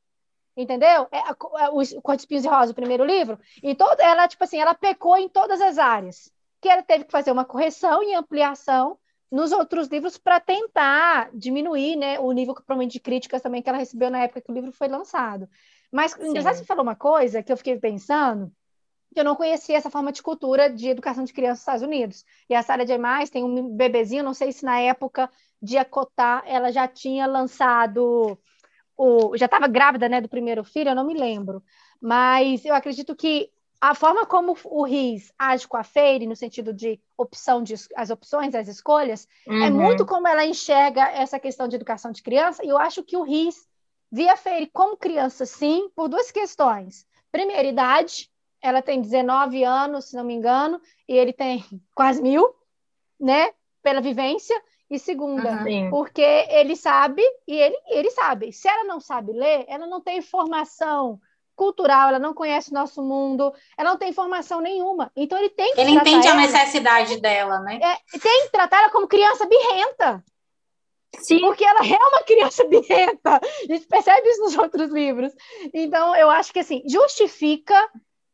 Entendeu? 0.54 1.08
É, 1.10 1.18
é, 1.18 1.70
o 1.70 2.02
Corte 2.02 2.20
Espinhos 2.20 2.44
e 2.44 2.48
Rosa, 2.48 2.72
o 2.72 2.76
primeiro 2.76 3.04
livro, 3.06 3.38
e 3.62 3.74
todo, 3.74 3.98
ela, 4.00 4.28
tipo 4.28 4.44
assim, 4.44 4.58
ela 4.58 4.74
pecou 4.74 5.16
em 5.16 5.30
todas 5.30 5.62
as 5.62 5.78
áreas. 5.78 6.30
Que 6.60 6.68
ela 6.68 6.82
teve 6.82 7.04
que 7.04 7.10
fazer 7.10 7.32
uma 7.32 7.44
correção 7.44 8.02
e 8.02 8.14
ampliação 8.14 8.98
nos 9.34 9.50
outros 9.50 9.88
livros 9.88 10.16
para 10.16 10.38
tentar 10.38 11.28
diminuir 11.34 11.96
né, 11.96 12.20
o 12.20 12.30
nível 12.30 12.54
provavelmente 12.54 12.92
de 12.92 13.00
críticas 13.00 13.42
também 13.42 13.60
que 13.60 13.68
ela 13.68 13.78
recebeu 13.78 14.08
na 14.08 14.20
época 14.20 14.40
que 14.40 14.48
o 14.52 14.54
livro 14.54 14.70
foi 14.70 14.86
lançado. 14.86 15.48
Mas 15.90 16.14
você 16.14 16.64
falou 16.64 16.84
uma 16.84 16.94
coisa 16.94 17.42
que 17.42 17.52
eu 17.52 17.56
fiquei 17.56 17.76
pensando, 17.76 18.52
que 19.12 19.18
eu 19.18 19.24
não 19.24 19.34
conhecia 19.34 19.76
essa 19.76 19.90
forma 19.90 20.12
de 20.12 20.22
cultura 20.22 20.70
de 20.70 20.88
educação 20.88 21.24
de 21.24 21.32
crianças 21.32 21.58
nos 21.58 21.62
Estados 21.62 21.82
Unidos. 21.82 22.24
E 22.48 22.54
a 22.54 22.62
Sarah 22.62 22.84
J. 22.84 22.96
Maas 22.96 23.28
tem 23.28 23.42
um 23.42 23.74
bebezinho, 23.74 24.22
não 24.22 24.34
sei 24.34 24.52
se 24.52 24.64
na 24.64 24.78
época 24.78 25.28
de 25.60 25.76
acotar 25.76 26.44
ela 26.46 26.70
já 26.70 26.86
tinha 26.86 27.26
lançado 27.26 28.38
o, 28.96 29.36
já 29.36 29.46
estava 29.46 29.66
grávida, 29.66 30.08
né, 30.08 30.20
do 30.20 30.28
primeiro 30.28 30.62
filho, 30.62 30.90
eu 30.90 30.94
não 30.94 31.04
me 31.04 31.14
lembro. 31.14 31.60
Mas 32.00 32.64
eu 32.64 32.72
acredito 32.72 33.16
que 33.16 33.50
a 33.80 33.94
forma 33.94 34.24
como 34.24 34.56
o 34.64 34.84
RIS 34.84 35.32
age 35.38 35.68
com 35.68 35.76
a 35.76 35.84
Feire, 35.84 36.26
no 36.26 36.34
sentido 36.34 36.72
de 36.72 37.00
opção 37.16 37.62
de 37.62 37.74
as 37.94 38.10
opções, 38.10 38.54
as 38.54 38.68
escolhas, 38.68 39.28
é 39.46 39.50
uhum. 39.50 39.64
é 39.64 39.70
muito 39.70 40.06
como 40.06 40.26
ela 40.26 40.44
enxerga 40.44 41.02
essa 41.10 41.38
questão 41.38 41.68
de 41.68 41.76
educação 41.76 42.10
de 42.10 42.22
criança, 42.22 42.64
e 42.64 42.68
eu 42.68 42.78
acho 42.78 43.02
que 43.02 43.16
o 43.16 43.22
RIS 43.22 43.68
via 44.10 44.32
a 44.32 44.36
Feire 44.36 44.70
como 44.72 44.96
criança, 44.96 45.44
sim, 45.44 45.90
por 45.94 46.08
duas 46.08 46.30
questões. 46.30 47.06
Primeira, 47.30 47.68
idade, 47.68 48.30
ela 48.62 48.80
tem 48.80 49.00
19 49.00 49.64
anos, 49.64 50.06
se 50.06 50.16
não 50.16 50.24
me 50.24 50.34
engano, 50.34 50.80
e 51.06 51.16
ele 51.16 51.32
tem 51.32 51.64
quase 51.94 52.22
mil, 52.22 52.54
né, 53.20 53.50
pela 53.82 54.00
vivência, 54.00 54.58
e 54.88 54.98
segunda, 54.98 55.62
uhum. 55.64 55.90
porque 55.90 56.22
ele 56.22 56.76
sabe, 56.76 57.22
e 57.46 57.54
ele, 57.54 57.76
ele 57.88 58.10
sabe, 58.10 58.52
se 58.52 58.68
ela 58.68 58.84
não 58.84 59.00
sabe 59.00 59.32
ler, 59.32 59.64
ela 59.66 59.86
não 59.86 60.00
tem 60.00 60.18
informação 60.18 61.20
cultural, 61.54 62.08
ela 62.08 62.18
não 62.18 62.34
conhece 62.34 62.70
o 62.70 62.74
nosso 62.74 63.02
mundo, 63.02 63.52
ela 63.76 63.90
não 63.90 63.98
tem 63.98 64.10
informação 64.10 64.60
nenhuma. 64.60 65.10
Então 65.16 65.38
ele 65.38 65.50
tem 65.50 65.74
que 65.74 65.80
Ele 65.80 65.92
entende 65.92 66.26
ela, 66.26 66.38
a 66.38 66.40
necessidade 66.40 67.20
dela, 67.20 67.60
né? 67.60 67.80
É, 67.82 68.18
tem 68.18 68.44
que 68.44 68.52
tratar 68.52 68.78
ela 68.78 68.90
como 68.90 69.08
criança 69.08 69.46
birrenta. 69.46 70.24
Sim. 71.22 71.40
Porque 71.40 71.64
ela 71.64 71.80
é 71.86 71.96
uma 71.96 72.22
criança 72.22 72.64
birrenta. 72.68 73.36
A 73.36 73.72
gente 73.72 73.86
percebe 73.86 74.28
isso 74.28 74.42
nos 74.42 74.56
outros 74.56 74.90
livros. 74.90 75.32
Então, 75.72 76.14
eu 76.16 76.30
acho 76.30 76.52
que 76.52 76.58
assim, 76.58 76.82
justifica 76.88 77.74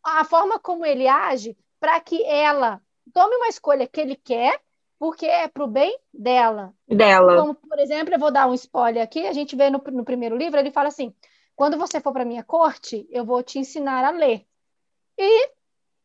a 0.03 0.25
forma 0.25 0.59
como 0.59 0.85
ele 0.85 1.07
age 1.07 1.57
para 1.79 1.99
que 2.01 2.25
ela 2.25 2.81
tome 3.13 3.37
uma 3.37 3.49
escolha 3.49 3.87
que 3.87 4.01
ele 4.01 4.17
quer, 4.17 4.61
porque 4.99 5.27
é 5.27 5.49
para 5.49 5.65
o 5.65 5.67
bem 5.67 5.99
dela. 6.13 6.73
Dela. 6.87 7.41
Como, 7.41 7.55
por 7.55 7.79
exemplo, 7.79 8.15
eu 8.15 8.19
vou 8.19 8.31
dar 8.31 8.47
um 8.47 8.55
spoiler 8.55 9.03
aqui, 9.03 9.27
a 9.27 9.33
gente 9.33 9.57
vê 9.57 9.71
no, 9.71 9.83
no 9.93 10.05
primeiro 10.05 10.37
livro, 10.37 10.59
ele 10.59 10.71
fala 10.71 10.89
assim, 10.89 11.15
quando 11.61 11.77
você 11.77 12.01
for 12.01 12.11
para 12.11 12.25
minha 12.25 12.43
corte, 12.43 13.07
eu 13.11 13.23
vou 13.23 13.43
te 13.43 13.59
ensinar 13.59 14.03
a 14.03 14.11
ler. 14.11 14.47
E 15.19 15.51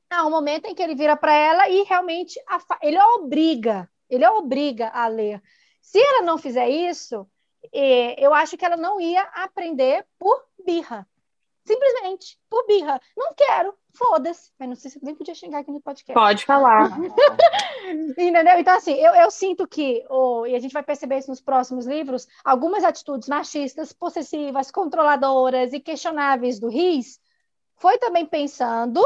há 0.10 0.26
um 0.26 0.30
momento 0.30 0.66
em 0.66 0.76
que 0.76 0.84
ele 0.84 0.96
vira 0.96 1.16
para 1.16 1.34
ela 1.34 1.70
e 1.70 1.84
realmente 1.84 2.38
ele 2.82 2.98
a 2.98 3.08
obriga, 3.14 3.90
ele 4.10 4.26
a 4.26 4.34
obriga 4.34 4.90
a 4.90 5.08
ler. 5.08 5.42
Se 5.80 5.98
ela 5.98 6.24
não 6.24 6.38
fizer 6.38 6.68
isso, 6.68 7.26
eh, 7.72 8.22
eu 8.22 8.34
acho 8.34 8.58
que 8.58 8.66
ela 8.66 8.76
não 8.76 9.00
ia 9.00 9.22
aprender 9.34 10.06
por 10.20 10.44
birra. 10.66 11.08
Simplesmente, 11.66 12.38
por 12.50 12.66
birra. 12.68 13.02
Não 13.18 13.34
quero, 13.34 13.74
foda-se. 13.94 14.52
Mas 14.60 14.70
não 14.70 14.76
sei 14.76 14.92
se 14.92 15.04
nem 15.04 15.16
podia 15.16 15.34
xingar 15.34 15.60
aqui 15.60 15.72
no 15.72 15.82
podcast. 15.82 16.14
Pode 16.14 16.46
falar. 16.46 16.92
Entendeu? 17.90 18.60
Então, 18.60 18.76
assim, 18.76 18.94
eu, 18.94 19.16
eu 19.16 19.32
sinto 19.32 19.68
que, 19.68 20.06
oh, 20.10 20.46
e 20.46 20.56
a 20.56 20.60
gente 20.60 20.74
vai 20.74 20.84
perceber 20.84 21.18
isso 21.18 21.30
nos 21.30 21.42
próximos 21.42 21.88
livros, 21.88 22.28
algumas 22.44 22.84
atitudes 22.84 23.28
machistas, 23.28 23.92
possessivas, 23.92 24.70
controladoras 24.70 25.74
e 25.74 25.80
questionáveis 25.80 26.60
do 26.60 26.70
Riz 26.70 27.20
foi 27.78 27.98
também 27.98 28.26
pensando 28.26 29.04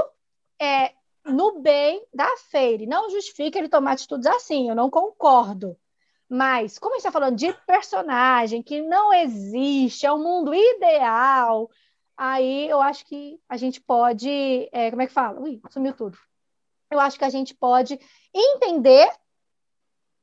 é, 0.62 0.92
no 1.26 1.60
bem 1.60 2.06
da 2.14 2.28
Feire. 2.50 2.86
Não 2.86 3.10
justifica 3.10 3.58
ele 3.58 3.70
tomar 3.70 3.94
atitudes 3.94 4.28
assim, 4.28 4.70
eu 4.70 4.76
não 4.76 4.90
concordo. 4.90 5.78
Mas, 6.30 6.78
como 6.78 6.94
a 6.94 6.98
gente 6.98 7.08
está 7.08 7.12
falando 7.12 7.36
de 7.36 7.52
personagem 7.66 8.62
que 8.62 8.82
não 8.82 9.12
existe, 9.12 10.06
é 10.06 10.14
um 10.14 10.22
mundo 10.22 10.54
ideal, 10.54 11.70
aí 12.20 12.70
eu 12.70 12.82
acho 12.82 13.06
que 13.06 13.40
a 13.48 13.56
gente 13.56 13.80
pode. 13.80 14.30
É, 14.74 14.90
como 14.90 15.02
é 15.02 15.08
que 15.08 15.14
fala? 15.14 15.40
Ui, 15.40 15.62
sumiu 15.70 15.94
tudo. 15.94 16.18
Eu 16.92 17.00
acho 17.00 17.18
que 17.18 17.24
a 17.24 17.30
gente 17.30 17.56
pode 17.56 17.98
entender 18.34 19.10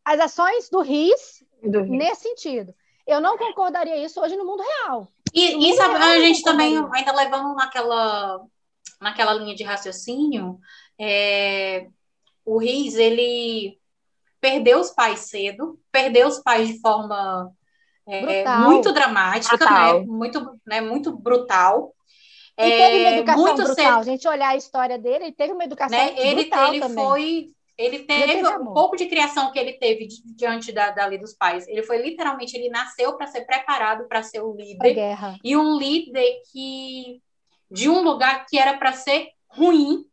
as 0.05 0.21
ações 0.21 0.69
do 0.69 0.81
RIS, 0.81 1.45
Do 1.63 1.83
Riz. 1.83 1.91
nesse 1.91 2.23
sentido. 2.23 2.75
Eu 3.07 3.21
não 3.21 3.39
concordaria 3.39 3.97
isso 4.05 4.21
hoje 4.21 4.37
no 4.37 4.45
mundo 4.45 4.63
real. 4.63 5.09
E, 5.33 5.53
e 5.53 5.55
mundo 5.55 5.77
sabe, 5.77 5.95
real, 5.95 6.11
a 6.11 6.19
gente 6.21 6.43
também, 6.43 6.77
ainda 6.93 7.13
levando 7.13 7.55
naquela, 7.55 8.45
naquela 9.01 9.33
linha 9.35 9.55
de 9.55 9.63
raciocínio, 9.63 10.59
é, 10.99 11.89
o 12.45 12.59
Riz, 12.59 12.97
ele 12.97 13.79
perdeu 14.41 14.81
os 14.81 14.91
pais 14.91 15.21
cedo, 15.21 15.81
perdeu 15.91 16.29
os 16.29 16.41
pais 16.41 16.69
de 16.69 16.81
forma 16.81 17.53
é, 18.09 18.47
muito 18.59 18.93
dramática, 18.93 19.57
Brutal. 19.57 20.01
né? 20.01 20.07
Muito, 20.07 20.61
né? 20.67 20.81
Muito 20.81 21.17
brutal. 21.17 21.95
E 22.59 22.73
teve 22.73 22.99
uma 22.99 23.09
É, 23.09 23.19
educação 23.19 23.43
muito 23.43 23.63
brutal. 23.63 24.01
A 24.01 24.03
gente 24.03 24.27
olhar 24.29 24.49
a 24.51 24.57
história 24.57 24.99
dele, 24.99 25.25
ele 25.27 25.33
teve 25.33 25.53
uma 25.53 25.65
educação 25.65 25.99
né? 25.99 26.15
Ele, 26.19 26.35
brutal 26.43 26.69
ele 26.69 26.81
também. 26.81 27.05
foi, 27.05 27.49
ele 27.77 27.99
teve 28.01 28.47
um 28.49 28.73
pouco 28.73 28.97
de 28.97 29.07
criação 29.07 29.53
que 29.53 29.59
ele 29.59 29.75
teve 29.75 30.07
di- 30.07 30.23
diante 30.25 30.73
da, 30.73 30.91
da 30.91 31.07
lei 31.07 31.19
dos 31.19 31.35
pais. 31.35 31.67
Ele 31.69 31.83
foi 31.83 31.99
literalmente, 31.99 32.57
ele 32.57 32.71
nasceu 32.71 33.17
para 33.17 33.27
ser 33.27 33.45
preparado 33.45 34.09
para 34.09 34.23
ser 34.23 34.41
o 34.41 34.53
Pra 34.79 34.89
líder 34.89 34.95
guerra. 34.95 35.41
e 35.45 35.57
um 35.57 35.77
líder 35.79 36.41
que 36.53 37.21
de 37.71 37.89
um 37.91 38.01
lugar 38.03 38.47
que 38.47 38.59
era 38.59 38.79
para 38.79 38.93
ser 38.93 39.29
ruim. 39.49 40.05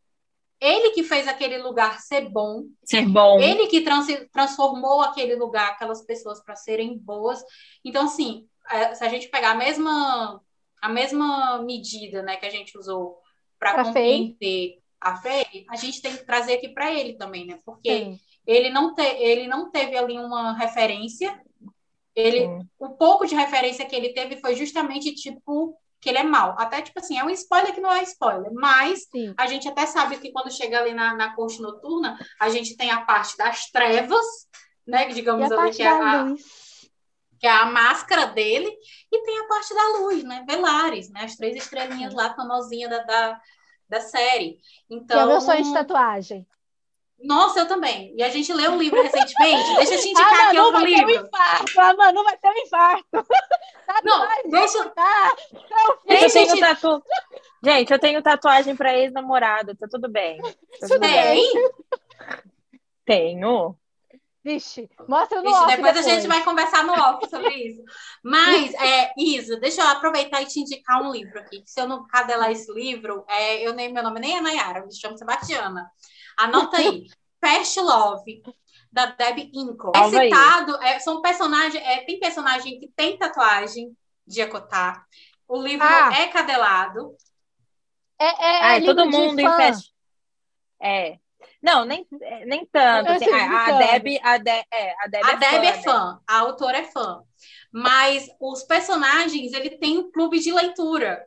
Ele 0.64 0.92
que 0.92 1.02
fez 1.02 1.28
aquele 1.28 1.58
lugar 1.58 2.00
ser 2.00 2.30
bom, 2.30 2.64
Ser 2.84 3.06
bom. 3.06 3.38
ele 3.38 3.66
que 3.66 3.82
trans- 3.82 4.26
transformou 4.32 5.02
aquele 5.02 5.36
lugar, 5.36 5.72
aquelas 5.72 6.02
pessoas 6.06 6.42
para 6.42 6.56
serem 6.56 6.96
boas. 6.96 7.38
Então, 7.84 8.06
assim, 8.06 8.48
é, 8.70 8.94
se 8.94 9.04
a 9.04 9.08
gente 9.10 9.28
pegar 9.28 9.50
a 9.50 9.54
mesma, 9.54 10.40
a 10.80 10.88
mesma 10.88 11.62
medida 11.62 12.22
né, 12.22 12.36
que 12.36 12.46
a 12.46 12.50
gente 12.50 12.78
usou 12.78 13.18
para 13.58 13.84
compreender 13.84 14.78
a 14.98 15.16
fé, 15.16 15.44
a 15.68 15.76
gente 15.76 16.00
tem 16.00 16.16
que 16.16 16.24
trazer 16.24 16.54
aqui 16.54 16.70
para 16.70 16.90
ele 16.92 17.12
também, 17.18 17.46
né? 17.46 17.58
Porque 17.62 17.90
Sim. 17.90 18.18
ele 18.46 18.70
não, 18.70 18.94
te, 18.94 19.02
ele 19.02 19.46
não 19.46 19.70
teve 19.70 19.98
ali 19.98 20.16
uma 20.16 20.56
referência. 20.56 21.38
Ele, 22.16 22.48
o 22.78 22.90
pouco 22.90 23.26
de 23.26 23.34
referência 23.34 23.84
que 23.84 23.94
ele 23.94 24.14
teve 24.14 24.40
foi 24.40 24.54
justamente 24.54 25.14
tipo 25.14 25.76
que 26.04 26.10
ele 26.10 26.18
é 26.18 26.22
mau. 26.22 26.54
Até 26.58 26.82
tipo 26.82 27.00
assim, 27.00 27.18
é 27.18 27.24
um 27.24 27.30
spoiler 27.30 27.74
que 27.74 27.80
não 27.80 27.90
é 27.90 28.02
spoiler, 28.02 28.52
mas 28.52 29.06
Sim. 29.10 29.32
a 29.38 29.46
gente 29.46 29.66
até 29.66 29.86
sabe 29.86 30.18
que 30.18 30.30
quando 30.30 30.52
chega 30.52 30.78
ali 30.78 30.92
na, 30.92 31.14
na 31.14 31.34
corte 31.34 31.62
noturna, 31.62 32.18
a 32.38 32.50
gente 32.50 32.76
tem 32.76 32.90
a 32.90 33.00
parte 33.00 33.34
das 33.38 33.70
trevas, 33.70 34.26
né? 34.86 35.06
que 35.06 35.14
Digamos 35.14 35.50
ali, 35.50 35.72
que 35.72 35.82
é 35.82 35.88
a, 35.88 36.26
que 37.40 37.46
é 37.46 37.50
a 37.50 37.64
máscara 37.64 38.26
dele, 38.26 38.70
e 39.10 39.22
tem 39.22 39.38
a 39.38 39.48
parte 39.48 39.74
da 39.74 39.98
luz, 39.98 40.22
né? 40.22 40.44
Velares, 40.46 41.10
né? 41.10 41.24
As 41.24 41.36
três 41.36 41.56
estrelinhas 41.56 42.12
lá, 42.12 42.34
famosinha 42.34 42.86
da, 42.86 43.02
da, 43.04 43.40
da 43.88 44.00
série. 44.02 44.58
Que 44.86 44.92
é 44.92 44.96
o 44.96 44.98
Então, 44.98 45.26
meu 45.26 45.40
sonho 45.40 45.64
de 45.64 45.72
tatuagem. 45.72 46.46
Nossa, 47.24 47.60
eu 47.60 47.68
também. 47.68 48.14
E 48.16 48.22
a 48.22 48.28
gente 48.28 48.52
leu 48.52 48.72
um 48.72 48.78
livro 48.78 49.02
recentemente. 49.02 49.74
Deixa 49.76 49.94
eu 49.94 50.00
te 50.00 50.08
indicar 50.08 50.32
aqui 50.32 50.56
Manu 50.56 50.60
outro 50.66 50.80
vai 50.80 50.84
ter 50.84 51.04
um 51.04 51.06
livro. 51.06 51.26
infarto. 51.26 51.80
A 51.80 51.94
Manu 51.94 52.24
vai 52.24 52.36
ter 52.36 52.48
um 52.48 52.58
infarto. 52.58 53.06
Não, 54.04 54.18
Tatuagem, 54.20 54.50
deixa, 54.50 54.88
tá? 54.90 55.36
Eu 56.06 56.30
tenho 56.30 56.54
te... 56.54 56.60
tatu... 56.60 57.02
Gente, 57.62 57.92
eu 57.92 57.98
tenho 57.98 58.22
tatuagem 58.22 58.74
pra 58.74 58.96
ex-namorado, 58.96 59.76
tá 59.76 59.86
tudo 59.90 60.08
bem. 60.08 60.40
Tá 60.40 60.88
tudo 60.88 61.00
bem. 61.00 61.52
Tem? 61.52 61.70
Tenho. 63.04 63.76
Vixe, 64.42 64.90
mostra 65.08 65.38
no 65.38 65.44
Vixe, 65.44 65.56
off 65.56 65.76
depois, 65.76 65.96
a 65.96 66.02
gente 66.02 66.26
vai 66.26 66.44
conversar 66.44 66.84
no 66.84 66.92
off 66.92 67.28
sobre 67.30 67.48
isso. 67.48 67.82
Mas, 68.22 68.74
é, 68.74 69.12
Isa, 69.16 69.58
deixa 69.58 69.80
eu 69.80 69.88
aproveitar 69.88 70.42
e 70.42 70.46
te 70.46 70.60
indicar 70.60 71.02
um 71.02 71.10
livro 71.10 71.38
aqui. 71.38 71.62
que 71.62 71.70
Se 71.70 71.80
eu 71.80 71.88
não 71.88 72.06
cadelar 72.06 72.50
esse 72.50 72.70
livro, 72.72 73.24
é, 73.28 73.66
eu 73.66 73.72
nem, 73.72 73.92
meu 73.92 74.02
nome 74.02 74.20
nem 74.20 74.36
é 74.36 74.40
Nayara, 74.40 74.84
me 74.84 74.94
chamo 74.94 75.16
Sebastiana. 75.16 75.90
Anota 76.36 76.76
aí. 76.78 77.06
Fast 77.40 77.78
Love, 77.80 78.42
da 78.90 79.06
Debbie 79.06 79.50
Inco. 79.54 79.92
É 79.94 80.08
citado, 80.08 80.82
é, 80.82 80.98
são 80.98 81.20
personagens, 81.20 81.82
é, 81.84 81.98
tem 82.04 82.18
personagem 82.18 82.78
que 82.80 82.88
tem 82.88 83.18
tatuagem 83.18 83.94
de 84.26 84.40
Acotar. 84.40 85.04
O 85.46 85.60
livro 85.60 85.86
Ah. 85.86 86.10
é 86.14 86.28
cadelado. 86.28 87.14
É, 88.18 88.24
é, 88.26 88.62
Ai, 88.62 88.78
livro 88.80 88.94
todo 88.94 89.10
de 89.10 89.16
mundo 89.16 89.38
em 89.40 89.56
festa. 89.56 89.90
É. 90.80 91.18
Não, 91.62 91.84
nem, 91.84 92.06
nem 92.46 92.64
tanto. 92.66 93.08
Eu 93.08 93.16
assim, 93.16 93.24
sei, 93.24 93.34
a, 93.34 93.44
a 93.44 93.48
brincando. 93.48 93.78
Deb, 93.78 94.20
a, 94.22 94.38
De, 94.38 94.50
é, 94.50 94.94
a 95.02 95.06
Deb 95.08 95.24
A 95.24 95.30
é 95.32 95.36
Deb 95.36 95.50
fã, 95.50 95.56
é 95.56 95.60
né? 95.60 95.82
fã, 95.82 96.20
a 96.26 96.38
autora 96.38 96.78
é 96.78 96.84
fã. 96.84 97.22
Mas 97.72 98.28
os 98.40 98.62
personagens, 98.62 99.52
ele 99.52 99.70
tem 99.70 99.98
um 99.98 100.10
clube 100.12 100.38
de 100.38 100.52
leitura. 100.52 101.26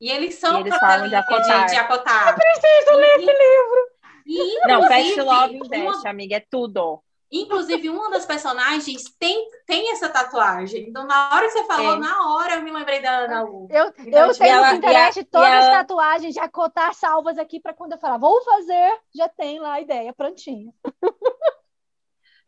E 0.00 0.10
eles 0.10 0.36
são 0.36 0.58
E 0.58 0.60
eles 0.62 0.76
falam 0.78 1.08
de 1.08 1.14
acotar. 1.14 1.66
De, 1.66 1.72
de 1.72 1.76
acotar. 1.76 2.34
Preciso 2.34 2.96
ler 2.96 3.16
esse 3.16 3.26
livro. 3.26 3.93
E, 4.26 4.66
Não, 4.66 4.82
Fast 4.82 4.94
inclusive, 5.10 5.20
Love 5.22 5.56
uma- 5.56 5.66
Invest, 5.66 6.08
amiga, 6.08 6.36
é 6.36 6.40
tudo. 6.40 7.02
Inclusive, 7.32 7.88
uma 7.90 8.10
das 8.10 8.24
personagens 8.24 9.02
tem, 9.18 9.48
tem 9.66 9.90
essa 9.90 10.08
tatuagem. 10.08 10.88
Então, 10.88 11.04
na 11.04 11.34
hora 11.34 11.46
que 11.46 11.52
você 11.52 11.64
falou, 11.64 11.94
É. 11.94 11.98
na 11.98 12.32
hora 12.34 12.54
eu 12.54 12.62
me 12.62 12.70
lembrei 12.70 13.02
da 13.02 13.10
Ana 13.10 13.42
Lu. 13.42 13.66
Eu, 13.70 13.86
Então, 13.98 14.20
eu 14.20 14.32
tipo, 14.32 14.38
tenho 14.44 14.56
ela- 14.56 14.72
no 14.72 14.80
Pinterest 14.80 15.18
e 15.18 15.22
a- 15.22 15.26
todas 15.30 15.48
as 15.52 15.64
ela- 15.64 15.74
tatuagens 15.78 16.32
de 16.34 16.38
acotar 16.40 16.94
salvas 16.94 17.36
aqui 17.36 17.58
para 17.58 17.74
quando 17.74 17.92
eu 17.92 17.98
falar, 17.98 18.18
vou 18.18 18.40
fazer, 18.44 19.00
já 19.14 19.28
tem 19.28 19.58
lá 19.58 19.72
a 19.74 19.80
ideia 19.80 20.12
prontinha. 20.12 20.72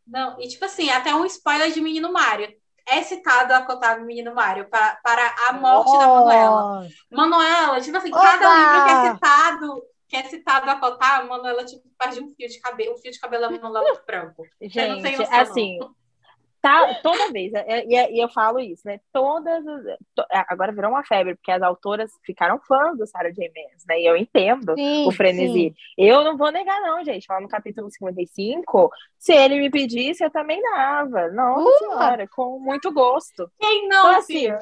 Não, 0.05 0.39
e 0.39 0.47
tipo 0.47 0.63
assim, 0.63 0.89
até 0.89 1.13
um 1.13 1.25
spoiler 1.25 1.71
de 1.71 1.81
Menino 1.81 2.11
Mário. 2.11 2.47
É 2.89 3.03
citado 3.03 3.53
acotar 3.53 3.99
do 3.99 4.05
Menino 4.05 4.33
Mário 4.33 4.69
para, 4.69 4.95
para 5.03 5.35
a 5.49 5.53
morte 5.53 5.91
da 5.91 6.07
Manuela. 6.07 6.87
Oh, 6.87 7.15
Manuela, 7.15 7.81
tipo 7.81 7.97
assim, 7.97 8.13
Oba! 8.13 8.21
cada 8.21 8.55
livro 8.55 8.85
que 8.85 8.91
é 8.91 9.13
citado, 9.13 9.81
que 10.07 10.15
é 10.15 10.23
citado 10.23 10.69
a 10.69 10.75
cotar, 10.79 11.19
a 11.21 11.23
Manuela 11.25 11.65
tipo, 11.65 11.83
perde 11.97 12.21
um 12.21 12.29
fio 12.29 12.47
de 12.47 12.59
cabelo, 12.59 12.93
um 12.93 12.97
fio 12.97 13.11
de 13.11 13.19
cabelo 13.19 13.49
da 13.49 13.49
Manuela 13.61 14.01
branco. 14.05 14.43
Eu 14.61 14.89
não 14.89 15.01
tenho 15.01 15.17
Gente, 15.17 15.33
assim, 15.33 15.79
tá, 16.61 16.95
toda 17.03 17.31
vez, 17.31 17.53
é- 17.53 17.85
e 17.85 18.15
e 18.15 18.19
eu 18.23 18.29
falo 18.29 18.59
isso, 18.59 18.83
né? 18.85 18.99
Todas, 19.13 19.65
as- 19.67 19.83
to- 20.15 20.25
é, 20.31 20.43
agora 20.47 20.71
virou 20.71 20.91
uma 20.91 21.03
febre, 21.05 21.35
porque 21.35 21.51
as 21.51 21.61
autoras 21.61 22.11
ficaram 22.25 22.59
fãs 22.67 22.97
do 22.97 23.05
Sarah 23.05 23.31
J. 23.31 23.51
Maas, 23.55 23.83
né? 23.87 23.99
E 23.99 24.05
eu 24.05 24.15
entendo 24.17 24.73
sim, 24.75 25.07
o 25.07 25.11
frenesi. 25.11 25.53
sim. 25.53 25.75
Eu 25.97 26.23
não 26.23 26.37
vou 26.37 26.51
negar, 26.51 26.79
não, 26.81 27.03
gente. 27.03 27.25
Lá 27.29 27.39
no 27.41 27.47
capítulo 27.49 27.89
55, 27.91 28.89
se 29.19 29.33
ele 29.33 29.59
me 29.59 29.69
pedisse, 29.69 30.23
eu 30.23 30.31
também 30.31 30.61
dava. 30.61 31.29
Nossa 31.31 31.69
Uh! 31.69 31.77
senhora, 31.79 32.27
com 32.29 32.59
muito 32.59 32.91
gosto. 32.93 33.51
Quem 33.59 33.87
não, 33.87 34.07
Então, 34.09 34.19
assim, 34.19 34.33
filha? 34.39 34.59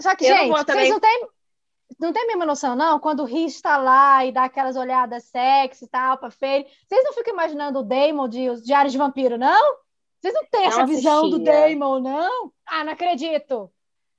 Só 0.00 0.16
que, 0.16 0.26
Eu 0.26 0.36
gente, 0.36 0.48
vou 0.48 0.56
vocês 0.56 0.66
também- 0.66 0.90
não 0.90 0.98
têm, 1.00 1.28
não 1.98 2.12
têm 2.12 2.22
a 2.24 2.26
mesma 2.26 2.44
noção, 2.46 2.74
não? 2.76 2.98
Quando 2.98 3.20
o 3.20 3.24
Rich 3.24 3.56
está 3.56 3.76
lá 3.76 4.24
e 4.24 4.32
dá 4.32 4.44
aquelas 4.44 4.76
olhadas 4.76 5.24
sexy 5.24 5.84
e 5.84 5.88
tal 5.88 6.18
pra 6.18 6.30
Fairy, 6.30 6.66
vocês 6.88 7.04
não 7.04 7.12
ficam 7.12 7.32
imaginando 7.34 7.78
o 7.80 7.82
Damon 7.82 8.28
de 8.28 8.50
Os 8.50 8.62
Diários 8.62 8.92
de 8.92 8.98
Vampiro, 8.98 9.38
não? 9.38 9.76
Vocês 10.20 10.34
não 10.34 10.44
têm 10.50 10.62
Não 10.62 10.68
essa 10.68 10.86
visão 10.86 11.28
do 11.30 11.36
assistia. 11.36 11.68
Damon, 11.68 12.00
não? 12.00 12.52
Ah, 12.66 12.84
não 12.84 12.92
acredito. 12.92 13.70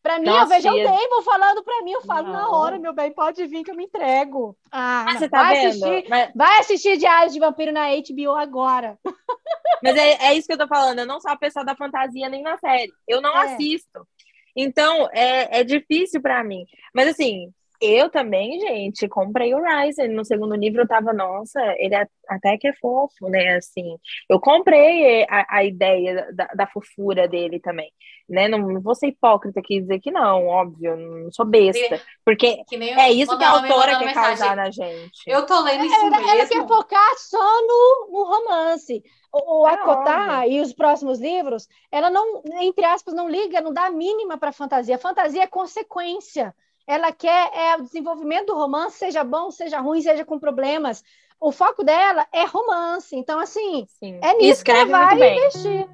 Pra 0.01 0.19
mim, 0.19 0.25
Não 0.27 0.39
eu 0.41 0.47
vejo 0.47 0.67
o 0.67 0.71
assistia. 0.71 0.89
Damon 0.91 1.21
falando 1.23 1.63
pra 1.63 1.81
mim, 1.81 1.91
eu 1.91 2.01
falo, 2.03 2.27
na 2.31 2.43
Não. 2.43 2.53
hora, 2.53 2.79
meu 2.79 2.93
bem, 2.93 3.11
pode 3.11 3.45
vir 3.45 3.63
que 3.63 3.71
eu 3.71 3.75
me 3.75 3.83
entrego. 3.85 4.57
Ah, 4.71 5.03
não. 5.05 5.19
você 5.19 5.27
tá 5.27 5.43
vai 5.43 5.55
vendo? 5.55 5.67
assistir, 5.69 6.09
Mas, 6.09 6.31
vai 6.33 6.59
assistir 6.59 6.97
Diários 6.97 7.33
de 7.33 7.39
Vampiro 7.39 7.73
na 7.73 7.87
HBO 7.89 8.31
agora. 8.35 8.97
mas 9.83 9.97
é, 9.97 10.27
é 10.27 10.33
isso 10.35 10.47
que 10.47 10.53
eu 10.53 10.57
tô 10.57 10.67
falando. 10.67 10.99
Eu 10.99 11.05
não 11.05 11.19
sou 11.19 11.29
a 11.31 11.35
pessoa 11.35 11.65
da 11.65 11.75
fantasia 11.75 12.29
nem 12.29 12.41
na 12.41 12.57
série. 12.57 12.91
Eu 13.07 13.19
não 13.21 13.35
É. 13.37 13.53
assisto. 13.55 14.07
Então, 14.55 15.09
é, 15.11 15.59
é 15.59 15.63
difícil 15.63 16.21
pra 16.21 16.43
mim. 16.43 16.63
Mas, 16.93 17.09
assim, 17.09 17.51
Eu 17.79 18.09
também, 18.09 18.59
gente, 18.59 19.07
comprei 19.07 19.53
o 19.53 19.61
Ryzen. 19.61 20.07
No 20.07 20.25
segundo 20.25 20.55
livro 20.55 20.81
eu 20.81 20.87
tava, 20.87 21.13
nossa, 21.13 21.59
ele 21.77 21.93
é, 21.93 22.07
até 22.27 22.57
que 22.57 22.67
é 22.67 22.73
fofo, 22.73 23.29
né? 23.29 23.55
Assim, 23.55 23.97
eu 24.27 24.39
comprei 24.39 25.23
a, 25.29 25.57
a 25.57 25.63
ideia 25.63 26.27
da, 26.33 26.45
da, 26.47 26.67
fofura 26.67 27.27
dele 27.27 27.59
também, 27.59 27.91
né? 28.27 28.47
Não, 28.47 28.57
não, 28.57 28.81
vou 28.81 28.95
ser 28.95 29.07
hipócrita 29.07 29.59
aqui 29.59 29.79
dizer 29.79 29.99
que 29.99 30.09
não, 30.09 30.47
óbvio, 30.47 30.97
não 30.97 31.31
sou 31.31 31.45
besta. 31.45 32.01
Porque 32.25 32.63
é 32.97 33.11
isso 33.11 33.37
que 33.37 33.43
a 33.43 33.51
autora 33.51 33.99
quer 33.99 34.13
causar 34.13 34.55
na 34.55 34.71
gente. 34.71 35.21
Eu 35.27 35.45
tô 35.45 35.61
lendo 35.61 35.85
isso 35.85 35.95
ela, 35.95 36.09
mesmo. 36.09 36.29
Ela 36.29 36.47
quer 36.47 36.67
focar 36.67 37.17
só 37.17 37.61
no, 37.61 38.09
no 38.11 38.23
romance. 38.23 39.03
O, 39.31 39.61
o 39.61 39.67
é 39.67 39.73
Acotar 39.73 40.49
e 40.49 40.59
os 40.61 40.73
próximos 40.73 41.19
livros, 41.19 41.67
ela 41.91 42.09
não, 42.09 42.41
entre 42.59 42.85
aspas, 42.85 43.13
não 43.13 43.29
liga, 43.29 43.61
não 43.61 43.71
dá 43.71 43.85
a 43.85 43.91
mínima 43.91 44.35
para 44.35 44.51
fantasia. 44.51 44.97
Fantasia 44.97 45.43
é 45.43 45.47
consequência 45.47 46.55
ela 46.87 47.11
quer 47.11 47.51
é 47.53 47.75
o 47.75 47.81
desenvolvimento 47.81 48.47
do 48.47 48.55
romance, 48.55 48.97
seja 48.97 49.21
bom, 49.21 49.51
seja 49.51 49.79
ruim, 49.81 50.01
seja 50.01 50.23
com 50.23 50.39
problemas. 50.39 51.03
O 51.39 51.51
foco 51.51 51.83
dela 51.83 52.25
é 52.31 52.45
romance. 52.45 53.13
Então, 53.13 53.39
assim, 53.39 53.85
Sim. 53.89 54.17
é 54.23 54.33
nisso 54.35 54.59
Escreve 54.59 54.85
que 54.85 54.93
ela 54.93 55.15
vai 55.15 55.37
investir. 55.37 55.89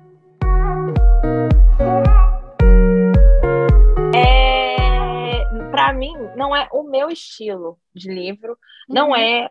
É, 4.16 5.72
para 5.72 5.94
mim, 5.94 6.14
não 6.38 6.56
é 6.56 6.70
o 6.72 6.84
meu 6.84 7.10
estilo 7.10 7.80
de 7.94 8.14
livro. 8.14 8.56
Não 8.88 9.10
uhum. 9.10 9.16
é, 9.16 9.50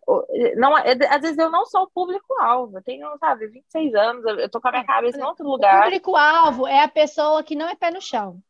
não 0.56 0.78
é. 0.78 0.92
Às 1.10 1.22
vezes 1.22 1.38
eu 1.38 1.50
não 1.50 1.66
sou 1.66 1.82
o 1.82 1.90
público-alvo. 1.90 2.78
Eu 2.78 2.82
tenho, 2.82 3.18
sabe, 3.18 3.48
26 3.48 3.94
anos, 3.96 4.24
eu 4.24 4.48
tô 4.48 4.60
com 4.60 4.68
a 4.68 4.70
minha 4.70 4.84
cabeça 4.86 5.18
em 5.18 5.24
outro 5.24 5.44
lugar. 5.44 5.80
O 5.80 5.84
público-alvo 5.84 6.68
é 6.68 6.84
a 6.84 6.88
pessoa 6.88 7.42
que 7.42 7.56
não 7.56 7.68
é 7.68 7.74
pé 7.74 7.90
no 7.90 8.00
chão 8.00 8.40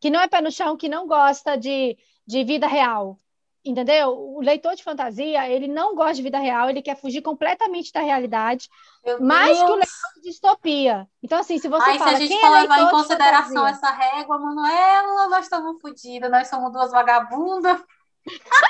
que 0.00 0.10
não 0.10 0.20
é 0.20 0.28
pé 0.28 0.40
no 0.40 0.50
chão, 0.50 0.76
que 0.76 0.88
não 0.88 1.06
gosta 1.06 1.56
de, 1.56 1.96
de 2.26 2.44
vida 2.44 2.66
real. 2.66 3.16
Entendeu? 3.64 4.10
O 4.10 4.40
leitor 4.40 4.76
de 4.76 4.84
fantasia, 4.84 5.50
ele 5.50 5.66
não 5.66 5.96
gosta 5.96 6.14
de 6.14 6.22
vida 6.22 6.38
real, 6.38 6.70
ele 6.70 6.80
quer 6.80 6.96
fugir 6.96 7.20
completamente 7.20 7.92
da 7.92 8.00
realidade, 8.00 8.68
Meu 9.04 9.20
mais 9.20 9.58
Deus. 9.58 9.58
que 9.58 9.72
o 9.72 9.74
leitor 9.74 10.12
de 10.14 10.22
distopia. 10.22 11.08
Então, 11.20 11.40
assim, 11.40 11.58
se 11.58 11.66
você 11.66 11.90
Ai, 11.90 11.98
fala. 11.98 12.10
se 12.10 12.16
a 12.16 12.20
gente 12.20 12.40
for 12.40 12.46
é 12.46 12.60
levar 12.60 12.80
em 12.80 12.90
consideração 12.90 13.66
essa 13.66 13.90
régua, 13.90 14.38
Manuela, 14.38 15.28
nós 15.28 15.44
estamos 15.44 15.80
fodidas, 15.80 16.30
nós 16.30 16.46
somos 16.46 16.72
duas 16.72 16.92
vagabundas. 16.92 17.82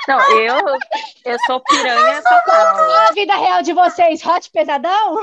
Não, 0.07 0.19
eu, 0.39 0.55
eu 1.25 1.37
sou 1.45 1.59
piranha 1.61 2.21
total. 2.23 2.91
A 3.07 3.11
vida 3.11 3.35
real 3.35 3.61
de 3.61 3.73
vocês, 3.73 4.25
hot 4.25 4.49
pesadão? 4.51 5.15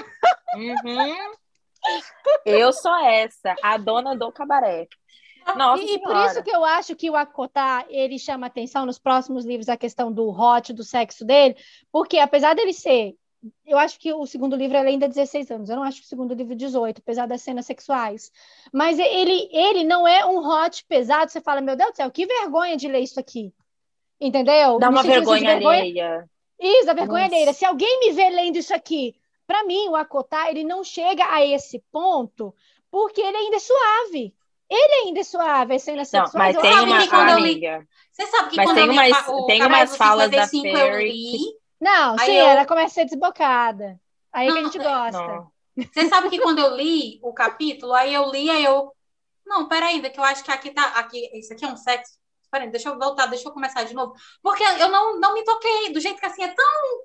Uhum. 0.55 1.17
Eu 2.45 2.73
sou 2.73 2.95
essa, 3.05 3.55
a 3.63 3.77
dona 3.77 4.17
do 4.17 4.31
cabaré. 4.33 4.89
Nossa 5.57 5.83
e, 5.83 5.95
e 5.95 5.99
por 6.01 6.17
isso 6.17 6.43
que 6.43 6.51
eu 6.51 6.65
acho 6.65 6.97
que 6.97 7.11
o 7.11 7.17
Akotá, 7.17 7.85
ele 7.89 8.19
chama 8.19 8.47
atenção 8.47 8.87
nos 8.87 8.99
próximos 8.99 9.45
livros 9.45 9.69
a 9.69 9.77
questão 9.77 10.13
do 10.13 10.29
hot, 10.29 10.73
do 10.73 10.85
sexo 10.85 11.25
dele, 11.25 11.57
porque 11.93 12.19
apesar 12.19 12.55
dele 12.55 12.73
ser 12.73 13.17
eu 13.67 13.79
acho 13.79 13.99
que 13.99 14.13
o 14.13 14.27
segundo 14.27 14.57
livro 14.57 14.77
é 14.77 14.81
ainda 14.81 15.09
16 15.09 15.51
anos. 15.51 15.69
Eu 15.69 15.77
não 15.77 15.83
acho 15.83 16.01
que 16.01 16.07
o 16.07 16.09
segundo 16.09 16.35
livro 16.35 16.53
é 16.53 16.57
18, 16.57 16.99
apesar 16.99 17.27
das 17.27 17.43
cenas 17.43 17.67
sexuais. 17.67 18.33
Mas 18.73 18.99
ele, 18.99 19.49
ele 19.53 19.85
não 19.85 20.09
é 20.09 20.25
um 20.25 20.39
hot 20.39 20.85
pesado. 20.89 21.31
Você 21.31 21.41
fala, 21.41 21.61
meu 21.61 21.77
Deus 21.77 21.91
do 21.91 21.97
céu, 21.97 22.11
que 22.11 22.27
vergonha 22.27 22.77
de 22.77 22.89
ler 22.89 23.01
isso 23.01 23.21
aqui. 23.21 23.53
Entendeu? 24.21 24.79
Dá 24.79 24.89
uma 24.89 25.03
vergonha, 25.03 25.57
vergonha 25.57 25.79
alheia. 25.79 26.31
Isso, 26.59 26.91
a 26.91 26.95
vergonha 26.95 27.25
alheia. 27.25 27.53
Se 27.53 27.65
alguém 27.65 28.01
me 28.01 28.13
vê 28.13 28.31
lendo 28.31 28.57
isso 28.57 28.75
aqui, 28.75 29.15
para 29.47 29.65
mim, 29.65 29.89
o 29.89 29.97
Akotá, 29.97 30.51
ele 30.51 30.65
não 30.65 30.83
chega 30.83 31.25
a 31.31 31.45
esse 31.45 31.83
ponto 31.93 32.55
porque 32.91 33.21
ele 33.21 33.37
ainda 33.37 33.57
é 33.57 33.61
suave. 33.61 34.35
Ele 34.71 35.07
ainda 35.07 35.21
é 35.21 35.25
suave, 35.25 35.75
as 35.75 35.83
cenas 35.83 36.11
não, 36.11 36.25
sexuais. 36.25 36.57
Mas 36.57 36.63
tem 36.63 36.73
uma 36.73 37.33
amiga. 37.33 37.87
Você 38.13 38.27
sabe 38.27 38.51
que 38.51 38.57
mas 38.57 38.67
quando 38.67 38.77
tem 38.77 38.87
eu 38.87 38.93
li 38.93 38.99
umas, 38.99 39.29
o 39.29 39.47
tem 39.47 39.63
umas 39.63 39.97
falas 39.97 40.31
da 40.31 40.47
Fairy. 40.47 41.13
Li, 41.13 41.39
não, 41.81 42.19
sim, 42.19 42.33
eu... 42.33 42.47
ela 42.47 42.65
começa 42.67 42.87
a 42.87 42.95
ser 42.95 43.05
desbocada. 43.05 44.01
Aí 44.33 44.49
não, 44.49 44.55
que 44.55 44.61
a 44.61 44.65
gente 44.65 44.79
gosta. 44.79 45.27
Não. 45.27 45.53
Você 45.77 46.09
sabe 46.09 46.31
que 46.31 46.39
quando 46.39 46.61
eu 46.61 46.77
li 46.77 47.19
o 47.23 47.33
capítulo, 47.33 47.93
aí 47.93 48.15
eu 48.15 48.31
li, 48.31 48.49
aí 48.49 48.65
eu. 48.65 48.93
Não, 49.45 49.69
peraí, 49.69 50.01
que 50.01 50.19
eu 50.19 50.25
acho 50.25 50.43
que 50.43 50.51
aqui 50.51 50.71
tá. 50.71 50.83
Aqui, 50.97 51.31
isso 51.39 51.53
aqui 51.53 51.65
é 51.65 51.69
um 51.69 51.77
sexo. 51.77 52.15
Peraí, 52.51 52.71
deixa 52.71 52.89
eu 52.89 52.99
voltar, 52.99 53.27
deixa 53.27 53.49
eu 53.49 53.53
começar 53.53 53.83
de 53.83 53.95
novo. 53.95 54.15
Porque 54.41 54.63
eu 54.63 54.89
não, 54.89 55.19
não 55.19 55.35
me 55.35 55.45
toquei, 55.45 55.93
do 55.93 56.01
jeito 56.01 56.21
que 56.21 56.27
assim 56.27 56.45
é 56.45 56.49
tão. 56.49 57.03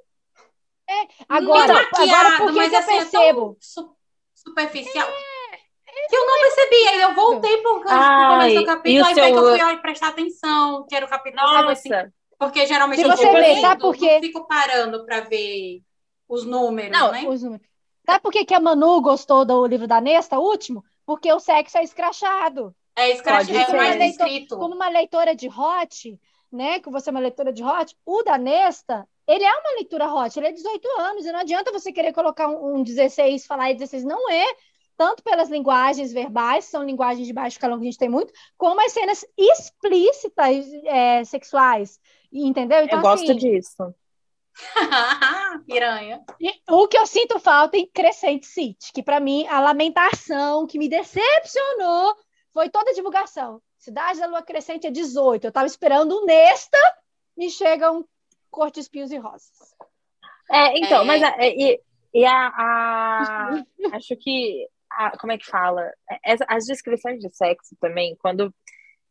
É, 0.87 1.07
agora, 1.27 1.87
agora 1.93 2.37
porque 2.37 2.53
mas, 2.53 2.73
assim, 2.73 2.93
eu 2.93 2.99
percebo. 2.99 3.57
É 3.59 3.75
tão 3.75 3.95
superficial. 4.33 5.07
É 5.07 5.28
que 6.07 6.15
eu 6.15 6.25
não 6.25 6.39
percebi. 6.39 6.87
Aí 6.87 7.01
eu 7.01 7.15
voltei 7.15 7.57
para 7.57 7.71
o 7.71 7.83
começo 7.83 8.55
do 8.59 8.65
capítulo, 8.65 9.05
aí 9.05 9.13
seu... 9.13 9.23
que 9.23 9.61
eu 9.61 9.67
fui 9.67 9.77
prestar 9.77 10.07
atenção, 10.09 10.85
que 10.87 10.95
era 10.95 11.05
o 11.05 11.09
capítulo, 11.09 11.41
Nossa. 11.41 11.71
Assim, 11.71 11.89
porque 12.37 12.65
geralmente 12.65 13.01
eu 13.01 13.17
fico, 13.17 13.33
vê, 13.33 13.59
sabe 13.59 13.81
por 13.81 13.95
quê? 13.95 14.19
fico 14.21 14.47
parando 14.47 15.05
para 15.05 15.21
ver 15.21 15.81
os 16.27 16.45
números, 16.45 16.91
não, 16.91 17.11
né? 17.11 17.25
Os 17.27 17.43
números. 17.43 17.67
Sabe 18.05 18.21
por 18.21 18.31
que, 18.31 18.45
que 18.45 18.53
a 18.53 18.59
Manu 18.59 19.01
gostou 19.01 19.43
do 19.43 19.65
livro 19.65 19.87
da 19.87 19.99
Nesta, 19.99 20.39
último? 20.39 20.83
Porque 21.05 21.31
o 21.31 21.39
sexo 21.39 21.77
é 21.77 21.83
escrachado. 21.83 22.73
É 22.95 23.11
escrachado, 23.11 23.75
é 23.75 23.77
mais 23.77 24.11
escrito. 24.11 24.57
Como 24.57 24.73
uma 24.73 24.89
leitora 24.89 25.35
de 25.35 25.47
hot, 25.47 26.19
né? 26.51 26.79
Que 26.79 26.89
você 26.89 27.09
é 27.09 27.11
uma 27.11 27.19
leitora 27.19 27.51
de 27.51 27.63
hot, 27.63 27.95
o 28.05 28.23
da 28.23 28.37
Nesta, 28.37 29.07
ele 29.27 29.43
é 29.43 29.51
uma 29.51 29.71
leitura 29.75 30.11
hot, 30.11 30.39
ele 30.39 30.47
é 30.47 30.51
18 30.51 30.87
anos, 30.99 31.25
e 31.25 31.31
não 31.31 31.39
adianta 31.39 31.71
você 31.71 31.91
querer 31.91 32.13
colocar 32.13 32.47
um, 32.47 32.77
um 32.77 32.83
16, 32.83 33.45
falar 33.45 33.65
aí 33.65 33.75
16, 33.75 34.03
não 34.03 34.29
é 34.29 34.45
tanto 34.99 35.23
pelas 35.23 35.47
linguagens 35.47 36.11
verbais, 36.11 36.65
são 36.65 36.83
linguagens 36.83 37.25
de 37.25 37.31
baixo 37.31 37.57
calão 37.57 37.77
que 37.77 37.83
a 37.83 37.89
gente 37.89 37.97
tem 37.97 38.09
muito, 38.09 38.33
como 38.57 38.85
as 38.85 38.91
cenas 38.91 39.25
explícitas 39.37 40.65
é, 40.83 41.23
sexuais, 41.23 41.97
entendeu? 42.29 42.83
Então, 42.83 42.99
eu 42.99 43.03
gosto 43.03 43.31
assim, 43.31 43.37
disso. 43.37 43.95
Piranha. 45.65 46.21
o 46.69 46.85
que 46.85 46.97
eu 46.97 47.07
sinto 47.07 47.39
falta 47.39 47.77
em 47.77 47.87
Crescente 47.87 48.45
City, 48.45 48.91
que 48.93 49.01
para 49.01 49.21
mim 49.21 49.47
a 49.47 49.61
lamentação 49.61 50.67
que 50.67 50.77
me 50.77 50.89
decepcionou 50.89 52.17
foi 52.53 52.69
toda 52.69 52.91
a 52.91 52.93
divulgação. 52.93 53.61
Cidade 53.77 54.19
da 54.19 54.27
Lua 54.27 54.41
Crescente 54.41 54.85
é 54.85 54.91
18. 54.91 55.45
Eu 55.45 55.47
estava 55.47 55.65
esperando 55.65 56.13
um 56.13 56.25
Nesta 56.25 56.77
e 57.37 57.49
chega 57.49 57.89
um 57.89 58.03
Corte 58.51 58.81
Espinhos 58.81 59.11
e 59.11 59.17
Rosas. 59.17 59.73
É, 60.51 60.77
então, 60.77 61.03
é... 61.03 61.05
mas 61.05 61.23
a, 61.23 61.37
e, 61.39 61.79
e 62.13 62.25
a, 62.25 62.47
a 62.47 63.63
acho 63.95 64.17
que 64.17 64.67
a, 64.99 65.17
como 65.17 65.31
é 65.31 65.37
que 65.37 65.45
fala? 65.45 65.89
É, 66.11 66.33
as, 66.33 66.39
as 66.47 66.65
descrições 66.65 67.19
de 67.19 67.33
sexo 67.33 67.75
também, 67.79 68.17
quando 68.19 68.53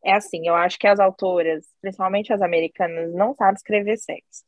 é 0.03 0.13
assim, 0.13 0.47
eu 0.47 0.55
acho 0.55 0.77
que 0.77 0.87
as 0.87 0.99
autoras, 0.99 1.65
principalmente 1.81 2.31
as 2.31 2.41
americanas, 2.41 3.11
não 3.13 3.33
sabem 3.35 3.55
escrever 3.55 3.97
sexo. 3.97 4.43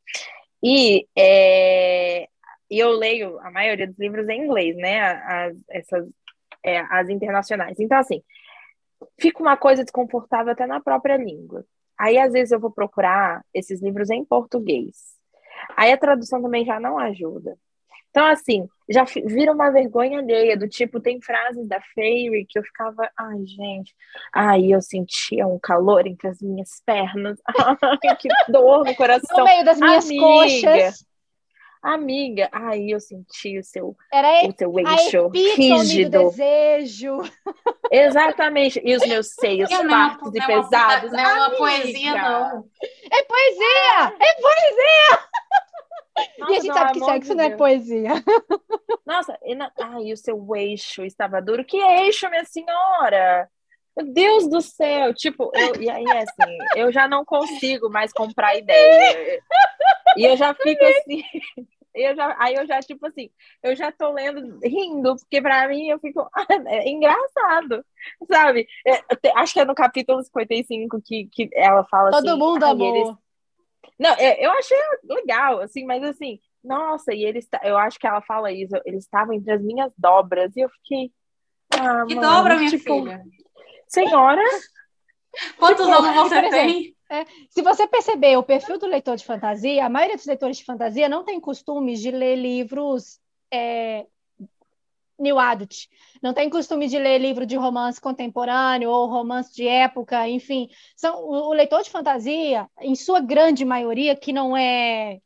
E 0.63 1.07
é, 1.17 2.27
eu 2.69 2.91
leio 2.91 3.39
a 3.39 3.49
maioria 3.51 3.87
dos 3.87 3.97
livros 3.97 4.29
em 4.29 4.43
inglês, 4.43 4.75
né? 4.77 5.01
As, 5.01 5.57
essas, 5.69 6.07
é, 6.63 6.79
as 6.79 7.09
internacionais. 7.09 7.79
Então, 7.79 7.97
assim, 7.97 8.21
fica 9.19 9.41
uma 9.41 9.57
coisa 9.57 9.83
desconfortável 9.83 10.53
até 10.53 10.67
na 10.67 10.79
própria 10.79 11.17
língua. 11.17 11.65
Aí, 11.97 12.17
às 12.19 12.33
vezes, 12.33 12.51
eu 12.51 12.59
vou 12.59 12.71
procurar 12.71 13.43
esses 13.53 13.81
livros 13.81 14.09
em 14.11 14.23
português. 14.23 14.95
Aí 15.75 15.91
a 15.91 15.97
tradução 15.97 16.41
também 16.41 16.65
já 16.65 16.79
não 16.79 16.97
ajuda. 16.99 17.57
Então, 18.11 18.25
assim, 18.25 18.67
já 18.89 19.05
vira 19.05 19.53
uma 19.53 19.71
vergonha 19.71 20.19
alheia, 20.19 20.57
do 20.57 20.67
tipo, 20.67 20.99
tem 20.99 21.21
frases 21.21 21.65
da 21.65 21.79
Fairy 21.95 22.45
que 22.47 22.59
eu 22.59 22.63
ficava, 22.63 23.09
ai, 23.17 23.45
gente, 23.45 23.95
ai, 24.33 24.65
eu 24.65 24.81
sentia 24.81 25.47
um 25.47 25.57
calor 25.57 26.05
entre 26.05 26.27
as 26.27 26.41
minhas 26.41 26.81
pernas, 26.85 27.39
ai, 27.47 28.15
que 28.17 28.27
dor 28.49 28.83
no 28.83 28.93
coração. 28.95 29.39
No 29.39 29.45
meio 29.45 29.63
das 29.63 29.79
minhas 29.79 30.05
Amiga. 30.05 30.21
coxas. 30.21 31.11
Amiga, 31.81 32.47
aí 32.51 32.91
eu 32.91 32.99
senti 32.99 33.57
o 33.57 33.63
seu, 33.63 33.95
Era 34.13 34.47
o 34.47 34.53
seu 34.55 34.71
eixo 34.77 35.29
rígido. 35.29 36.11
Do 36.11 36.29
desejo. 36.29 37.21
Exatamente. 37.91 38.79
E 38.85 38.95
os 38.95 39.01
meus 39.07 39.33
seios 39.33 39.67
fartos 39.71 40.31
e 40.35 40.39
é 40.39 40.45
pesados. 40.45 41.11
Não 41.11 41.19
é 41.19 41.33
uma 41.33 41.49
poesia, 41.57 42.13
não. 42.13 42.65
É 43.11 43.23
poesia! 43.23 44.15
É 44.19 44.41
poesia! 44.41 45.29
Nossa, 46.39 46.51
e 46.51 46.57
a 46.57 46.59
gente 46.59 46.73
sabe 46.73 46.93
que 46.93 47.05
sexo 47.05 47.29
de 47.31 47.35
não 47.35 47.43
é 47.43 47.49
poesia. 47.55 48.11
Nossa, 49.05 49.37
e 49.43 49.55
na... 49.55 49.71
ai, 49.79 50.11
o 50.11 50.17
seu 50.17 50.55
eixo 50.55 51.03
estava 51.03 51.41
duro. 51.41 51.63
Que 51.63 51.77
eixo, 51.77 52.29
minha 52.29 52.45
senhora? 52.45 53.49
Meu 53.95 54.13
Deus 54.13 54.47
do 54.47 54.61
céu! 54.61 55.13
Tipo, 55.13 55.51
eu... 55.53 55.81
e 55.81 55.89
aí, 55.89 56.05
assim, 56.05 56.57
eu 56.75 56.91
já 56.91 57.07
não 57.07 57.25
consigo 57.25 57.89
mais 57.89 58.11
comprar 58.13 58.55
ideia. 58.55 59.41
E 60.17 60.25
eu 60.25 60.35
já 60.35 60.53
fico 60.53 60.83
assim. 60.83 61.23
Eu 61.93 62.15
já, 62.15 62.35
aí 62.39 62.55
eu 62.55 62.65
já, 62.65 62.79
tipo 62.79 63.05
assim, 63.05 63.29
eu 63.61 63.75
já 63.75 63.91
tô 63.91 64.13
lendo, 64.13 64.59
rindo, 64.63 65.13
porque 65.17 65.41
pra 65.41 65.67
mim 65.67 65.89
eu 65.89 65.99
fico 65.99 66.25
é 66.67 66.89
engraçado, 66.89 67.83
sabe? 68.31 68.65
É, 68.87 69.01
acho 69.35 69.53
que 69.53 69.59
é 69.59 69.65
no 69.65 69.75
capítulo 69.75 70.23
55 70.23 71.01
que, 71.01 71.25
que 71.25 71.49
ela 71.53 71.83
fala 71.83 72.11
Todo 72.11 72.19
assim. 72.19 72.27
Todo 72.27 72.39
mundo 72.39 72.63
amou. 72.63 72.95
Eles, 72.95 73.17
não, 74.01 74.09
é, 74.15 74.43
eu 74.43 74.51
achei 74.53 74.77
legal, 75.03 75.59
assim, 75.59 75.85
mas 75.85 76.01
assim, 76.01 76.39
nossa, 76.63 77.13
e 77.13 77.23
eles, 77.23 77.47
eu 77.61 77.77
acho 77.77 77.99
que 77.99 78.07
ela 78.07 78.19
fala 78.19 78.51
isso, 78.51 78.73
eles 78.83 79.03
estavam 79.03 79.31
entre 79.35 79.53
as 79.53 79.61
minhas 79.61 79.93
dobras, 79.95 80.55
e 80.55 80.61
eu 80.61 80.69
fiquei. 80.69 81.11
Ah, 81.71 82.03
que 82.07 82.15
mano, 82.15 82.27
dobra, 82.27 82.57
minha 82.57 82.71
tipo, 82.71 82.83
filha? 82.83 83.23
Senhora? 83.87 84.41
Quantos 85.55 85.85
tipo, 85.85 85.97
anos 85.99 86.15
você 86.15 86.49
tem? 86.49 86.95
É, 87.11 87.25
se 87.47 87.61
você 87.61 87.85
perceber 87.85 88.37
o 88.37 88.43
perfil 88.43 88.79
do 88.79 88.87
leitor 88.87 89.15
de 89.17 89.23
fantasia, 89.23 89.85
a 89.85 89.89
maioria 89.89 90.17
dos 90.17 90.25
leitores 90.25 90.57
de 90.57 90.65
fantasia 90.65 91.07
não 91.07 91.23
tem 91.23 91.39
costume 91.39 91.93
de 91.95 92.09
ler 92.09 92.37
livros 92.37 93.19
é, 93.53 94.07
new 95.21 95.39
adult, 95.39 95.87
não 96.21 96.33
tem 96.33 96.49
costume 96.49 96.87
de 96.87 96.97
ler 96.97 97.17
livro 97.19 97.45
de 97.45 97.55
romance 97.55 97.99
contemporâneo 97.99 98.89
ou 98.89 99.07
romance 99.07 99.53
de 99.53 99.67
época, 99.67 100.27
enfim. 100.27 100.69
São, 100.95 101.23
o, 101.23 101.49
o 101.49 101.53
leitor 101.53 101.83
de 101.83 101.89
fantasia, 101.89 102.69
em 102.79 102.95
sua 102.95 103.19
grande 103.19 103.65
maioria, 103.65 104.15
que 104.15 104.33
não 104.33 104.55
é 104.55 105.19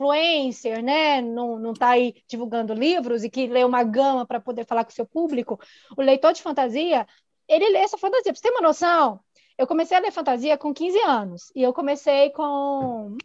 influencer, 0.00 0.82
né? 0.82 1.20
Não 1.20 1.72
está 1.72 1.90
aí 1.90 2.14
divulgando 2.26 2.72
livros 2.72 3.22
e 3.22 3.30
que 3.30 3.46
lê 3.46 3.64
uma 3.64 3.82
gama 3.82 4.26
para 4.26 4.40
poder 4.40 4.64
falar 4.64 4.84
com 4.84 4.90
o 4.90 4.94
seu 4.94 5.06
público, 5.06 5.60
o 5.96 6.02
leitor 6.02 6.32
de 6.32 6.42
fantasia, 6.42 7.06
ele 7.46 7.68
lê 7.68 7.78
essa 7.78 7.98
fantasia. 7.98 8.32
Para 8.32 8.36
você 8.36 8.42
ter 8.42 8.50
uma 8.50 8.62
noção, 8.62 9.20
eu 9.58 9.66
comecei 9.66 9.96
a 9.96 10.00
ler 10.00 10.12
fantasia 10.12 10.56
com 10.56 10.72
15 10.72 10.98
anos. 11.00 11.52
E 11.54 11.62
eu 11.62 11.72
comecei 11.72 12.30
com 12.30 13.16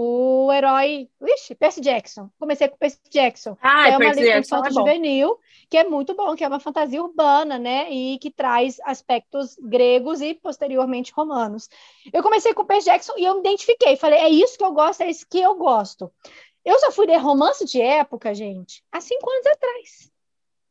o 0.00 0.52
herói. 0.52 1.08
Ixi, 1.20 1.56
Percy 1.56 1.80
Jackson. 1.80 2.30
Comecei 2.38 2.68
com 2.68 2.76
Percy 2.76 3.00
Jackson. 3.10 3.56
Ah, 3.60 3.88
é 3.88 3.90
uma 3.90 3.98
Percy 3.98 4.20
livro 4.20 4.34
Jackson 4.34 4.64
é 4.64 4.70
juvenil, 4.70 5.40
que 5.68 5.76
é 5.76 5.82
muito 5.82 6.14
bom, 6.14 6.36
que 6.36 6.44
é 6.44 6.48
uma 6.48 6.60
fantasia 6.60 7.02
urbana, 7.02 7.58
né? 7.58 7.90
E 7.90 8.16
que 8.20 8.30
traz 8.30 8.78
aspectos 8.84 9.56
gregos 9.60 10.20
e 10.20 10.34
posteriormente 10.34 11.12
romanos. 11.12 11.68
Eu 12.12 12.22
comecei 12.22 12.54
com 12.54 12.64
Percy 12.64 12.86
Jackson 12.86 13.14
e 13.16 13.24
eu 13.24 13.34
me 13.34 13.40
identifiquei. 13.40 13.96
Falei, 13.96 14.20
é 14.20 14.28
isso 14.28 14.56
que 14.56 14.64
eu 14.64 14.72
gosto, 14.72 15.00
é 15.00 15.10
isso 15.10 15.26
que 15.28 15.40
eu 15.40 15.56
gosto. 15.56 16.12
Eu 16.64 16.78
só 16.78 16.92
fui 16.92 17.06
ler 17.06 17.16
romance 17.16 17.64
de 17.64 17.80
época, 17.80 18.32
gente, 18.32 18.84
há 18.92 19.00
cinco 19.00 19.28
anos 19.28 19.46
atrás. 19.46 20.12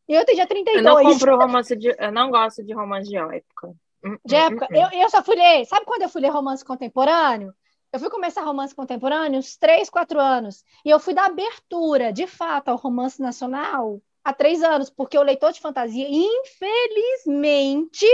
E 0.07 0.13
eu 0.13 0.23
tenho 0.23 0.37
já 0.37 0.47
32. 0.47 0.77
Eu 0.77 0.83
não 0.83 1.03
compro 1.03 1.37
romance 1.37 1.75
de. 1.75 1.93
Eu 1.99 2.11
não 2.13 2.31
gosto 2.31 2.63
de 2.63 2.73
romance 2.73 3.09
de 3.09 3.17
época. 3.17 3.73
Hum, 4.05 4.17
de 4.23 4.35
hum, 4.35 4.37
época. 4.37 4.67
hum, 4.71 4.75
Eu, 4.77 5.01
eu 5.01 5.09
só 5.09 5.21
fui 5.21 5.35
ler. 5.35 5.65
Sabe 5.65 5.85
quando 5.85 6.03
eu 6.03 6.09
fui 6.09 6.21
ler 6.21 6.29
romance 6.29 6.63
contemporâneo? 6.63 7.53
Eu 7.91 7.99
fui 7.99 8.09
começar 8.09 8.43
romance 8.43 8.75
contemporâneo 8.75 9.39
uns 9.39 9.55
três, 9.55 9.89
quatro 9.89 10.19
anos. 10.19 10.63
E 10.83 10.89
eu 10.89 10.99
fui 10.99 11.13
dar 11.13 11.25
abertura, 11.25 12.11
de 12.11 12.27
fato, 12.27 12.69
ao 12.69 12.77
romance 12.77 13.21
nacional 13.21 14.01
há 14.23 14.33
três 14.33 14.61
anos, 14.61 14.89
porque 14.89 15.17
o 15.17 15.23
leitor 15.23 15.53
de 15.53 15.61
fantasia, 15.61 16.05
infelizmente, 16.09 18.05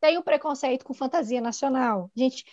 tem 0.00 0.18
o 0.18 0.22
preconceito 0.22 0.84
com 0.84 0.92
fantasia 0.92 1.40
nacional. 1.40 2.10
Gente, 2.14 2.44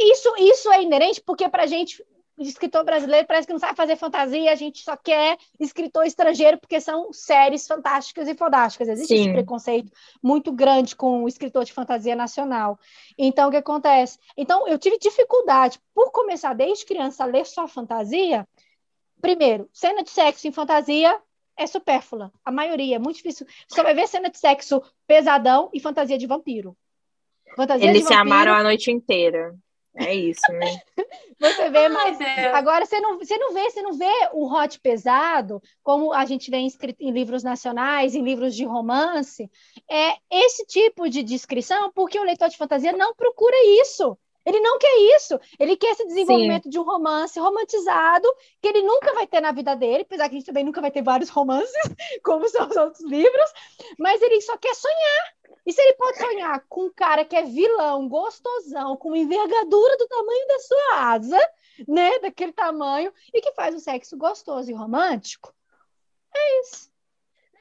isso, 0.00 0.34
isso 0.38 0.70
é 0.70 0.82
inerente 0.82 1.20
porque 1.22 1.48
para 1.48 1.66
gente 1.66 2.04
escritor 2.48 2.84
brasileiro 2.84 3.26
parece 3.26 3.46
que 3.46 3.52
não 3.52 3.60
sabe 3.60 3.76
fazer 3.76 3.96
fantasia, 3.96 4.50
a 4.50 4.54
gente 4.54 4.82
só 4.82 4.96
quer 4.96 5.36
escritor 5.58 6.06
estrangeiro 6.06 6.58
porque 6.58 6.80
são 6.80 7.12
séries 7.12 7.66
fantásticas 7.66 8.28
e 8.28 8.34
fodásticas. 8.34 8.88
Existe 8.88 9.14
esse 9.14 9.24
Sim. 9.24 9.32
preconceito 9.32 9.92
muito 10.22 10.50
grande 10.52 10.96
com 10.96 11.24
o 11.24 11.28
escritor 11.28 11.64
de 11.64 11.72
fantasia 11.72 12.16
nacional. 12.16 12.78
Então, 13.18 13.48
o 13.48 13.50
que 13.50 13.58
acontece? 13.58 14.18
Então, 14.36 14.66
eu 14.66 14.78
tive 14.78 14.98
dificuldade, 14.98 15.78
por 15.94 16.10
começar 16.10 16.54
desde 16.54 16.86
criança 16.86 17.24
a 17.24 17.26
ler 17.26 17.44
só 17.44 17.68
fantasia. 17.68 18.48
Primeiro, 19.20 19.68
cena 19.72 20.02
de 20.02 20.10
sexo 20.10 20.48
em 20.48 20.52
fantasia 20.52 21.20
é 21.56 21.66
supérflua. 21.66 22.32
A 22.42 22.50
maioria, 22.50 22.96
é 22.96 22.98
muito 22.98 23.16
difícil. 23.16 23.46
Você 23.68 23.76
só 23.76 23.82
vai 23.82 23.94
ver 23.94 24.08
cena 24.08 24.30
de 24.30 24.38
sexo 24.38 24.82
pesadão 25.06 25.68
e 25.74 25.80
fantasia 25.80 26.16
de 26.16 26.26
vampiro. 26.26 26.74
Fantasia 27.54 27.86
Eles 27.86 28.02
de 28.02 28.08
se 28.08 28.14
vampiro, 28.14 28.34
amaram 28.34 28.54
a 28.54 28.62
noite 28.62 28.90
inteira. 28.90 29.54
É 29.94 30.14
isso, 30.14 30.40
né? 30.52 30.80
Você 31.40 31.70
vê 31.70 31.88
Deus. 31.88 32.54
Agora 32.54 32.84
você 32.84 33.00
não, 33.00 33.18
você 33.18 33.36
não 33.38 33.54
vê, 33.54 33.70
você 33.70 33.80
não 33.80 33.92
vê 33.94 34.28
o 34.32 34.46
hot 34.46 34.78
pesado, 34.78 35.60
como 35.82 36.12
a 36.12 36.26
gente 36.26 36.50
vê 36.50 36.58
escrito 36.58 37.00
em 37.00 37.10
livros 37.10 37.42
nacionais, 37.42 38.14
em 38.14 38.22
livros 38.22 38.54
de 38.54 38.64
romance, 38.64 39.50
é 39.90 40.16
esse 40.30 40.66
tipo 40.66 41.08
de 41.08 41.22
descrição, 41.22 41.90
porque 41.92 42.18
o 42.18 42.24
leitor 42.24 42.50
de 42.50 42.58
fantasia 42.58 42.92
não 42.92 43.14
procura 43.14 43.56
isso. 43.80 44.18
Ele 44.44 44.60
não 44.60 44.78
quer 44.78 45.16
isso. 45.16 45.38
Ele 45.58 45.76
quer 45.76 45.92
esse 45.92 46.06
desenvolvimento 46.06 46.68
de 46.68 46.78
um 46.78 46.82
romance 46.82 47.38
romantizado 47.38 48.26
que 48.60 48.68
ele 48.68 48.82
nunca 48.82 49.12
vai 49.12 49.26
ter 49.26 49.40
na 49.40 49.52
vida 49.52 49.74
dele, 49.76 50.02
apesar 50.02 50.28
que 50.28 50.34
a 50.34 50.38
gente 50.38 50.46
também 50.46 50.64
nunca 50.64 50.80
vai 50.80 50.90
ter 50.90 51.02
vários 51.02 51.28
romances, 51.28 51.72
como 52.24 52.48
são 52.48 52.68
os 52.68 52.76
outros 52.76 53.04
livros, 53.04 53.52
mas 53.98 54.20
ele 54.22 54.40
só 54.40 54.56
quer 54.56 54.74
sonhar. 54.74 55.34
E 55.66 55.72
se 55.72 55.80
ele 55.80 55.94
pode 55.94 56.18
sonhar 56.18 56.64
com 56.68 56.86
um 56.86 56.92
cara 56.92 57.24
que 57.24 57.36
é 57.36 57.42
vilão, 57.42 58.08
gostosão, 58.08 58.96
com 58.96 59.08
uma 59.08 59.18
envergadura 59.18 59.96
do 59.98 60.08
tamanho 60.08 60.48
da 60.48 60.58
sua 60.58 60.94
asa, 61.12 61.50
né, 61.86 62.18
daquele 62.20 62.52
tamanho, 62.52 63.12
e 63.32 63.40
que 63.40 63.52
faz 63.52 63.74
o 63.74 63.80
sexo 63.80 64.16
gostoso 64.16 64.70
e 64.70 64.74
romântico, 64.74 65.54
é 66.34 66.60
isso. 66.60 66.90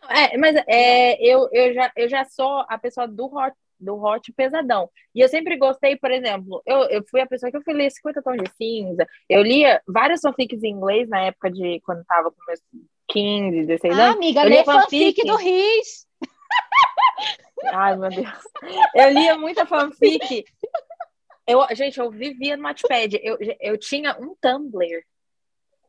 É, 0.07 0.38
mas 0.38 0.56
é, 0.68 1.22
eu, 1.22 1.49
eu, 1.51 1.73
já, 1.73 1.91
eu 1.95 2.10
já 2.10 2.23
sou 2.23 2.65
a 2.68 2.77
pessoa 2.77 3.07
do 3.07 3.26
hot, 3.26 3.53
do 3.80 3.95
hot 3.95 4.31
pesadão. 4.34 4.89
E 5.15 5.22
eu 5.22 5.27
sempre 5.30 5.57
gostei, 5.57 5.95
por 5.95 6.11
exemplo, 6.11 6.61
eu, 6.65 6.80
eu 6.89 7.03
fui 7.10 7.22
a 7.22 7.27
pessoa 7.27 7.49
que 7.51 7.57
eu 7.57 7.64
fui 7.64 7.73
ler 7.73 7.89
50 7.89 8.22
tons 8.22 8.38
de 8.38 8.51
cinza. 8.56 9.07
Eu 9.30 9.41
lia 9.41 9.81
várias 9.88 10.22
fanfics 10.22 10.64
em 10.64 10.72
inglês 10.72 11.07
na 11.07 11.22
época 11.22 11.49
de 11.49 11.80
quando 11.81 12.03
tava 12.06 12.31
com 12.31 12.38
meus 12.47 12.61
15, 13.07 13.65
16 13.65 13.97
Ah, 13.97 14.03
anos. 14.03 14.15
amiga, 14.18 14.41
eu 14.41 14.49
lê 14.49 14.56
lia 14.56 14.64
fanfic 14.65 15.26
do 15.26 15.35
Riz. 15.35 16.07
Ai, 17.73 17.95
meu 17.97 18.10
Deus. 18.10 18.27
Eu 18.95 19.10
lia 19.10 19.38
muita 19.38 19.65
fanfic. 19.65 20.45
Eu, 21.47 21.65
gente, 21.76 21.99
eu 21.99 22.11
vivia 22.11 22.56
no 22.56 22.64
Wattpad. 22.64 23.19
Eu, 23.23 23.38
eu 23.60 23.77
tinha 23.77 24.15
um 24.19 24.35
Tumblr 24.39 25.03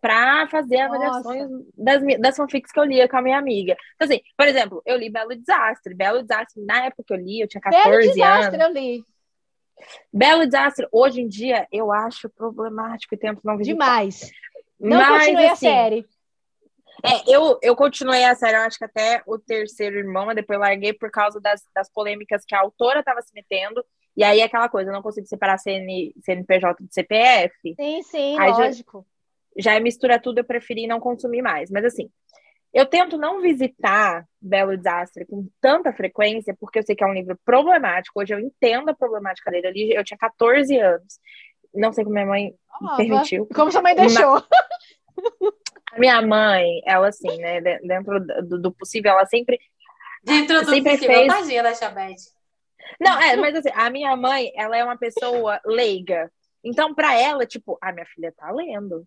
pra 0.00 0.48
fazer 0.48 0.88
Nossa. 0.88 0.94
avaliações 0.96 1.50
das, 1.76 2.02
das 2.18 2.36
fanfics 2.36 2.72
que 2.72 2.80
eu 2.80 2.84
lia 2.84 3.08
com 3.08 3.16
a 3.16 3.22
minha 3.22 3.38
amiga. 3.38 3.76
Então, 3.94 4.06
assim, 4.06 4.20
por 4.36 4.46
exemplo, 4.46 4.82
eu 4.86 4.96
li 4.96 5.10
Belo 5.10 5.36
Desastre. 5.36 5.94
Belo 5.94 6.22
Desastre, 6.22 6.64
na 6.64 6.86
época 6.86 7.04
que 7.06 7.12
eu 7.12 7.18
li, 7.18 7.40
eu 7.40 7.48
tinha 7.48 7.60
Belo 7.60 7.82
14 7.82 8.08
desastre, 8.08 8.62
anos. 8.62 8.76
eu 8.76 8.82
li. 8.82 9.04
Belo 10.12 10.44
Desastre, 10.46 10.86
hoje 10.92 11.20
em 11.20 11.28
dia, 11.28 11.66
eu 11.70 11.92
acho 11.92 12.28
problemático 12.30 13.14
e 13.14 13.18
tento 13.18 13.40
não. 13.44 13.56
Demais. 13.58 14.30
Não 14.78 14.98
Mas, 14.98 15.24
continuei 15.26 15.46
a 15.48 15.52
assim, 15.52 15.66
série. 15.66 16.06
É, 17.02 17.34
eu, 17.34 17.58
eu 17.62 17.74
continuei 17.76 18.24
a 18.24 18.34
série, 18.34 18.56
eu 18.56 18.62
acho 18.62 18.76
que 18.78 18.84
até 18.84 19.22
o 19.26 19.38
terceiro 19.38 19.96
irmão, 19.98 20.26
mas 20.26 20.36
depois 20.36 20.58
larguei 20.58 20.92
por 20.92 21.10
causa 21.10 21.40
das, 21.40 21.62
das 21.74 21.90
polêmicas 21.90 22.44
que 22.46 22.54
a 22.54 22.60
autora 22.60 23.00
estava 23.00 23.22
se 23.22 23.32
metendo. 23.34 23.84
E 24.16 24.24
aí, 24.24 24.42
aquela 24.42 24.68
coisa, 24.68 24.90
eu 24.90 24.94
não 24.94 25.02
consigo 25.02 25.26
separar 25.26 25.56
CN, 25.56 26.12
CNPJ 26.22 26.84
de 26.84 26.92
CPF. 26.92 27.54
Sim, 27.74 28.02
sim, 28.02 28.36
Ai, 28.38 28.50
já- 28.54 28.70
Já 29.58 29.78
mistura 29.80 30.18
tudo, 30.20 30.38
eu 30.38 30.44
preferi 30.44 30.86
não 30.86 31.00
consumir 31.00 31.42
mais. 31.42 31.70
Mas 31.70 31.84
assim, 31.84 32.08
eu 32.72 32.86
tento 32.86 33.18
não 33.18 33.40
visitar 33.40 34.24
Belo 34.40 34.76
Desastre 34.76 35.26
com 35.26 35.48
tanta 35.60 35.92
frequência, 35.92 36.56
porque 36.58 36.78
eu 36.78 36.82
sei 36.82 36.94
que 36.94 37.02
é 37.02 37.06
um 37.06 37.12
livro 37.14 37.38
problemático. 37.44 38.20
Hoje 38.20 38.32
eu 38.34 38.38
entendo 38.38 38.88
a 38.90 38.94
problemática 38.94 39.50
dele. 39.50 39.66
Eu, 39.68 39.72
li- 39.72 39.94
eu 39.94 40.04
tinha 40.04 40.18
14 40.18 40.78
anos. 40.78 41.18
Não 41.74 41.92
sei 41.92 42.04
como 42.04 42.14
minha 42.14 42.26
mãe 42.26 42.54
permitiu. 42.96 43.48
Como 43.54 43.70
sua 43.72 43.82
mãe 43.82 43.94
deixou. 43.94 44.42
A 45.92 45.98
minha 45.98 46.22
mãe, 46.22 46.80
ela 46.84 47.08
assim, 47.08 47.36
né, 47.38 47.60
de- 47.60 47.78
dentro 47.80 48.20
do, 48.24 48.60
do 48.60 48.72
possível, 48.72 49.12
ela 49.12 49.26
sempre 49.26 49.58
Dentro 50.22 50.60
do 50.62 50.70
Sempre 50.70 50.92
possível, 50.92 51.14
fez- 51.16 51.32
tadinha 51.34 51.62
da 51.62 51.74
Chabete. 51.74 52.22
Não, 53.00 53.18
é, 53.20 53.36
mas 53.36 53.54
assim, 53.54 53.70
a 53.74 53.88
minha 53.88 54.14
mãe, 54.16 54.52
ela 54.54 54.76
é 54.76 54.84
uma 54.84 54.96
pessoa 54.98 55.58
leiga. 55.64 56.30
Então, 56.62 56.94
pra 56.94 57.18
ela, 57.18 57.46
tipo, 57.46 57.78
a 57.80 57.90
minha 57.90 58.04
filha 58.06 58.32
tá 58.36 58.50
lendo. 58.50 59.04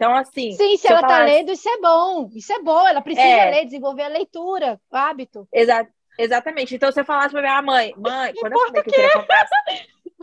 Então, 0.00 0.16
assim. 0.16 0.52
Sim, 0.52 0.78
se 0.78 0.86
eu 0.88 0.92
ela 0.92 1.02
tá 1.02 1.08
falasse- 1.08 1.30
lendo, 1.34 1.52
isso 1.52 1.68
é 1.68 1.78
bom. 1.78 2.30
Isso 2.34 2.50
é 2.54 2.62
bom. 2.62 2.88
Ela 2.88 3.02
precisa 3.02 3.26
É. 3.26 3.50
ler, 3.50 3.64
desenvolver 3.66 4.04
a 4.04 4.08
leitura, 4.08 4.80
o 4.90 4.96
hábito. 4.96 5.46
Exa 5.52 5.86
exatamente. 6.18 6.74
Então, 6.74 6.90
se 6.90 6.98
eu 6.98 7.04
falasse 7.04 7.32
pra 7.32 7.42
minha 7.42 7.60
mãe, 7.60 7.92
mãe, 7.98 8.32
quando 8.40 8.52
eu 8.54 8.58
falei 8.60 8.82
que 8.82 8.88
eu 8.88 8.94
queria 8.94 9.12
comprar. 9.12 9.46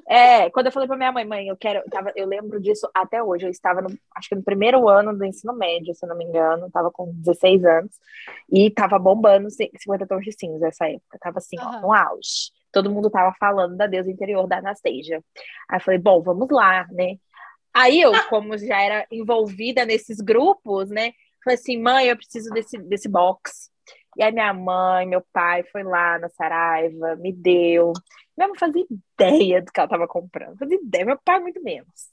É, 0.10 0.50
quando 0.50 0.68
eu 0.68 0.72
falei 0.72 0.88
pra 0.88 0.98
minha 0.98 1.12
mãe, 1.12 1.26
mãe, 1.26 1.48
eu 1.48 1.56
quero. 1.58 1.80
Eu, 1.80 1.90
tava, 1.92 2.12
eu 2.16 2.26
lembro 2.26 2.60
disso 2.60 2.90
até 2.92 3.22
hoje. 3.22 3.46
Eu 3.46 3.52
estava, 3.52 3.82
no, 3.82 3.90
acho 4.16 4.30
que 4.30 4.36
no 4.36 4.44
primeiro 4.44 4.88
ano 4.90 5.16
do 5.16 5.24
ensino 5.26 5.54
médio, 5.54 5.94
se 5.94 6.04
eu 6.04 6.10
não 6.10 6.18
me 6.18 6.24
engano. 6.26 6.72
Tava 6.72 6.90
com 6.90 7.12
16 7.14 7.64
anos. 7.64 7.92
E 8.52 8.72
tava 8.72 8.98
bombando 8.98 9.48
50 9.52 10.08
tons 10.08 10.24
de 10.24 10.32
cinza 10.32 10.70
essa 10.70 10.88
época. 10.90 11.20
Tava 11.20 11.38
assim, 11.38 11.58
ó, 11.60 11.64
Aham. 11.66 11.82
no 11.82 11.94
auge. 11.94 12.52
Todo 12.72 12.90
mundo 12.92 13.10
tava 13.12 13.34
falando 13.40 13.76
da 13.78 13.86
deusa 13.86 14.10
interior 14.10 14.48
da 14.48 14.58
Anastasia. 14.58 15.22
Aí 15.70 15.78
eu 15.78 15.82
falei, 15.82 16.00
bom, 16.00 16.22
vamos 16.22 16.48
lá, 16.50 16.88
né? 16.92 17.18
Aí 17.78 18.02
eu, 18.02 18.12
como 18.28 18.58
já 18.58 18.82
era 18.82 19.08
envolvida 19.12 19.86
nesses 19.86 20.20
grupos, 20.20 20.90
né? 20.90 21.14
Falei 21.44 21.60
assim, 21.60 21.80
mãe, 21.80 22.08
eu 22.08 22.18
preciso 22.18 22.50
desse, 22.50 22.76
desse 22.80 23.08
box. 23.08 23.70
E 24.18 24.24
aí 24.24 24.32
minha 24.32 24.52
mãe, 24.52 25.06
meu 25.06 25.24
pai 25.32 25.62
foi 25.62 25.84
lá 25.84 26.18
na 26.18 26.28
Saraiva, 26.28 27.16
me 27.18 27.32
deu. 27.32 27.94
Minha 28.36 28.48
mãe 28.48 28.58
fazia 28.58 28.84
ideia 28.90 29.62
do 29.62 29.72
que 29.72 29.80
ela 29.80 29.88
tava 29.88 30.08
comprando. 30.08 30.58
Fazia 30.58 30.76
ideia, 30.76 31.06
meu 31.06 31.20
pai 31.24 31.40
muito 31.40 31.62
menos. 31.62 32.10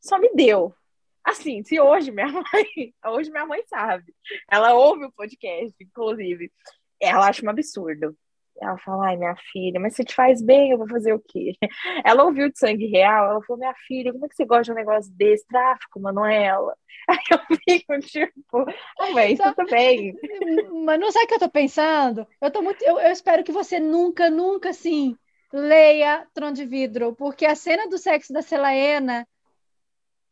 Só 0.00 0.18
me 0.18 0.30
deu. 0.34 0.74
Assim, 1.22 1.62
se 1.62 1.78
hoje 1.78 2.10
minha 2.10 2.28
mãe, 2.32 2.94
hoje 3.04 3.30
minha 3.30 3.44
mãe 3.44 3.62
sabe. 3.66 4.14
Ela 4.50 4.72
ouve 4.72 5.04
o 5.04 5.12
podcast, 5.12 5.76
inclusive. 5.78 6.50
Ela 6.98 7.28
acha 7.28 7.44
um 7.44 7.50
absurdo. 7.50 8.16
Ela 8.60 8.78
fala, 8.78 9.08
ai, 9.08 9.16
minha 9.16 9.34
filha, 9.50 9.80
mas 9.80 9.94
se 9.94 10.04
te 10.04 10.14
faz 10.14 10.42
bem, 10.42 10.70
eu 10.70 10.78
vou 10.78 10.88
fazer 10.88 11.12
o 11.12 11.20
quê? 11.20 11.54
Ela 12.04 12.24
ouviu 12.24 12.50
de 12.50 12.58
sangue 12.58 12.86
real, 12.86 13.30
ela 13.30 13.42
falou, 13.42 13.58
minha 13.58 13.74
filha, 13.86 14.12
como 14.12 14.24
é 14.24 14.28
que 14.28 14.36
você 14.36 14.44
gosta 14.44 14.64
de 14.64 14.72
um 14.72 14.74
negócio 14.74 15.12
desse? 15.12 15.46
Tráfico, 15.46 16.00
Manuela. 16.00 16.76
Aí 17.08 17.18
eu 17.30 17.56
fico, 17.56 17.98
tipo, 18.00 18.58
ah, 18.98 19.10
mas 19.12 19.38
tudo 19.38 19.66
bem. 19.68 20.14
Mas 20.84 21.00
não 21.00 21.10
sabe 21.10 21.24
o 21.24 21.28
que 21.28 21.34
eu 21.34 21.38
tô 21.40 21.50
pensando? 21.50 22.26
Eu 22.40 22.50
tô 22.50 22.62
muito. 22.62 22.82
Eu, 22.82 22.98
eu 22.98 23.10
espero 23.10 23.42
que 23.42 23.52
você 23.52 23.80
nunca, 23.80 24.30
nunca, 24.30 24.70
assim, 24.70 25.16
leia 25.52 26.26
Tron 26.32 26.52
de 26.52 26.64
Vidro, 26.64 27.14
porque 27.14 27.44
a 27.44 27.54
cena 27.54 27.88
do 27.88 27.98
sexo 27.98 28.32
da 28.32 28.42
Selaena 28.42 29.26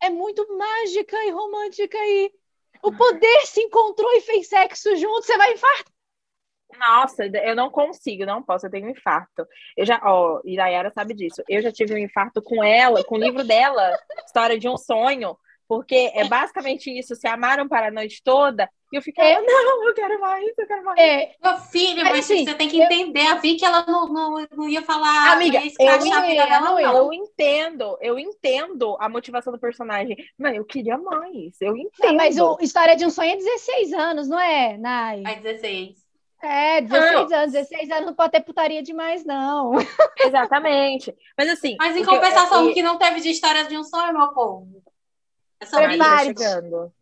é 0.01 0.11
muito 0.11 0.47
mágica 0.57 1.17
e 1.25 1.31
romântica 1.31 1.99
e 1.99 2.33
o 2.83 2.93
poder 2.93 3.47
se 3.47 3.61
encontrou 3.61 4.11
e 4.13 4.21
fez 4.23 4.49
sexo 4.49 4.97
junto, 4.97 5.23
você 5.23 5.37
vai 5.37 5.53
infartar. 5.53 6.00
Nossa, 6.79 7.27
eu 7.27 7.55
não 7.55 7.71
consigo, 7.71 8.25
não 8.25 8.43
posso, 8.43 8.67
eu 8.67 8.71
tenho 8.71 8.87
um 8.87 8.91
infarto. 8.91 9.47
Eu 9.77 9.87
já, 9.87 10.01
ó, 10.03 10.41
Irayara 10.45 10.91
sabe 10.91 11.15
disso. 11.15 11.43
Eu 11.49 11.63
já 11.63 11.73
tive 11.73 11.95
um 11.95 11.99
infarto 11.99 12.43
com 12.43 12.63
ela, 12.63 13.05
com 13.05 13.17
o 13.17 13.19
livro 13.19 13.45
dela, 13.45 13.97
História 14.25 14.59
de 14.59 14.69
um 14.69 14.77
Sonho, 14.77 15.37
porque 15.71 16.11
é 16.15 16.27
basicamente 16.27 16.91
isso, 16.91 17.15
se 17.15 17.29
amaram 17.29 17.69
para 17.69 17.89
a 17.89 17.93
noite 17.93 18.21
toda, 18.25 18.69
e 18.93 18.97
eu 18.97 19.03
fiquei, 19.03 19.25
é. 19.25 19.41
não, 19.41 19.87
eu 19.87 19.95
quero 19.95 20.21
mais, 20.21 20.59
eu 20.59 20.67
quero 20.67 20.85
mais. 20.85 20.99
É. 20.99 21.33
Meu 21.41 21.57
filho, 21.59 22.03
mas, 22.03 22.19
assim, 22.19 22.45
você 22.45 22.55
tem 22.55 22.69
que 22.69 22.83
entender, 22.83 23.25
eu... 23.25 23.35
a 23.35 23.41
que 23.41 23.65
ela 23.65 23.87
não, 23.87 24.09
não, 24.09 24.47
não 24.51 24.69
ia 24.69 24.83
falar, 24.83 25.33
Amiga, 25.33 25.63
eu, 25.79 25.99
dela, 26.35 26.61
não, 26.61 26.75
não. 26.75 26.97
eu 26.97 27.13
entendo, 27.13 27.97
eu 28.01 28.19
entendo 28.19 28.97
a 28.99 29.09
motivação 29.09 29.53
do 29.53 29.61
personagem, 29.61 30.17
mas 30.37 30.57
eu 30.57 30.65
queria 30.65 30.99
mais, 30.99 31.55
eu 31.61 31.77
entendo. 31.77 32.17
mas 32.17 32.37
o 32.37 32.59
História 32.61 32.97
de 32.97 33.07
um 33.07 33.11
Sonho 33.11 33.31
é 33.31 33.37
16 33.37 33.93
anos, 33.93 34.29
não 34.29 34.41
é, 34.41 34.77
Nai? 34.77 35.23
É 35.25 35.37
16. 35.37 36.10
É, 36.43 36.81
16 36.81 37.33
anos, 37.33 37.53
16 37.53 37.91
anos 37.91 38.07
não 38.07 38.15
pode 38.15 38.33
ter 38.33 38.41
putaria 38.41 38.83
demais, 38.83 39.25
não. 39.25 39.73
Exatamente. 40.25 41.15
Mas 41.37 41.51
assim. 41.51 41.77
Mas 41.79 41.97
em 41.97 42.05
compensação, 42.05 42.69
o 42.69 42.75
que 42.75 42.83
não 42.83 42.99
teve 42.99 43.21
de 43.21 43.31
história 43.31 43.65
de 43.65 43.77
um 43.77 43.85
sonho, 43.85 44.17
meu 44.17 44.29
povo. 44.33 44.83
É 45.61 45.67
chegando. 46.25 46.93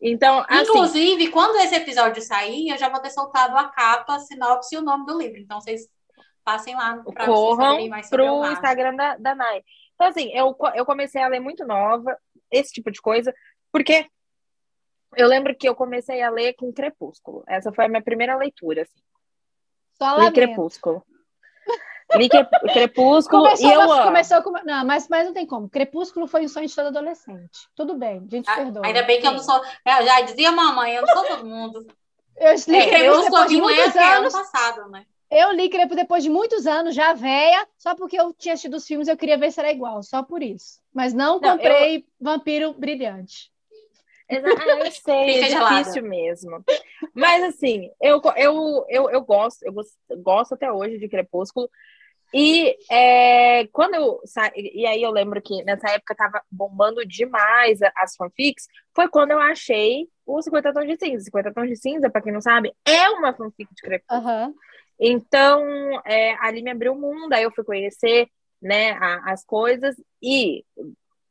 Então, 0.00 0.44
assim, 0.48 0.62
Inclusive, 0.62 1.28
quando 1.30 1.56
esse 1.56 1.74
episódio 1.74 2.22
sair, 2.22 2.68
eu 2.68 2.78
já 2.78 2.88
vou 2.88 3.00
ter 3.00 3.10
soltado 3.10 3.56
a 3.56 3.64
capa, 3.68 4.14
a 4.14 4.20
sinopse 4.20 4.76
e 4.76 4.78
o 4.78 4.82
nome 4.82 5.04
do 5.04 5.18
livro. 5.18 5.40
Então, 5.40 5.60
vocês 5.60 5.88
passem 6.44 6.76
lá 6.76 7.02
para 7.12 7.26
Corram 7.26 7.78
pro 8.08 8.52
Instagram 8.52 8.94
da, 8.94 9.16
da 9.16 9.34
Nai. 9.34 9.62
Então, 9.94 10.06
assim, 10.06 10.30
eu, 10.32 10.56
eu 10.74 10.86
comecei 10.86 11.20
a 11.20 11.26
ler 11.26 11.40
muito 11.40 11.66
nova, 11.66 12.16
esse 12.50 12.72
tipo 12.72 12.90
de 12.92 13.02
coisa, 13.02 13.34
porque 13.72 14.06
eu 15.16 15.26
lembro 15.26 15.54
que 15.54 15.68
eu 15.68 15.74
comecei 15.74 16.22
a 16.22 16.30
ler 16.30 16.54
com 16.54 16.72
Crepúsculo. 16.72 17.42
Essa 17.46 17.72
foi 17.72 17.86
a 17.86 17.88
minha 17.88 18.02
primeira 18.02 18.36
leitura, 18.36 18.82
assim. 18.82 19.00
Só 19.94 20.16
Li 20.18 20.32
Crepúsculo. 20.32 21.04
Li 22.14 22.28
Crepúsculo 22.72 23.42
começou, 23.42 23.68
e 23.68 23.72
eu. 23.72 24.04
Começou 24.04 24.42
com... 24.42 24.52
Não, 24.64 24.84
mas, 24.86 25.08
mas 25.08 25.26
não 25.26 25.34
tem 25.34 25.46
como. 25.46 25.68
Crepúsculo 25.68 26.26
foi 26.26 26.44
um 26.44 26.48
sonho 26.48 26.66
de 26.66 26.74
todo 26.74 26.86
adolescente. 26.86 27.68
Tudo 27.74 27.96
bem, 27.96 28.26
gente, 28.30 28.48
ah, 28.48 28.54
perdoa. 28.54 28.86
Ainda 28.86 29.02
bem 29.02 29.20
que 29.20 29.26
eu 29.26 29.32
não 29.32 29.40
sou... 29.40 29.56
Eu 29.56 30.06
já 30.06 30.20
dizia 30.22 30.50
mamãe, 30.52 30.94
eu 30.94 31.02
não 31.04 31.14
sou 31.14 31.24
todo 31.24 31.44
mundo. 31.44 31.86
Eu 32.36 32.54
li 32.68 32.76
é, 32.76 32.88
Crepúsculo 32.88 33.24
depois 33.24 33.50
de 33.50 33.60
muitos 33.60 33.96
anos. 33.96 34.34
Ano 34.34 34.44
passado, 34.44 34.90
né? 34.90 35.06
Eu 35.30 35.52
li 35.52 35.68
Crepúsculo 35.68 36.00
depois 36.00 36.22
de 36.22 36.30
muitos 36.30 36.66
anos, 36.66 36.94
já 36.94 37.12
velha, 37.12 37.66
só 37.76 37.94
porque 37.94 38.18
eu 38.18 38.32
tinha 38.32 38.54
assistido 38.54 38.76
os 38.76 38.86
filmes 38.86 39.08
eu 39.08 39.16
queria 39.16 39.36
ver 39.36 39.52
se 39.52 39.60
era 39.60 39.70
igual, 39.70 40.02
só 40.02 40.22
por 40.22 40.42
isso. 40.42 40.80
Mas 40.94 41.12
não 41.12 41.38
comprei 41.38 41.98
não, 41.98 42.04
eu... 42.04 42.04
Vampiro 42.18 42.72
Brilhante. 42.72 43.52
Ah, 44.30 44.84
eu 44.84 44.92
sei, 44.92 45.40
é 45.40 45.48
difícil 45.48 46.02
mesmo. 46.02 46.62
Mas 47.14 47.42
assim, 47.44 47.90
eu, 48.00 48.20
eu, 48.36 48.84
eu, 48.88 49.10
eu 49.10 49.20
gosto, 49.22 49.62
eu 49.64 49.74
gosto 50.18 50.54
até 50.54 50.70
hoje 50.70 50.98
de 50.98 51.08
Crepúsculo. 51.08 51.68
E 52.32 52.76
é, 52.90 53.66
quando 53.68 53.94
eu 53.94 54.20
sa... 54.26 54.52
e 54.54 54.86
aí 54.86 55.02
eu 55.02 55.10
lembro 55.10 55.40
que 55.40 55.64
nessa 55.64 55.90
época 55.90 56.14
tava 56.14 56.42
bombando 56.50 57.04
demais 57.06 57.78
as 57.96 58.14
fanfics, 58.16 58.66
foi 58.94 59.08
quando 59.08 59.30
eu 59.30 59.40
achei 59.40 60.06
o 60.26 60.42
50 60.42 60.74
Tons 60.74 60.86
de 60.86 60.96
Cinza. 60.98 61.24
50 61.24 61.54
Tons 61.54 61.68
de 61.68 61.76
Cinza, 61.76 62.10
para 62.10 62.20
quem 62.20 62.32
não 62.32 62.42
sabe, 62.42 62.72
é 62.86 63.08
uma 63.10 63.32
fanfic 63.32 63.74
de 63.74 63.82
Crepúsculo. 63.82 64.28
Uhum. 64.28 64.54
Então, 65.00 65.64
é, 66.04 66.34
ali 66.40 66.62
me 66.62 66.70
abriu 66.70 66.92
o 66.92 67.00
mundo, 67.00 67.32
aí 67.32 67.44
eu 67.44 67.52
fui 67.52 67.64
conhecer 67.64 68.28
né, 68.60 68.92
a, 68.92 69.32
as 69.32 69.44
coisas 69.44 69.94
e 70.22 70.64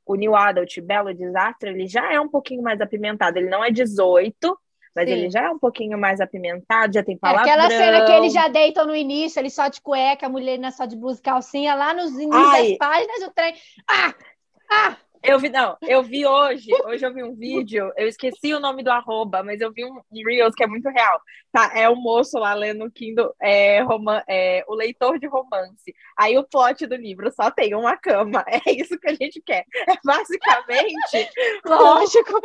o 0.08 0.16
New 0.16 0.36
Adult 0.36 0.80
Belo 0.82 1.14
Desastre, 1.14 1.70
ele 1.70 1.88
já 1.88 2.12
é 2.12 2.20
um 2.20 2.30
pouquinho 2.30 2.64
mais 2.64 2.80
apimentado. 2.80 3.38
Ele 3.38 3.50
não 3.50 3.64
é 3.64 3.70
18, 3.70 4.58
mas 4.96 5.08
Sim. 5.08 5.16
ele 5.16 5.30
já 5.30 5.44
é 5.44 5.50
um 5.50 5.60
pouquinho 5.60 5.98
mais 5.98 6.22
apimentado, 6.22 6.94
já 6.94 7.04
tem 7.04 7.18
palavrão. 7.18 7.44
Aquela 7.44 7.70
cena 7.70 8.06
que 8.06 8.12
eles 8.14 8.34
já 8.34 8.48
deitam 8.48 8.88
no 8.88 8.96
início, 8.96 9.40
ele 9.40 9.50
só 9.50 9.68
de 9.68 9.82
cueca, 9.82 10.26
a 10.26 10.30
mulher 10.30 10.60
só 10.72 10.86
de 10.86 10.96
blusa 10.96 11.20
e 11.20 11.24
calcinha, 11.24 11.76
lá 11.76 11.94
nos 11.94 12.12
inícios 12.14 12.52
das 12.52 12.78
páginas 12.78 13.20
do 13.20 13.32
trem. 13.32 13.54
Ah! 13.90 14.16
Ah! 14.72 14.98
Eu 15.28 15.40
vi, 15.40 15.50
não, 15.50 15.78
eu 15.82 16.02
vi 16.02 16.26
hoje, 16.26 16.70
hoje 16.86 17.06
eu 17.06 17.14
vi 17.14 17.22
um 17.22 17.36
vídeo, 17.36 17.92
eu 17.98 18.08
esqueci 18.08 18.54
o 18.54 18.62
nome 18.62 18.82
do 18.82 18.90
arroba, 18.90 19.44
mas 19.44 19.60
eu 19.60 19.74
vi 19.74 19.84
um 19.84 20.02
Reels 20.26 20.56
que 20.56 20.64
é 20.64 20.68
muito 20.68 20.88
real. 20.88 21.22
Tá, 21.52 21.70
é 21.76 21.90
o 21.90 21.94
um 21.94 22.02
moço 22.02 22.40
lá 22.40 22.54
lendo 22.54 22.86
o 22.86 22.92
Kindle, 22.92 23.36
é, 23.42 23.82
roman, 23.82 24.24
é, 24.26 24.64
o 24.70 24.74
leitor 24.74 25.20
de 25.20 25.28
romance. 25.28 25.94
Aí 26.18 26.38
o 26.38 26.48
plot 26.48 26.88
do 26.88 26.96
livro 26.96 27.30
só 27.30 27.52
tem 27.52 27.76
uma 27.76 27.98
cama. 27.98 28.46
É 28.68 28.72
isso 28.72 28.98
que 28.98 29.10
a 29.10 29.14
gente 29.14 29.42
quer. 29.42 29.66
É 29.88 29.98
basicamente. 30.04 31.30
Lógico. 31.66 32.42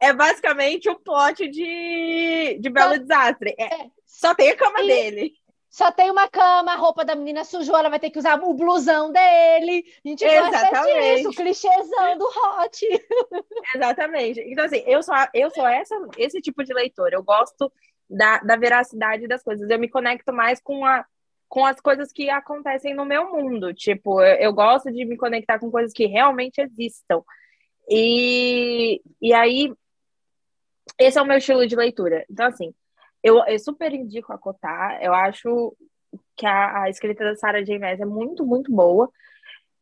É 0.00 0.12
basicamente 0.12 0.88
o 0.88 0.98
plot 0.98 1.48
de, 1.48 2.58
de 2.60 2.70
Belo 2.70 2.98
Desastre. 2.98 3.54
É, 3.56 3.64
é, 3.64 3.86
só 4.04 4.34
tem 4.34 4.50
a 4.50 4.56
cama 4.56 4.82
dele 4.84 5.32
só 5.74 5.90
tem 5.90 6.08
uma 6.08 6.28
cama, 6.28 6.72
a 6.72 6.76
roupa 6.76 7.04
da 7.04 7.16
menina 7.16 7.42
sujou, 7.42 7.76
ela 7.76 7.88
vai 7.88 7.98
ter 7.98 8.08
que 8.08 8.18
usar 8.20 8.40
o 8.40 8.54
blusão 8.54 9.10
dele. 9.10 9.84
A 10.04 10.08
gente 10.08 10.24
Exatamente. 10.24 10.70
gosta 10.70 11.00
disso, 11.00 11.28
o 11.28 11.34
clichêzão 11.34 12.16
do 12.16 12.26
hot. 12.26 12.86
Exatamente. 13.74 14.40
Então, 14.42 14.66
assim, 14.66 14.84
eu 14.86 15.02
sou, 15.02 15.16
eu 15.34 15.50
sou 15.50 15.66
essa, 15.66 15.96
esse 16.16 16.40
tipo 16.40 16.62
de 16.62 16.72
leitor. 16.72 17.12
Eu 17.12 17.24
gosto 17.24 17.72
da, 18.08 18.38
da 18.38 18.54
veracidade 18.54 19.26
das 19.26 19.42
coisas. 19.42 19.68
Eu 19.68 19.76
me 19.80 19.88
conecto 19.88 20.32
mais 20.32 20.60
com, 20.60 20.86
a, 20.86 21.04
com 21.48 21.66
as 21.66 21.80
coisas 21.80 22.12
que 22.12 22.30
acontecem 22.30 22.94
no 22.94 23.04
meu 23.04 23.32
mundo. 23.32 23.74
Tipo, 23.74 24.22
eu, 24.22 24.36
eu 24.36 24.52
gosto 24.52 24.92
de 24.92 25.04
me 25.04 25.16
conectar 25.16 25.58
com 25.58 25.72
coisas 25.72 25.92
que 25.92 26.06
realmente 26.06 26.60
existam. 26.60 27.20
E, 27.88 29.02
e 29.20 29.34
aí, 29.34 29.74
esse 31.00 31.18
é 31.18 31.22
o 31.22 31.26
meu 31.26 31.38
estilo 31.38 31.66
de 31.66 31.74
leitura. 31.74 32.24
Então, 32.30 32.46
assim, 32.46 32.72
eu, 33.24 33.42
eu 33.46 33.58
super 33.58 33.90
indico 33.94 34.34
a 34.34 34.38
cotar. 34.38 35.02
Eu 35.02 35.14
acho 35.14 35.74
que 36.36 36.44
a, 36.44 36.82
a 36.82 36.90
escrita 36.90 37.24
da 37.24 37.34
Sarah 37.34 37.62
J. 37.62 37.78
Maas 37.78 37.98
é 37.98 38.04
muito, 38.04 38.44
muito 38.44 38.70
boa. 38.70 39.10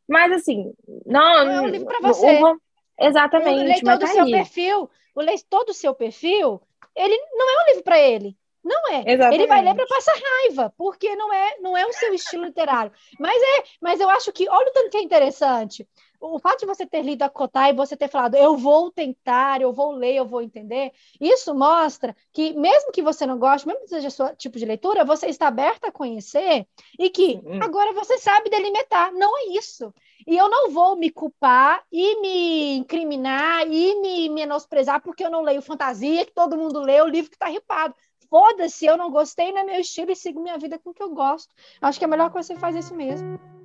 Mas, 0.08 0.30
assim, 0.30 0.72
não... 1.04 1.38
É 1.40 1.60
um 1.60 1.66
livro 1.66 1.88
para 1.88 2.00
você. 2.00 2.38
Uma, 2.38 2.56
exatamente. 3.00 3.60
O 3.60 3.64
leitor 3.64 3.98
do 3.98 4.00
tá 4.00 4.06
seu 4.06 4.26
perfil, 4.26 4.90
o 5.16 5.20
leitor 5.20 5.64
do 5.64 5.74
seu 5.74 5.92
perfil, 5.92 6.62
ele 6.94 7.16
não 7.32 7.50
é 7.50 7.62
um 7.62 7.66
livro 7.66 7.82
para 7.82 7.98
ele. 7.98 8.36
Não 8.62 8.92
é. 8.92 9.12
Exatamente. 9.12 9.40
Ele 9.40 9.48
vai 9.48 9.62
ler 9.62 9.74
para 9.74 9.86
passar 9.86 10.14
raiva, 10.14 10.72
porque 10.78 11.16
não 11.16 11.34
é, 11.34 11.58
não 11.58 11.76
é 11.76 11.84
o 11.84 11.92
seu 11.92 12.14
estilo 12.14 12.44
literário. 12.44 12.92
Mas 13.18 13.42
é, 13.42 13.64
mas 13.80 14.00
eu 14.00 14.08
acho 14.08 14.32
que 14.32 14.48
olha 14.48 14.68
o 14.68 14.72
tanto 14.72 14.90
que 14.90 14.98
é 14.98 15.02
interessante 15.02 15.84
o 16.22 16.38
fato 16.38 16.60
de 16.60 16.66
você 16.66 16.86
ter 16.86 17.02
lido 17.02 17.22
a 17.22 17.28
Kotai 17.28 17.70
e 17.70 17.74
você 17.74 17.96
ter 17.96 18.08
falado, 18.08 18.36
eu 18.36 18.56
vou 18.56 18.92
tentar, 18.92 19.60
eu 19.60 19.72
vou 19.72 19.90
ler, 19.90 20.14
eu 20.14 20.24
vou 20.24 20.40
entender, 20.40 20.92
isso 21.20 21.52
mostra 21.52 22.16
que, 22.32 22.52
mesmo 22.52 22.92
que 22.92 23.02
você 23.02 23.26
não 23.26 23.38
goste, 23.38 23.66
mesmo 23.66 23.82
que 23.82 23.88
seja 23.88 24.08
seu 24.08 24.34
tipo 24.36 24.56
de 24.56 24.64
leitura, 24.64 25.04
você 25.04 25.26
está 25.26 25.48
aberta 25.48 25.88
a 25.88 25.92
conhecer 25.92 26.66
e 26.98 27.10
que 27.10 27.42
agora 27.60 27.92
você 27.92 28.18
sabe 28.18 28.48
delimitar. 28.48 29.12
Não 29.12 29.36
é 29.36 29.56
isso. 29.56 29.92
E 30.24 30.36
eu 30.36 30.48
não 30.48 30.70
vou 30.70 30.94
me 30.96 31.10
culpar 31.10 31.82
e 31.90 32.20
me 32.20 32.76
incriminar 32.76 33.66
e 33.66 34.00
me 34.00 34.28
menosprezar 34.28 35.02
porque 35.02 35.24
eu 35.24 35.30
não 35.30 35.42
leio 35.42 35.60
fantasia, 35.60 36.24
que 36.24 36.32
todo 36.32 36.56
mundo 36.56 36.80
lê, 36.80 37.02
o 37.02 37.08
livro 37.08 37.30
que 37.30 37.36
está 37.36 37.48
ripado. 37.48 37.94
Foda-se, 38.30 38.86
eu 38.86 38.96
não 38.96 39.10
gostei, 39.10 39.52
não 39.52 39.60
é 39.60 39.64
meu 39.64 39.80
estilo 39.80 40.12
e 40.12 40.16
sigo 40.16 40.40
minha 40.40 40.56
vida 40.56 40.78
com 40.78 40.90
o 40.90 40.94
que 40.94 41.02
eu 41.02 41.10
gosto. 41.10 41.52
Acho 41.80 41.98
que 41.98 42.04
é 42.04 42.08
melhor 42.08 42.30
que 42.30 42.40
você 42.40 42.54
faz 42.54 42.76
isso 42.76 42.94
mesmo. 42.94 43.61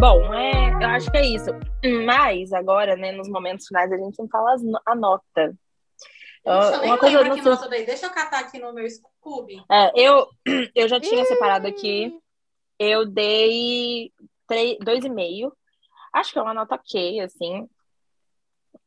Bom, 0.00 0.32
é, 0.32 0.70
eu 0.74 0.88
acho 0.90 1.10
que 1.10 1.16
é 1.16 1.26
isso. 1.26 1.50
Mas 2.06 2.52
agora, 2.52 2.94
né, 2.94 3.10
nos 3.10 3.28
momentos 3.28 3.66
finais, 3.66 3.90
a 3.90 3.96
gente 3.96 4.16
não 4.16 4.28
fala 4.28 4.54
a 4.86 4.94
nota. 4.94 5.58
Deixa 6.44 6.76
eu 6.76 6.82
uma 6.84 6.98
coisa, 6.98 7.24
não 7.24 7.36
nota 7.36 7.68
daí. 7.68 7.84
Deixa 7.84 8.06
eu 8.06 8.10
catar 8.10 8.40
aqui 8.40 8.60
no 8.60 8.72
meu 8.72 8.88
Scooby. 8.88 9.60
É, 9.68 9.90
eu, 10.00 10.28
eu 10.72 10.88
já 10.88 11.00
tinha 11.00 11.24
separado 11.24 11.66
aqui. 11.66 12.16
Eu 12.78 13.06
dei 13.06 14.12
dois 14.80 15.04
e 15.04 15.10
meio. 15.10 15.52
Acho 16.12 16.32
que 16.32 16.38
é 16.38 16.42
uma 16.42 16.54
nota 16.54 16.76
ok, 16.76 17.18
assim. 17.20 17.68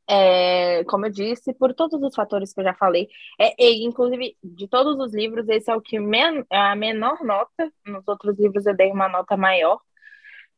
É, 0.10 0.86
como 0.86 1.08
eu 1.08 1.12
disse, 1.12 1.54
por 1.54 1.74
todos 1.74 2.02
os 2.02 2.16
fatores 2.16 2.54
que 2.54 2.62
eu 2.62 2.64
já 2.64 2.74
falei. 2.74 3.10
É, 3.38 3.54
e, 3.62 3.84
inclusive, 3.84 4.38
de 4.42 4.66
todos 4.66 4.98
os 4.98 5.14
livros, 5.14 5.48
esse 5.50 5.70
é 5.70 5.76
o 5.76 5.82
que 5.82 6.00
men 6.00 6.46
é 6.50 6.58
a 6.58 6.76
menor 6.76 7.22
nota. 7.22 7.70
Nos 7.86 8.08
outros 8.08 8.40
livros 8.40 8.66
eu 8.66 8.74
dei 8.74 8.90
uma 8.92 9.10
nota 9.10 9.36
maior. 9.36 9.78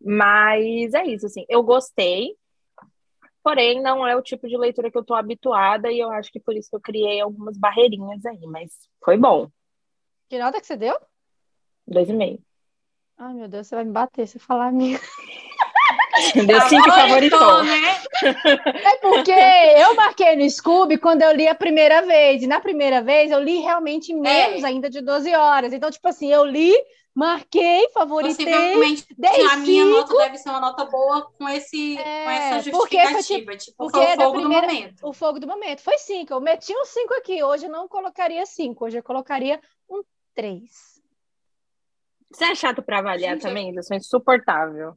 Mas 0.04 0.94
é 0.94 1.06
isso, 1.06 1.26
assim, 1.26 1.46
eu 1.48 1.64
gostei, 1.64 2.36
porém 3.42 3.82
não 3.82 4.06
é 4.06 4.16
o 4.16 4.22
tipo 4.22 4.48
de 4.48 4.58
leitura 4.58 4.92
que 4.92 4.98
eu 4.98 5.04
tô 5.04 5.14
habituada 5.14 5.92
e 5.92 6.00
eu 6.00 6.12
acho 6.12 6.32
que 6.32 6.40
por 6.40 6.56
isso 6.56 6.70
que 6.70 6.76
eu 6.76 6.82
criei 6.82 7.22
algumas 7.22 7.58
barreirinhas 7.58 8.26
aí, 8.26 8.46
mas 8.48 8.72
foi 9.04 9.18
bom. 9.18 9.50
Que 10.30 10.38
nota 10.38 10.60
que 10.60 10.68
você 10.68 10.76
deu? 10.76 10.98
Dois 11.88 12.10
e 12.10 12.14
meio. 12.14 12.40
Ai, 13.18 13.34
meu 13.34 13.48
Deus, 13.48 13.68
você 13.68 13.76
vai 13.76 13.86
me 13.86 13.92
bater 13.92 14.28
se 14.28 14.40
falar 14.40 14.72
minha. 14.72 15.00
Deu 16.46 16.62
cinco 16.62 16.92
favoritou, 16.92 17.40
favoritou. 17.40 17.64
né? 17.64 18.04
É 18.84 18.98
porque 18.98 19.32
eu 19.32 19.96
marquei 19.96 20.36
no 20.36 20.50
Scooby 20.50 20.98
quando 20.98 21.24
eu 21.24 21.32
li 21.34 21.48
a 21.48 21.56
primeira 21.56 22.02
vez. 22.04 22.44
E 22.44 22.48
na 22.48 22.60
primeira 22.60 23.02
vez 23.02 23.32
eu 23.32 23.40
li 23.40 23.58
realmente 23.58 24.14
menos 24.14 24.64
é. 24.64 24.68
ainda 24.68 24.90
de 24.90 25.02
12 25.02 25.34
horas. 25.36 25.74
Então, 25.74 25.90
tipo 25.90 26.08
assim, 26.08 26.32
eu 26.32 26.46
li, 26.46 26.74
marquei, 27.14 27.90
favoritei. 27.90 28.46
Possivelmente 28.46 29.08
a 29.52 29.58
minha 29.58 29.86
nota 29.86 30.18
deve 30.18 30.38
ser 30.38 30.50
uma 30.50 30.60
nota 30.60 30.86
boa 30.86 31.32
com, 31.38 31.48
esse, 31.50 31.98
é, 31.98 32.24
com 32.24 32.30
essa 32.30 32.60
justificativa. 32.62 33.12
Porque, 33.12 33.24
tipo, 33.24 33.58
tipo 33.58 33.78
porque 33.78 34.00
foi 34.00 34.16
o 34.16 34.18
fogo 34.18 34.40
primeira, 34.40 34.68
do 34.68 34.74
momento. 34.74 35.08
O 35.08 35.14
fogo 35.14 35.40
do 35.40 35.48
momento. 35.48 35.82
Foi 35.82 35.98
cinco. 35.98 36.34
Eu 36.34 36.42
meti 36.42 36.74
um 36.76 36.86
cinco 36.86 37.14
aqui. 37.14 37.44
Hoje 37.44 37.66
eu 37.66 37.72
não 37.72 37.88
colocaria 37.88 38.46
cinco. 38.46 38.86
Hoje 38.86 38.98
eu 38.98 39.04
colocaria 39.04 39.62
um 39.90 40.02
três. 40.34 41.02
Você 42.32 42.46
é 42.46 42.56
chato 42.56 42.82
para 42.82 43.00
avaliar 43.00 43.34
Gente, 43.34 43.44
também? 43.44 43.76
Eu 43.76 43.84
sou 43.84 43.96
insuportável. 43.96 44.96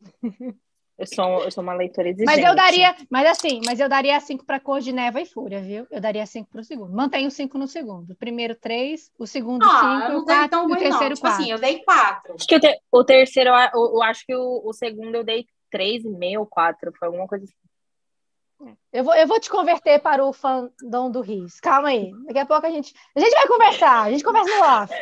Eu 0.98 1.06
sou, 1.06 1.44
eu 1.44 1.50
sou 1.52 1.62
uma 1.62 1.74
leitora 1.74 2.08
exigente. 2.08 2.26
Mas 2.26 2.44
eu 2.44 2.56
daria, 2.56 2.96
mas 3.08 3.26
assim, 3.28 3.60
mas 3.64 3.78
eu 3.78 3.88
daria 3.88 4.18
cinco 4.18 4.44
para 4.44 4.58
cor 4.58 4.80
de 4.80 4.92
neva 4.92 5.20
e 5.20 5.24
fúria, 5.24 5.60
viu? 5.60 5.86
Eu 5.92 6.00
daria 6.00 6.26
cinco 6.26 6.50
para 6.50 6.60
o 6.60 6.64
segundo. 6.64 6.92
Mantenho 6.92 7.30
cinco 7.30 7.56
no 7.56 7.68
segundo. 7.68 8.16
primeiro 8.16 8.56
três, 8.56 9.12
o 9.16 9.24
segundo 9.24 9.64
ah, 9.64 9.68
cinco, 9.68 10.12
não 10.12 10.18
o, 10.18 10.24
quatro, 10.24 10.50
tão 10.50 10.64
ruim, 10.64 10.72
o 10.72 10.76
terceiro 10.76 11.08
não. 11.10 11.14
Tipo 11.14 11.20
quatro. 11.20 11.42
assim, 11.42 11.52
eu 11.52 11.58
dei 11.58 11.84
quatro. 11.84 12.34
Acho 12.34 12.46
que 12.48 12.56
o, 12.56 12.60
te, 12.60 12.80
o 12.90 13.04
terceiro, 13.04 13.50
eu, 13.50 13.80
eu, 13.94 14.02
acho 14.02 14.26
que 14.26 14.34
o, 14.34 14.62
o 14.64 14.72
segundo 14.72 15.14
eu 15.14 15.22
dei 15.22 15.46
três 15.70 16.04
e 16.04 16.08
meio, 16.10 16.44
quatro, 16.44 16.92
foi 16.98 17.06
alguma 17.06 17.28
coisa 17.28 17.44
assim. 17.44 18.74
Eu 18.92 19.04
vou, 19.04 19.14
eu 19.14 19.28
vou 19.28 19.38
te 19.38 19.48
converter 19.48 20.00
para 20.00 20.24
o 20.24 20.32
fandom 20.32 21.12
do 21.12 21.20
Rios. 21.20 21.60
Calma 21.60 21.90
aí. 21.90 22.10
Daqui 22.26 22.40
a 22.40 22.46
pouco 22.46 22.66
a 22.66 22.70
gente. 22.70 22.92
A 23.14 23.20
gente 23.20 23.34
vai 23.34 23.46
conversar. 23.46 24.02
A 24.02 24.10
gente 24.10 24.24
conversa 24.24 24.50
no 24.50 24.64
off. 24.64 24.94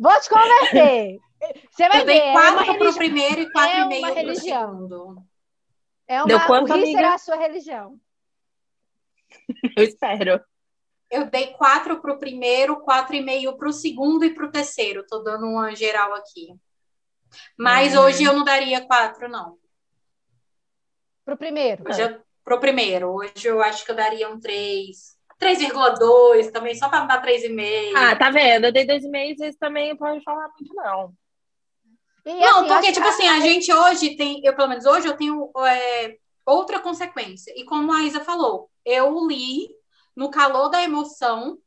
Vou 0.00 0.18
te 0.18 0.30
converter. 0.30 1.18
Você 1.70 1.88
vai 1.90 2.00
eu 2.00 2.06
ver. 2.06 2.22
Dei 2.22 2.32
quatro 2.32 2.70
é 2.70 2.78
para 2.78 2.90
o 2.90 2.94
primeiro 2.94 3.40
e 3.42 3.52
quatro 3.52 3.76
é 3.76 3.80
e 3.80 3.84
meio 3.86 4.14
para 4.14 4.30
o 4.30 4.34
segundo. 4.34 5.31
É 6.12 6.18
uma, 6.18 6.26
Deu 6.26 6.40
quanto, 6.40 6.70
o 6.70 6.76
rir 6.76 6.92
será 6.92 7.14
a 7.14 7.18
sua 7.18 7.36
religião. 7.36 7.98
Eu 9.74 9.82
espero. 9.82 10.44
Eu 11.10 11.24
dei 11.30 11.54
quatro 11.54 12.02
para 12.02 12.12
o 12.12 12.18
primeiro, 12.18 12.80
quatro 12.80 13.16
e 13.16 13.22
meio 13.22 13.56
para 13.56 13.68
o 13.68 13.72
segundo 13.72 14.22
e 14.22 14.34
para 14.34 14.44
o 14.44 14.50
terceiro. 14.50 15.06
Tô 15.06 15.20
dando 15.20 15.46
uma 15.46 15.74
geral 15.74 16.12
aqui. 16.14 16.54
Mas 17.56 17.94
uhum. 17.94 18.02
hoje 18.02 18.24
eu 18.24 18.34
não 18.34 18.44
daria 18.44 18.86
quatro, 18.86 19.26
não. 19.26 19.58
Para 21.24 21.34
o 21.34 21.38
primeiro? 21.38 21.84
Para 22.44 22.56
o 22.56 22.60
primeiro. 22.60 23.08
Hoje 23.10 23.46
eu 23.46 23.62
acho 23.62 23.82
que 23.84 23.90
eu 23.90 23.96
daria 23.96 24.28
um 24.28 24.38
três. 24.38 25.16
3,2 25.40 26.52
também, 26.52 26.74
só 26.74 26.88
para 26.88 27.06
dar 27.06 27.22
3,5. 27.22 27.92
Ah, 27.96 28.16
tá 28.16 28.30
vendo? 28.30 28.66
Eu 28.66 28.72
dei 28.72 28.86
2,5, 28.86 29.36
vocês 29.36 29.56
também 29.56 29.96
podem 29.96 30.22
falar 30.22 30.48
muito, 30.48 30.74
não. 30.74 31.14
E, 32.24 32.34
não, 32.34 32.60
assim, 32.60 32.68
porque, 32.68 32.92
tipo 32.92 33.06
assim, 33.06 33.28
a 33.28 33.40
gente 33.40 33.72
hoje 33.72 34.16
tem, 34.16 34.40
eu 34.44 34.54
pelo 34.54 34.68
menos 34.68 34.86
hoje, 34.86 35.08
eu 35.08 35.16
tenho 35.16 35.50
é, 35.66 36.16
outra 36.46 36.78
consequência. 36.78 37.52
E 37.56 37.64
como 37.64 37.92
a 37.92 38.02
Isa 38.02 38.20
falou, 38.20 38.70
eu 38.84 39.26
li 39.26 39.68
no 40.14 40.30
calor 40.30 40.68
da 40.68 40.82
emoção. 40.82 41.58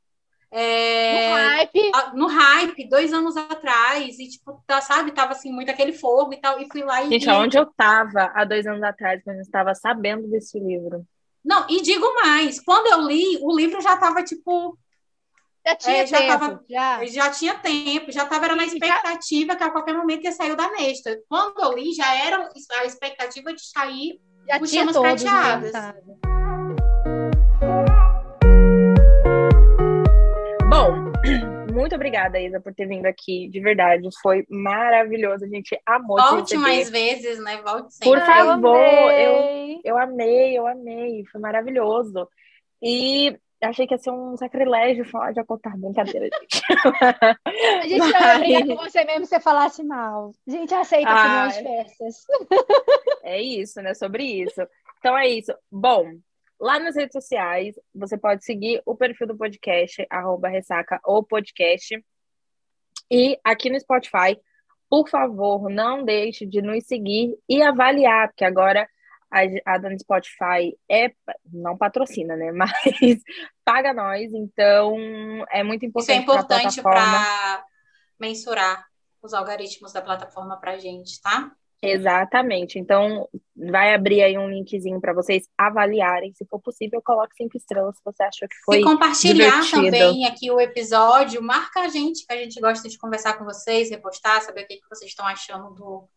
É, 0.51 1.29
no 1.29 1.35
hype. 1.35 1.91
no 2.13 2.27
hype, 2.27 2.89
dois 2.89 3.11
anos 3.11 3.35
atrás, 3.35 4.17
e 4.19 4.29
tipo, 4.29 4.63
tá, 4.65 4.79
sabe, 4.79 5.11
tava 5.11 5.33
assim, 5.33 5.51
muito 5.51 5.69
aquele 5.69 5.91
fogo 5.91 6.33
e 6.33 6.37
tal, 6.37 6.61
e 6.61 6.67
fui 6.71 6.81
lá 6.81 7.03
e. 7.03 7.09
Gente, 7.09 7.29
aonde 7.29 7.57
eu 7.57 7.65
tava 7.65 8.31
há 8.33 8.45
dois 8.45 8.65
anos 8.65 8.81
atrás, 8.81 9.21
quando 9.23 9.37
eu 9.37 9.41
estava 9.41 9.75
sabendo 9.75 10.29
desse 10.29 10.57
livro? 10.57 11.05
Não, 11.43 11.65
e 11.69 11.81
digo 11.81 12.05
mais, 12.15 12.59
quando 12.61 12.87
eu 12.87 13.01
li, 13.05 13.37
o 13.41 13.55
livro 13.55 13.81
já 13.81 13.97
tava, 13.97 14.23
tipo, 14.23 14.77
já 15.65 15.75
tinha 15.75 15.97
é, 15.97 16.05
já 16.05 16.17
tempo. 16.19 16.39
Tava, 16.39 16.63
já. 16.69 17.05
já 17.05 17.31
tinha 17.31 17.55
tempo, 17.55 18.11
já 18.11 18.23
estava 18.23 18.55
na 18.55 18.65
expectativa 18.65 19.53
já... 19.53 19.57
que 19.57 19.63
a 19.63 19.71
qualquer 19.71 19.95
momento 19.95 20.23
ia 20.23 20.31
sair 20.31 20.55
da 20.55 20.69
Nesta. 20.69 21.19
Quando 21.27 21.59
eu 21.59 21.73
li, 21.73 21.91
já 21.91 22.13
era 22.15 22.49
a 22.79 22.85
expectativa 22.85 23.51
de 23.51 23.65
sair 23.65 24.21
já 24.47 24.59
tinha 24.59 24.85
chamas 24.85 24.97
prateadas. 24.97 25.71
Bom, 30.69 31.11
muito 31.73 31.95
obrigada, 31.95 32.39
Isa, 32.39 32.61
por 32.61 32.71
ter 32.75 32.87
vindo 32.87 33.07
aqui. 33.07 33.49
De 33.49 33.59
verdade, 33.59 34.07
foi 34.21 34.45
maravilhoso. 34.47 35.45
A 35.45 35.47
gente 35.47 35.79
amou 35.83 36.21
Volte 36.21 36.55
mais 36.57 36.91
vezes, 36.91 37.41
né? 37.43 37.59
Volte 37.63 37.95
sempre. 37.95 38.07
Por 38.07 38.19
favor, 38.23 39.11
eu, 39.11 39.81
eu 39.83 39.97
amei, 39.97 40.55
eu 40.55 40.67
amei. 40.67 41.25
Foi 41.31 41.41
maravilhoso. 41.41 42.29
E 42.83 43.35
achei 43.69 43.87
que 43.87 43.93
ia 43.93 43.97
ser 43.97 44.11
um 44.11 44.35
sacrilégio 44.37 45.05
falar 45.05 45.31
de 45.31 45.39
acotar 45.39 45.77
brincadeira, 45.77 46.29
gente. 46.41 46.61
A 47.45 47.87
gente 47.87 48.11
vai 48.11 48.39
brigar 48.39 48.67
com 48.67 48.75
você 48.75 49.03
mesmo 49.03 49.25
se 49.25 49.29
você 49.29 49.39
falasse 49.39 49.83
mal. 49.83 50.31
A 50.47 50.51
gente 50.51 50.73
aceita 50.73 51.09
ah, 51.09 51.47
opiniões 51.47 51.57
festas. 51.57 52.25
É 53.23 53.41
isso, 53.41 53.81
né? 53.81 53.93
Sobre 53.93 54.23
isso. 54.23 54.61
Então 54.99 55.17
é 55.17 55.27
isso. 55.27 55.53
Bom, 55.71 56.13
lá 56.59 56.79
nas 56.79 56.95
redes 56.95 57.13
sociais, 57.13 57.75
você 57.93 58.17
pode 58.17 58.45
seguir 58.45 58.81
o 58.85 58.95
perfil 58.95 59.27
do 59.27 59.37
podcast, 59.37 60.05
arroba 60.09 60.47
ressaca 60.47 60.99
ou 61.03 61.23
podcast. 61.23 62.03
E 63.11 63.39
aqui 63.43 63.69
no 63.69 63.79
Spotify, 63.79 64.39
por 64.89 65.09
favor, 65.09 65.69
não 65.69 66.03
deixe 66.03 66.45
de 66.45 66.61
nos 66.61 66.85
seguir 66.85 67.37
e 67.47 67.61
avaliar, 67.61 68.29
porque 68.29 68.45
agora 68.45 68.87
a, 69.35 69.73
a 69.73 69.77
dona 69.77 69.99
Spotify 69.99 70.77
é 70.89 71.11
não 71.51 71.77
patrocina, 71.77 72.37
né? 72.37 72.51
Mas 72.55 72.71
paga 73.65 73.93
nós, 73.93 74.33
então 74.33 74.95
é 75.51 75.61
muito 75.61 75.85
importante. 75.85 76.11
Isso 76.11 76.19
é 76.19 76.23
importante 76.23 76.81
para 76.81 77.65
mensurar 78.17 78.85
os 79.21 79.33
algoritmos 79.33 79.91
da 79.91 80.01
plataforma 80.01 80.57
para 80.57 80.77
gente, 80.77 81.21
tá? 81.21 81.51
Exatamente. 81.81 82.79
Então, 82.79 83.27
vai 83.55 83.93
abrir 83.93 84.23
aí 84.23 84.37
um 84.37 84.49
linkzinho 84.49 84.99
para 85.01 85.13
vocês 85.13 85.47
avaliarem. 85.57 86.33
Se 86.33 86.45
for 86.45 86.59
possível, 86.59 87.01
coloque 87.03 87.35
cinco 87.35 87.57
estrelas 87.57 87.97
se 87.97 88.01
você 88.03 88.23
achou 88.23 88.47
que 88.47 88.55
foi. 88.63 88.77
Se 88.77 88.83
compartilhar 88.83 89.61
divertido. 89.61 89.83
também 89.83 90.25
aqui 90.25 90.49
o 90.49 90.59
episódio, 90.59 91.43
marca 91.43 91.81
a 91.81 91.89
gente, 91.89 92.25
que 92.25 92.33
a 92.33 92.37
gente 92.37 92.59
gosta 92.59 92.87
de 92.87 92.97
conversar 92.97 93.37
com 93.37 93.43
vocês, 93.43 93.89
repostar, 93.89 94.41
saber 94.41 94.63
o 94.63 94.67
que, 94.67 94.77
que 94.77 94.89
vocês 94.89 95.11
estão 95.11 95.27
achando 95.27 95.75
do, 95.75 96.09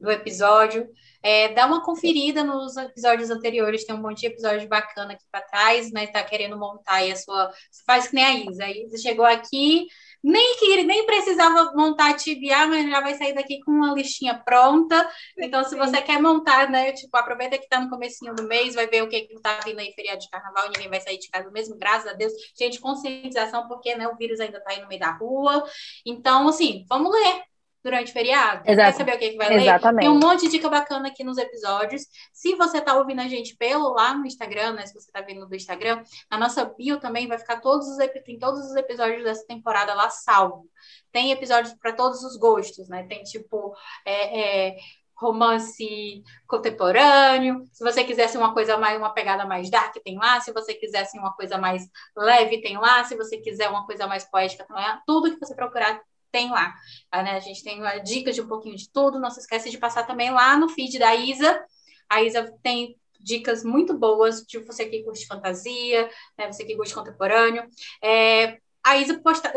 do 0.00 0.10
episódio. 0.10 0.88
É, 1.22 1.52
dá 1.52 1.66
uma 1.66 1.84
conferida 1.84 2.42
nos 2.42 2.76
episódios 2.78 3.28
anteriores, 3.28 3.84
tem 3.84 3.94
um 3.94 4.00
monte 4.00 4.20
de 4.20 4.26
episódio 4.28 4.66
bacana 4.66 5.12
aqui 5.12 5.24
para 5.30 5.42
trás, 5.42 5.92
né? 5.92 6.06
Tá 6.06 6.22
querendo 6.24 6.58
montar 6.58 6.94
aí 6.94 7.12
a 7.12 7.16
sua. 7.16 7.52
Você 7.70 7.82
faz 7.86 8.08
que 8.08 8.14
nem 8.14 8.24
a 8.24 8.34
Isa. 8.50 8.64
A 8.64 8.70
Isa 8.70 8.96
chegou 8.96 9.26
aqui, 9.26 9.86
nem 10.24 10.56
que 10.56 10.82
nem 10.82 11.04
precisava 11.04 11.72
montar 11.74 12.10
a 12.10 12.14
TBA, 12.14 12.66
mas 12.68 12.88
já 12.88 13.00
vai 13.02 13.14
sair 13.14 13.34
daqui 13.34 13.60
com 13.60 13.70
uma 13.70 13.92
listinha 13.92 14.34
pronta. 14.42 15.06
Então, 15.38 15.62
se 15.64 15.76
você 15.76 16.00
quer 16.00 16.20
montar, 16.22 16.70
né? 16.70 16.92
Tipo, 16.92 17.14
aproveita 17.18 17.58
que 17.58 17.68
tá 17.68 17.78
no 17.80 17.90
comecinho 17.90 18.34
do 18.34 18.44
mês, 18.44 18.74
vai 18.74 18.86
ver 18.86 19.02
o 19.02 19.08
que, 19.08 19.20
que 19.20 19.40
tá 19.40 19.60
vindo 19.64 19.78
aí, 19.78 19.92
feriado 19.92 20.20
de 20.20 20.30
carnaval, 20.30 20.68
ninguém 20.68 20.88
vai 20.88 21.00
sair 21.02 21.18
de 21.18 21.28
casa 21.28 21.50
mesmo, 21.50 21.76
graças 21.76 22.10
a 22.10 22.14
Deus. 22.14 22.32
Gente, 22.58 22.80
conscientização, 22.80 23.68
porque 23.68 23.94
né, 23.94 24.08
o 24.08 24.16
vírus 24.16 24.40
ainda 24.40 24.58
tá 24.62 24.70
aí 24.72 24.80
no 24.80 24.88
meio 24.88 25.00
da 25.00 25.12
rua. 25.12 25.64
Então, 26.06 26.48
assim, 26.48 26.86
vamos 26.88 27.12
ler 27.12 27.49
durante 27.82 28.10
o 28.10 28.12
feriado. 28.12 28.62
Exato. 28.66 28.90
Quer 28.90 28.98
saber 28.98 29.14
o 29.14 29.18
que, 29.18 29.30
que 29.30 29.36
vai 29.36 29.54
Exatamente. 29.54 30.04
ler? 30.04 30.10
Tem 30.10 30.10
um 30.10 30.20
monte 30.20 30.42
de 30.42 30.48
dica 30.48 30.68
bacana 30.68 31.08
aqui 31.08 31.24
nos 31.24 31.38
episódios. 31.38 32.02
Se 32.32 32.54
você 32.54 32.78
está 32.78 32.94
ouvindo 32.94 33.20
a 33.20 33.28
gente 33.28 33.56
pelo 33.56 33.92
lá 33.92 34.14
no 34.14 34.26
Instagram, 34.26 34.72
né? 34.72 34.86
Se 34.86 34.94
você 34.94 35.08
está 35.08 35.20
vindo 35.20 35.46
do 35.46 35.54
Instagram, 35.54 36.02
na 36.30 36.38
nossa 36.38 36.64
bio 36.64 37.00
também 37.00 37.26
vai 37.26 37.38
ficar 37.38 37.60
todos 37.60 37.86
os, 37.88 37.96
tem 38.24 38.38
todos 38.38 38.60
os 38.60 38.76
episódios 38.76 39.24
dessa 39.24 39.46
temporada 39.46 39.94
lá 39.94 40.10
salvo. 40.10 40.68
Tem 41.10 41.32
episódios 41.32 41.74
para 41.74 41.92
todos 41.92 42.22
os 42.22 42.36
gostos, 42.36 42.88
né? 42.88 43.04
Tem 43.04 43.22
tipo. 43.22 43.74
É, 44.04 44.68
é, 44.68 44.76
romance 45.20 46.22
contemporâneo. 46.46 47.62
Se 47.72 47.84
você 47.84 48.02
quisesse 48.02 48.38
uma 48.38 48.54
coisa 48.54 48.78
mais, 48.78 48.96
uma 48.96 49.12
pegada 49.12 49.44
mais 49.44 49.70
dark, 49.70 49.94
tem 50.02 50.16
lá. 50.16 50.40
Se 50.40 50.50
você 50.50 50.72
quisesse 50.72 51.18
uma 51.18 51.34
coisa 51.34 51.58
mais 51.58 51.86
leve, 52.16 52.62
tem 52.62 52.78
lá. 52.78 53.04
Se 53.04 53.14
você 53.14 53.36
quiser 53.36 53.68
uma 53.68 53.84
coisa 53.84 54.06
mais 54.06 54.24
poética, 54.24 54.64
tem 54.64 54.74
lá. 54.74 55.02
Tudo 55.06 55.30
que 55.30 55.38
você 55.38 55.54
procurar 55.54 56.00
tem 56.30 56.50
lá. 56.50 56.74
Né? 57.12 57.32
A 57.32 57.40
gente 57.40 57.62
tem 57.62 57.80
dicas 58.02 58.34
de 58.34 58.40
um 58.40 58.48
pouquinho 58.48 58.76
de 58.76 58.90
tudo. 58.90 59.18
Não 59.18 59.30
se 59.30 59.40
esquece 59.40 59.70
de 59.70 59.78
passar 59.78 60.06
também 60.06 60.30
lá 60.30 60.56
no 60.56 60.68
feed 60.68 60.98
da 60.98 61.14
Isa. 61.14 61.64
A 62.08 62.22
Isa 62.22 62.52
tem 62.62 62.96
dicas 63.20 63.62
muito 63.62 63.96
boas 63.96 64.42
de 64.42 64.58
você 64.60 64.86
que 64.86 65.02
curte 65.02 65.26
fantasia, 65.26 66.08
né? 66.38 66.50
você 66.50 66.64
que 66.64 66.76
curte 66.76 66.94
contemporâneo. 66.94 67.68
É, 68.02 68.58
a 68.82 68.96
Isa 68.96 69.20
posta. 69.20 69.52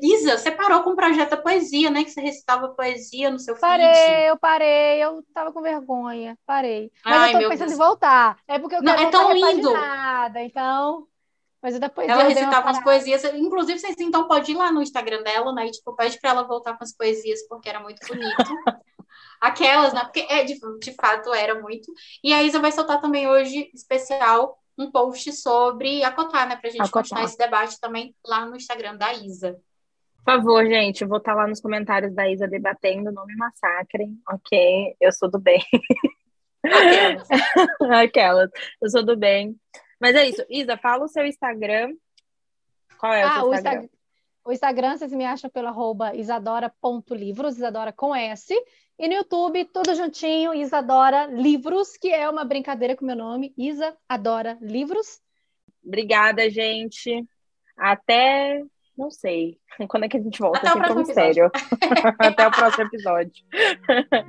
Isa, 0.00 0.38
você 0.38 0.50
parou 0.52 0.82
com 0.82 0.90
o 0.90 0.96
projeto 0.96 1.30
da 1.30 1.36
poesia, 1.36 1.90
né? 1.90 2.04
Que 2.04 2.10
você 2.10 2.20
recitava 2.20 2.68
poesia 2.68 3.30
no 3.30 3.38
seu 3.38 3.54
feed. 3.56 3.60
Parei, 3.60 4.30
eu 4.30 4.38
parei, 4.38 5.02
eu 5.02 5.24
tava 5.34 5.52
com 5.52 5.60
vergonha, 5.60 6.38
parei. 6.46 6.90
Mas 7.04 7.14
Ai, 7.14 7.34
eu 7.34 7.42
tô 7.42 7.48
pensando 7.48 7.68
Deus. 7.68 7.80
em 7.80 7.84
voltar. 7.84 8.38
É 8.46 8.58
porque 8.58 8.76
eu 8.76 8.80
quero 8.80 9.00
Não, 9.00 9.08
é 9.08 9.10
tão 9.10 9.32
lindo. 9.32 9.72
Então. 10.36 11.06
Mas 11.62 11.78
depois 11.78 12.08
ela 12.08 12.22
recitava 12.22 12.66
umas 12.66 12.82
poesias. 12.82 13.24
Inclusive, 13.34 13.78
vocês 13.78 13.96
então 13.98 14.28
podem 14.28 14.54
ir 14.54 14.58
lá 14.58 14.70
no 14.70 14.82
Instagram 14.82 15.22
dela, 15.22 15.52
né? 15.52 15.66
E 15.66 15.70
tipo, 15.72 15.94
pede 15.94 16.18
para 16.20 16.30
ela 16.30 16.42
voltar 16.44 16.76
com 16.76 16.84
as 16.84 16.94
poesias, 16.94 17.46
porque 17.48 17.68
era 17.68 17.80
muito 17.80 18.06
bonito. 18.06 18.36
Aquelas, 19.40 19.92
né? 19.92 20.00
Porque 20.04 20.26
é, 20.28 20.44
de, 20.44 20.58
de 20.80 20.94
fato 20.94 21.32
era 21.34 21.60
muito. 21.60 21.92
E 22.22 22.32
a 22.32 22.42
Isa 22.42 22.60
vai 22.60 22.70
soltar 22.70 23.00
também 23.00 23.28
hoje, 23.28 23.70
especial, 23.74 24.58
um 24.78 24.90
post 24.90 25.32
sobre 25.32 26.04
acotar, 26.04 26.48
né? 26.48 26.56
Pra 26.56 26.70
gente 26.70 26.80
acotar. 26.80 27.02
continuar 27.02 27.24
esse 27.24 27.38
debate 27.38 27.80
também 27.80 28.14
lá 28.24 28.46
no 28.46 28.56
Instagram 28.56 28.96
da 28.96 29.12
Isa. 29.12 29.58
Por 30.24 30.34
favor, 30.34 30.64
gente, 30.66 31.02
eu 31.02 31.08
vou 31.08 31.18
estar 31.18 31.34
lá 31.34 31.46
nos 31.46 31.60
comentários 31.60 32.14
da 32.14 32.28
Isa 32.28 32.46
debatendo, 32.46 33.10
não 33.10 33.26
me 33.26 33.34
massacrem, 33.34 34.16
ok? 34.30 34.94
Eu 35.00 35.10
sou 35.10 35.28
do 35.28 35.38
bem. 35.38 35.62
Aquelas. 36.62 37.28
Aquelas. 37.98 38.50
Eu 38.80 38.90
sou 38.90 39.04
do 39.04 39.16
bem. 39.16 39.56
Mas 40.00 40.14
é 40.14 40.28
isso. 40.28 40.44
Isa, 40.48 40.76
fala 40.76 41.04
o 41.04 41.08
seu 41.08 41.26
Instagram. 41.26 41.94
Qual 42.98 43.12
é 43.12 43.24
o 43.24 43.28
Ah, 43.28 43.34
seu 43.34 43.44
o 43.44 43.54
Instagram? 43.54 43.70
Instagram. 43.82 43.88
O 44.44 44.52
Instagram, 44.52 44.96
vocês 44.96 45.12
me 45.12 45.24
acham 45.26 45.50
pelo 45.50 45.68
arroba 45.68 46.14
isadora.livros, 46.14 47.56
Isadora 47.56 47.92
com 47.92 48.14
S. 48.14 48.54
E 48.98 49.06
no 49.06 49.14
YouTube, 49.14 49.64
tudo 49.66 49.94
juntinho, 49.94 50.54
Isadora 50.54 51.26
Livros, 51.26 51.96
que 51.96 52.08
é 52.12 52.28
uma 52.28 52.44
brincadeira 52.44 52.96
com 52.96 53.04
meu 53.04 53.14
nome, 53.14 53.52
Isa 53.56 53.96
Adora 54.08 54.56
Livros. 54.60 55.20
Obrigada, 55.84 56.48
gente. 56.50 57.24
Até. 57.76 58.64
Não 58.96 59.10
sei. 59.10 59.58
Quando 59.88 60.04
é 60.04 60.08
que 60.08 60.16
a 60.16 60.20
gente 60.20 60.38
volta? 60.40 60.58
Até 60.58 60.68
o 60.70 60.72
Sempre 60.72 60.90
um 60.90 60.94
próximo 60.94 61.06
mistério. 61.06 61.50
Até 62.18 62.46
o 62.48 62.50
próximo 62.50 62.84
episódio. 62.86 63.44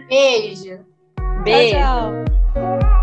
Beijo. 0.07 0.85
Beijo. 1.43 1.75
Tchau, 1.77 2.25
tchau. 2.53 2.98